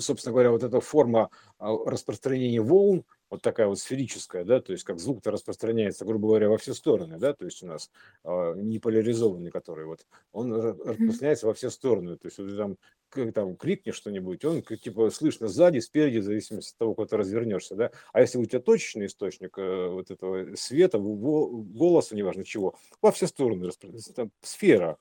собственно 0.00 0.32
говоря, 0.32 0.50
вот 0.50 0.62
эта 0.62 0.80
форма 0.80 1.30
а, 1.58 1.76
распространения 1.86 2.60
волн, 2.60 3.04
вот 3.34 3.42
такая 3.42 3.66
вот 3.66 3.78
сферическая, 3.78 4.44
да, 4.44 4.60
то 4.60 4.72
есть 4.72 4.84
как 4.84 4.98
звук-то 4.98 5.30
распространяется, 5.30 6.04
грубо 6.04 6.28
говоря, 6.28 6.48
во 6.48 6.56
все 6.56 6.72
стороны, 6.72 7.18
да, 7.18 7.34
то 7.34 7.44
есть 7.44 7.62
у 7.62 7.66
нас 7.66 7.90
э, 8.24 8.54
не 8.56 8.78
поляризованный, 8.78 9.50
который 9.50 9.86
вот, 9.86 10.06
он 10.32 10.52
распространяется 10.52 11.46
во 11.46 11.54
все 11.54 11.70
стороны, 11.70 12.16
то 12.16 12.26
есть 12.26 12.38
вот 12.38 12.48
ты 12.48 12.56
там, 12.56 13.32
там 13.32 13.56
крикнешь 13.56 13.96
что-нибудь, 13.96 14.44
он 14.44 14.62
типа 14.62 15.10
слышно 15.10 15.48
сзади, 15.48 15.80
спереди, 15.80 16.18
в 16.18 16.24
зависимости 16.24 16.72
от 16.72 16.78
того, 16.78 16.94
куда 16.94 17.08
ты 17.08 17.16
развернешься, 17.16 17.74
да, 17.74 17.90
а 18.12 18.20
если 18.20 18.38
у 18.38 18.44
тебя 18.44 18.60
точечный 18.60 19.06
источник 19.06 19.58
э, 19.58 19.88
вот 19.88 20.10
этого 20.10 20.54
света, 20.56 20.98
голоса, 20.98 22.14
неважно 22.14 22.44
чего, 22.44 22.76
во 23.02 23.12
все 23.12 23.26
стороны, 23.26 23.70
там 24.14 24.30
сфера, 24.42 24.96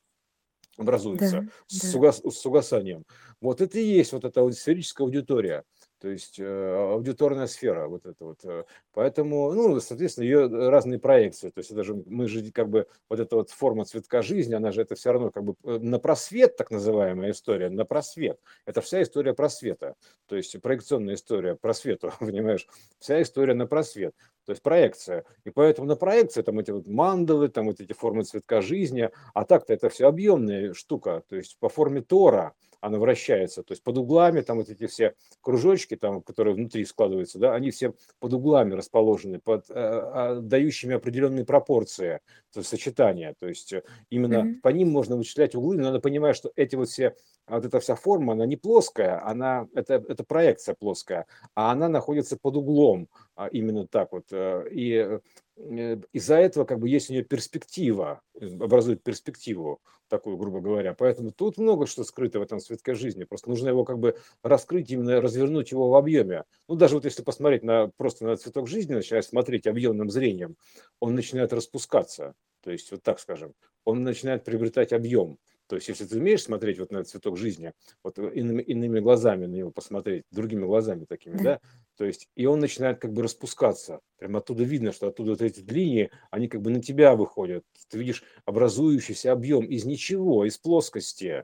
образуется 0.78 1.42
да, 1.42 1.48
с, 1.68 1.92
да. 1.92 2.00
Угас, 2.00 2.22
с 2.26 2.46
угасанием. 2.46 3.06
Вот 3.42 3.62
это 3.62 3.80
и 3.80 3.84
есть 3.84 4.12
вот 4.12 4.26
эта 4.26 4.50
сферическая 4.52 5.06
аудитория 5.06 5.64
то 6.04 6.10
есть 6.10 6.38
э, 6.38 6.90
аудиторная 6.92 7.48
сфера 7.48 7.88
вот 7.88 8.06
это 8.06 8.26
вот. 8.26 8.44
Э, 8.44 8.66
поэтому, 8.92 9.54
ну, 9.54 9.80
соответственно, 9.80 10.26
ее 10.26 10.48
разные 10.70 11.00
проекции. 11.00 11.50
То 11.50 11.60
есть 11.60 11.72
это 11.72 11.82
же, 11.86 11.96
мы 12.06 12.28
же 12.28 12.52
как 12.52 12.68
бы, 12.68 12.88
вот 13.08 13.22
эта 13.22 13.38
вот 13.38 13.52
форма 13.52 13.86
цветка 13.86 14.22
жизни, 14.22 14.54
она 14.54 14.74
же 14.74 14.82
это 14.82 14.96
все 14.96 15.14
равно 15.14 15.32
как 15.32 15.46
бы 15.46 15.56
э, 15.64 15.78
на 15.78 16.00
просвет, 16.00 16.58
так 16.58 16.72
называемая 16.72 17.32
история, 17.32 17.70
на 17.70 17.86
просвет. 17.86 18.38
Это 18.66 18.82
вся 18.82 19.02
история 19.02 19.34
просвета. 19.34 19.96
То 20.28 20.36
есть 20.36 20.62
проекционная 20.62 21.14
история 21.16 21.56
просвету, 21.56 22.12
понимаешь? 22.20 22.68
Вся 23.00 23.22
история 23.22 23.54
на 23.54 23.66
просвет. 23.66 24.14
То 24.46 24.52
есть 24.52 24.62
проекция. 24.62 25.24
И 25.46 25.52
поэтому 25.52 25.88
на 25.88 25.96
проекции 25.96 26.42
там 26.42 26.60
эти 26.60 26.72
вот 26.72 26.86
мандалы, 26.86 27.48
там 27.48 27.68
вот 27.68 27.80
эти 27.80 27.94
формы 27.94 28.26
цветка 28.26 28.60
жизни, 28.60 29.10
а 29.34 29.46
так-то 29.46 29.72
это 29.72 29.88
все 29.88 30.08
объемная 30.08 30.74
штука. 30.74 31.24
То 31.30 31.38
есть 31.38 31.58
по 31.60 31.70
форме 31.70 32.02
Тора, 32.02 32.54
она 32.84 33.00
вращается, 33.00 33.64
то 33.64 33.72
есть 33.72 33.82
под 33.82 33.98
углами, 33.98 34.42
там 34.42 34.58
вот 34.58 34.68
эти 34.68 34.88
все 34.88 35.16
кружочки, 35.40 35.96
там, 35.96 36.22
которые 36.22 36.54
внутри 36.54 36.84
складываются, 36.84 37.40
да, 37.40 37.56
они 37.56 37.72
все 37.72 37.94
под 38.20 38.34
углами 38.34 38.74
расположены, 38.74 39.40
под 39.40 39.70
э, 39.70 39.74
а, 39.76 40.40
дающими 40.42 40.94
определенные 40.94 41.46
пропорции, 41.46 42.20
то 42.52 42.60
есть 42.60 42.70
сочетания, 42.70 43.36
то 43.40 43.48
есть 43.48 43.72
э, 43.72 43.84
именно 44.10 44.36
mm-hmm. 44.36 44.56
по 44.62 44.68
ним 44.68 44.90
можно 44.90 45.16
вычислять 45.16 45.56
углы, 45.56 45.78
но 45.78 45.84
надо 45.84 46.02
понимать, 46.02 46.36
что 46.36 46.52
эти 46.58 46.76
вот 46.76 46.90
все, 46.90 47.16
вот 47.48 47.66
эта 47.66 47.80
вся 47.80 47.96
форма, 47.96 48.34
она 48.34 48.46
не 48.46 48.58
плоская, 48.58 49.26
она, 49.26 49.70
это, 49.74 50.04
это 50.10 50.26
проекция 50.26 50.76
плоская, 50.76 51.26
а 51.56 51.72
она 51.72 51.88
находится 51.88 52.36
под 52.36 52.58
углом, 52.58 53.08
а 53.36 53.48
именно 53.48 53.88
так 53.88 54.12
вот, 54.12 54.26
э, 54.32 54.68
и 54.72 55.20
из-за 55.56 56.36
этого 56.36 56.66
как 56.66 56.80
бы 56.80 56.90
есть 56.90 57.10
у 57.10 57.14
нее 57.14 57.24
перспектива, 57.24 58.22
э, 58.40 58.46
образует 58.60 59.04
перспективу 59.04 59.82
такую, 60.08 60.38
грубо 60.38 60.60
говоря. 60.62 60.94
Поэтому 60.94 61.32
тут 61.32 61.58
много 61.58 61.88
что 61.88 62.04
скрыто 62.04 62.40
в 62.40 62.42
этом 62.44 62.60
светской 62.60 62.94
жизни. 62.94 63.24
Просто 63.24 63.50
нужно 63.50 63.70
его 63.70 63.84
как 63.84 64.00
бы 64.00 64.18
раскрыть, 64.42 64.92
именно 64.92 65.22
развернуть 65.22 65.72
его 65.72 65.90
в 65.90 65.96
объеме. 65.96 66.44
Ну, 66.68 66.76
даже 66.76 66.96
вот 66.96 67.06
если 67.06 67.24
посмотреть 67.24 67.64
на, 67.64 67.90
просто 67.98 68.26
на 68.26 68.38
цветок 68.38 68.68
жизни, 68.68 68.94
начинать 68.94 69.26
смотреть 69.26 69.68
объемным 69.68 70.10
зрением, 70.10 70.56
он 71.00 71.16
начинает 71.16 71.54
распускаться. 71.54 72.36
То 72.62 72.72
есть, 72.72 72.92
вот 72.92 73.04
так 73.04 73.20
скажем, 73.20 73.54
он 73.86 74.04
начинает 74.04 74.44
приобретать 74.44 74.94
объем. 74.94 75.38
То 75.74 75.78
есть, 75.78 75.88
если 75.88 76.06
ты 76.06 76.20
умеешь 76.20 76.44
смотреть 76.44 76.78
вот 76.78 76.92
на 76.92 76.98
этот 76.98 77.10
цветок 77.10 77.36
жизни, 77.36 77.74
вот 78.04 78.20
иными, 78.20 78.62
иными 78.62 79.00
глазами 79.00 79.48
на 79.48 79.56
него 79.56 79.72
посмотреть, 79.72 80.24
другими 80.30 80.66
глазами 80.68 81.06
такими, 81.06 81.36
да, 81.42 81.62
то 81.98 82.06
есть, 82.06 82.30
и 82.36 82.46
он 82.46 82.60
начинает 82.60 83.00
как 83.00 83.12
бы 83.12 83.24
распускаться. 83.24 84.00
Прямо 84.20 84.38
оттуда 84.38 84.64
видно, 84.64 84.92
что 84.92 85.08
оттуда 85.08 85.32
вот 85.32 85.42
эти 85.42 85.62
линии, 85.62 86.12
они 86.30 86.48
как 86.48 86.62
бы 86.62 86.70
на 86.70 86.80
тебя 86.80 87.16
выходят. 87.16 87.64
Ты 87.90 87.98
видишь 87.98 88.24
образующийся 88.46 89.32
объем 89.32 89.66
из 89.66 89.84
ничего, 89.86 90.46
из 90.46 90.60
плоскости 90.60 91.44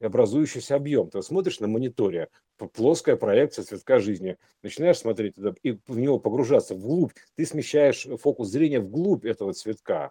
образующийся 0.00 0.74
объем. 0.74 1.08
Ты 1.08 1.22
смотришь 1.22 1.60
на 1.60 1.68
мониторе, 1.68 2.30
плоская 2.74 3.14
проекция 3.14 3.64
цветка 3.64 4.00
жизни, 4.00 4.38
начинаешь 4.62 4.98
смотреть 4.98 5.36
туда 5.36 5.54
и 5.62 5.78
в 5.86 5.98
него 6.00 6.18
погружаться 6.18 6.74
вглубь, 6.74 7.12
ты 7.36 7.46
смещаешь 7.46 8.08
фокус 8.20 8.48
зрения 8.48 8.80
вглубь 8.80 9.24
этого 9.24 9.52
цветка. 9.52 10.10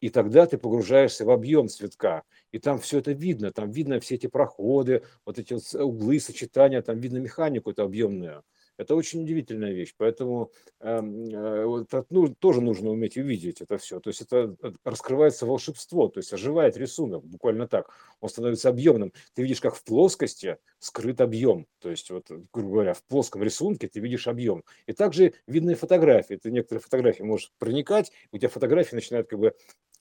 И 0.00 0.10
тогда 0.10 0.46
ты 0.46 0.58
погружаешься 0.58 1.24
в 1.24 1.30
объем 1.30 1.68
цветка, 1.68 2.22
и 2.52 2.58
там 2.58 2.78
все 2.78 2.98
это 2.98 3.12
видно, 3.12 3.52
там 3.52 3.70
видно 3.70 4.00
все 4.00 4.14
эти 4.14 4.26
проходы, 4.26 5.02
вот 5.24 5.38
эти 5.38 5.54
вот 5.54 5.74
углы, 5.74 6.20
сочетания, 6.20 6.82
там 6.82 7.00
видно 7.00 7.18
механику 7.18 7.70
эту 7.70 7.82
объемную. 7.82 8.44
Это 8.78 8.94
очень 8.94 9.22
удивительная 9.24 9.72
вещь, 9.72 9.92
поэтому 9.96 10.52
эм, 10.80 11.24
э, 11.24 11.82
это, 11.82 12.06
ну, 12.10 12.32
тоже 12.32 12.60
нужно 12.60 12.90
уметь 12.90 13.16
увидеть 13.16 13.60
это 13.60 13.76
все. 13.76 13.98
То 13.98 14.08
есть 14.08 14.20
это 14.22 14.54
э, 14.62 14.72
раскрывается 14.84 15.46
волшебство, 15.46 16.06
то 16.06 16.18
есть 16.18 16.32
оживает 16.32 16.76
рисунок, 16.76 17.24
буквально 17.24 17.66
так. 17.66 17.90
Он 18.20 18.28
становится 18.28 18.68
объемным. 18.68 19.12
Ты 19.34 19.42
видишь, 19.42 19.60
как 19.60 19.74
в 19.74 19.82
плоскости 19.82 20.58
скрыт 20.78 21.20
объем. 21.20 21.66
То 21.80 21.90
есть, 21.90 22.10
вот, 22.10 22.30
грубо 22.52 22.70
говоря, 22.70 22.94
в 22.94 23.02
плоском 23.02 23.42
рисунке 23.42 23.88
ты 23.88 23.98
видишь 23.98 24.28
объем. 24.28 24.62
И 24.86 24.92
также 24.92 25.34
видны 25.48 25.74
фотографии. 25.74 26.36
Ты 26.36 26.52
некоторые 26.52 26.80
фотографии 26.80 27.24
можешь 27.24 27.52
проникать, 27.58 28.12
у 28.30 28.38
тебя 28.38 28.48
фотографии 28.48 28.94
начинают 28.94 29.28
как 29.28 29.40
бы 29.40 29.54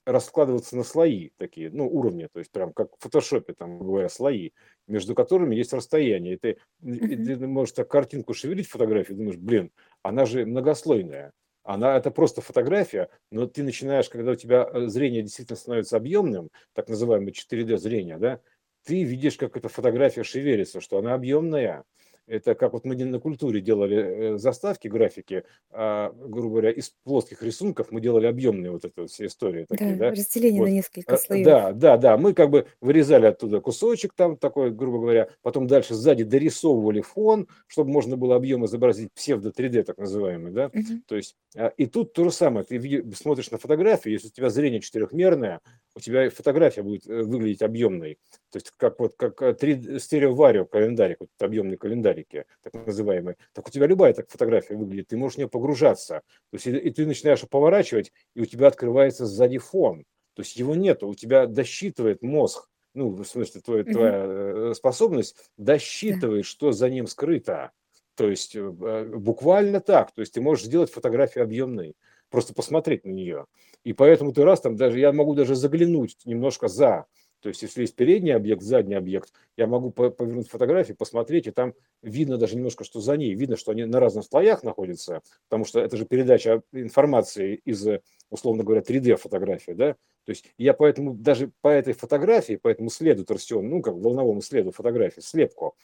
раскладываться 0.08 0.78
на 0.78 0.84
слои 0.84 1.32
такие, 1.38 1.70
ну, 1.70 1.88
уровни, 1.88 2.28
то 2.32 2.40
есть 2.40 2.52
прям 2.52 2.72
как 2.74 2.96
в 2.96 3.04
фотошопе, 3.04 3.54
там, 3.54 3.80
говоря, 3.80 4.10
слои, 4.10 4.52
между 4.88 5.14
которыми 5.16 5.56
есть 5.56 5.74
расстояние. 5.74 6.36
И 6.36 6.38
ты, 6.38 6.58
mm-hmm. 6.82 7.38
ты 7.38 7.48
можешь 7.48 7.74
так 7.74 7.90
картинку 7.90 8.34
шевелить, 8.34 8.68
фотографию, 8.68 9.18
думаешь, 9.18 9.38
блин, 9.38 9.72
она 10.02 10.26
же 10.26 10.46
многослойная. 10.46 11.34
она 11.64 11.98
это 11.98 12.10
просто 12.12 12.42
фотография, 12.42 13.10
но 13.32 13.46
ты 13.48 13.64
начинаешь, 13.64 14.10
когда 14.10 14.32
у 14.32 14.36
тебя 14.36 14.70
э, 14.72 14.88
зрение 14.88 15.24
действительно 15.24 15.58
становится 15.58 15.98
объемным, 15.98 16.50
так 16.74 16.88
называемое 16.88 17.34
4D 17.34 17.78
зрение, 17.78 18.18
да, 18.18 18.40
ты 18.86 19.04
видишь, 19.04 19.36
как 19.36 19.58
эта 19.58 19.68
фотография 19.68 20.24
шевелится, 20.24 20.80
что 20.80 20.98
она 20.98 21.14
объемная, 21.14 21.84
это 22.28 22.56
как 22.56 22.74
вот 22.74 22.86
мы 22.86 22.96
на 22.96 23.20
культуре 23.20 23.62
делали 23.62 23.98
э, 23.98 24.38
заставки, 24.38 24.88
графики, 24.88 25.44
а, 25.72 26.12
грубо 26.14 26.50
говоря, 26.50 26.72
из 26.72 26.94
плоских 27.04 27.42
рисунков 27.42 27.88
мы 27.92 28.02
делали 28.02 28.28
объемные 28.28 28.72
вот 28.72 28.86
эти 28.86 29.08
все 29.08 29.28
истории 29.28 29.66
такие, 29.68 29.96
Да, 29.96 30.10
да? 30.10 30.12
разделение 30.12 30.60
Вот. 30.62 30.68
на 30.68 30.72
несколько 30.74 31.14
Э, 31.14 31.18
слоев. 31.18 31.46
Да, 31.46 31.72
да, 31.72 31.98
да, 31.98 32.18
мы 32.18 32.34
как 32.34 32.50
бы 32.50 32.68
вырезали 32.82 33.26
оттуда 33.28 33.62
кусочек 33.62 34.14
там 34.14 34.38
такой, 34.38 34.72
грубо 34.72 35.00
говоря, 35.00 35.30
потом 35.42 35.68
дальше 35.68 35.94
сзади 35.96 36.24
дорисовывали 36.24 37.02
фон, 37.02 37.48
чтобы 37.68 37.92
можно 37.92 38.18
было 38.18 38.36
объем 38.36 38.66
изобразить 38.66 39.14
псевдо 39.14 39.50
3D 39.50 39.84
так 39.84 39.98
называемый, 39.98 40.52
да? 40.52 40.70
Мгм. 40.74 41.04
То 41.08 41.16
есть 41.16 41.36
а, 41.56 41.68
и 41.78 41.86
тут 41.86 42.14
то 42.14 42.26
же 42.26 42.32
самое, 42.32 42.66
ты 42.66 43.06
смотришь 43.16 43.52
на 43.52 43.58
фотографию, 43.58 44.14
если 44.14 44.28
у 44.28 44.32
тебя 44.32 44.50
зрение 44.50 44.82
четырехмерное, 44.82 45.62
у 45.98 46.00
тебя 46.00 46.30
фотография 46.30 46.84
будет 46.84 47.08
э, 47.08 47.24
выглядеть 47.24 47.64
объемной. 47.64 48.20
То 48.52 48.58
есть 48.58 48.72
как 48.78 49.00
вот 49.00 49.16
как 49.18 49.42
э, 49.42 49.54
три 49.54 50.00
стереоварио 50.00 50.66
календарик, 50.66 51.18
вот 51.22 51.30
объемные 51.40 51.78
календарики, 51.78 52.46
так 52.62 52.74
называемые. 52.86 53.36
Так 53.54 53.68
у 53.68 53.72
тебя 53.72 53.88
любая 53.88 54.14
так 54.14 54.30
фотография 54.30 54.76
выглядит, 54.76 55.08
ты 55.08 55.18
можешь 55.18 55.36
в 55.36 55.38
нее 55.40 55.50
погружаться. 55.50 56.22
То 56.52 56.56
есть 56.56 56.68
и, 56.68 56.78
и 56.78 56.92
ты 56.92 57.06
начинаешь 57.06 57.42
поворачивать, 57.50 58.14
и 58.36 58.42
у 58.42 58.46
тебя 58.46 58.68
открывается 58.68 59.26
сзади 59.26 59.58
фон. 59.58 60.06
То 60.36 60.44
есть 60.44 60.56
его 60.56 60.76
нету, 60.76 61.08
у 61.08 61.16
тебя 61.16 61.48
досчитывает 61.48 62.22
мозг, 62.22 62.70
ну, 62.94 63.10
в 63.10 63.24
смысле, 63.26 63.62
твоя, 63.62 63.84
твоя 63.84 64.26
э, 64.26 64.74
способность 64.76 65.36
досчитывает, 65.58 66.46
что 66.46 66.72
за 66.72 66.90
ним 66.90 67.08
скрыто. 67.08 67.72
То 68.16 68.30
есть 68.30 68.56
э, 68.56 68.60
э, 68.60 69.16
буквально 69.16 69.82
так. 69.82 70.12
То 70.12 70.22
есть 70.22 70.34
ты 70.34 70.42
можешь 70.42 70.66
сделать 70.66 70.92
фотографию 70.92 71.44
объемной, 71.44 71.96
просто 72.30 72.54
посмотреть 72.54 73.06
на 73.06 73.12
нее. 73.12 73.46
И 73.84 73.94
поэтому 73.94 74.34
ты 74.34 74.44
раз 74.44 74.62
там 74.62 74.76
даже, 74.76 75.00
я 75.00 75.12
могу 75.12 75.34
даже 75.34 75.56
заглянуть 75.56 76.18
немножко 76.26 76.68
за. 76.68 77.06
То 77.42 77.50
есть 77.50 77.62
если 77.62 77.82
есть 77.82 77.96
передний 77.96 78.34
объект, 78.34 78.64
задний 78.64 78.96
объект, 78.96 79.32
я 79.58 79.68
могу 79.68 79.92
по- 79.92 80.10
повернуть 80.10 80.50
фотографию, 80.50 80.98
посмотреть, 80.98 81.48
и 81.48 81.52
там 81.52 81.74
видно 82.02 82.38
даже 82.38 82.56
немножко, 82.56 82.84
что 82.84 83.00
за 83.00 83.16
ней. 83.16 83.34
Видно, 83.36 83.58
что 83.58 83.72
они 83.72 83.86
на 83.86 84.00
разных 84.00 84.26
слоях 84.26 84.64
находятся, 84.64 85.22
потому 85.48 85.64
что 85.64 85.80
это 85.80 85.98
же 85.98 86.06
передача 86.06 86.64
информации 86.74 87.62
из, 87.64 87.88
условно 88.30 88.64
говоря, 88.64 88.82
3D-фотографии, 88.82 89.74
да? 89.74 89.94
То 90.26 90.32
есть 90.32 90.52
я 90.58 90.74
поэтому 90.74 91.14
даже 91.14 91.52
по 91.62 91.70
этой 91.70 91.94
фотографии, 91.94 92.56
по 92.56 92.68
этому 92.68 92.90
следу 92.90 93.24
торсион, 93.24 93.70
ну, 93.70 93.82
как 93.82 93.94
волновому 93.94 94.42
следу 94.42 94.72
фотографии, 94.72 95.22
слепку, 95.22 95.76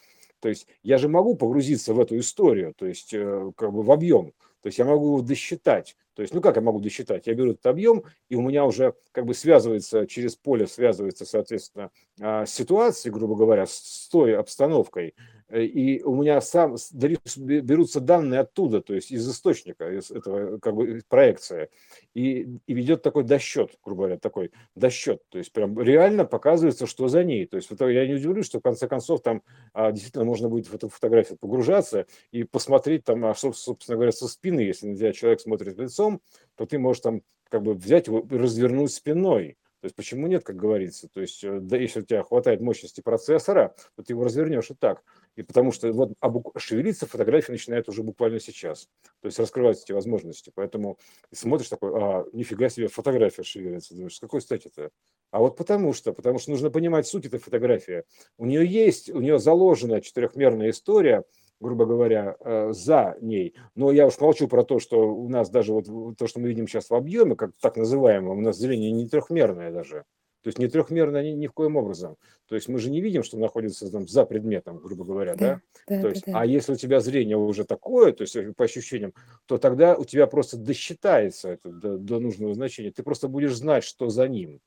то 0.43 0.49
есть 0.49 0.67
я 0.81 0.97
же 0.97 1.07
могу 1.07 1.35
погрузиться 1.37 1.93
в 1.93 1.99
эту 2.01 2.19
историю, 2.19 2.73
то 2.75 2.85
есть 2.85 3.13
э, 3.13 3.51
как 3.55 3.71
бы 3.71 3.81
в 3.81 3.91
объем. 3.91 4.33
То 4.61 4.67
есть 4.67 4.77
я 4.77 4.83
могу 4.83 5.07
его 5.07 5.21
досчитать. 5.21 5.95
То 6.15 6.21
есть, 6.21 6.33
ну 6.33 6.41
как 6.41 6.55
я 6.55 6.61
могу 6.61 6.79
досчитать? 6.79 7.27
Я 7.27 7.33
беру 7.33 7.51
этот 7.51 7.65
объем, 7.65 8.03
и 8.29 8.35
у 8.35 8.41
меня 8.41 8.65
уже 8.65 8.93
как 9.11 9.25
бы 9.25 9.33
связывается, 9.33 10.05
через 10.07 10.35
поле 10.35 10.67
связывается, 10.67 11.25
соответственно, 11.25 11.91
а, 12.21 12.45
ситуация, 12.45 13.11
грубо 13.11 13.35
говоря, 13.35 13.65
с 13.65 14.07
той 14.11 14.35
обстановкой. 14.37 15.15
Э, 15.49 15.63
И 15.63 16.01
у 16.03 16.15
меня 16.15 16.39
сам 16.41 16.77
с- 16.77 16.91
берутся 16.91 17.99
данные 17.99 18.41
оттуда, 18.41 18.81
то 18.81 18.93
есть 18.93 19.11
из 19.11 19.29
источника, 19.29 19.89
из 19.91 20.09
этого 20.11 20.57
как 20.59 20.75
бы 20.75 21.01
проекция. 21.09 21.69
И, 22.13 22.47
и 22.67 22.73
ведет 22.73 23.01
такой 23.01 23.23
досчет, 23.23 23.71
грубо 23.83 24.03
говоря, 24.03 24.17
такой 24.19 24.51
досчет. 24.75 25.21
То 25.29 25.37
есть 25.37 25.51
прям 25.51 25.79
реально 25.79 26.25
показывается, 26.25 26.85
что 26.87 27.07
за 27.07 27.23
ней. 27.23 27.45
То 27.45 27.57
есть 27.57 27.69
я 27.79 28.07
не 28.07 28.13
удивлюсь, 28.15 28.45
что 28.45 28.59
в 28.59 28.61
конце 28.63 28.87
концов 28.87 29.21
там 29.21 29.41
а, 29.73 29.91
действительно 29.91 30.25
можно 30.25 30.49
будет 30.49 30.67
в 30.67 30.73
эту 30.75 30.89
фотографию 30.89 31.37
погружаться 31.37 32.05
и 32.31 32.43
посмотреть 32.43 33.03
там, 33.03 33.25
а, 33.25 33.31
соб- 33.31 33.53
собственно 33.53 33.95
говоря, 33.95 34.11
со 34.11 34.27
спины, 34.27 34.61
если 34.61 34.93
тебя 34.95 35.11
человек 35.13 35.41
смотрит 35.41 35.79
лицом, 36.03 36.21
то 36.55 36.65
ты 36.65 36.79
можешь 36.79 37.01
там 37.01 37.21
как 37.49 37.63
бы 37.63 37.73
взять 37.73 38.07
его 38.07 38.19
и 38.19 38.35
развернуть 38.35 38.91
спиной. 38.91 39.57
То 39.81 39.87
есть 39.87 39.97
почему 39.97 40.27
нет, 40.27 40.45
как 40.45 40.55
говорится. 40.55 41.09
То 41.09 41.19
есть 41.19 41.43
э, 41.43 41.59
да, 41.59 41.75
если 41.75 41.99
у 41.99 42.03
тебя 42.03 42.23
хватает 42.23 42.61
мощности 42.61 43.01
процессора, 43.01 43.75
то 43.97 44.03
ты 44.03 44.13
его 44.13 44.23
развернешь 44.23 44.71
и 44.71 44.75
так. 44.75 45.03
И 45.35 45.43
потому 45.43 45.73
что 45.73 45.91
вот 45.91 46.13
а 46.21 46.29
бук- 46.29 46.57
шевелиться 46.57 47.05
фотография 47.05 47.51
начинает 47.51 47.89
уже 47.89 48.01
буквально 48.01 48.39
сейчас. 48.39 48.87
То 49.19 49.25
есть 49.25 49.39
раскрываются 49.39 49.83
эти 49.83 49.91
возможности. 49.91 50.53
Поэтому 50.55 50.97
смотришь 51.33 51.67
такой, 51.67 51.91
а, 51.95 52.25
нифига 52.31 52.69
себе, 52.69 52.87
фотография 52.87 53.43
шевелится. 53.43 53.93
Думаешь, 53.93 54.15
с 54.15 54.19
какой 54.21 54.39
стати-то? 54.39 54.89
А 55.31 55.39
вот 55.39 55.57
потому 55.57 55.91
что, 55.91 56.13
потому 56.13 56.39
что 56.39 56.51
нужно 56.51 56.69
понимать 56.69 57.05
суть 57.05 57.25
этой 57.25 57.39
фотографии. 57.39 58.03
У 58.37 58.45
нее 58.45 58.65
есть, 58.65 59.09
у 59.09 59.19
нее 59.19 59.37
заложена 59.37 59.99
четырехмерная 59.99 60.69
история, 60.69 61.25
грубо 61.63 61.85
говоря, 61.85 62.35
э, 62.39 62.73
за 62.73 63.17
ней. 63.21 63.55
Но 63.75 63.91
я 63.91 64.05
уж 64.05 64.19
молчу 64.19 64.47
про 64.47 64.63
то, 64.63 64.79
что 64.79 65.13
у 65.15 65.29
нас 65.29 65.49
даже 65.49 65.73
вот 65.73 66.17
то, 66.17 66.27
что 66.27 66.39
мы 66.39 66.49
видим 66.49 66.67
сейчас 66.67 66.89
в 66.89 66.93
объеме, 66.93 67.35
как 67.35 67.51
так 67.59 67.77
называемое, 67.77 68.35
у 68.35 68.41
нас 68.41 68.57
зрение 68.57 68.91
не 68.91 69.07
трехмерное 69.07 69.71
даже. 69.71 70.05
То 70.43 70.49
есть 70.49 70.59
не 70.59 70.67
трехмерное 70.67 71.23
ни, 71.23 71.29
ни 71.29 71.47
в 71.47 71.53
коем 71.53 71.77
образом. 71.77 72.17
То 72.49 72.55
есть 72.55 72.67
мы 72.67 72.77
же 72.77 72.91
не 72.91 72.99
видим, 72.99 73.23
что 73.23 73.37
находится 73.37 73.89
там 73.89 74.07
за 74.07 74.25
предметом, 74.25 74.77
грубо 74.77 75.05
говоря, 75.05 75.35
да? 75.35 75.61
Да, 75.87 75.95
да, 75.95 75.95
То 75.95 76.01
да, 76.01 76.09
есть, 76.09 76.25
да. 76.25 76.41
а 76.41 76.45
если 76.45 76.73
у 76.73 76.75
тебя 76.75 76.99
зрение 76.99 77.37
уже 77.37 77.63
такое, 77.63 78.11
то 78.11 78.23
есть 78.23 78.35
э, 78.35 78.51
по 78.53 78.65
ощущениям, 78.65 79.13
то 79.45 79.57
тогда 79.57 79.95
у 79.95 80.03
тебя 80.03 80.27
просто 80.27 80.57
досчитается 80.57 81.49
это 81.49 81.69
до, 81.69 81.97
до 81.97 82.19
нужного 82.19 82.53
значения. 82.53 82.91
Ты 82.91 83.03
просто 83.03 83.29
будешь 83.29 83.55
знать, 83.55 83.85
что 83.85 84.09
за 84.09 84.27
ним. 84.27 84.59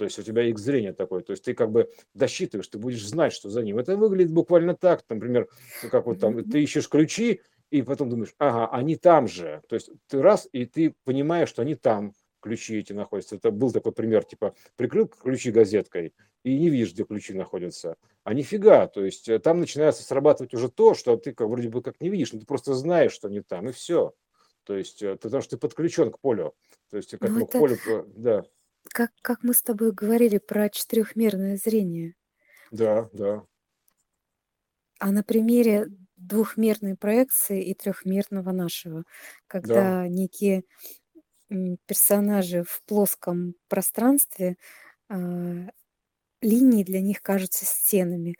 То 0.00 0.04
есть 0.04 0.18
у 0.18 0.22
тебя 0.22 0.44
их 0.44 0.58
зрение 0.58 0.94
такое. 0.94 1.20
То 1.20 1.32
есть 1.32 1.44
ты 1.44 1.52
как 1.52 1.70
бы 1.70 1.90
досчитываешь, 2.14 2.66
ты 2.68 2.78
будешь 2.78 3.06
знать, 3.06 3.34
что 3.34 3.50
за 3.50 3.62
ним. 3.62 3.78
Это 3.78 3.98
выглядит 3.98 4.32
буквально 4.32 4.74
так. 4.74 5.04
Например, 5.10 5.46
ну, 5.82 5.90
как 5.90 6.06
вот 6.06 6.18
там, 6.18 6.42
ты 6.42 6.62
ищешь 6.62 6.88
ключи, 6.88 7.42
и 7.68 7.82
потом 7.82 8.08
думаешь, 8.08 8.34
ага, 8.38 8.66
они 8.72 8.96
там 8.96 9.28
же. 9.28 9.60
То 9.68 9.74
есть 9.74 9.90
ты 10.08 10.22
раз, 10.22 10.48
и 10.52 10.64
ты 10.64 10.94
понимаешь, 11.04 11.50
что 11.50 11.60
они 11.60 11.74
там, 11.74 12.14
ключи 12.40 12.78
эти 12.78 12.94
находятся. 12.94 13.36
Это 13.36 13.50
был 13.50 13.70
такой 13.72 13.92
пример, 13.92 14.24
типа, 14.24 14.54
прикрыл 14.76 15.06
ключи 15.06 15.50
газеткой, 15.50 16.14
и 16.44 16.58
не 16.58 16.70
видишь, 16.70 16.94
где 16.94 17.04
ключи 17.04 17.34
находятся. 17.34 17.96
А 18.24 18.32
нифига, 18.32 18.86
то 18.86 19.04
есть 19.04 19.28
э, 19.28 19.38
там 19.38 19.60
начинается 19.60 20.02
срабатывать 20.02 20.54
уже 20.54 20.70
то, 20.70 20.94
что 20.94 21.18
ты 21.18 21.34
как, 21.34 21.46
вроде 21.46 21.68
бы 21.68 21.82
как 21.82 22.00
не 22.00 22.08
видишь, 22.08 22.32
но 22.32 22.40
ты 22.40 22.46
просто 22.46 22.72
знаешь, 22.72 23.12
что 23.12 23.28
они 23.28 23.42
там, 23.42 23.68
и 23.68 23.72
все. 23.72 24.14
То 24.64 24.74
есть, 24.74 25.02
э, 25.02 25.16
потому 25.16 25.42
что 25.42 25.50
ты 25.50 25.56
подключен 25.58 26.10
к 26.10 26.18
полю. 26.20 26.54
То 26.90 26.96
есть, 26.96 27.10
к 27.10 27.20
Ну, 27.20 27.26
этому 27.26 27.46
к 27.46 27.50
это 27.50 27.58
полю, 27.58 27.78
э, 27.86 28.04
да, 28.16 28.44
как, 28.92 29.12
как 29.22 29.42
мы 29.42 29.54
с 29.54 29.62
тобой 29.62 29.92
говорили 29.92 30.38
про 30.38 30.68
четырехмерное 30.70 31.56
зрение. 31.56 32.14
да, 32.70 33.08
да, 33.12 33.44
А 34.98 35.12
на 35.12 35.22
примере 35.22 35.86
двухмерной 36.16 36.96
проекции 36.96 37.64
и 37.64 37.74
трехмерного 37.74 38.52
нашего, 38.52 39.04
да, 39.62 39.80
когда 39.86 40.06
некие 40.08 40.64
м, 41.50 41.78
персонажи 41.86 42.64
в 42.64 42.82
плоском 42.86 43.54
пространстве, 43.68 44.56
а, 45.10 45.16
линии 46.42 46.84
для 46.84 47.00
них 47.02 47.22
кажутся 47.22 47.66
стенами, 47.66 48.36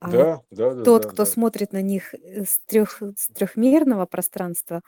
а 0.00 0.10
да, 0.12 0.40
да, 0.50 0.74
да, 0.74 0.84
тот, 0.84 1.06
да, 1.06 1.06
кто 1.06 1.24
да. 1.24 1.26
смотрит 1.26 1.72
на 1.72 1.82
них 1.82 2.14
э, 2.14 2.44
с, 2.44 2.60
трех, 2.66 3.02
с 3.16 3.28
трехмерного 3.28 4.06
пространства, 4.06 4.82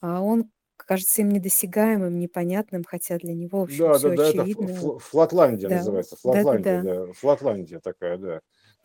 а 0.00 0.22
он 0.22 0.50
кажется 0.86 1.22
им 1.22 1.28
недосягаемым, 1.30 2.18
непонятным, 2.18 2.84
хотя 2.84 3.18
для 3.18 3.34
него, 3.34 3.60
в 3.60 3.64
общем, 3.64 3.90
Да, 3.90 3.92
все 3.92 4.10
да, 4.10 4.10
да, 4.10 4.30
это 4.30 4.42
очевидно. 4.42 4.80
фл- 4.80 4.98
Флатландия 4.98 5.68
Да, 5.68 5.84
называется, 5.84 6.16
да, 6.24 6.44
да, 6.44 6.44
Флатландия, 6.44 6.78
да. 6.84 6.88
да, 7.06 7.12
Флатландия 7.12 7.80
такая, 7.80 8.16
да. 8.16 8.40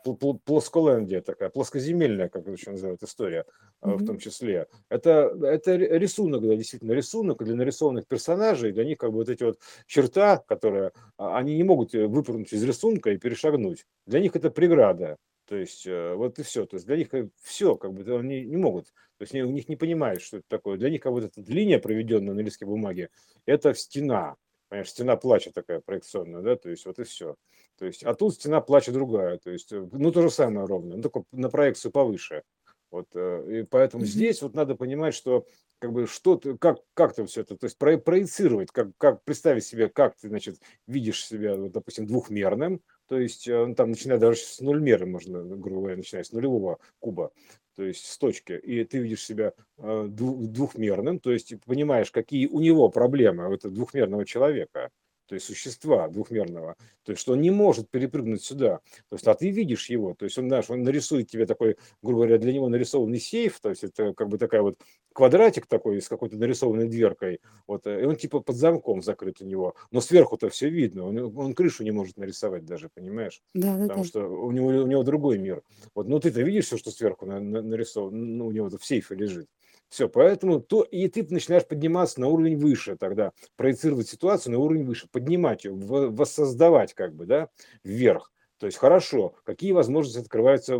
Пл- 0.05 0.17
пл- 0.17 0.39
Плосколандия 0.43 1.21
такая, 1.21 1.49
плоскоземельная, 1.49 2.27
как 2.27 2.41
это 2.41 2.51
еще 2.51 2.71
называют, 2.71 3.01
история 3.01 3.45
а, 3.79 3.97
в 3.97 4.03
том 4.03 4.17
числе. 4.17 4.67
Это, 4.89 5.33
это 5.43 5.75
рисунок, 5.77 6.41
да, 6.41 6.55
действительно 6.57 6.91
рисунок 6.91 7.41
для 7.41 7.55
нарисованных 7.55 8.07
персонажей, 8.09 8.73
для 8.73 8.83
них 8.83 8.97
как 8.97 9.11
бы 9.11 9.17
вот 9.19 9.29
эти 9.29 9.43
вот 9.43 9.59
черта, 9.87 10.37
которые, 10.37 10.91
а, 11.17 11.37
они 11.37 11.55
не 11.55 11.63
могут 11.63 11.95
э, 11.95 12.05
выпрыгнуть 12.07 12.51
из 12.51 12.61
рисунка 12.65 13.11
и 13.11 13.17
перешагнуть. 13.17 13.85
Для 14.05 14.19
них 14.19 14.35
это 14.35 14.51
преграда. 14.51 15.15
То 15.47 15.55
есть 15.55 15.85
э, 15.87 16.13
вот 16.15 16.39
и 16.39 16.43
все. 16.43 16.65
То 16.65 16.75
есть 16.75 16.85
для 16.85 16.97
них 16.97 17.09
все, 17.41 17.77
как 17.77 17.93
бы 17.93 18.01
они 18.19 18.41
не 18.45 18.57
могут. 18.57 18.87
То 19.23 19.35
есть 19.37 19.49
у 19.49 19.51
них 19.51 19.69
не 19.69 19.77
понимают, 19.77 20.21
что 20.21 20.37
это 20.37 20.45
такое. 20.49 20.77
Для 20.77 20.89
них 20.89 21.01
как 21.01 21.13
вот 21.13 21.23
эта 21.23 21.39
линия, 21.41 21.79
проведенная 21.79 22.33
на 22.33 22.41
листке 22.41 22.65
бумаги, 22.65 23.09
это 23.45 23.73
стена. 23.73 24.35
Понимаешь, 24.67 24.89
стена 24.89 25.15
плача 25.15 25.51
такая 25.53 25.79
проекционная, 25.79 26.41
да, 26.41 26.55
то 26.57 26.69
есть 26.69 26.85
вот 26.85 26.99
и 26.99 27.03
все. 27.03 27.35
То 27.77 27.85
есть, 27.85 28.03
а 28.03 28.15
тут 28.15 28.33
стена 28.33 28.59
плача 28.59 28.91
другая, 28.91 29.37
то 29.37 29.49
есть, 29.49 29.71
э, 29.71 29.87
ну, 29.91 30.11
то 30.11 30.21
же 30.23 30.29
самое 30.29 30.65
ровно, 30.65 30.97
ну, 30.97 31.01
только 31.01 31.23
на 31.31 31.49
проекцию 31.49 31.91
повыше. 31.91 32.43
Вот, 32.91 33.07
э, 33.15 33.61
и 33.61 33.63
поэтому 33.63 34.03
здесь 34.03 34.41
вот 34.41 34.55
надо 34.55 34.75
понимать, 34.75 35.13
что 35.13 35.45
как 35.79 35.93
бы 35.93 36.05
что 36.05 36.35
ты, 36.35 36.57
как, 36.57 36.79
как 36.93 37.13
ты 37.13 37.25
все 37.25 37.41
это, 37.41 37.55
то 37.55 37.65
есть 37.65 37.77
про- 37.77 37.97
проецировать, 37.97 38.71
как, 38.71 38.89
как 38.97 39.23
представить 39.23 39.65
себе, 39.65 39.89
как 39.89 40.15
ты, 40.15 40.27
значит, 40.27 40.59
видишь 40.87 41.25
себя, 41.25 41.55
вот, 41.55 41.71
допустим, 41.71 42.07
двухмерным, 42.07 42.81
то 43.07 43.19
есть 43.19 43.47
э, 43.47 43.65
ну, 43.65 43.75
там, 43.75 43.91
начиная 43.91 44.17
даже 44.17 44.39
с 44.39 44.59
нульмера, 44.59 45.05
можно, 45.05 45.43
грубо 45.43 45.81
говоря, 45.81 45.97
начиная 45.97 46.23
с 46.23 46.31
нулевого 46.31 46.79
куба, 46.99 47.31
то 47.75 47.83
есть 47.83 48.05
с 48.05 48.17
точки, 48.17 48.53
и 48.53 48.83
ты 48.83 48.99
видишь 48.99 49.23
себя 49.23 49.53
дву- 49.77 50.47
двухмерным, 50.47 51.19
то 51.19 51.31
есть 51.31 51.53
понимаешь, 51.65 52.11
какие 52.11 52.47
у 52.47 52.59
него 52.59 52.89
проблемы, 52.89 53.49
у 53.49 53.53
этого 53.53 53.73
двухмерного 53.73 54.25
человека, 54.25 54.89
то 55.25 55.35
есть 55.35 55.47
существа 55.47 56.09
двухмерного, 56.09 56.75
то 57.03 57.11
есть 57.11 57.21
что 57.21 57.33
он 57.33 57.41
не 57.41 57.49
может 57.49 57.89
перепрыгнуть 57.89 58.43
сюда, 58.43 58.81
то 59.09 59.15
есть 59.15 59.27
а 59.27 59.33
ты 59.33 59.49
видишь 59.49 59.89
его, 59.89 60.13
то 60.13 60.25
есть 60.25 60.37
он, 60.37 60.47
знаешь, 60.47 60.69
он 60.69 60.83
нарисует 60.83 61.29
тебе 61.29 61.45
такой, 61.45 61.77
грубо 62.01 62.23
говоря, 62.23 62.37
для 62.37 62.53
него 62.53 62.69
нарисованный 62.69 63.19
сейф, 63.19 63.59
то 63.59 63.69
есть 63.69 63.83
это 63.83 64.13
как 64.13 64.27
бы 64.27 64.37
такая 64.37 64.61
вот 64.61 64.77
квадратик 65.13 65.67
такой 65.67 66.01
с 66.01 66.07
какой-то 66.07 66.37
нарисованной 66.37 66.87
дверкой, 66.87 67.39
вот, 67.67 67.87
и 67.87 68.03
он 68.03 68.15
типа 68.15 68.39
под 68.39 68.55
замком 68.55 69.01
закрыт 69.01 69.41
у 69.41 69.45
него, 69.45 69.75
но 69.91 70.01
сверху-то 70.01 70.49
все 70.49 70.69
видно, 70.69 71.05
он, 71.05 71.37
он 71.37 71.53
крышу 71.53 71.83
не 71.83 71.91
может 71.91 72.17
нарисовать 72.17 72.65
даже, 72.65 72.89
понимаешь? 72.93 73.41
Да, 73.53 73.77
да, 73.77 73.83
Потому 73.83 74.03
да. 74.03 74.07
что 74.07 74.27
у 74.27 74.51
него, 74.51 74.67
у 74.67 74.87
него 74.87 75.03
другой 75.03 75.37
мир. 75.37 75.63
Вот, 75.95 76.07
ну 76.07 76.19
ты-то 76.19 76.41
видишь 76.41 76.65
все, 76.65 76.77
что 76.77 76.91
сверху 76.91 77.25
на, 77.25 77.39
на, 77.39 77.61
нарисовано, 77.61 78.17
ну, 78.17 78.47
у 78.47 78.51
него 78.51 78.69
в 78.69 78.85
сейфе 78.85 79.15
лежит. 79.15 79.47
Все, 79.89 80.09
поэтому 80.09 80.59
то, 80.59 80.81
и 80.81 81.07
ты 81.07 81.23
начинаешь 81.29 81.67
подниматься 81.67 82.19
на 82.19 82.27
уровень 82.27 82.57
выше 82.57 82.97
тогда, 82.97 83.31
проецировать 83.55 84.09
ситуацию 84.09 84.53
на 84.53 84.59
уровень 84.59 84.85
выше, 84.85 85.07
поднимать 85.11 85.65
ее, 85.65 85.73
воссоздавать 85.73 86.95
как 86.95 87.13
бы, 87.13 87.27
да, 87.27 87.49
вверх. 87.83 88.31
То 88.57 88.67
есть 88.67 88.77
хорошо, 88.77 89.35
какие 89.43 89.73
возможности 89.73 90.19
открываются, 90.19 90.75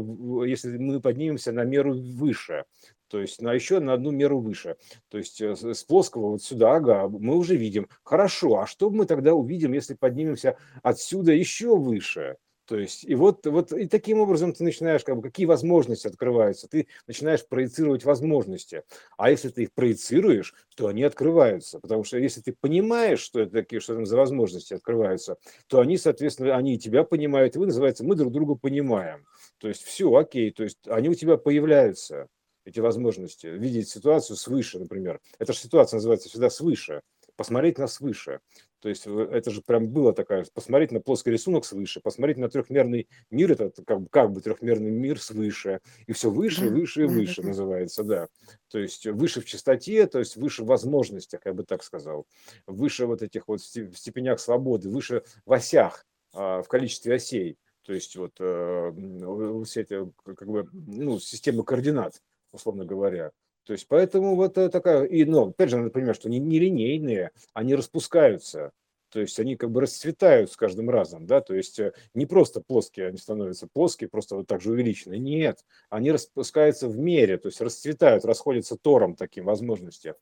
если 0.46 0.78
мы 0.78 1.02
поднимемся 1.02 1.52
на 1.52 1.64
меру 1.64 1.94
выше, 1.94 2.64
то 3.14 3.22
есть 3.22 3.44
на 3.44 3.54
еще 3.54 3.80
на 3.80 3.94
одну 3.94 4.10
меру 4.10 4.40
выше. 4.40 4.76
То 5.10 5.20
есть 5.20 5.40
э, 5.40 5.56
с 5.56 5.84
плоского 5.84 6.32
вот 6.32 6.42
сюда, 6.42 6.78
ага, 6.78 7.08
мы 7.08 7.38
уже 7.38 7.56
видим. 7.56 7.88
Хорошо, 8.04 8.62
а 8.62 8.66
что 8.66 8.90
мы 8.90 9.06
тогда 9.06 9.36
увидим, 9.36 9.74
если 9.74 9.94
поднимемся 9.94 10.58
отсюда 10.82 11.32
еще 11.32 11.78
выше? 11.78 12.38
То 12.66 12.76
есть, 12.76 13.04
и 13.04 13.14
вот, 13.14 13.46
вот 13.46 13.72
и 13.72 13.88
таким 13.88 14.20
образом 14.20 14.52
ты 14.52 14.64
начинаешь, 14.64 15.04
как 15.04 15.18
бы, 15.18 15.22
какие 15.22 15.46
возможности 15.46 16.08
открываются, 16.08 16.68
ты 16.68 16.88
начинаешь 17.06 17.46
проецировать 17.46 18.04
возможности. 18.04 18.82
А 19.16 19.30
если 19.30 19.50
ты 19.50 19.64
их 19.64 19.74
проецируешь, 19.74 20.56
то 20.76 20.88
они 20.88 21.04
открываются. 21.04 21.80
Потому 21.80 22.04
что 22.04 22.18
если 22.18 22.42
ты 22.42 22.56
понимаешь, 22.60 23.20
что 23.20 23.42
это 23.42 23.52
такие, 23.52 23.80
что 23.80 23.94
там 23.94 24.08
за 24.08 24.18
возможности 24.18 24.74
открываются, 24.74 25.38
то 25.68 25.82
они, 25.82 26.00
соответственно, 26.00 26.56
они 26.56 26.80
тебя 26.80 27.04
понимают, 27.04 27.56
и 27.56 27.60
вы 27.60 27.68
называется, 27.68 28.04
мы 28.04 28.16
друг 28.16 28.34
друга 28.34 28.56
понимаем. 28.56 29.28
То 29.60 29.68
есть 29.68 29.84
все 29.84 30.12
окей, 30.16 30.50
то 30.50 30.64
есть 30.64 30.80
они 30.88 31.10
у 31.10 31.14
тебя 31.14 31.38
появляются 31.38 32.28
эти 32.66 32.80
возможности, 32.80 33.48
видеть 33.48 33.90
ситуацию 33.90 34.38
свыше, 34.38 34.80
например. 34.80 35.20
Эта 35.40 35.54
же 35.54 35.60
ситуация 35.60 35.98
называется 35.98 36.30
всегда 36.30 36.50
свыше 36.50 37.02
посмотреть 37.36 37.78
на 37.78 37.88
свыше. 37.88 38.40
То 38.80 38.90
есть 38.90 39.08
это 39.08 39.50
же 39.50 39.62
прям 39.62 39.88
было 39.88 40.14
такая, 40.14 40.46
посмотреть 40.54 40.92
на 40.92 41.00
плоский 41.00 41.32
рисунок 41.32 41.64
свыше, 41.64 42.02
посмотреть 42.02 42.38
на 42.38 42.50
трехмерный 42.50 43.08
мир, 43.32 43.54
это 43.54 43.72
как, 43.84 44.02
бы 44.02 44.10
как 44.10 44.32
бы 44.32 44.42
трехмерный 44.42 44.92
мир 44.92 45.22
свыше, 45.22 45.80
и 46.06 46.12
все 46.12 46.30
выше, 46.30 46.70
выше 46.70 47.04
и 47.04 47.08
выше 47.08 47.42
называется, 47.44 48.04
да. 48.04 48.28
То 48.70 48.80
есть 48.80 49.06
выше 49.08 49.40
в 49.40 49.46
частоте, 49.46 50.06
то 50.08 50.20
есть 50.20 50.36
выше 50.36 50.64
в 50.64 50.68
возможностях, 50.68 51.42
я 51.46 51.54
бы 51.54 51.64
так 51.64 51.82
сказал, 51.82 52.28
выше 52.68 53.06
вот 53.06 53.22
этих 53.22 53.48
вот 53.48 53.62
степенях 53.62 54.42
свободы, 54.42 54.90
выше 54.90 55.24
в 55.46 55.54
осях, 55.54 56.06
а, 56.34 56.62
в 56.62 56.68
количестве 56.68 57.16
осей. 57.16 57.58
То 57.84 57.94
есть 57.94 58.16
вот 58.16 58.32
э, 58.40 59.64
все 59.66 59.82
эти 59.82 60.10
как 60.24 60.48
бы, 60.48 60.70
ну, 60.72 61.20
системы 61.20 61.66
координат, 61.66 62.22
условно 62.54 62.86
говоря. 62.86 63.32
То 63.66 63.74
есть 63.74 63.88
поэтому 63.88 64.36
вот 64.36 64.54
такая, 64.54 65.06
и, 65.06 65.24
ну, 65.26 65.50
опять 65.50 65.70
же, 65.70 65.78
надо 65.78 65.90
понимать, 65.90 66.16
что 66.16 66.28
они 66.28 66.40
не 66.40 66.60
линейные, 66.60 67.32
они 67.54 67.76
распускаются, 67.76 68.72
то 69.14 69.20
есть 69.20 69.40
они 69.40 69.56
как 69.56 69.70
бы 69.70 69.82
расцветают 69.82 70.52
с 70.52 70.58
каждым 70.58 70.90
разом, 70.90 71.28
да, 71.28 71.40
то 71.40 71.54
есть 71.54 71.80
э, 71.80 71.94
не 72.16 72.26
просто 72.26 72.62
плоские, 72.62 73.08
они 73.10 73.18
становятся 73.20 73.68
плоские, 73.72 74.10
просто 74.10 74.36
вот 74.36 74.48
так 74.48 74.60
же 74.60 74.72
увеличены, 74.72 75.20
нет, 75.20 75.64
они 75.90 76.12
распускаются 76.12 76.88
в 76.88 76.98
мере, 76.98 77.38
то 77.38 77.48
есть 77.48 77.62
расцветают, 77.62 78.26
расходятся 78.26 78.76
тором 78.76 79.16
таким 79.16 79.46
возможностям, 79.46 80.16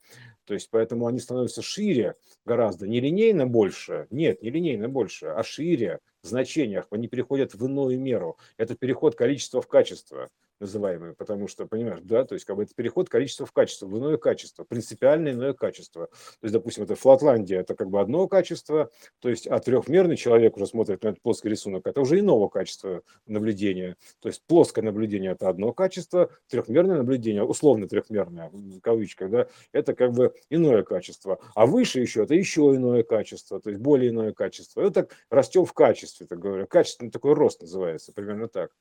то 0.43 0.53
есть 0.53 0.69
поэтому 0.69 1.07
они 1.07 1.19
становятся 1.19 1.61
шире 1.61 2.15
гораздо, 2.45 2.85
не 2.85 2.99
линейно 2.99 3.47
больше, 3.47 4.07
нет, 4.09 4.41
не 4.41 4.49
линейно 4.49 4.89
больше, 4.89 5.27
а 5.27 5.41
шире 5.41 5.99
в 6.21 6.27
значениях, 6.27 6.87
они 6.91 7.07
переходят 7.07 7.53
в 7.53 7.65
иную 7.65 7.97
меру, 7.97 8.37
это 8.57 8.75
переход 8.75 9.15
количества 9.15 9.61
в 9.61 9.67
качество, 9.67 10.27
называемый, 10.61 11.13
потому 11.13 11.47
что, 11.47 11.65
понимаешь, 11.65 12.01
да, 12.03 12.23
то 12.23 12.35
есть 12.35 12.45
как 12.45 12.55
бы 12.55 12.63
это 12.63 12.73
переход 12.73 13.09
количества 13.09 13.45
в 13.45 13.51
качество, 13.51 13.87
в 13.87 13.97
иное 13.97 14.17
качество, 14.17 14.63
принципиально 14.63 15.29
иное 15.29 15.53
качество. 15.53 16.07
То 16.07 16.43
есть, 16.43 16.53
допустим, 16.53 16.83
это 16.83 16.95
Флотландия, 16.95 17.59
это 17.59 17.75
как 17.75 17.89
бы 17.89 17.99
одно 17.99 18.27
качество, 18.27 18.89
то 19.19 19.29
есть, 19.29 19.47
а 19.47 19.59
трехмерный 19.59 20.15
человек 20.15 20.55
уже 20.55 20.67
смотрит 20.67 21.03
на 21.03 21.09
этот 21.09 21.21
плоский 21.21 21.49
рисунок, 21.49 21.85
это 21.87 21.99
уже 22.01 22.19
иного 22.19 22.47
качества 22.47 23.01
наблюдения. 23.25 23.97
То 24.19 24.29
есть, 24.29 24.43
плоское 24.47 24.83
наблюдение– 24.83 25.31
это 25.33 25.49
одно 25.49 25.73
качество, 25.73 26.29
трехмерное 26.47 26.97
наблюдение, 26.97 27.43
условно 27.43 27.87
трехмерное, 27.87 28.49
в 28.51 28.79
кавычках, 28.79 29.29
да, 29.31 29.47
это 29.71 29.93
как 29.95 30.13
бы 30.13 30.33
иное 30.49 30.83
качество. 30.83 31.39
А 31.55 31.65
выше 31.65 31.99
еще– 31.99 32.23
это 32.23 32.35
еще 32.35 32.61
иное 32.75 33.03
качество, 33.03 33.59
то 33.59 33.69
есть, 33.69 33.81
более 33.81 34.11
иное 34.11 34.31
качество. 34.31 34.81
И 34.81 34.83
вот 34.85 34.93
так 34.93 35.15
растем 35.29 35.65
в 35.65 35.73
качестве, 35.73 36.27
так 36.27 36.39
говоря. 36.39 36.65
Качественный 36.65 37.11
такой 37.11 37.33
рост 37.33 37.61
называется, 37.61 38.13
примерно 38.13 38.47
так 38.47 38.71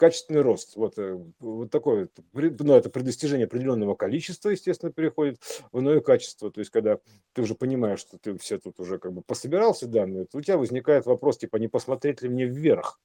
качественный 0.00 0.40
рост. 0.40 0.76
Вот, 0.76 0.98
э, 0.98 1.22
вот 1.40 1.70
такое, 1.70 2.08
ну, 2.32 2.74
это 2.74 2.88
при 2.88 3.02
достижении 3.02 3.44
определенного 3.44 3.94
количества, 3.94 4.48
естественно, 4.48 4.90
переходит 4.90 5.38
в 5.72 5.78
иное 5.78 6.00
качество. 6.00 6.50
То 6.50 6.60
есть, 6.60 6.70
когда 6.70 6.98
ты 7.34 7.42
уже 7.42 7.54
понимаешь, 7.54 8.00
что 8.00 8.16
ты 8.16 8.36
все 8.38 8.58
тут 8.58 8.80
уже 8.80 8.98
как 8.98 9.12
бы 9.12 9.20
пособирался 9.20 9.86
данные, 9.86 10.24
то 10.24 10.38
у 10.38 10.40
тебя 10.40 10.56
возникает 10.56 11.04
вопрос, 11.04 11.36
типа, 11.36 11.56
не 11.56 11.68
посмотреть 11.68 12.22
ли 12.22 12.30
мне 12.30 12.46
вверх? 12.46 12.98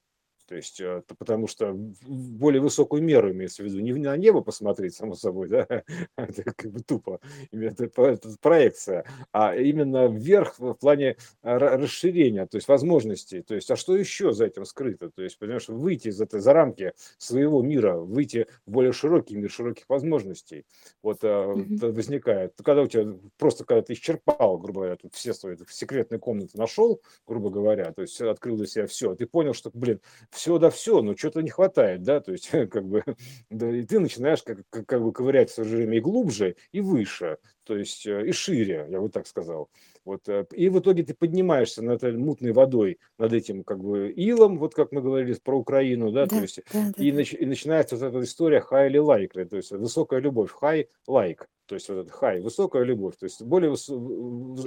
То 0.46 0.54
есть, 0.54 0.80
э, 0.80 1.02
потому 1.18 1.48
что 1.48 1.72
более 1.72 2.60
высокую 2.62 3.02
меру 3.02 3.32
имеется 3.32 3.62
в 3.62 3.66
виду, 3.66 3.80
не 3.80 3.92
на 3.94 4.16
небо 4.16 4.42
посмотреть, 4.42 4.94
само 4.94 5.14
собой, 5.14 5.48
да, 5.48 5.66
это 6.16 6.42
как 6.44 6.70
бы 6.70 6.80
тупо, 6.80 7.20
это, 7.50 7.90
это 7.96 8.36
проекция, 8.40 9.04
а 9.32 9.56
именно 9.56 10.06
вверх 10.06 10.58
в 10.58 10.74
плане 10.74 11.16
расширения, 11.42 12.46
то 12.46 12.56
есть 12.56 12.68
возможностей, 12.68 13.42
то 13.42 13.54
есть, 13.54 13.70
а 13.70 13.76
что 13.76 13.96
еще 13.96 14.32
за 14.32 14.46
этим 14.46 14.64
скрыто, 14.64 15.10
то 15.10 15.22
есть, 15.22 15.38
понимаешь, 15.38 15.68
выйти 15.68 16.08
из 16.08 16.20
этой, 16.20 16.40
за 16.40 16.52
рамки 16.52 16.92
своего 17.18 17.62
мира, 17.62 17.96
выйти 17.96 18.46
в 18.66 18.70
более 18.70 18.92
широкий 18.92 19.36
мир 19.36 19.50
широких 19.50 19.88
возможностей, 19.88 20.64
вот 21.02 21.24
mm-hmm. 21.24 21.92
возникает, 21.92 22.54
когда 22.64 22.82
у 22.82 22.86
тебя, 22.86 23.18
просто 23.36 23.64
когда 23.64 23.82
ты 23.82 23.94
исчерпал, 23.94 24.58
грубо 24.58 24.80
говоря, 24.80 24.96
тут 24.96 25.14
все 25.14 25.34
свои 25.34 25.56
секретные 25.68 26.20
комнаты 26.20 26.56
нашел, 26.56 27.00
грубо 27.26 27.50
говоря, 27.50 27.92
то 27.92 28.02
есть 28.02 28.20
открыл 28.20 28.56
для 28.56 28.66
себя 28.66 28.86
все, 28.86 29.14
ты 29.16 29.26
понял, 29.26 29.52
что, 29.52 29.70
блин, 29.74 30.00
все 30.36 30.58
да 30.58 30.70
все, 30.70 31.02
но 31.02 31.16
что-то 31.16 31.42
не 31.42 31.50
хватает, 31.50 32.02
да, 32.02 32.20
то 32.20 32.32
есть 32.32 32.48
как 32.70 32.86
бы, 32.86 33.02
да, 33.50 33.70
и 33.70 33.82
ты 33.82 33.98
начинаешь 33.98 34.42
как, 34.42 34.58
как, 34.70 34.86
как 34.86 35.02
бы 35.02 35.12
ковырять 35.12 35.50
в 35.50 35.54
свое 35.54 35.76
время 35.76 35.96
и 35.96 36.00
глубже, 36.00 36.56
и 36.72 36.80
выше, 36.80 37.38
то 37.64 37.76
есть 37.76 38.06
э, 38.06 38.28
и 38.28 38.32
шире, 38.32 38.86
я 38.88 39.00
бы 39.00 39.08
так 39.08 39.26
сказал. 39.26 39.68
Вот, 40.04 40.28
э, 40.28 40.46
и 40.52 40.68
в 40.68 40.78
итоге 40.78 41.02
ты 41.02 41.14
поднимаешься 41.14 41.82
над 41.82 42.02
этой 42.02 42.16
мутной 42.16 42.52
водой, 42.52 42.98
над 43.18 43.32
этим 43.32 43.64
как 43.64 43.82
бы 43.82 44.10
илом, 44.10 44.58
вот 44.58 44.74
как 44.74 44.92
мы 44.92 45.02
говорили 45.02 45.36
про 45.42 45.58
Украину, 45.58 46.12
да, 46.12 46.26
да 46.26 46.36
то 46.36 46.42
есть, 46.42 46.60
да, 46.72 46.92
да, 46.96 47.02
и. 47.02 47.12
Нач, 47.12 47.34
и 47.34 47.46
начинается 47.46 47.96
вот 47.96 48.04
эта 48.04 48.22
история 48.22 48.64
high 48.70 48.88
или 48.88 49.00
like, 49.00 49.44
то 49.46 49.56
есть 49.56 49.72
высокая 49.72 50.20
любовь, 50.20 50.50
high 50.60 50.86
like, 51.08 51.46
то 51.66 51.74
есть 51.74 51.88
вот 51.88 51.98
этот 51.98 52.12
хай, 52.12 52.40
высокая 52.40 52.84
любовь, 52.84 53.16
то 53.16 53.24
есть 53.24 53.42
более 53.42 53.74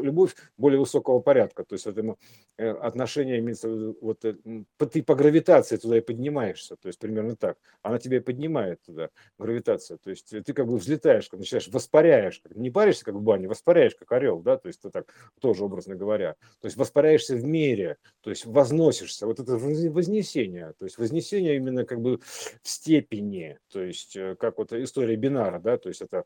любовь 0.01 0.35
более 0.57 0.79
высокого 0.79 1.19
порядка, 1.19 1.63
то 1.63 1.73
есть 1.73 1.87
это 1.87 2.15
э, 2.57 2.69
отношение 2.69 3.39
имеется, 3.39 3.93
вот 4.01 4.19
ты 4.19 5.03
по 5.03 5.15
гравитации 5.15 5.77
туда 5.77 5.97
и 5.97 6.01
поднимаешься, 6.01 6.75
то 6.75 6.87
есть 6.87 6.99
примерно 6.99 7.35
так, 7.35 7.57
она 7.81 7.99
тебя 7.99 8.21
поднимает 8.21 8.81
туда, 8.83 9.09
гравитация, 9.37 9.97
то 9.97 10.09
есть 10.09 10.29
ты 10.29 10.53
как 10.53 10.67
бы 10.67 10.77
взлетаешь, 10.77 11.31
начинаешь, 11.31 11.67
воспаряешь, 11.69 12.41
не 12.55 12.69
паришься 12.69 13.05
как 13.05 13.15
в 13.15 13.21
бане, 13.21 13.47
воспаряешь 13.47 13.95
как 13.95 14.11
орел, 14.11 14.39
да, 14.39 14.57
то 14.57 14.67
есть 14.67 14.81
ты 14.81 14.89
так 14.89 15.13
тоже 15.39 15.63
образно 15.63 15.95
говоря, 15.95 16.35
то 16.59 16.65
есть 16.65 16.77
воспаряешься 16.77 17.35
в 17.35 17.43
мере, 17.43 17.97
то 18.21 18.29
есть 18.29 18.45
возносишься, 18.45 19.25
вот 19.25 19.39
это 19.39 19.57
вознесение, 19.57 20.73
то 20.77 20.85
есть 20.85 20.97
вознесение 20.97 21.55
именно 21.55 21.85
как 21.85 22.01
бы 22.01 22.19
в 22.61 22.69
степени, 22.69 23.57
то 23.71 23.81
есть 23.81 24.15
э, 24.15 24.35
как 24.35 24.57
вот 24.57 24.73
история 24.73 25.15
бинара, 25.15 25.59
да, 25.59 25.77
то 25.77 25.89
есть 25.89 26.01
это 26.01 26.25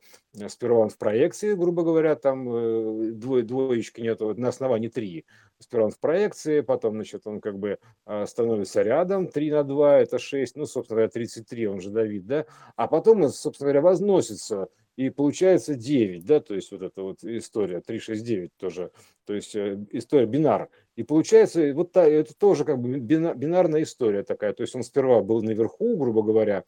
сперва 0.63 0.87
в 0.87 0.97
проекции, 0.97 1.55
грубо 1.55 1.83
говоря, 1.83 2.15
там 2.15 2.47
э, 2.49 3.11
двое, 3.11 3.43
двоечки 3.43 3.99
нету, 3.99 4.33
на 4.37 4.47
основании 4.47 4.87
3. 4.87 5.25
Сперва 5.59 5.89
в 5.89 5.99
проекции, 5.99 6.61
потом, 6.61 6.93
значит, 6.93 7.27
он 7.27 7.41
как 7.41 7.59
бы 7.59 7.79
а, 8.05 8.25
становится 8.25 8.81
рядом, 8.81 9.27
3 9.27 9.51
на 9.51 9.63
2, 9.65 9.99
это 9.99 10.19
6, 10.19 10.55
ну, 10.55 10.65
собственно 10.65 10.95
говоря, 10.95 11.09
33, 11.09 11.67
он 11.67 11.81
же 11.81 11.89
Давид, 11.89 12.25
да, 12.25 12.45
а 12.77 12.87
потом 12.87 13.23
он, 13.23 13.29
собственно 13.31 13.71
говоря, 13.71 13.81
возносится 13.81 14.69
и 14.95 15.09
получается 15.09 15.75
9, 15.75 16.25
да, 16.25 16.39
то 16.39 16.53
есть 16.55 16.71
вот 16.71 16.81
эта 16.81 17.01
вот 17.01 17.23
история 17.23 17.81
369 17.81 18.51
тоже, 18.57 18.91
то 19.25 19.33
есть 19.33 19.55
э, 19.55 19.79
история 19.91 20.25
бинар. 20.25 20.69
И 20.95 21.01
получается, 21.01 21.73
вот 21.73 21.91
та, 21.91 22.05
это 22.05 22.35
тоже 22.37 22.65
как 22.65 22.79
бы 22.79 22.99
бинарная 22.99 23.81
история 23.81 24.23
такая, 24.23 24.53
то 24.53 24.61
есть 24.61 24.75
он 24.75 24.83
сперва 24.83 25.21
был 25.21 25.41
наверху, 25.41 25.97
грубо 25.97 26.21
говоря, 26.21 26.63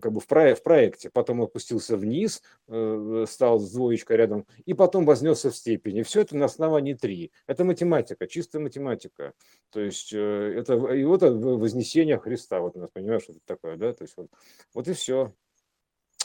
как 0.00 0.12
бы 0.12 0.20
в, 0.20 0.26
про, 0.26 0.54
в 0.54 0.62
проекте, 0.62 1.10
потом 1.10 1.42
опустился 1.42 1.96
вниз, 1.98 2.42
э, 2.68 3.24
стал 3.28 3.58
с 3.58 3.70
двоечкой 3.70 4.16
рядом, 4.16 4.46
и 4.64 4.72
потом 4.72 5.04
вознесся 5.04 5.50
в 5.50 5.56
степени. 5.56 6.02
Все 6.02 6.22
это 6.22 6.36
на 6.36 6.46
основании 6.46 6.94
3. 6.94 7.30
Это 7.46 7.64
математика, 7.64 8.26
чистая 8.26 8.62
математика. 8.62 9.34
То 9.70 9.80
есть 9.80 10.12
э, 10.14 10.54
это 10.56 10.74
и 10.94 11.04
вот 11.04 11.22
вознесение 11.22 12.18
Христа, 12.18 12.60
вот 12.60 12.76
у 12.76 12.80
нас, 12.80 12.90
понимаешь, 12.90 13.24
что 13.24 13.32
это 13.32 13.42
такое, 13.44 13.76
да, 13.76 13.92
то 13.92 14.04
есть 14.04 14.14
вот, 14.16 14.28
вот 14.72 14.88
и 14.88 14.94
все. 14.94 15.34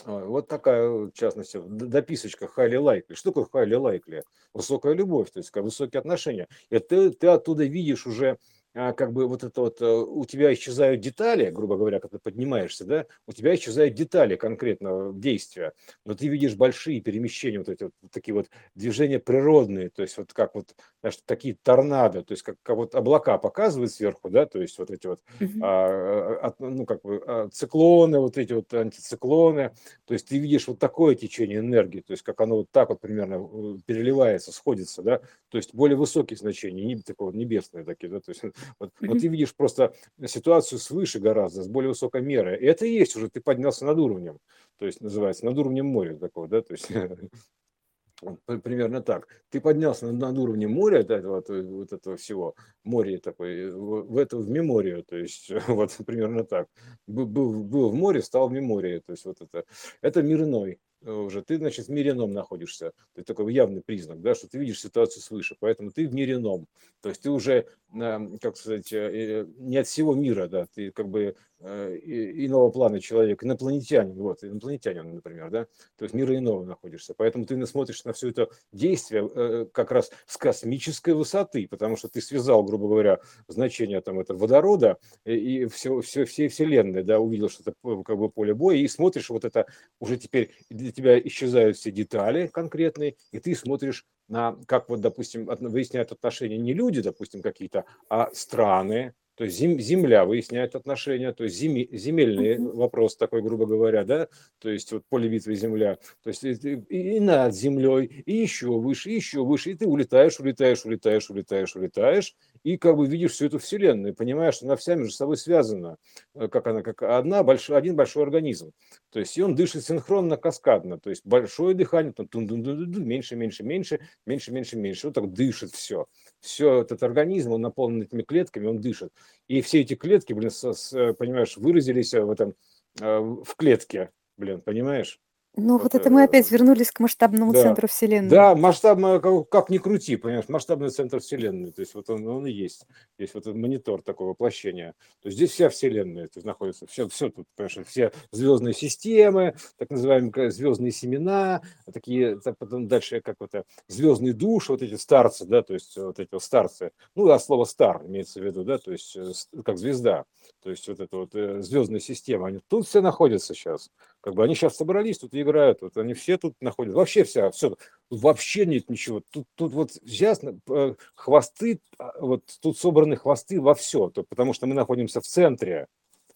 Вот 0.06 0.48
такая, 0.48 0.88
в 0.90 1.12
частности, 1.14 1.62
дописочка 1.66 2.48
Хайли 2.48 2.76
Лайкли. 2.76 3.14
Что 3.16 3.30
такое 3.30 3.46
Хайли 3.46 3.76
Лайкли? 3.76 4.24
Высокая 4.54 4.94
любовь, 4.94 5.32
то 5.32 5.40
есть 5.40 5.56
высокие 5.56 6.00
отношения. 6.00 6.48
И 6.70 6.80
ты, 6.80 7.12
ты 7.12 7.28
оттуда 7.28 7.64
видишь 7.64 8.06
уже 8.06 8.38
как 8.74 9.14
бы 9.14 9.28
вот 9.28 9.44
это 9.44 9.62
вот, 9.62 9.82
э, 9.82 9.86
у 9.86 10.26
тебя 10.26 10.52
исчезают 10.54 11.00
детали, 11.02 11.52
грубо 11.52 11.78
говоря, 11.78 12.00
когда 12.00 12.18
ты 12.18 12.24
поднимаешься, 12.24 12.86
да, 12.86 13.06
у 13.28 13.32
тебя 13.32 13.54
исчезают 13.54 13.94
детали 13.94 14.36
конкретного 14.36 15.14
действия, 15.14 15.74
но 16.06 16.16
ты 16.16 16.28
видишь 16.28 16.56
большие 16.56 17.00
перемещения, 17.02 17.60
вот 17.60 17.70
эти 17.70 17.84
вот 17.84 17.94
такие 18.12 18.34
вот 18.34 18.50
движения 18.74 19.20
природные, 19.20 19.90
то 19.90 20.02
есть 20.02 20.18
вот 20.18 20.34
как 20.34 20.56
вот, 20.56 20.76
знаешь, 21.02 21.18
такие 21.26 21.56
торнадо, 21.62 22.24
то 22.24 22.32
есть 22.32 22.42
как, 22.44 22.56
как 22.64 22.76
вот 22.78 22.96
облака 22.96 23.38
показывают 23.38 23.92
сверху, 23.92 24.30
да, 24.32 24.46
то 24.48 24.60
есть 24.60 24.80
вот 24.80 24.90
эти 24.90 25.06
вот, 25.06 25.22
Мгм. 25.40 25.68
а, 25.68 26.48
а, 26.48 26.54
ну 26.60 26.86
как 26.86 27.02
бы 27.04 27.22
а, 27.26 27.50
циклоны, 27.50 28.20
вот 28.20 28.38
эти 28.38 28.54
вот 28.54 28.74
антициклоны, 28.74 29.74
то 30.06 30.14
есть 30.14 30.28
ты 30.28 30.38
видишь 30.40 30.68
вот 30.68 30.80
такое 30.80 31.16
течение 31.16 31.60
энергии, 31.60 32.02
то 32.02 32.12
есть 32.12 32.24
как 32.24 32.42
оно 32.42 32.58
вот 32.58 32.72
так 32.72 32.90
вот 32.90 33.00
примерно 33.02 33.36
э, 33.36 33.78
переливается, 33.86 34.52
сходится, 34.52 35.02
да, 35.04 35.22
то 35.54 35.58
есть 35.58 35.76
более 35.76 35.96
высокие 35.96 36.36
значения, 36.36 36.84
не 36.84 36.96
такого 36.96 37.32
небесные 37.32 37.86
такие, 37.86 38.10
да, 38.10 38.20
то 38.20 38.32
есть 38.32 38.42
вот, 38.80 38.92
вот 39.00 39.20
ты 39.20 39.28
видишь 39.28 39.54
просто 39.54 39.94
ситуацию 40.26 40.80
свыше 40.80 41.20
гораздо, 41.20 41.62
с 41.62 41.68
более 41.68 41.90
высокой 41.90 42.24
мерой, 42.24 42.60
и 42.60 42.66
это 42.66 42.88
и 42.88 42.94
есть 42.94 43.16
уже, 43.16 43.30
ты 43.30 43.40
поднялся 43.40 43.86
над 43.86 44.00
уровнем, 44.00 44.40
то 44.80 44.88
есть 44.88 45.00
называется, 45.00 45.46
над 45.46 45.56
уровнем 45.60 45.86
моря 45.86 46.16
такого, 46.18 46.48
да, 46.48 46.64
то 46.64 46.74
есть 46.74 46.88
примерно 48.64 49.02
так. 49.04 49.28
Ты 49.52 49.62
поднялся 49.62 50.08
над, 50.08 50.16
над 50.16 50.40
уровнем 50.40 50.72
моря, 50.72 51.04
да, 51.04 51.22
вот, 51.22 51.50
вот 51.50 51.94
этого 51.94 52.18
всего, 52.18 52.56
море 52.84 53.20
такое, 53.20 53.72
в, 53.72 54.18
это 54.18 54.38
в 54.38 54.50
меморию, 54.50 55.04
то 55.04 55.18
есть 55.18 55.52
вот 55.68 55.96
примерно 56.04 56.46
так. 56.46 56.68
Был, 57.06 57.28
был, 57.28 57.64
был 57.64 57.90
в 57.92 57.94
море, 57.94 58.24
стал 58.24 58.50
в 58.50 58.52
мемории, 58.52 59.04
то 59.06 59.12
есть 59.12 59.26
вот 59.26 59.40
это, 59.40 59.66
это 60.02 60.24
мир 60.24 60.46
иной 60.46 60.72
э, 60.72 60.78
уже. 61.06 61.42
Ты, 61.42 61.58
значит, 61.58 61.88
в 61.88 61.92
мире 61.92 62.12
ином 62.12 62.32
находишься. 62.32 62.92
Это 63.16 63.34
такой 63.34 63.54
явный 63.54 63.82
признак, 63.82 64.22
да, 64.22 64.36
что 64.36 64.48
ты 64.48 64.58
видишь 64.58 64.82
ситуацию 64.82 65.22
свыше, 65.22 65.56
поэтому 65.60 65.92
ты 65.92 66.08
в 66.08 66.14
мире 66.14 66.36
ином. 66.36 66.68
То 67.02 67.10
есть 67.10 67.22
ты 67.22 67.30
уже, 67.30 67.68
э, 67.94 68.38
как 68.42 68.58
сказать, 68.58 68.92
э, 68.94 69.42
э, 69.42 69.46
не 69.58 69.78
от 69.78 69.88
всего 69.88 70.16
мира, 70.16 70.48
да, 70.48 70.66
ты 70.74 70.92
как 70.92 71.10
бы 71.10 71.36
э, 71.60 72.00
иного 72.04 72.70
плана 72.70 73.00
человек, 73.00 73.44
инопланетянин, 73.44 74.16
вот, 74.16 74.44
инопланетянин, 74.44 75.16
например, 75.16 75.50
да, 75.50 75.66
то 75.98 76.06
есть 76.06 76.14
мира 76.14 76.38
иного 76.38 76.64
находишься. 76.64 77.14
Поэтому 77.16 77.46
ты 77.46 77.64
смотришь 77.66 78.04
на 78.06 78.14
все 78.14 78.30
это 78.30 78.50
действие 78.72 79.30
э, 79.34 79.66
как 79.72 79.92
раз 79.92 80.12
с 80.26 80.38
космической 80.38 81.14
высоты, 81.14 81.68
потому 81.68 81.98
что 81.98 82.08
ты 82.08 82.22
связал, 82.22 82.64
грубо 82.64 82.88
говоря, 82.88 83.20
значение 83.48 84.02
там 84.02 84.20
этого 84.20 84.38
водорода 84.38 84.98
и, 85.26 85.66
все, 85.66 86.02
все, 86.02 86.26
всей 86.26 86.48
вселенной, 86.48 87.04
да, 87.04 87.20
увидел, 87.20 87.50
что 87.50 87.64
это 87.64 88.04
как 88.04 88.18
бы 88.18 88.30
поле 88.30 88.54
боя, 88.54 88.78
и 88.78 88.88
смотришь 88.88 89.30
вот 89.30 89.46
это, 89.46 89.68
уже 90.00 90.18
теперь 90.18 90.52
тебя 90.94 91.20
исчезают 91.20 91.78
все 91.78 91.92
детали 91.92 92.48
конкретные, 92.48 93.16
и 93.32 93.40
ты 93.40 93.56
смотришь 93.56 94.06
на, 94.28 94.58
как 94.68 94.90
вот, 94.90 95.02
допустим, 95.02 95.46
выясняют 95.46 96.12
отношения 96.12 96.58
не 96.58 96.74
люди, 96.74 97.02
допустим, 97.02 97.42
какие-то, 97.42 97.86
а 98.10 98.30
страны, 98.34 99.14
то 99.36 99.44
есть 99.46 99.58
зем- 99.60 99.80
земля 99.80 100.26
выясняет 100.26 100.76
отношения, 100.76 101.32
то 101.34 101.44
есть 101.44 101.62
земи- 101.62 101.88
земельный 101.96 102.58
вопрос 102.60 103.16
такой, 103.16 103.42
грубо 103.42 103.66
говоря, 103.66 104.04
да, 104.04 104.28
то 104.60 104.70
есть 104.70 104.92
вот 104.92 105.04
поле 105.10 105.30
битвы 105.30 105.56
земля, 105.56 105.98
то 106.24 106.30
есть 106.30 106.44
и, 106.44 106.52
и- 106.90 107.20
над 107.20 107.56
землей, 107.56 108.24
и 108.26 108.34
еще 108.34 108.68
выше, 108.68 109.10
и 109.10 109.16
еще 109.16 109.44
выше, 109.44 109.72
и 109.72 109.76
ты 109.76 109.88
улетаешь, 109.88 110.40
улетаешь, 110.40 110.86
улетаешь, 110.86 111.30
улетаешь, 111.30 111.76
улетаешь, 111.76 112.36
и 112.64 112.78
как 112.78 112.96
бы 112.96 113.08
видишь 113.08 113.32
всю 113.32 113.46
эту 113.48 113.60
вселенную, 113.60 114.14
понимаешь, 114.16 114.56
что 114.56 114.66
она 114.66 114.76
вся 114.76 114.96
между 114.96 115.12
собой 115.14 115.38
связана, 115.38 115.98
э, 116.36 116.48
как 116.48 116.68
она, 116.68 116.82
как 116.82 117.02
одна 117.04 117.44
большой, 117.44 117.78
один 117.78 117.96
большой 117.96 118.24
организм. 118.24 118.72
То 119.12 119.20
есть 119.20 119.38
и 119.38 119.42
он 119.42 119.56
дышит 119.56 119.84
синхронно, 119.84 120.38
каскадно, 120.38 121.00
то 121.00 121.10
есть 121.10 121.26
большое 121.26 121.76
дыхание, 121.76 122.14
там, 122.14 122.28
тун-дун-дун-дун, 122.28 123.06
меньше, 123.06 123.36
меньше, 123.36 123.64
меньше, 123.64 124.00
меньше, 124.26 124.52
меньше, 124.52 124.78
меньше, 124.78 125.08
вот 125.08 125.14
так 125.16 125.32
дышит 125.34 125.72
все. 125.72 126.06
Все 126.44 126.82
этот 126.82 127.02
организм, 127.04 127.54
он 127.54 127.62
наполнен 127.62 128.02
этими 128.02 128.22
клетками, 128.22 128.68
он 128.68 128.82
дышит. 128.82 129.14
И 129.48 129.62
все 129.62 129.80
эти 129.80 129.96
клетки, 129.96 130.34
блин, 130.34 130.52
со- 130.52 130.74
с, 130.74 131.14
понимаешь, 131.14 131.56
выразились 131.56 132.14
в 132.14 132.30
этом, 132.30 132.54
э, 133.00 133.18
в 133.20 133.56
клетке, 133.56 134.12
блин, 134.36 134.60
понимаешь? 134.60 135.22
Ну, 135.56 135.78
Вот, 135.78 135.94
это 135.94 136.10
мы 136.10 136.22
э, 136.22 136.24
опять 136.24 136.50
вернулись 136.50 136.92
к 136.92 137.00
масштабному 137.00 137.54
да. 137.54 137.62
центру 137.62 137.88
Вселенной. 137.88 138.30
Да, 138.30 138.56
масштабно, 138.56 139.20
как, 139.20 139.50
как 139.50 139.70
ни 139.70 139.78
крути, 139.78 140.16
понимаешь, 140.16 140.50
масштабный 140.50 140.90
центр 140.90 141.20
Вселенной, 141.20 141.72
то 141.72 141.82
есть 141.82 141.94
вот 141.94 142.10
он, 142.10 142.26
он 142.28 142.48
и 142.48 142.52
есть, 142.52 142.88
есть 143.20 143.36
вот 143.36 143.42
этот 143.42 143.56
монитор 143.56 144.02
такого 144.02 144.30
воплощения, 144.30 144.96
то 145.22 145.28
есть 145.28 145.38
здесь 145.38 145.52
вся 145.52 145.70
Вселенная 145.70 146.26
то 146.28 146.38
есть, 146.38 146.46
находится, 146.46 146.88
все, 146.88 147.08
все 147.08 147.30
тут, 147.30 147.46
понимаешь, 147.56 147.88
все 147.88 148.12
звездные 148.32 148.74
системы, 148.74 149.56
так 149.78 149.92
называемые 149.92 150.50
звездные 150.50 150.92
семена, 150.92 151.62
такие, 151.94 152.40
так 152.40 152.58
потом 152.58 152.88
дальше 152.88 153.22
как 153.22 153.36
вот 153.40 153.54
это, 153.54 153.66
звездные 153.88 154.34
души, 154.34 154.72
вот 154.72 154.82
эти 154.82 154.96
старцы, 154.96 155.46
да, 155.46 155.62
то 155.62 155.76
есть 155.76 155.96
вот 155.98 156.20
эти 156.20 156.30
вот 156.32 156.42
старцы, 156.42 156.94
ну, 157.14 157.30
а 157.30 157.38
слово 157.38 157.66
стар 157.66 158.02
имеется 158.08 158.40
в 158.40 158.44
виду, 158.44 158.64
да, 158.64 158.80
то 158.80 158.92
есть 158.92 159.16
э, 159.16 159.32
как 159.64 159.78
звезда, 159.78 160.26
то 160.64 160.72
есть 160.72 160.88
вот 160.88 161.00
эта 161.00 161.16
вот 161.16 161.36
э, 161.36 161.62
звездная 161.62 162.00
система, 162.00 162.48
они 162.48 162.60
тут 162.68 162.88
все 162.88 163.02
находятся 163.02 163.54
сейчас, 163.54 163.92
как 164.24 164.36
бы 164.36 164.44
они 164.44 164.56
сейчас 164.56 164.78
собрались, 164.78 165.20
тут 165.20 165.36
играют, 165.36 165.82
вот 165.82 165.98
они 165.98 166.14
все 166.14 166.38
тут 166.38 166.56
находятся, 166.62 166.98
вообще 166.98 167.26
вся, 167.26 167.52
все, 167.52 167.76
вообще 168.10 168.66
нет 168.66 168.90
ничего, 168.90 169.22
тут, 169.30 169.46
тут 169.56 169.74
вот 169.74 169.92
ясно, 170.02 170.58
э, 170.70 170.96
хвосты, 171.14 171.82
а, 172.00 172.14
вот 172.22 172.44
тут 172.62 172.78
собраны 172.78 173.18
хвосты 173.18 173.60
во 173.60 173.76
все, 173.76 174.10
потому 174.10 174.54
что 174.54 174.66
мы 174.66 174.76
находимся 174.76 175.20
в 175.20 175.26
центре, 175.26 175.88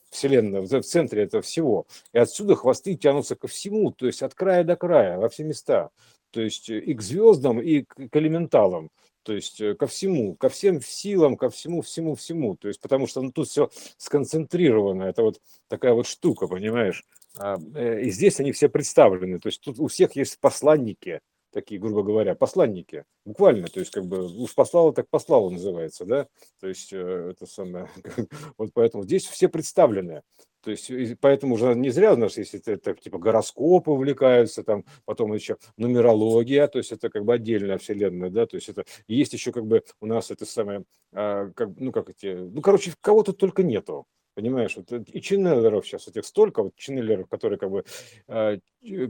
Вселенная, 0.09 0.61
в 0.61 0.81
центре 0.83 1.23
этого 1.23 1.43
всего. 1.43 1.85
И 2.13 2.17
отсюда 2.17 2.55
хвосты 2.55 2.95
тянутся 2.95 3.35
ко 3.35 3.47
всему, 3.47 3.91
то 3.91 4.07
есть 4.07 4.23
от 4.23 4.33
края 4.33 4.63
до 4.63 4.75
края, 4.75 5.17
во 5.17 5.29
все 5.29 5.43
места. 5.43 5.89
То 6.31 6.41
есть 6.41 6.69
э, 6.69 6.79
и 6.79 6.93
к 6.93 7.01
звездам, 7.01 7.61
и 7.61 7.83
к, 7.83 7.95
к 7.95 8.15
элементалам. 8.15 8.89
То 9.23 9.33
есть 9.33 9.59
э, 9.59 9.75
ко 9.75 9.87
всему, 9.87 10.35
ко 10.35 10.49
всем 10.49 10.81
силам, 10.81 11.35
ко 11.35 11.49
всему, 11.49 11.81
всему, 11.81 12.15
всему. 12.15 12.55
То 12.55 12.69
есть 12.69 12.79
потому 12.79 13.07
что 13.07 13.21
ну, 13.21 13.31
тут 13.31 13.47
все 13.49 13.69
сконцентрировано. 13.97 15.03
Это 15.03 15.23
вот 15.23 15.41
такая 15.67 15.93
вот 15.93 16.07
штука, 16.07 16.47
понимаешь? 16.47 17.03
А, 17.39 17.57
э, 17.75 18.01
И 18.01 18.11
здесь 18.11 18.39
они 18.39 18.51
все 18.51 18.69
представлены. 18.69 19.39
То 19.39 19.47
есть 19.47 19.61
тут 19.61 19.79
у 19.79 19.87
всех 19.87 20.15
есть 20.15 20.39
посланники, 20.39 21.21
такие, 21.51 21.79
грубо 21.79 22.03
говоря, 22.03 22.35
посланники. 22.35 23.05
Буквально, 23.25 23.67
то 23.67 23.79
есть 23.79 23.91
как 23.91 24.05
бы 24.05 24.25
уж 24.25 24.53
послала, 24.53 24.93
так 24.93 25.09
послала 25.09 25.49
называется, 25.49 26.05
да? 26.05 26.27
То 26.59 26.67
есть 26.67 26.93
э, 26.93 27.31
это 27.31 27.45
самое, 27.45 27.89
вот 28.57 28.71
поэтому 28.73 29.03
здесь 29.03 29.25
все 29.25 29.49
представлены. 29.49 30.21
То 30.61 30.71
есть 30.71 30.91
поэтому 31.21 31.55
уже 31.55 31.75
не 31.75 31.89
зря 31.91 32.13
у 32.13 32.17
нас 32.17 32.37
есть 32.37 32.53
это, 32.53 32.73
это 32.73 32.93
типа 32.93 33.19
гороскопы 33.19 33.89
увлекаются, 33.89 34.63
там 34.63 34.83
потом 35.05 35.33
еще 35.33 35.55
нумерология, 35.77 36.67
то 36.67 36.79
есть 36.79 36.91
это 36.91 37.09
как 37.09 37.23
бы 37.23 37.33
отдельная 37.33 37.77
вселенная, 37.77 38.29
да, 38.29 38.45
то 38.47 38.57
есть 38.57 38.67
это 38.67 38.83
есть 39.07 39.31
еще 39.31 39.53
как 39.53 39.65
бы 39.65 39.83
у 40.01 40.05
нас 40.07 40.29
это 40.29 40.45
самое, 40.45 40.83
а, 41.13 41.51
как, 41.55 41.69
ну 41.77 41.93
как 41.93 42.09
эти, 42.09 42.35
ну 42.35 42.61
короче, 42.61 42.91
кого 42.99 43.23
тут 43.23 43.37
только 43.37 43.63
нету. 43.63 44.05
Понимаешь, 44.37 44.77
вот 44.77 44.91
э, 44.91 45.03
и 45.11 45.19
ченнелеров 45.19 45.83
сейчас 45.87 46.07
этих 46.07 46.23
столько, 46.23 46.61
вот 46.61 46.75
ченнелеров, 46.75 47.27
которые 47.27 47.57
как 47.57 47.71
бы 47.71 47.83
э, 48.27 48.59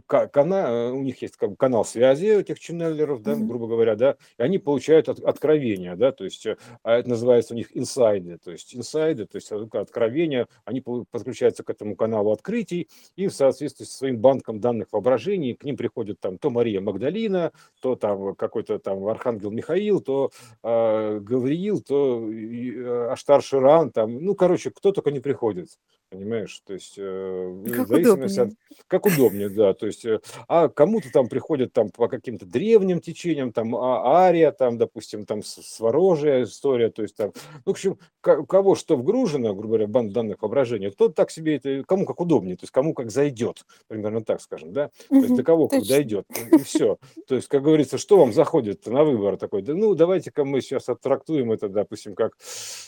кана, 0.07 0.93
у 0.93 1.03
них 1.03 1.21
есть 1.21 1.35
как 1.35 1.49
бы 1.49 1.55
канал 1.57 1.83
связи 1.83 2.27
этих 2.27 2.57
ченнелеров, 2.61 3.21
да, 3.21 3.35
Мгм. 3.35 3.49
грубо 3.49 3.67
говоря, 3.67 3.95
да, 3.97 4.15
и 4.39 4.41
они 4.41 4.57
получают 4.57 5.09
от- 5.09 5.19
откровения, 5.19 5.97
да, 5.97 6.13
то 6.13 6.23
есть 6.23 6.45
э, 6.45 6.55
а 6.83 6.97
это 6.97 7.09
называется 7.09 7.53
у 7.53 7.57
них 7.57 7.75
инсайды, 7.75 8.37
то 8.37 8.51
есть 8.51 8.73
инсайды, 8.73 9.25
то 9.25 9.35
есть 9.35 9.51
э, 9.51 9.67
откровения, 9.73 10.47
они 10.63 10.79
подключаются 10.79 11.63
к 11.63 11.69
этому 11.69 11.97
каналу 11.97 12.31
открытий, 12.31 12.87
и 13.17 13.27
в 13.27 13.33
соответствии 13.33 13.83
со 13.83 13.97
своим 13.97 14.19
банком 14.19 14.61
данных 14.61 14.87
воображений 14.93 15.55
к 15.55 15.65
ним 15.65 15.75
приходит 15.75 16.21
там 16.21 16.37
то 16.37 16.49
Мария 16.49 16.79
Магдалина, 16.79 17.51
то 17.81 17.97
там 17.97 18.33
какой-то 18.35 18.79
там 18.79 19.05
Архангел 19.05 19.51
Михаил, 19.51 19.99
то 19.99 20.31
э, 20.63 21.19
Гавриил, 21.19 21.81
то 21.81 22.25
э, 22.31 23.09
Аштар 23.11 23.43
Ширан, 23.43 23.91
там, 23.91 24.23
ну, 24.23 24.33
короче, 24.33 24.71
кто 24.71 24.93
только 24.93 25.11
не 25.11 25.16
приходит, 25.19 25.69
понимаешь, 26.09 26.61
то 26.65 26.73
есть 26.73 26.95
э, 26.97 27.01
в 27.01 27.71
Как 27.71 27.87
зависимости 27.87 28.39
от, 28.39 28.47
удобнее. 28.47 28.57
как 28.87 29.05
удобнее, 29.05 29.49
да, 29.49 29.73
то 29.73 29.87
есть, 29.87 30.05
э, 30.05 30.19
а 30.47 30.69
кому-то 30.69 31.11
там 31.11 31.27
приходят 31.27 31.73
там 31.73 31.89
по 31.89 32.07
каким-то 32.07 32.45
древним 32.45 33.01
течениям, 33.01 33.51
там 33.51 33.75
а- 33.75 34.25
Ария, 34.25 34.51
там, 34.51 34.77
допустим, 34.77 35.25
там 35.25 35.43
Сворожья 35.43 36.43
история, 36.43 36.89
то 36.89 37.01
есть 37.01 37.15
там, 37.15 37.33
ну, 37.53 37.61
в 37.65 37.69
общем, 37.71 37.99
кого 38.21 38.75
что 38.75 38.95
вгружено, 38.95 39.53
грубо 39.53 39.67
говоря, 39.69 39.87
в 39.87 39.89
банк 39.89 40.11
данных 40.13 40.41
воображения, 40.41 40.91
тот 40.91 41.15
так 41.15 41.31
себе 41.31 41.57
это, 41.57 41.83
кому 41.85 42.05
как 42.05 42.21
удобнее, 42.21 42.55
то 42.55 42.63
есть 42.63 42.71
кому 42.71 42.93
как 42.93 43.11
зайдет, 43.11 43.65
примерно 43.87 44.23
так 44.23 44.41
скажем, 44.41 44.73
да, 44.73 44.89
то 45.09 45.15
есть 45.15 45.35
до 45.35 45.43
кого 45.43 45.67
как 45.67 45.85
дойдет, 45.85 46.25
и 46.51 46.57
все. 46.59 46.97
То 47.27 47.35
есть, 47.35 47.47
как 47.47 47.63
говорится, 47.63 47.97
что 47.97 48.17
вам 48.17 48.33
заходит 48.33 48.85
на 48.87 49.03
выбор 49.03 49.37
такой, 49.37 49.61
да 49.61 49.73
ну, 49.73 49.93
давайте-ка 49.95 50.45
мы 50.45 50.61
сейчас 50.61 50.87
оттрактуем 50.89 51.51
это, 51.51 51.67
допустим, 51.69 52.15
как, 52.15 52.37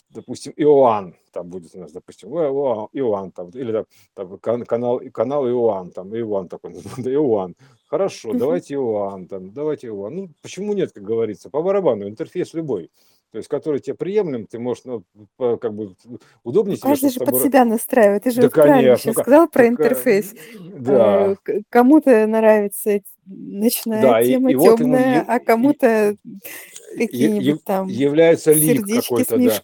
допустим, 0.10 0.54
Иоанн, 0.56 1.16
там 1.32 1.48
будет 1.50 1.76
у 1.76 1.80
нас, 1.80 1.92
допустим, 1.92 2.30
Иоанн, 2.30 3.32
там, 3.32 3.50
или 3.50 3.72
там, 3.72 3.86
там 4.14 4.38
кан- 4.38 4.66
канал, 4.66 5.02
канал 5.12 5.48
Иоанн, 5.48 5.92
там, 5.92 6.16
Иоанн 6.16 6.48
такой, 6.48 6.74
да, 6.98 7.12
Иоанн. 7.12 7.56
Хорошо, 7.88 8.34
давайте 8.34 8.76
Иоанн, 8.76 9.28
там, 9.28 9.52
давайте 9.52 9.88
Иоанн. 9.88 10.16
Ну, 10.16 10.30
почему 10.42 10.74
нет, 10.74 10.92
как 10.92 11.04
говорится, 11.04 11.50
по 11.50 11.62
барабану, 11.62 12.08
интерфейс 12.08 12.54
любой. 12.54 12.92
То 13.32 13.38
есть, 13.38 13.48
который 13.48 13.80
тебе 13.80 13.94
приемлем, 13.96 14.48
ты 14.48 14.58
можешь, 14.58 14.86
ну, 14.86 15.04
как 15.38 15.72
бы 15.74 15.96
удобнее 16.44 16.78
тебе, 16.78 16.90
Каждый 16.90 17.10
чтобы 17.10 17.12
с 17.12 17.14
же 17.14 17.20
под 17.20 17.26
тобой... 17.28 17.42
себя 17.44 17.66
настраивает. 17.66 18.24
Ты 18.24 18.32
же 18.32 18.42
Да, 18.42 18.48
вот 18.48 18.54
правильно 18.54 18.98
сейчас 18.98 19.06
ну, 19.06 19.14
ка- 19.14 19.22
сказал 19.22 19.48
про 19.50 19.60
так, 19.60 19.66
э, 19.66 19.68
интерфейс. 19.70 20.36
да, 20.74 21.36
Э, 21.48 21.62
Кому-то 21.70 22.26
нравится 22.26 23.02
ночная 23.30 24.02
Да, 24.02 24.22
и, 24.22 24.28
тема 24.28 24.52
и 24.52 24.56
вот 24.56 24.80
ему 24.80 24.96
темная, 24.96 25.16
е- 25.20 25.26
а 25.28 25.36
е- 25.36 25.40
кому-то 25.40 26.16
какие-нибудь 26.98 27.64
там 27.64 27.88
является 27.88 28.52
лик 28.52 28.86
какой-то, 28.86 29.38
да. 29.38 29.62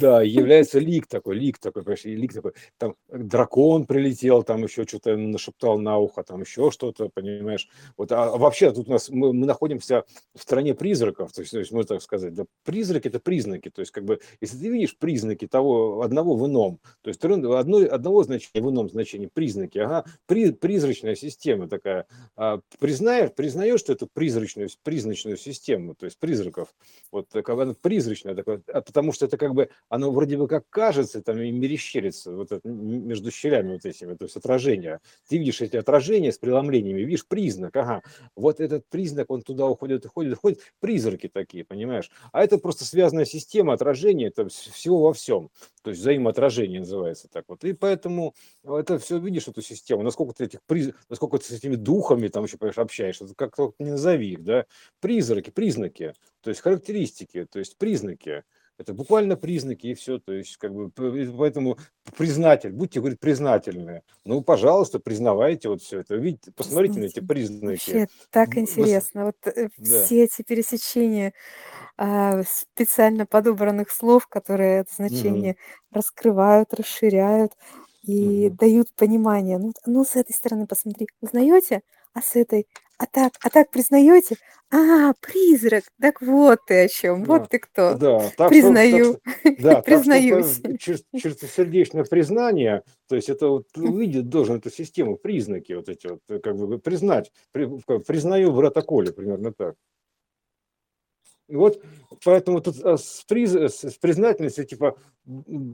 Да, 0.00 0.22
является 0.22 0.78
лик 0.78 1.06
такой, 1.06 1.36
лик 1.36 1.58
такой, 1.58 1.84
и 2.04 2.16
лик 2.16 2.32
такой, 2.32 2.52
там 2.78 2.96
дракон 3.08 3.86
прилетел, 3.86 4.42
там 4.42 4.64
еще 4.64 4.84
что-то 4.84 5.16
нашептал 5.16 5.78
на 5.78 5.98
ухо, 5.98 6.22
там 6.22 6.40
еще 6.40 6.70
что-то, 6.70 7.10
понимаешь. 7.12 7.68
Вот, 7.96 8.10
а 8.12 8.24
а 8.24 8.36
вообще 8.36 8.72
тут 8.72 8.88
у 8.88 8.92
нас, 8.92 9.10
мы, 9.10 9.32
мы 9.32 9.46
находимся 9.46 10.04
в 10.34 10.42
стране 10.42 10.74
призраков, 10.74 11.32
то 11.32 11.42
есть, 11.42 11.52
то 11.52 11.58
есть 11.58 11.72
можно 11.72 11.88
так 11.88 12.02
сказать, 12.02 12.34
да, 12.34 12.44
призраки 12.64 13.08
это 13.08 13.20
признаки, 13.20 13.70
то 13.70 13.80
есть 13.80 13.92
как 13.92 14.04
бы, 14.04 14.20
если 14.40 14.56
ты 14.58 14.68
видишь 14.68 14.96
признаки 14.96 15.46
того, 15.46 16.02
одного 16.02 16.36
в 16.36 16.46
ином, 16.46 16.80
то 17.02 17.08
есть 17.08 17.22
одно, 17.24 17.76
одного 17.90 18.22
значения 18.24 18.64
в 18.64 18.70
ином 18.70 18.88
значении, 18.88 19.28
признаки, 19.32 19.78
ага, 19.78 20.04
при, 20.26 20.52
призрачная 20.52 21.14
система 21.14 21.68
такая, 21.68 22.06
а, 22.36 22.60
признаешь, 22.94 23.32
признаешь, 23.34 23.80
что 23.80 23.92
это 23.92 24.06
призрачную, 24.06 24.68
призрачную 24.84 25.36
систему, 25.36 25.94
то 25.94 26.06
есть 26.06 26.18
призраков, 26.18 26.68
вот 27.10 27.28
такая 27.28 27.56
она 27.60 27.74
призрачная, 27.74 28.34
такая, 28.34 28.62
а 28.72 28.82
потому 28.82 29.12
что 29.12 29.26
это 29.26 29.36
как 29.36 29.54
бы, 29.54 29.68
оно 29.88 30.12
вроде 30.12 30.36
бы 30.36 30.46
как 30.46 30.68
кажется, 30.70 31.20
там 31.20 31.40
и 31.40 31.50
мерещерится 31.50 32.32
вот 32.32 32.52
это, 32.52 32.68
между 32.68 33.30
щелями 33.30 33.72
вот 33.74 33.84
этими, 33.84 34.14
то 34.14 34.24
есть 34.24 34.36
отражения. 34.36 35.00
Ты 35.28 35.38
видишь 35.38 35.60
эти 35.60 35.76
отражения 35.76 36.30
с 36.30 36.38
преломлениями, 36.38 37.00
видишь 37.00 37.26
признак, 37.26 37.76
ага, 37.76 38.02
вот 38.36 38.60
этот 38.60 38.84
признак, 38.88 39.30
он 39.30 39.42
туда 39.42 39.66
уходит, 39.66 40.06
уходит, 40.06 40.34
уходит, 40.34 40.60
призраки 40.80 41.28
такие, 41.28 41.64
понимаешь? 41.64 42.10
А 42.32 42.44
это 42.44 42.58
просто 42.58 42.84
связанная 42.84 43.24
система 43.24 43.72
отражения, 43.72 44.30
вс- 44.30 44.70
всего 44.72 45.00
во 45.02 45.12
всем, 45.12 45.50
то 45.84 45.90
есть 45.90 46.00
взаимоотражение 46.00 46.80
называется 46.80 47.28
так 47.28 47.44
вот. 47.46 47.62
И 47.62 47.74
поэтому 47.74 48.34
это 48.64 48.98
все 48.98 49.18
видишь, 49.18 49.48
эту 49.48 49.60
систему, 49.60 50.02
насколько 50.02 50.32
ты 50.32 50.44
этих 50.44 50.62
приз... 50.62 50.92
насколько 51.10 51.36
ты 51.36 51.44
с 51.44 51.50
этими 51.50 51.76
духами 51.76 52.28
там 52.28 52.44
еще, 52.44 52.56
понимаешь, 52.56 52.78
общаешься, 52.78 53.26
как 53.36 53.54
то 53.54 53.74
не 53.78 53.90
назови 53.90 54.32
их, 54.32 54.44
да, 54.44 54.64
призраки, 55.00 55.50
признаки, 55.50 56.14
то 56.40 56.48
есть 56.48 56.62
характеристики, 56.62 57.44
то 57.44 57.58
есть 57.58 57.76
признаки. 57.76 58.44
Это 58.78 58.92
буквально 58.92 59.36
признаки 59.36 59.86
и 59.88 59.94
все, 59.94 60.18
то 60.18 60.32
есть 60.32 60.56
как 60.56 60.74
бы 60.74 60.90
поэтому 60.90 61.78
признатель, 62.16 62.72
будьте, 62.72 63.00
говорит, 63.00 63.20
признательны. 63.20 64.02
Ну, 64.24 64.42
пожалуйста, 64.42 64.98
признавайте 64.98 65.68
вот 65.68 65.80
все 65.80 66.00
это. 66.00 66.16
Видите, 66.16 66.50
посмотрите 66.52 66.98
на 67.00 67.04
эти 67.04 67.20
Знаете, 67.20 67.26
признаки. 67.26 68.02
вообще 68.02 68.08
так 68.30 68.56
интересно. 68.58 69.26
Вот 69.26 69.36
э, 69.46 69.68
Да. 69.76 70.08
все 70.08 70.24
эти 70.24 70.42
пересечения 70.42 71.32
а, 71.98 72.42
специально 72.44 73.26
подобранных 73.26 73.90
слов, 73.90 74.26
которые 74.28 74.80
это 74.80 74.94
значение 74.94 75.56
раскрывают, 75.92 76.74
расширяют 76.74 77.52
и 78.02 78.50
Мгм. 78.50 78.58
дают 78.58 78.88
понимание. 78.96 79.58
Ну, 79.58 79.72
ну, 79.86 80.04
с 80.04 80.16
этой 80.16 80.32
стороны 80.34 80.66
посмотри, 80.66 81.08
узнаете? 81.20 81.82
А 82.14 82.22
с 82.22 82.36
этой? 82.36 82.66
А 82.96 83.06
так, 83.06 83.32
а 83.42 83.50
так 83.50 83.70
признаете? 83.70 84.36
А, 84.70 85.12
призрак, 85.20 85.84
так 86.00 86.22
вот 86.22 86.60
ты 86.66 86.84
о 86.84 86.88
чем, 86.88 87.24
вот 87.24 87.42
Да, 87.42 87.46
ты 87.46 87.58
кто. 87.58 87.94
да, 87.94 88.18
так 88.18 88.30
что, 88.30 88.32
так 88.36 88.48
Признаю, 88.48 89.04
что, 89.04 89.20
да, 89.58 89.74
так 89.82 89.82
что 89.82 89.82
признаюсь. 89.82 90.58
по- 90.60 90.68
чер- 90.68 91.04
чистосердечное 91.16 92.04
признание, 92.04 92.82
то 93.08 93.16
есть 93.16 93.28
это 93.28 93.48
вот 93.48 93.66
увидеть 93.76 94.28
должен 94.28 94.56
эту 94.56 94.70
систему, 94.70 95.16
признаки 95.16 95.72
вот 95.72 95.88
эти 95.88 96.06
вот, 96.06 96.20
э, 96.28 96.38
как 96.38 96.56
бы 96.56 96.78
признать, 96.78 97.32
при- 97.50 97.66
признаю 97.98 98.52
брата 98.52 98.82
Коля, 98.82 99.12
примерно 99.12 99.52
так. 99.52 99.74
И 101.48 101.56
Вот 101.56 101.82
поэтому 102.24 102.60
тут 102.60 102.76
а, 102.84 102.96
с, 102.96 103.24
приз- 103.28 103.68
с- 103.68 103.98
признательностью, 103.98 104.64
типа, 104.64 104.96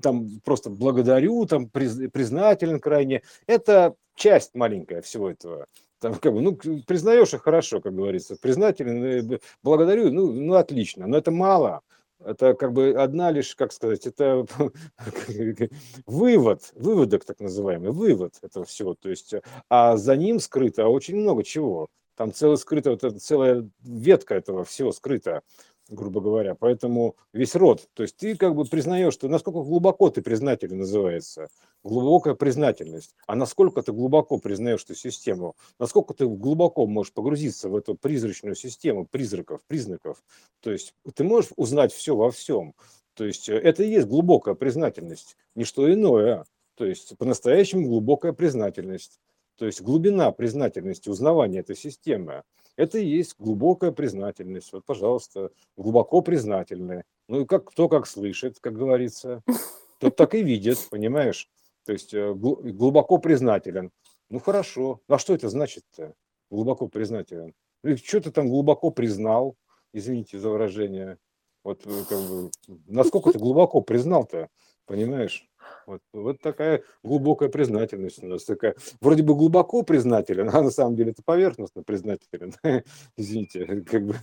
там 0.02 0.40
просто 0.42 0.70
благодарю, 0.70 1.44
там 1.46 1.66
приз- 1.66 2.08
признателен 2.08 2.80
крайне, 2.80 3.22
это 3.46 3.94
часть 4.16 4.54
маленькая 4.54 5.00
всего 5.02 5.30
этого. 5.30 5.66
Там, 6.00 6.14
как 6.14 6.32
бы, 6.32 6.40
ну, 6.40 6.56
признаешь, 6.86 7.34
и 7.34 7.38
хорошо, 7.38 7.80
как 7.80 7.94
говорится, 7.94 8.36
признателен, 8.36 9.04
э, 9.34 9.38
благодарю, 9.62 10.10
ну, 10.10 10.32
ну, 10.32 10.54
отлично, 10.54 11.06
но 11.06 11.18
это 11.18 11.30
мало. 11.30 11.82
Это 12.24 12.54
как 12.54 12.72
бы 12.72 12.90
одна 12.92 13.30
лишь, 13.30 13.54
как 13.54 13.72
сказать, 13.72 14.06
это 14.06 14.46
вывод, 16.06 16.72
выводок 16.74 17.24
так 17.24 17.40
называемый, 17.40 17.92
вывод 17.92 18.34
этого 18.42 18.64
всего. 18.64 18.94
То 18.94 19.08
есть, 19.10 19.34
а 19.68 19.96
за 19.96 20.16
ним 20.16 20.40
скрыто 20.40 20.88
очень 20.88 21.16
много 21.16 21.42
чего. 21.44 21.88
Там 22.16 22.32
целая 22.34 22.56
скрыта, 22.56 22.90
вот 22.90 23.04
эта 23.04 23.18
целая 23.18 23.66
ветка 23.82 24.34
этого 24.34 24.64
всего 24.64 24.92
скрыта, 24.92 25.42
грубо 25.90 26.20
говоря. 26.20 26.54
Поэтому 26.54 27.16
весь 27.32 27.54
род. 27.54 27.88
То 27.94 28.02
есть 28.02 28.16
ты 28.16 28.36
как 28.36 28.54
бы 28.54 28.64
признаешь, 28.64 29.12
что 29.12 29.28
насколько 29.28 29.62
глубоко 29.62 30.08
ты 30.10 30.22
признателен 30.22 30.78
называется. 30.78 31.48
Глубокая 31.82 32.34
признательность. 32.34 33.14
А 33.26 33.34
насколько 33.34 33.82
ты 33.82 33.92
глубоко 33.92 34.38
признаешь 34.38 34.84
эту 34.84 34.94
систему, 34.94 35.56
насколько 35.78 36.14
ты 36.14 36.26
глубоко 36.26 36.86
можешь 36.86 37.12
погрузиться 37.12 37.68
в 37.68 37.76
эту 37.76 37.94
призрачную 37.94 38.54
систему 38.54 39.06
призраков, 39.06 39.60
признаков. 39.66 40.22
То 40.60 40.70
есть 40.70 40.94
ты 41.14 41.24
можешь 41.24 41.50
узнать 41.56 41.92
все 41.92 42.14
во 42.14 42.30
всем. 42.30 42.74
То 43.14 43.24
есть 43.24 43.48
э, 43.48 43.54
это 43.54 43.82
и 43.82 43.90
есть 43.90 44.06
глубокая 44.06 44.54
признательность, 44.54 45.36
не 45.54 45.64
что 45.64 45.92
иное. 45.92 46.44
То 46.76 46.86
есть 46.86 47.16
по-настоящему 47.18 47.88
глубокая 47.88 48.32
признательность. 48.32 49.20
То 49.60 49.66
есть 49.66 49.82
глубина 49.82 50.32
признательности, 50.32 51.10
узнавания 51.10 51.58
этой 51.58 51.76
системы. 51.76 52.44
Это 52.76 52.98
и 52.98 53.04
есть 53.04 53.34
глубокая 53.38 53.92
признательность. 53.92 54.72
Вот, 54.72 54.86
пожалуйста, 54.86 55.50
глубоко 55.76 56.22
признательны. 56.22 57.04
Ну 57.28 57.42
и 57.42 57.44
как 57.44 57.66
кто 57.66 57.86
как 57.90 58.06
слышит, 58.06 58.58
как 58.58 58.72
говорится, 58.72 59.42
тот 59.98 60.16
так 60.16 60.34
и 60.34 60.42
видит, 60.42 60.78
понимаешь? 60.90 61.50
То 61.84 61.92
есть 61.92 62.14
э, 62.14 62.32
глу- 62.32 62.56
глубоко 62.72 63.18
признателен. 63.18 63.90
Ну 64.30 64.38
хорошо. 64.38 65.02
А 65.08 65.18
что 65.18 65.34
это 65.34 65.50
значит-то? 65.50 66.14
Глубоко 66.50 66.88
признателен. 66.88 67.52
Ну 67.82 67.98
что 67.98 68.22
ты 68.22 68.30
там 68.30 68.48
глубоко 68.48 68.90
признал? 68.90 69.56
Извините 69.92 70.38
за 70.38 70.48
выражение. 70.48 71.18
Вот 71.64 71.86
э, 71.86 72.04
как 72.08 72.18
бы, 72.18 72.50
насколько 72.86 73.30
ты 73.32 73.38
глубоко 73.38 73.82
признал-то, 73.82 74.48
понимаешь? 74.86 75.49
Вот, 75.90 76.02
вот 76.12 76.40
такая 76.40 76.84
глубокая 77.02 77.48
признательность 77.48 78.22
у 78.22 78.26
нас 78.28 78.44
такая. 78.44 78.76
Вроде 79.00 79.24
бы 79.24 79.34
глубоко 79.34 79.82
признателен, 79.82 80.48
а 80.48 80.62
на 80.62 80.70
самом 80.70 80.94
деле 80.94 81.10
это 81.10 81.22
поверхностно 81.24 81.82
признателен. 81.82 82.54
Извините, 83.16 83.82
как 83.82 84.06
бы 84.06 84.14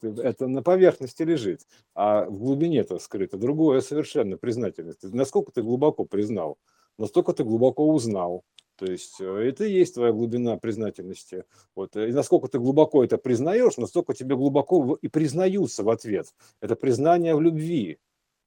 это 0.00 0.46
на 0.46 0.62
поверхности 0.62 1.22
лежит, 1.22 1.60
а 1.94 2.24
в 2.24 2.38
глубине 2.38 2.78
это 2.78 2.98
скрыто. 2.98 3.36
Другое 3.36 3.82
совершенно 3.82 4.38
признательность. 4.38 5.02
Насколько 5.02 5.52
ты 5.52 5.62
глубоко 5.62 6.06
признал, 6.06 6.56
настолько 6.96 7.34
ты 7.34 7.44
глубоко 7.44 7.86
узнал. 7.86 8.42
То 8.76 8.86
есть 8.86 9.20
э, 9.20 9.26
это 9.26 9.66
и 9.66 9.72
есть 9.72 9.96
твоя 9.96 10.12
глубина 10.12 10.56
признательности. 10.56 11.44
Вот. 11.76 11.96
И 11.96 12.12
насколько 12.12 12.48
ты 12.48 12.58
глубоко 12.58 13.04
это 13.04 13.18
признаешь, 13.18 13.76
настолько 13.76 14.14
тебе 14.14 14.36
глубоко 14.36 14.98
и 15.02 15.08
признаются 15.08 15.84
в 15.84 15.90
ответ. 15.90 16.34
Это 16.62 16.76
признание 16.76 17.36
в 17.36 17.42
любви. 17.42 17.98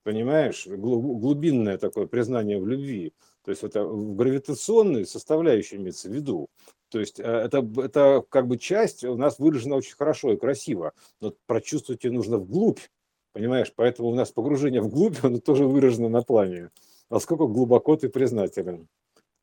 Понимаешь? 0.08 0.66
Глу- 0.66 1.18
Глубинное 1.18 1.78
такое 1.78 2.08
признание 2.08 2.58
в 2.62 2.66
любви. 2.66 3.12
То 3.44 3.52
есть 3.52 3.62
это 3.62 3.84
в 3.84 4.16
гравитационной 4.16 5.06
составляющей 5.06 5.76
имеется 5.76 6.08
в 6.08 6.14
виду. 6.14 6.48
То 6.88 7.02
есть 7.02 7.20
э, 7.20 7.24
это, 7.24 7.58
это 7.76 8.24
как 8.30 8.48
бы 8.48 8.58
часть 8.58 9.04
у 9.04 9.18
нас 9.18 9.38
выражена 9.38 9.76
очень 9.76 9.98
хорошо 9.98 10.32
и 10.32 10.38
красиво, 10.38 10.94
но 11.20 11.34
прочувствовать 11.46 12.06
ее 12.06 12.14
нужно 12.14 12.38
вглубь. 12.38 12.80
Понимаешь? 13.34 13.74
Поэтому 13.76 14.08
у 14.08 14.16
нас 14.16 14.32
погружение 14.32 14.80
вглубь, 14.80 15.18
оно 15.24 15.40
тоже 15.40 15.66
выражено 15.68 16.08
на 16.08 16.22
плане. 16.22 16.70
Насколько 17.10 17.46
глубоко 17.48 17.98
ты 17.98 18.08
признателен. 18.08 18.88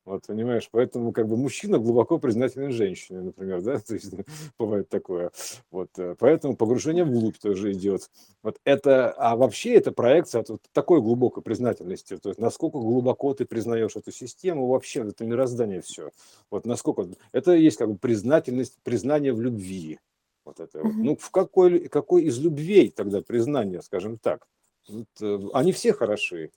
Вот, 0.05 0.27
понимаешь, 0.27 0.69
поэтому 0.71 1.11
как 1.11 1.27
бы 1.27 1.35
мужчина 1.35 1.79
глубоко 1.79 2.19
признателен 2.19 2.71
женщине, 2.71 3.21
например, 3.21 3.61
да, 3.63 3.79
то 3.87 3.95
есть 3.95 4.13
бывает 4.59 4.87
такое. 4.87 5.31
Вот, 5.71 5.89
э, 5.97 6.15
поэтому 6.19 6.55
погружение 6.55 7.03
вглубь 7.03 7.37
тоже 7.39 7.71
идет. 7.71 8.11
Вот 8.43 8.59
это, 8.65 9.11
а 9.13 9.35
вообще 9.35 9.73
это 9.73 9.91
проекция 9.91 10.41
от 10.41 10.49
вот 10.49 10.61
такой 10.73 11.01
глубокой 11.01 11.41
признательности, 11.41 12.17
то 12.17 12.29
есть 12.29 12.39
насколько 12.39 12.77
глубоко 12.77 13.33
ты 13.33 13.45
признаешь 13.45 13.95
эту 13.95 14.11
систему, 14.11 14.67
вообще 14.67 15.01
это 15.07 15.25
мироздание 15.25 15.81
все. 15.81 16.11
Вот 16.51 16.67
насколько, 16.67 17.07
это 17.31 17.53
есть 17.53 17.77
как 17.77 17.89
бы 17.89 17.97
признательность, 17.97 18.77
признание 18.83 19.33
в 19.33 19.41
любви. 19.41 19.99
Вот 20.45 20.59
это 20.59 20.83
вот. 20.83 20.93
Ну, 20.95 21.17
в 21.17 21.31
какой, 21.31 21.87
какой 21.89 22.25
из 22.25 22.37
любвей 22.37 22.91
тогда 22.91 23.23
признание, 23.23 23.81
скажем 23.81 24.19
так? 24.19 24.45
Вот, 24.87 25.07
э, 25.19 25.39
они 25.53 25.71
все 25.71 25.93
хороши, 25.93 26.51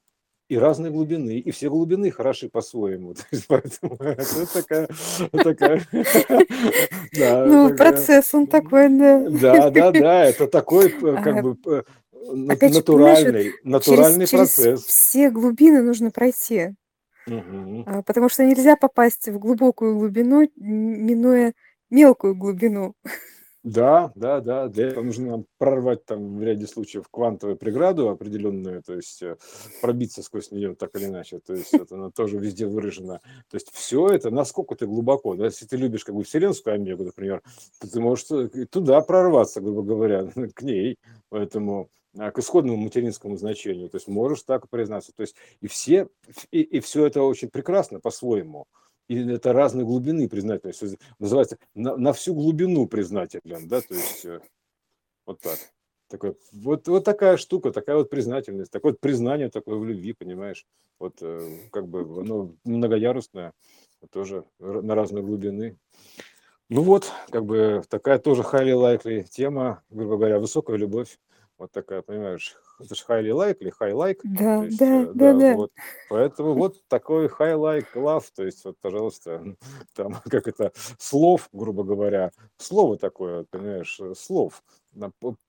и 0.48 0.56
разной 0.56 0.90
глубины, 0.90 1.38
и 1.38 1.50
все 1.50 1.68
глубины 1.68 2.10
хороши 2.10 2.48
по-своему. 2.48 3.14
Поэтому 3.48 3.96
это 3.96 4.52
такая, 4.52 4.88
такая, 5.32 5.82
да, 7.12 7.44
Ну, 7.46 7.68
такая, 7.68 7.76
процесс 7.92 8.34
он 8.34 8.46
такой, 8.46 8.88
да. 8.88 9.28
да, 9.28 9.70
да, 9.70 9.90
да, 9.92 10.24
это 10.24 10.46
такой 10.46 10.88
как 11.22 11.42
бы 11.42 11.84
Опять 12.48 12.74
натуральный, 12.74 13.44
через, 13.44 13.64
натуральный 13.64 14.26
через 14.26 14.54
процесс. 14.54 14.84
все 14.84 15.30
глубины 15.30 15.80
нужно 15.80 16.10
пройти, 16.10 16.74
а, 17.26 18.02
потому 18.02 18.28
что 18.28 18.44
нельзя 18.44 18.76
попасть 18.76 19.28
в 19.28 19.38
глубокую 19.38 19.96
глубину, 19.96 20.46
минуя 20.56 21.54
мелкую 21.88 22.34
глубину. 22.34 22.94
Да, 23.68 24.12
да, 24.14 24.40
да. 24.40 24.68
Для 24.68 24.88
этого 24.88 25.04
нужно 25.04 25.30
нам 25.30 25.46
прорвать 25.58 26.04
там 26.06 26.38
в 26.38 26.42
ряде 26.42 26.66
случаев 26.66 27.06
квантовую 27.10 27.58
преграду 27.58 28.08
определенную, 28.08 28.82
то 28.82 28.94
есть 28.94 29.22
э, 29.22 29.36
пробиться 29.82 30.22
сквозь 30.22 30.50
нее 30.50 30.74
так 30.74 30.94
или 30.96 31.04
иначе. 31.04 31.40
То 31.40 31.52
есть 31.52 31.74
это 31.74 31.96
она 31.96 32.10
тоже 32.10 32.38
везде 32.38 32.66
выражена. 32.66 33.20
То 33.50 33.56
есть 33.56 33.70
все 33.72 34.08
это, 34.08 34.30
насколько 34.30 34.74
ты 34.74 34.86
глубоко, 34.86 35.34
да, 35.34 35.44
если 35.44 35.66
ты 35.66 35.76
любишь 35.76 36.04
как 36.04 36.14
бы 36.14 36.24
вселенскую 36.24 36.76
омегу, 36.76 37.04
например, 37.04 37.42
то 37.78 37.90
ты 37.90 38.00
можешь 38.00 38.26
туда 38.70 39.02
прорваться, 39.02 39.60
грубо 39.60 39.82
говоря, 39.82 40.24
к 40.54 40.62
ней. 40.62 40.96
Поэтому 41.28 41.90
а, 42.16 42.30
к 42.30 42.38
исходному 42.38 42.78
материнскому 42.78 43.36
значению. 43.36 43.90
То 43.90 43.98
есть 43.98 44.08
можешь 44.08 44.44
так 44.44 44.70
признаться. 44.70 45.12
То 45.14 45.20
есть 45.22 45.36
и 45.60 45.66
все, 45.66 46.08
и, 46.50 46.62
и 46.62 46.80
все 46.80 47.06
это 47.06 47.22
очень 47.22 47.50
прекрасно 47.50 48.00
по-своему 48.00 48.66
и 49.08 49.16
это 49.32 49.52
разной 49.52 49.84
глубины 49.84 50.28
признательность. 50.28 50.98
Называется 51.18 51.58
на, 51.74 51.96
на 51.96 52.12
всю 52.12 52.34
глубину 52.34 52.86
признателен, 52.86 53.66
да, 53.66 53.80
то 53.80 53.94
есть 53.94 54.24
э, 54.24 54.40
вот 55.26 55.40
так. 55.40 55.58
Такой, 56.08 56.38
вот, 56.52 56.88
вот 56.88 57.04
такая 57.04 57.36
штука, 57.36 57.70
такая 57.70 57.96
вот 57.96 58.08
признательность, 58.08 58.70
такое 58.70 58.92
вот 58.92 59.00
признание 59.00 59.50
такое 59.50 59.76
в 59.76 59.84
любви, 59.84 60.14
понимаешь? 60.14 60.66
Вот 60.98 61.18
э, 61.20 61.68
как 61.70 61.86
бы 61.86 62.00
оно 62.00 62.54
многоярусное, 62.64 63.52
тоже 64.10 64.44
на 64.58 64.94
разные 64.94 65.22
глубины. 65.22 65.76
Ну 66.70 66.82
вот, 66.82 67.10
как 67.30 67.44
бы 67.44 67.82
такая 67.88 68.18
тоже 68.18 68.42
highly 68.42 68.74
likely 68.74 69.24
тема, 69.24 69.82
грубо 69.90 70.16
говоря, 70.16 70.38
высокая 70.38 70.76
любовь. 70.76 71.18
Вот 71.58 71.72
такая, 71.72 72.02
понимаешь, 72.02 72.56
это 72.80 72.94
же 72.94 73.04
highly 73.08 73.30
likely, 73.30 73.72
high 73.80 73.92
like. 73.92 74.20
Да, 74.22 74.64
есть, 74.64 74.78
да, 74.78 75.02
э, 75.02 75.12
да, 75.14 75.32
да. 75.34 75.54
Вот. 75.54 75.72
Поэтому 76.08 76.54
вот 76.54 76.76
такой 76.88 77.26
high 77.26 77.56
like 77.56 77.88
love, 77.94 78.24
то 78.34 78.44
есть 78.44 78.64
вот, 78.64 78.76
пожалуйста, 78.80 79.42
там, 79.94 80.14
как 80.30 80.46
это, 80.46 80.72
слов, 80.98 81.48
грубо 81.52 81.82
говоря, 81.82 82.30
слово 82.58 82.96
такое, 82.96 83.44
понимаешь, 83.50 84.00
слов, 84.16 84.62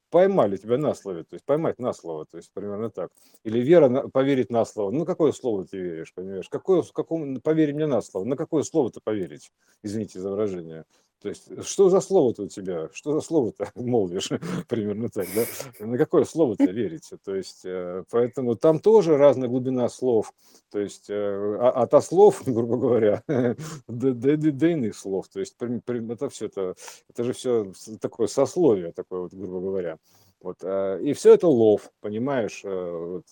поймали 0.10 0.58
тебя 0.58 0.78
на 0.78 0.94
слове, 0.96 1.24
то 1.24 1.36
есть 1.36 1.46
поймать 1.46 1.80
на 1.80 1.94
слово, 1.94 2.26
то 2.26 2.38
есть 2.38 2.52
примерно 2.54 2.90
так. 2.90 3.12
Или 3.44 3.60
вера, 3.60 3.90
на, 3.90 4.10
поверить 4.10 4.50
на 4.50 4.66
слово. 4.66 4.92
Ну, 4.92 5.06
какое 5.06 5.32
слово 5.32 5.66
ты 5.66 5.78
веришь, 5.78 6.14
понимаешь? 6.14 6.50
Какое, 6.50 6.84
какому, 6.94 7.40
поверь 7.42 7.74
мне 7.74 7.86
на 7.86 8.02
слово. 8.02 8.26
На 8.26 8.36
какое 8.36 8.64
слово-то 8.64 9.02
поверить? 9.04 9.52
Извините 9.84 10.20
за 10.20 10.32
выражение. 10.32 10.86
То 11.22 11.30
есть, 11.30 11.50
что 11.66 11.90
за 11.90 12.00
слово-то 12.00 12.44
у 12.44 12.48
тебя? 12.48 12.90
Что 12.94 13.14
за 13.14 13.22
слово-то 13.22 13.70
молвишь? 13.76 14.30
Примерно 14.68 15.10
так, 15.10 15.28
да? 15.36 15.86
На 15.86 15.98
какое 15.98 16.24
слово-то 16.24 16.66
верите? 16.66 17.18
То 17.24 17.36
есть, 17.36 17.66
э, 17.66 18.04
поэтому 18.10 18.56
там 18.56 18.80
тоже 18.80 19.18
разная 19.18 19.50
глубина 19.50 19.90
слов. 19.90 20.34
То 20.72 20.80
есть, 20.80 21.10
э, 21.10 21.58
а, 21.60 21.72
от 21.72 22.06
слов, 22.06 22.44
грубо 22.46 22.78
говоря, 22.78 23.24
до, 23.88 24.14
до, 24.14 24.38
до 24.38 24.68
иных 24.68 24.96
слов. 24.96 25.28
То 25.28 25.42
есть, 25.42 25.56
это 25.60 26.30
все, 26.30 26.46
это, 26.46 26.76
это 27.10 27.24
же 27.24 27.34
все 27.34 27.74
такое 28.00 28.28
сословие, 28.28 28.94
такое 28.94 29.22
вот, 29.22 29.34
грубо 29.34 29.60
говоря. 29.60 29.98
Вот, 30.42 30.60
а, 30.64 30.98
и 30.98 31.14
все 31.14 31.34
это 31.34 31.48
лов, 31.48 31.92
понимаешь? 32.00 32.62
Э, 32.64 33.22
вот, 33.22 33.26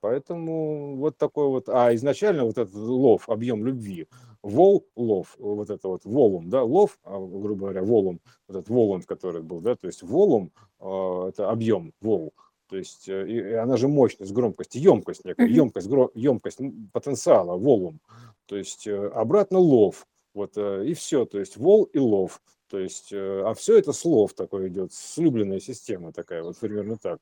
поэтому 0.00 0.96
вот 0.96 1.16
такой 1.16 1.48
вот, 1.48 1.68
а 1.68 1.94
изначально 1.94 2.44
вот 2.44 2.58
этот 2.58 2.74
лов, 2.74 3.28
объем 3.30 3.64
любви, 3.64 4.08
вол, 4.42 4.86
лов, 4.94 5.34
вот 5.38 5.70
это 5.70 5.88
вот 5.88 6.04
волум, 6.04 6.50
да, 6.50 6.62
лов, 6.62 6.98
а, 7.02 7.18
грубо 7.18 7.60
говоря, 7.60 7.82
волум, 7.82 8.20
вот 8.46 8.58
этот 8.58 8.68
волум, 8.68 9.02
который 9.02 9.42
был, 9.42 9.60
да, 9.60 9.74
то 9.74 9.86
есть 9.86 10.02
волум, 10.02 10.52
а, 10.80 11.28
это 11.28 11.50
объем, 11.50 11.94
вол, 12.02 12.34
то 12.68 12.76
есть 12.76 13.08
э, 13.08 13.26
и, 13.26 13.36
и 13.36 13.52
она 13.54 13.78
же 13.78 13.88
мощность, 13.88 14.32
громкость, 14.32 14.74
емкость 14.74 15.24
некая, 15.24 15.46
емкость, 15.46 15.88
гро, 15.88 16.10
емкость 16.14 16.58
потенциала, 16.92 17.56
волум, 17.56 18.00
то 18.44 18.56
есть 18.56 18.86
э, 18.86 19.08
обратно 19.08 19.58
лов, 19.58 20.06
вот 20.34 20.56
и 20.58 20.92
все, 20.92 21.24
то 21.24 21.40
есть 21.40 21.56
вол 21.56 21.84
и 21.84 21.98
лов, 21.98 22.40
то 22.70 22.78
есть, 22.78 23.12
э, 23.12 23.42
а 23.44 23.52
все 23.54 23.78
это 23.78 23.92
слов 23.92 24.32
такое 24.34 24.68
идет, 24.68 24.92
слюбленная 24.92 25.58
система 25.58 26.12
такая, 26.12 26.44
вот 26.44 26.56
примерно 26.56 26.96
так. 26.96 27.18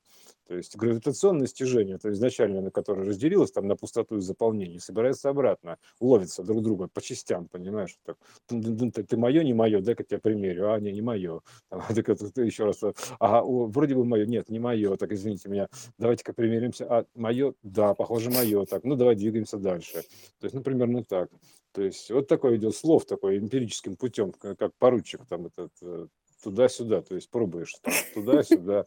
То 0.47 0.55
есть 0.55 0.75
гравитационное 0.75 1.47
стяжение, 1.47 1.97
то 1.97 2.11
изначально, 2.11 2.61
на 2.61 2.71
которое 2.71 3.05
разделилось 3.05 3.51
там 3.51 3.67
на 3.67 3.75
пустоту 3.75 4.17
и 4.17 4.21
заполнение, 4.21 4.79
собирается 4.79 5.29
обратно, 5.29 5.77
ловится 5.99 6.43
друг 6.43 6.63
друга 6.63 6.87
по 6.87 7.01
частям, 7.01 7.47
понимаешь? 7.47 7.97
Так, 8.03 8.17
ты, 8.47 9.17
мое, 9.17 9.43
не 9.43 9.53
мое, 9.53 9.81
дай-ка 9.81 10.03
я 10.09 10.19
примерю, 10.19 10.71
а 10.71 10.79
не, 10.79 10.91
не 10.91 11.01
мое. 11.01 11.41
Там, 11.69 11.81
так, 11.95 12.17
ты 12.33 12.43
еще 12.43 12.65
раз, 12.65 12.83
ага, 13.19 13.43
вроде 13.43 13.95
бы 13.95 14.05
мое, 14.05 14.25
нет, 14.27 14.49
не 14.49 14.59
мое, 14.59 14.95
так 14.97 15.11
извините 15.11 15.49
меня, 15.49 15.67
давайте-ка 15.97 16.33
примеримся, 16.33 16.85
а 16.89 17.05
мое, 17.15 17.53
да, 17.63 17.95
похоже 17.95 18.29
мое, 18.29 18.65
так, 18.65 18.83
ну 18.83 18.95
давай 18.95 19.15
двигаемся 19.15 19.57
дальше. 19.57 20.03
То 20.39 20.45
есть, 20.45 20.53
ну, 20.53 20.61
примерно 20.61 21.03
так. 21.03 21.29
То 21.71 21.83
есть 21.83 22.09
вот 22.09 22.27
такой 22.27 22.57
идет 22.57 22.75
слов, 22.75 23.05
такой 23.05 23.37
эмпирическим 23.37 23.95
путем, 23.95 24.31
как 24.31 24.73
поручик 24.79 25.25
там 25.27 25.47
этот 25.47 25.71
э, 25.81 26.07
туда-сюда, 26.43 27.01
то 27.01 27.15
есть 27.15 27.29
пробуешь 27.29 27.75
туда-сюда, 28.13 28.85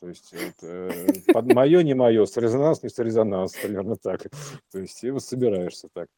то 0.00 0.08
есть 0.08 0.32
вот, 0.32 0.54
э, 0.68 1.12
под 1.32 1.52
мое, 1.52 1.82
не 1.82 1.94
мое, 1.94 2.24
с 2.24 2.36
резонанс, 2.38 2.82
не 2.82 2.88
с 2.88 2.98
резонанс, 2.98 3.54
примерно 3.54 3.96
так. 3.96 4.22
То 4.70 4.80
есть 4.80 5.04
и 5.04 5.10
вот 5.10 5.22
собираешься 5.22 5.88
так. 5.92 6.08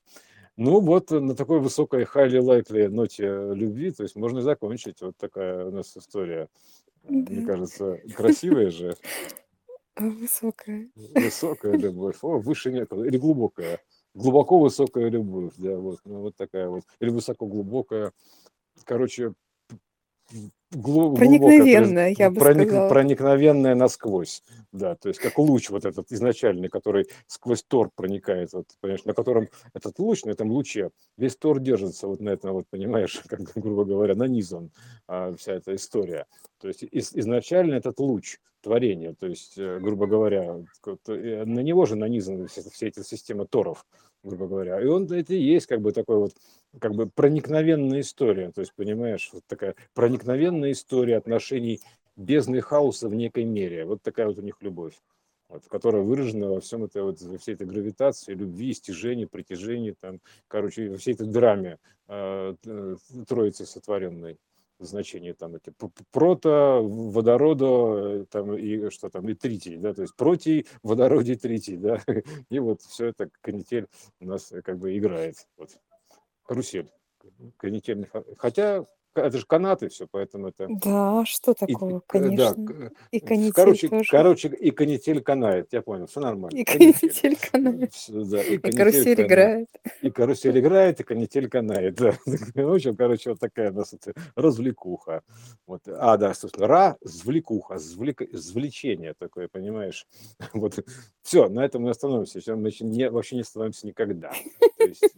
Ну 0.57 0.81
вот 0.81 1.11
на 1.11 1.35
такой 1.35 1.59
высокой 1.59 2.05
highly 2.05 2.39
likely 2.39 2.89
ноте 2.89 3.27
любви, 3.53 3.91
то 3.91 4.05
есть 4.05 4.15
можно 4.15 4.41
закончить. 4.41 5.01
Вот 5.01 5.17
такая 5.17 5.67
у 5.67 5.73
нас 5.73 5.97
история. 5.97 6.49
Да. 7.03 7.33
Мне 7.33 7.45
кажется, 7.45 8.01
красивая 8.15 8.71
же. 8.71 8.97
Высокая. 9.97 10.89
Высокая 10.95 11.77
любовь. 11.77 12.19
О, 12.23 12.39
выше 12.39 12.71
некуда. 12.71 13.05
Или 13.05 13.17
глубокая 13.17 13.81
глубоко 14.15 14.59
высокая 14.61 15.09
любовь, 15.09 15.53
да, 15.59 15.77
вот, 15.77 15.99
ну, 16.05 16.21
вот 16.21 16.37
такая 16.37 16.69
вот, 16.69 16.85
или 17.01 17.11
высоко 17.11 17.47
глубокая, 17.47 18.13
короче, 18.85 19.35
глубокая, 20.75 21.27
проникновенная, 21.27 22.15
я 22.17 22.31
бы 22.31 22.41
проник, 22.41 22.69
сказала. 22.69 22.89
проникновенная 22.89 23.75
насквозь, 23.75 24.43
да, 24.73 24.97
то 24.97 25.09
есть 25.09 25.21
как 25.21 25.39
луч 25.39 25.71
вот 25.71 25.85
этот 25.85 26.11
изначальный, 26.13 26.69
который 26.69 27.07
сквозь 27.27 27.63
тор 27.63 27.91
проникает, 27.95 28.53
вот, 28.53 28.67
понимаешь, 28.81 29.05
на 29.05 29.15
котором 29.15 29.49
этот 29.73 29.99
луч, 29.99 30.25
на 30.25 30.31
этом 30.31 30.51
луче, 30.51 30.91
весь 31.17 31.37
тор 31.37 31.61
держится 31.61 32.07
вот 32.07 32.21
на 32.21 32.31
этом, 32.31 32.53
вот, 32.53 32.67
понимаешь, 32.71 33.23
как, 33.29 33.41
грубо 33.55 33.85
говоря, 33.85 34.15
нанизан 34.15 34.71
а, 35.07 35.35
вся 35.37 35.55
эта 35.55 35.75
история. 35.75 36.27
То 36.61 36.69
есть 36.69 36.83
из, 36.83 37.15
изначально 37.15 37.75
этот 37.75 37.99
луч 37.99 38.39
творения, 38.65 39.15
то 39.15 39.27
есть, 39.27 39.59
э, 39.59 39.79
грубо 39.79 40.07
говоря, 40.07 40.57
э, 41.07 41.45
на 41.45 41.61
него 41.61 41.85
же 41.85 41.97
нанизаны 41.97 42.47
все, 42.47 42.63
все 42.63 42.89
эти 42.89 43.03
системы 43.03 43.47
торов, 43.47 43.85
грубо 44.23 44.49
говоря. 44.49 44.81
И 44.81 44.87
он 44.87 45.05
это 45.13 45.35
и 45.35 45.43
есть 45.43 45.67
как 45.67 45.83
бы 45.83 45.93
такой 45.93 46.17
вот 46.17 46.33
как 46.81 46.95
бы 46.95 47.07
проникновенная 47.07 48.01
история, 48.01 48.51
то 48.53 48.61
есть, 48.61 48.75
понимаешь, 48.75 49.31
вот 49.33 49.45
такая 49.47 49.75
проникновенная 49.95 50.73
история 50.73 51.17
отношений 51.17 51.81
бездны 52.17 52.61
хаоса 52.61 53.09
в 53.09 53.15
некой 53.15 53.45
мере. 53.45 53.85
Вот 53.85 54.03
такая 54.03 54.27
вот 54.27 54.39
у 54.39 54.43
них 54.43 54.57
любовь, 54.61 54.95
вот, 55.49 55.65
которая 55.69 56.03
выражена 56.03 56.49
во 56.49 56.61
всем 56.61 56.85
это, 56.85 57.03
вот, 57.03 57.21
во 57.21 57.39
всей 57.39 57.55
этой 57.55 57.67
гравитации, 57.67 58.35
любви, 58.35 58.75
стяжении, 58.75 59.25
притяжении, 59.25 59.95
там, 60.01 60.21
короче, 60.49 60.91
во 60.91 60.97
всей 60.97 61.15
этой 61.15 61.27
драме 61.27 61.79
э, 62.09 62.55
Троицы 63.29 63.67
сотворенной 63.67 64.39
значение 64.81 65.35
там 65.35 65.55
эти 65.55 65.73
прото, 66.11 66.83
водорода 66.83 68.27
там 68.27 68.57
и 68.57 68.91
что 68.91 69.09
там 69.09 69.29
и 69.29 69.35
тритий, 69.35 69.77
да, 69.77 69.95
то 69.95 70.03
есть 70.03 70.15
протий, 70.17 70.67
водородий, 70.83 71.37
тритий, 71.37 71.77
да, 71.77 72.01
и 72.51 72.59
вот 72.59 72.83
все 72.83 73.07
это 73.07 73.31
канитель 73.41 73.87
у 74.21 74.27
нас 74.27 74.53
как 74.65 74.79
бы 74.79 74.97
играет, 74.97 75.47
вот 75.57 75.71
карусель, 76.45 76.91
канитель, 77.59 78.09
хотя 78.39 78.87
это 79.15 79.39
же 79.39 79.47
канаты 79.47 79.89
все, 79.89 80.07
поэтому 80.11 80.49
это... 80.49 80.67
Да, 80.69 81.25
что 81.25 81.55
такого, 81.55 81.99
и, 81.99 82.03
конечно. 82.07 82.55
Да, 82.57 82.91
и 83.13 83.21
канитель 83.21 83.53
короче, 83.53 83.89
тоже. 83.89 84.11
Короче, 84.11 84.49
и 84.49 84.71
канитель 84.73 85.23
канает, 85.23 85.69
я 85.73 85.83
понял, 85.83 86.07
все 86.07 86.21
нормально. 86.21 86.57
И 86.57 86.65
канитель 86.65 87.37
канает. 87.37 87.93
Да, 88.09 88.43
и, 88.43 88.55
и 88.55 88.59
карусель 88.59 89.17
канает. 89.17 89.21
играет. 89.21 89.69
И 90.03 90.11
карусель 90.11 90.59
играет, 90.59 91.01
и 91.01 91.05
канитель 91.05 91.49
канает, 91.49 91.95
да. 91.95 92.15
В 92.55 92.75
общем, 92.75 92.97
короче, 92.97 93.31
вот 93.31 93.39
такая 93.39 93.71
у 93.71 93.75
нас 93.75 93.95
развлекуха. 94.35 95.23
Вот. 95.67 95.83
А, 95.87 96.17
да, 96.17 96.35
собственно, 96.35 96.67
ра, 96.67 96.97
звлекуха, 97.01 97.79
звлек, 97.79 98.23
звлечение 98.33 99.15
такое, 99.17 99.49
понимаешь? 99.49 100.07
Вот. 100.53 100.85
Все, 101.23 101.49
на 101.49 101.65
этом 101.65 101.83
мы 101.83 101.91
остановимся. 101.91 102.57
Мы 102.57 102.73
не, 102.81 103.11
вообще 103.11 103.37
не 103.37 103.43
остановимся 103.43 103.87
никогда. 103.87 104.33
То 104.77 104.85
есть, 104.85 105.15